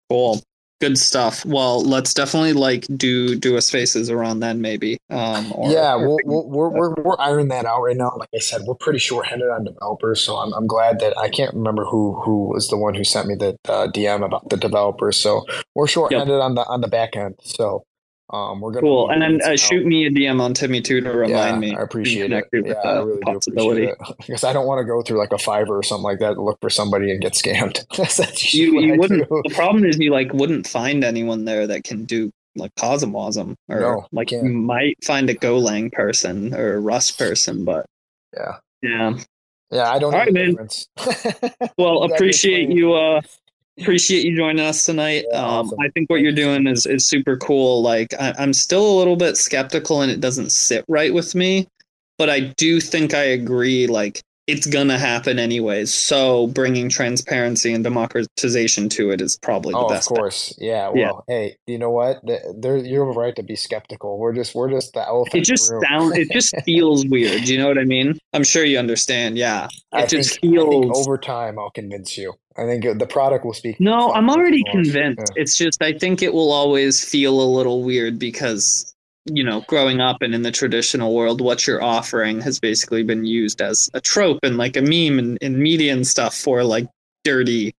Cool. 0.09 0.41
Good 0.81 0.97
stuff. 0.97 1.45
Well, 1.45 1.81
let's 1.83 2.13
definitely 2.13 2.53
like 2.53 2.85
do 2.97 3.35
do 3.35 3.55
a 3.55 3.61
spaces 3.61 4.09
around 4.09 4.41
then 4.41 4.61
maybe. 4.61 4.97
Um 5.09 5.53
or, 5.55 5.71
yeah 5.71 5.93
or- 5.95 6.07
we'll, 6.07 6.17
we'll, 6.25 6.49
we're, 6.49 6.69
we're, 6.69 6.93
we're 7.03 7.19
ironing 7.19 7.47
that 7.49 7.65
out 7.65 7.81
right 7.81 7.95
now 7.95 8.11
like 8.17 8.29
i 8.35 8.39
said 8.39 8.61
we're 8.65 8.75
pretty 8.75 8.99
short-handed 8.99 9.49
on 9.49 9.63
developers 9.63 10.21
so 10.21 10.35
i'm, 10.37 10.53
I'm 10.53 10.67
glad 10.67 10.99
that 10.99 11.17
i 11.17 11.29
can't 11.29 11.53
remember 11.53 11.85
who 11.85 12.19
who 12.23 12.49
was 12.49 12.67
the 12.69 12.77
one 12.77 12.95
who 12.95 13.03
sent 13.03 13.27
me 13.27 13.35
the 13.35 13.55
uh, 13.69 13.87
dm 13.87 14.25
about 14.25 14.49
the 14.49 14.57
developers 14.57 15.17
so 15.17 15.45
we're 15.75 15.87
short-handed 15.87 16.41
on 16.41 16.55
the 16.55 16.65
on 16.65 16.81
the 16.81 16.87
back 16.87 17.15
end 17.15 17.35
so 17.43 17.85
um 18.31 18.59
we're 18.59 18.71
gonna 18.71 18.81
cool. 18.81 19.09
And 19.09 19.21
then 19.21 19.39
uh, 19.43 19.55
shoot 19.55 19.85
me 19.85 20.05
a 20.05 20.09
DM 20.09 20.41
on 20.41 20.53
Timmy 20.53 20.81
too 20.81 21.01
to 21.01 21.11
remind 21.11 21.63
yeah, 21.63 21.71
me. 21.71 21.75
I 21.75 21.81
appreciate 21.81 22.31
it. 22.31 22.45
Yeah, 22.53 22.73
I 22.73 22.97
really 22.97 23.21
do 23.21 23.35
appreciate 23.37 23.83
it 23.89 23.97
because 24.17 24.43
I 24.43 24.53
don't 24.53 24.65
want 24.65 24.79
to 24.79 24.85
go 24.85 25.01
through 25.03 25.19
like 25.19 25.31
a 25.31 25.35
Fiverr 25.35 25.69
or 25.69 25.83
something 25.83 26.03
like 26.03 26.19
that 26.19 26.33
to 26.33 26.41
look 26.41 26.59
for 26.61 26.69
somebody 26.69 27.11
and 27.11 27.21
get 27.21 27.33
scammed. 27.33 27.85
You 28.53 28.79
you 28.79 28.95
wouldn't 28.95 29.29
the 29.29 29.51
problem 29.53 29.85
is 29.85 29.99
you 29.99 30.11
like 30.11 30.33
wouldn't 30.33 30.67
find 30.67 31.03
anyone 31.03 31.45
there 31.45 31.67
that 31.67 31.83
can 31.83 32.05
do 32.05 32.31
like 32.55 32.73
Cosmwasm 32.75 33.55
or 33.69 33.79
No, 33.79 34.07
like 34.11 34.29
can't. 34.29 34.45
you 34.45 34.49
might 34.53 34.97
find 35.03 35.29
a 35.29 35.35
Golang 35.35 35.91
person 35.91 36.53
or 36.53 36.75
a 36.75 36.79
Rust 36.79 37.17
person, 37.19 37.65
but 37.65 37.85
Yeah, 38.33 38.57
yeah. 38.81 39.17
yeah, 39.71 39.91
I 39.91 39.99
don't 39.99 40.13
All 40.13 40.19
know 40.19 40.25
right, 40.25 40.33
man. 40.33 40.57
Well, 41.77 42.03
appreciate 42.03 42.69
you 42.69 42.93
uh 42.93 43.21
appreciate 43.79 44.25
you 44.25 44.35
joining 44.35 44.65
us 44.65 44.85
tonight. 44.85 45.25
Yeah, 45.31 45.37
um 45.39 45.67
awesome. 45.67 45.79
I 45.81 45.89
think 45.89 46.09
what 46.09 46.21
you're 46.21 46.31
doing 46.31 46.67
is 46.67 46.85
is 46.85 47.07
super 47.07 47.37
cool. 47.37 47.81
Like 47.81 48.13
I, 48.19 48.33
I'm 48.37 48.53
still 48.53 48.85
a 48.85 48.95
little 48.97 49.15
bit 49.15 49.37
skeptical 49.37 50.01
and 50.01 50.11
it 50.11 50.21
doesn't 50.21 50.51
sit 50.51 50.85
right 50.87 51.13
with 51.13 51.35
me, 51.35 51.67
but 52.17 52.29
I 52.29 52.39
do 52.39 52.79
think 52.79 53.13
I 53.13 53.23
agree 53.23 53.87
like 53.87 54.21
it's 54.47 54.67
gonna 54.67 54.99
happen 54.99 55.39
anyways. 55.39 55.91
So 55.91 56.45
bringing 56.47 56.87
transparency 56.87 57.73
and 57.73 57.83
democratization 57.83 58.89
to 58.89 59.09
it 59.09 59.19
is 59.19 59.39
probably 59.39 59.71
the 59.73 59.79
Oh, 59.79 59.85
of 59.85 59.89
best. 59.89 60.07
bet. 60.09 60.17
course. 60.19 60.55
Yeah. 60.59 60.91
Yeah. 60.93 61.05
Well, 61.13 61.23
hey, 61.27 61.55
you 61.65 61.79
know 61.79 61.89
what? 61.89 62.21
There, 62.23 62.77
you're 62.77 63.11
right 63.11 63.35
to 63.37 63.41
be 63.41 63.55
skeptical. 63.55 64.19
We're 64.19 64.33
just, 64.33 64.53
we're 64.53 64.69
just 64.69 64.93
the 64.93 65.01
elephant. 65.01 65.41
It 65.41 65.45
just 65.45 65.73
sounds. 65.89 66.15
It 66.15 66.29
just 66.29 66.53
feels 66.63 67.07
weird. 67.07 67.47
You 67.49 67.57
know 67.57 67.67
what 67.67 67.79
I 67.79 67.85
mean? 67.85 68.19
I'm 68.33 68.43
sure 68.43 68.63
you 68.63 68.77
understand. 68.77 69.35
Yeah, 69.35 69.65
it 69.65 69.71
I 69.93 70.05
just 70.05 70.39
think 70.39 70.53
feels. 70.53 70.95
over 71.07 71.17
time 71.17 71.57
I'll 71.57 71.71
convince 71.71 72.15
you. 72.15 72.35
I 72.57 72.65
think 72.65 72.99
the 72.99 73.07
product 73.07 73.43
will 73.45 73.53
speak. 73.53 73.79
No, 73.79 74.11
I'm 74.13 74.29
already 74.29 74.63
convinced. 74.71 75.33
Yeah. 75.35 75.41
It's 75.41 75.57
just 75.57 75.81
I 75.81 75.93
think 75.93 76.21
it 76.21 76.33
will 76.33 76.51
always 76.51 77.03
feel 77.03 77.41
a 77.41 77.49
little 77.49 77.83
weird 77.83 78.17
because 78.19 78.91
you 79.25 79.43
know, 79.43 79.61
growing 79.61 80.01
up 80.01 80.21
and 80.21 80.35
in 80.35 80.43
the 80.43 80.51
traditional 80.51 81.13
world, 81.15 81.41
what 81.41 81.65
you're 81.65 81.81
offering 81.81 82.39
has 82.41 82.59
basically 82.59 83.01
been 83.01 83.25
used 83.25 83.59
as 83.59 83.89
a 83.95 83.99
trope 83.99 84.37
and 84.43 84.55
like 84.55 84.77
a 84.77 84.81
meme 84.81 85.17
and 85.17 85.37
in 85.41 85.57
media 85.57 85.91
and 85.93 86.05
stuff 86.05 86.35
for 86.37 86.63
like 86.63 86.87
dirty, 87.23 87.73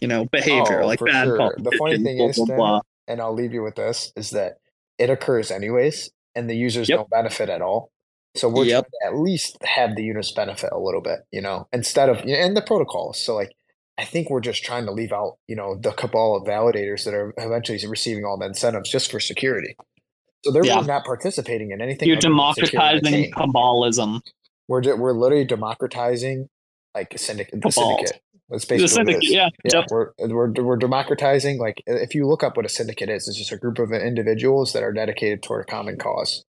you 0.00 0.08
know, 0.08 0.24
behavior, 0.26 0.82
Oh, 0.82 0.86
like 0.86 0.98
bad 0.98 1.24
sure. 1.26 1.54
The 1.56 1.70
funny 1.78 1.98
thing 2.02 2.18
blah, 2.18 2.26
is, 2.30 2.36
blah, 2.36 2.56
blah. 2.56 2.80
and 3.06 3.20
I'll 3.20 3.32
leave 3.32 3.54
you 3.54 3.62
with 3.62 3.76
this, 3.76 4.12
is 4.16 4.30
that 4.30 4.58
it 4.98 5.08
occurs 5.08 5.52
anyways, 5.52 6.10
and 6.34 6.50
the 6.50 6.56
users 6.56 6.88
Yep. 6.88 6.98
don't 6.98 7.10
benefit 7.10 7.48
at 7.48 7.62
all. 7.62 7.92
So 8.34 8.48
we're 8.48 8.64
Yep. 8.64 8.88
trying 9.00 9.12
to 9.12 9.16
at 9.16 9.22
least 9.22 9.56
have 9.62 9.94
the 9.94 10.02
units 10.02 10.32
benefit 10.32 10.70
a 10.72 10.78
little 10.80 11.00
bit, 11.00 11.20
you 11.30 11.40
know, 11.40 11.68
instead 11.72 12.08
of 12.08 12.18
and 12.26 12.56
the 12.56 12.62
protocols. 12.62 13.22
So 13.22 13.36
like, 13.36 13.52
I 13.98 14.04
think 14.04 14.30
we're 14.30 14.40
just 14.40 14.62
trying 14.62 14.86
to 14.86 14.92
leave 14.92 15.12
out, 15.12 15.38
you 15.48 15.56
know, 15.56 15.74
the 15.74 15.90
cabal 15.90 16.36
of 16.36 16.44
validators 16.44 17.04
that 17.04 17.14
are 17.14 17.34
eventually 17.36 17.78
receiving 17.88 18.24
all 18.24 18.38
the 18.38 18.46
incentives 18.46 18.90
just 18.90 19.10
for 19.10 19.18
security. 19.18 19.74
So 20.44 20.52
they're 20.52 20.64
Yeah. 20.64 20.76
really 20.76 20.86
not 20.86 21.04
participating 21.04 21.72
in 21.72 21.80
anything. 21.82 22.06
You're 22.08 22.16
other 22.18 22.28
than 22.28 22.54
securing 22.54 23.02
the 23.02 23.10
democratizing 23.10 23.32
cabalism. 23.32 24.20
We're 24.68 24.80
ju- 24.82 24.96
we're 24.96 25.12
literally 25.14 25.44
democratizing 25.44 26.48
like 26.94 27.12
a 27.14 27.18
syndicate, 27.18 27.60
the 27.60 27.70
syndicate. 27.72 28.20
That's 28.48 28.64
basically 28.64 28.84
it 28.84 28.88
syndicate, 28.88 29.24
yeah, 29.30 29.48
Yeah, 29.64 29.80
yep. 29.80 29.86
we're, 29.90 30.12
we're 30.18 30.52
we're 30.62 30.76
democratizing. 30.76 31.58
Like, 31.58 31.82
if 31.86 32.14
you 32.14 32.26
look 32.26 32.42
up 32.42 32.56
what 32.56 32.64
a 32.64 32.68
syndicate 32.70 33.10
is, 33.10 33.28
it's 33.28 33.36
just 33.36 33.52
a 33.52 33.58
group 33.58 33.78
of 33.78 33.92
individuals 33.92 34.72
that 34.72 34.82
are 34.82 34.92
dedicated 34.92 35.42
toward 35.42 35.62
a 35.62 35.64
common 35.70 35.98
cause. 35.98 36.44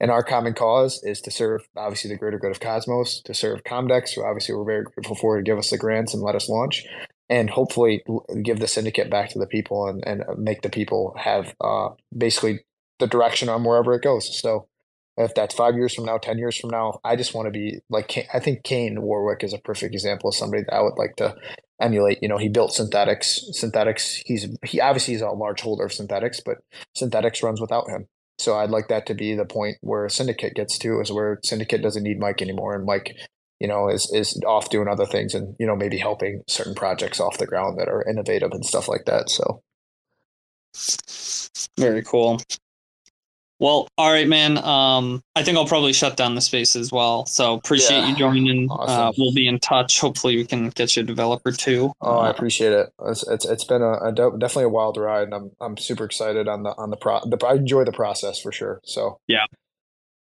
And 0.00 0.10
our 0.10 0.22
common 0.22 0.54
cause 0.54 1.02
is 1.02 1.20
to 1.22 1.30
serve, 1.30 1.68
obviously, 1.76 2.10
the 2.10 2.16
greater 2.16 2.38
good 2.38 2.52
of 2.52 2.60
Cosmos, 2.60 3.20
to 3.22 3.34
serve 3.34 3.64
Comdex, 3.64 4.14
who 4.14 4.24
obviously 4.24 4.54
we're 4.54 4.64
very 4.64 4.84
grateful 4.84 5.16
for 5.16 5.36
to 5.36 5.42
give 5.42 5.58
us 5.58 5.70
the 5.70 5.78
grants 5.78 6.14
and 6.14 6.22
let 6.22 6.36
us 6.36 6.48
launch, 6.48 6.86
and 7.28 7.50
hopefully 7.50 8.04
give 8.42 8.60
the 8.60 8.68
syndicate 8.68 9.10
back 9.10 9.30
to 9.30 9.38
the 9.38 9.46
people 9.46 9.88
and, 9.88 10.04
and 10.06 10.22
make 10.38 10.62
the 10.62 10.70
people 10.70 11.14
have 11.18 11.54
uh, 11.60 11.88
basically 12.16 12.60
the 13.00 13.06
direction 13.08 13.48
on 13.48 13.64
wherever 13.64 13.94
it 13.94 14.02
goes. 14.02 14.40
So 14.40 14.68
if 15.16 15.34
that's 15.34 15.54
five 15.54 15.74
years 15.74 15.94
from 15.94 16.04
now, 16.04 16.16
10 16.16 16.38
years 16.38 16.56
from 16.56 16.70
now, 16.70 17.00
I 17.04 17.16
just 17.16 17.34
want 17.34 17.46
to 17.46 17.50
be 17.50 17.80
like, 17.90 18.28
I 18.32 18.38
think 18.38 18.62
Kane 18.62 19.02
Warwick 19.02 19.42
is 19.42 19.52
a 19.52 19.58
perfect 19.58 19.94
example 19.94 20.28
of 20.28 20.36
somebody 20.36 20.62
that 20.62 20.74
I 20.74 20.80
would 20.80 20.96
like 20.96 21.16
to 21.16 21.34
emulate. 21.80 22.18
You 22.22 22.28
know, 22.28 22.38
he 22.38 22.48
built 22.48 22.70
Synthetix. 22.70 23.40
Synthetix. 23.52 24.22
He's 24.24 24.46
he 24.64 24.80
obviously 24.80 25.14
is 25.14 25.20
a 25.20 25.30
large 25.30 25.60
holder 25.60 25.84
of 25.84 25.90
Synthetix, 25.90 26.40
but 26.44 26.58
Synthetix 26.96 27.42
runs 27.42 27.60
without 27.60 27.88
him. 27.88 28.06
So 28.38 28.56
I'd 28.56 28.70
like 28.70 28.88
that 28.88 29.06
to 29.06 29.14
be 29.14 29.34
the 29.34 29.44
point 29.44 29.78
where 29.80 30.08
Syndicate 30.08 30.54
gets 30.54 30.78
to, 30.78 31.00
is 31.00 31.10
where 31.12 31.40
Syndicate 31.44 31.82
doesn't 31.82 32.02
need 32.02 32.20
Mike 32.20 32.40
anymore, 32.40 32.74
and 32.74 32.86
Mike, 32.86 33.16
you 33.60 33.68
know, 33.68 33.88
is 33.88 34.10
is 34.14 34.40
off 34.46 34.70
doing 34.70 34.88
other 34.88 35.06
things, 35.06 35.34
and 35.34 35.56
you 35.58 35.66
know 35.66 35.76
maybe 35.76 35.98
helping 35.98 36.42
certain 36.48 36.74
projects 36.74 37.20
off 37.20 37.38
the 37.38 37.46
ground 37.46 37.78
that 37.78 37.88
are 37.88 38.08
innovative 38.08 38.52
and 38.52 38.64
stuff 38.64 38.88
like 38.88 39.04
that. 39.06 39.30
So 39.30 39.62
Very 41.78 42.02
cool. 42.02 42.40
Well, 43.60 43.88
all 43.98 44.12
right, 44.12 44.28
man. 44.28 44.58
Um, 44.58 45.20
I 45.34 45.42
think 45.42 45.58
I'll 45.58 45.66
probably 45.66 45.92
shut 45.92 46.16
down 46.16 46.36
the 46.36 46.40
space 46.40 46.76
as 46.76 46.92
well. 46.92 47.26
So 47.26 47.54
appreciate 47.54 47.98
Yeah. 48.00 48.08
you 48.10 48.16
joining. 48.16 48.68
Uh, 48.70 49.12
we'll 49.18 49.32
be 49.34 49.48
in 49.48 49.58
touch. 49.58 50.00
Hopefully, 50.00 50.36
we 50.36 50.44
can 50.44 50.68
get 50.70 50.96
you 50.96 51.02
a 51.02 51.06
developer 51.06 51.50
too. 51.50 51.92
Oh, 52.00 52.18
I 52.18 52.28
Uh, 52.28 52.30
appreciate 52.30 52.72
it. 52.72 52.90
It's 53.06 53.26
it's, 53.26 53.44
it's 53.44 53.64
been 53.64 53.82
a, 53.82 53.94
a 53.94 54.12
de- 54.12 54.38
definitely 54.38 54.64
a 54.64 54.68
wild 54.68 54.96
ride, 54.96 55.24
and 55.24 55.34
I'm 55.34 55.50
I'm 55.60 55.76
super 55.76 56.04
excited 56.04 56.46
on 56.46 56.62
the 56.62 56.70
on 56.70 56.90
the 56.90 56.96
pro. 56.96 57.20
The, 57.24 57.38
I 57.46 57.54
enjoy 57.54 57.84
the 57.84 57.92
process 57.92 58.38
for 58.40 58.52
sure. 58.52 58.80
So 58.84 59.18
yeah, 59.26 59.46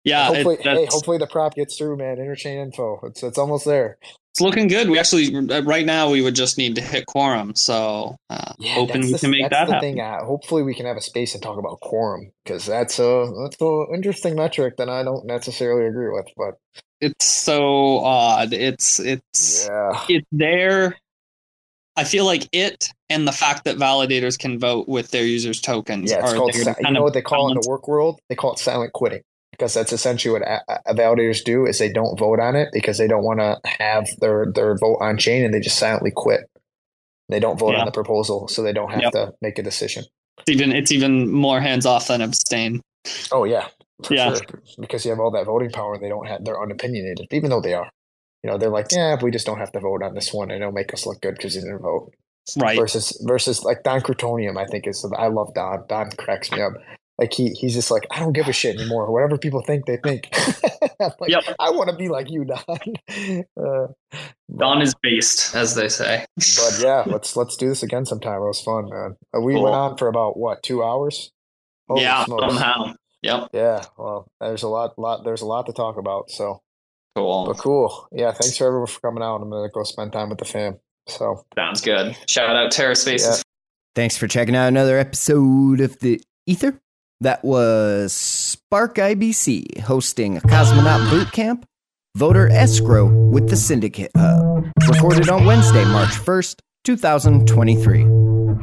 yeah. 0.02 0.26
hopefully, 0.26 0.56
it, 0.56 0.62
hey, 0.62 0.86
hopefully 0.90 1.18
the 1.18 1.28
prop 1.28 1.54
gets 1.54 1.78
through, 1.78 1.98
man. 1.98 2.16
Interchain 2.16 2.60
info. 2.62 2.98
It's 3.04 3.22
it's 3.22 3.38
almost 3.38 3.64
there. 3.64 3.98
It's 4.32 4.40
looking 4.40 4.68
good. 4.68 4.88
We 4.88 4.98
actually, 4.98 5.34
uh, 5.34 5.62
right 5.62 5.84
now, 5.84 6.08
we 6.10 6.22
would 6.22 6.36
just 6.36 6.56
need 6.56 6.76
to 6.76 6.80
hit 6.80 7.06
quorum. 7.06 7.54
So 7.56 8.16
uh, 8.30 8.52
hoping 8.60 9.02
we 9.02 9.12
the, 9.12 9.18
can 9.18 9.30
make 9.32 9.50
that 9.50 9.68
happen. 9.68 9.80
thing. 9.80 10.00
Uh, 10.00 10.24
hopefully, 10.24 10.62
we 10.62 10.74
can 10.74 10.86
have 10.86 10.96
a 10.96 11.00
space 11.00 11.34
and 11.34 11.42
talk 11.42 11.58
about 11.58 11.80
quorum 11.80 12.30
because 12.44 12.64
that's 12.64 12.98
a 13.00 13.30
that's 13.42 13.60
a 13.60 13.86
interesting 13.92 14.36
metric 14.36 14.76
that 14.76 14.88
I 14.88 15.02
don't 15.02 15.26
necessarily 15.26 15.86
agree 15.86 16.10
with. 16.10 16.26
But 16.36 16.58
It's 17.00 17.24
so 17.24 17.98
odd. 17.98 18.52
It's 18.52 19.00
it's 19.00 19.66
yeah, 19.68 20.04
it's 20.08 20.28
there. 20.30 20.96
I 21.96 22.04
feel 22.04 22.24
like 22.24 22.48
it 22.52 22.88
and 23.10 23.26
the 23.26 23.32
fact 23.32 23.64
that 23.64 23.76
validators 23.78 24.38
can 24.38 24.60
vote 24.60 24.88
with 24.88 25.10
their 25.10 25.24
users' 25.24 25.60
tokens 25.60 26.12
yeah, 26.12 26.20
it's 26.20 26.32
are 26.32 26.36
called. 26.36 26.54
si- 26.54 26.72
you 26.80 26.90
know 26.92 27.02
what 27.02 27.14
they 27.14 27.22
call 27.22 27.48
it 27.48 27.56
in 27.56 27.60
the 27.60 27.68
work 27.68 27.88
world? 27.88 28.20
They 28.28 28.36
call 28.36 28.52
it 28.52 28.60
silent 28.60 28.92
quitting 28.92 29.22
because 29.60 29.74
that's 29.74 29.92
essentially 29.92 30.32
what 30.32 30.42
a- 30.42 30.62
a- 30.86 30.94
validators 30.94 31.44
do. 31.44 31.66
Is 31.66 31.78
they 31.78 31.92
don't 31.92 32.18
vote 32.18 32.40
on 32.40 32.56
it 32.56 32.68
because 32.72 32.96
they 32.96 33.06
don't 33.06 33.22
want 33.24 33.40
to 33.40 33.58
have 33.78 34.08
their 34.20 34.46
their 34.54 34.76
vote 34.78 34.96
on 35.02 35.18
chain, 35.18 35.44
and 35.44 35.52
they 35.52 35.60
just 35.60 35.78
silently 35.78 36.10
quit. 36.14 36.40
They 37.28 37.40
don't 37.40 37.58
vote 37.58 37.72
Yeah. 37.74 37.80
on 37.80 37.84
the 37.86 37.92
proposal, 37.92 38.48
so 38.48 38.62
they 38.62 38.72
don't 38.72 38.90
have 38.90 39.02
Yep. 39.02 39.12
to 39.12 39.32
make 39.42 39.58
a 39.58 39.62
decision. 39.62 40.04
It's 40.38 40.48
even 40.50 40.72
it's 40.72 40.90
even 40.92 41.30
more 41.30 41.60
hands 41.60 41.84
off 41.84 42.08
than 42.08 42.22
abstain. 42.22 42.80
Oh 43.30 43.44
yeah, 43.44 43.68
Yeah. 44.08 44.34
sure. 44.34 44.46
Because 44.80 45.04
you 45.04 45.10
have 45.10 45.20
all 45.20 45.30
that 45.32 45.44
voting 45.44 45.70
power, 45.70 45.94
and 45.94 46.02
they 46.02 46.08
don't 46.08 46.26
have. 46.26 46.42
They're 46.44 46.60
unopinionated, 46.60 47.26
even 47.32 47.50
though 47.50 47.60
they 47.60 47.74
are. 47.74 47.90
You 48.42 48.50
know, 48.50 48.56
they're 48.56 48.70
like, 48.70 48.86
yeah, 48.90 49.16
we 49.20 49.30
just 49.30 49.44
don't 49.44 49.58
have 49.58 49.72
to 49.72 49.80
vote 49.80 50.02
on 50.02 50.14
this 50.14 50.32
one, 50.32 50.50
and 50.50 50.62
it'll 50.62 50.72
make 50.72 50.94
us 50.94 51.04
look 51.04 51.20
good 51.20 51.34
because 51.36 51.54
you 51.54 51.60
didn't 51.60 51.82
vote. 51.82 52.10
Right. 52.56 52.78
Versus 52.78 53.22
versus 53.28 53.62
like 53.64 53.82
Don 53.84 54.00
Cryptonium, 54.00 54.56
I 54.56 54.64
think 54.66 54.86
is. 54.86 55.06
I 55.16 55.26
love 55.28 55.52
Don. 55.54 55.84
Don 55.88 56.10
cracks 56.12 56.50
me 56.50 56.62
up. 56.62 56.72
Like 57.20 57.32
he 57.34 57.50
he's 57.50 57.74
just 57.74 57.90
like 57.90 58.06
I 58.10 58.18
don't 58.18 58.32
give 58.32 58.48
a 58.48 58.52
shit 58.52 58.76
anymore. 58.80 59.12
Whatever 59.12 59.36
people 59.38 59.62
think, 59.62 59.84
they 59.86 59.98
think. 59.98 60.28
I'm 61.00 61.10
like, 61.20 61.28
Yep. 61.30 61.44
I 61.58 61.70
want 61.70 61.90
to 61.90 61.96
be 61.96 62.08
like 62.08 62.30
you, 62.30 62.44
Don. 62.46 63.44
Uh, 63.60 63.88
Don 64.56 64.80
is 64.82 64.94
based, 65.02 65.54
as 65.54 65.74
they 65.74 65.88
say. 65.88 66.24
but 66.36 66.80
yeah, 66.82 67.02
let's 67.06 67.36
let's 67.36 67.56
do 67.56 67.68
this 67.68 67.82
again 67.82 68.06
sometime. 68.06 68.40
It 68.40 68.46
was 68.46 68.60
fun, 68.62 68.88
man. 68.88 69.16
Uh, 69.36 69.40
We 69.42 69.52
Cool. 69.54 69.64
went 69.64 69.74
on 69.76 69.96
for 69.98 70.08
about 70.08 70.38
what 70.38 70.62
two 70.62 70.82
hours? 70.82 71.30
Holy 71.88 72.02
yeah, 72.02 72.24
smokes. 72.24 72.44
somehow. 72.54 72.94
Yep. 73.22 73.48
Yeah, 73.52 73.84
well, 73.98 74.26
there's 74.40 74.62
a 74.62 74.68
lot, 74.68 74.98
lot, 74.98 75.24
there's 75.24 75.42
a 75.42 75.46
lot 75.46 75.66
to 75.66 75.72
talk 75.74 75.98
about. 75.98 76.30
So, 76.30 76.62
Cool. 77.16 77.44
but 77.46 77.58
cool. 77.58 78.08
Yeah, 78.12 78.32
thanks 78.32 78.56
for 78.56 78.66
everyone 78.66 78.86
for 78.86 79.00
coming 79.00 79.22
out. 79.22 79.42
I'm 79.42 79.50
gonna 79.50 79.68
go 79.68 79.82
spend 79.82 80.12
time 80.12 80.30
with 80.30 80.38
the 80.38 80.46
fam. 80.46 80.78
So, 81.06 81.44
Sounds 81.54 81.82
good. 81.82 82.16
Shout 82.28 82.56
out 82.56 82.70
Terra 82.72 82.96
Spaces. 82.96 83.42
Thanks 83.94 84.16
for 84.16 84.26
checking 84.26 84.56
out 84.56 84.68
another 84.68 84.98
episode 84.98 85.80
of 85.80 85.98
the 85.98 86.22
Ether. 86.46 86.80
That 87.22 87.44
was 87.44 88.14
Spark 88.14 88.94
IBC 88.94 89.80
hosting 89.80 90.38
a 90.38 90.40
cosmonaut 90.40 91.10
boot 91.10 91.32
camp, 91.32 91.66
voter 92.16 92.48
escrow 92.48 93.06
with 93.06 93.50
the 93.50 93.56
Syndicate 93.56 94.10
Hub. 94.16 94.66
Recorded 94.88 95.28
on 95.28 95.44
Wednesday, 95.44 95.84
March 95.84 96.12
1st, 96.12 96.60
2023. 96.84 98.02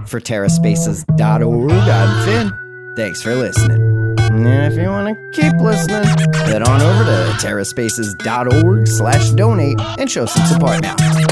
For 0.07 0.19
TerraSpaces.org, 0.19 1.71
I'm 1.71 2.25
Finn. 2.25 2.95
Thanks 2.95 3.21
for 3.21 3.35
listening. 3.35 3.79
And 4.19 4.73
if 4.73 4.79
you 4.79 4.87
want 4.89 5.15
to 5.15 5.31
keep 5.39 5.53
listening, 5.61 6.03
head 6.33 6.63
on 6.63 6.81
over 6.81 7.03
to 7.03 7.33
terraspaces.org 7.45 8.87
slash 8.87 9.29
donate 9.31 9.79
and 9.99 10.09
show 10.09 10.25
some 10.25 10.47
support 10.47 10.81
now. 10.81 10.95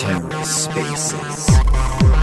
Terror 0.00 0.44
Spaces. 0.44 2.19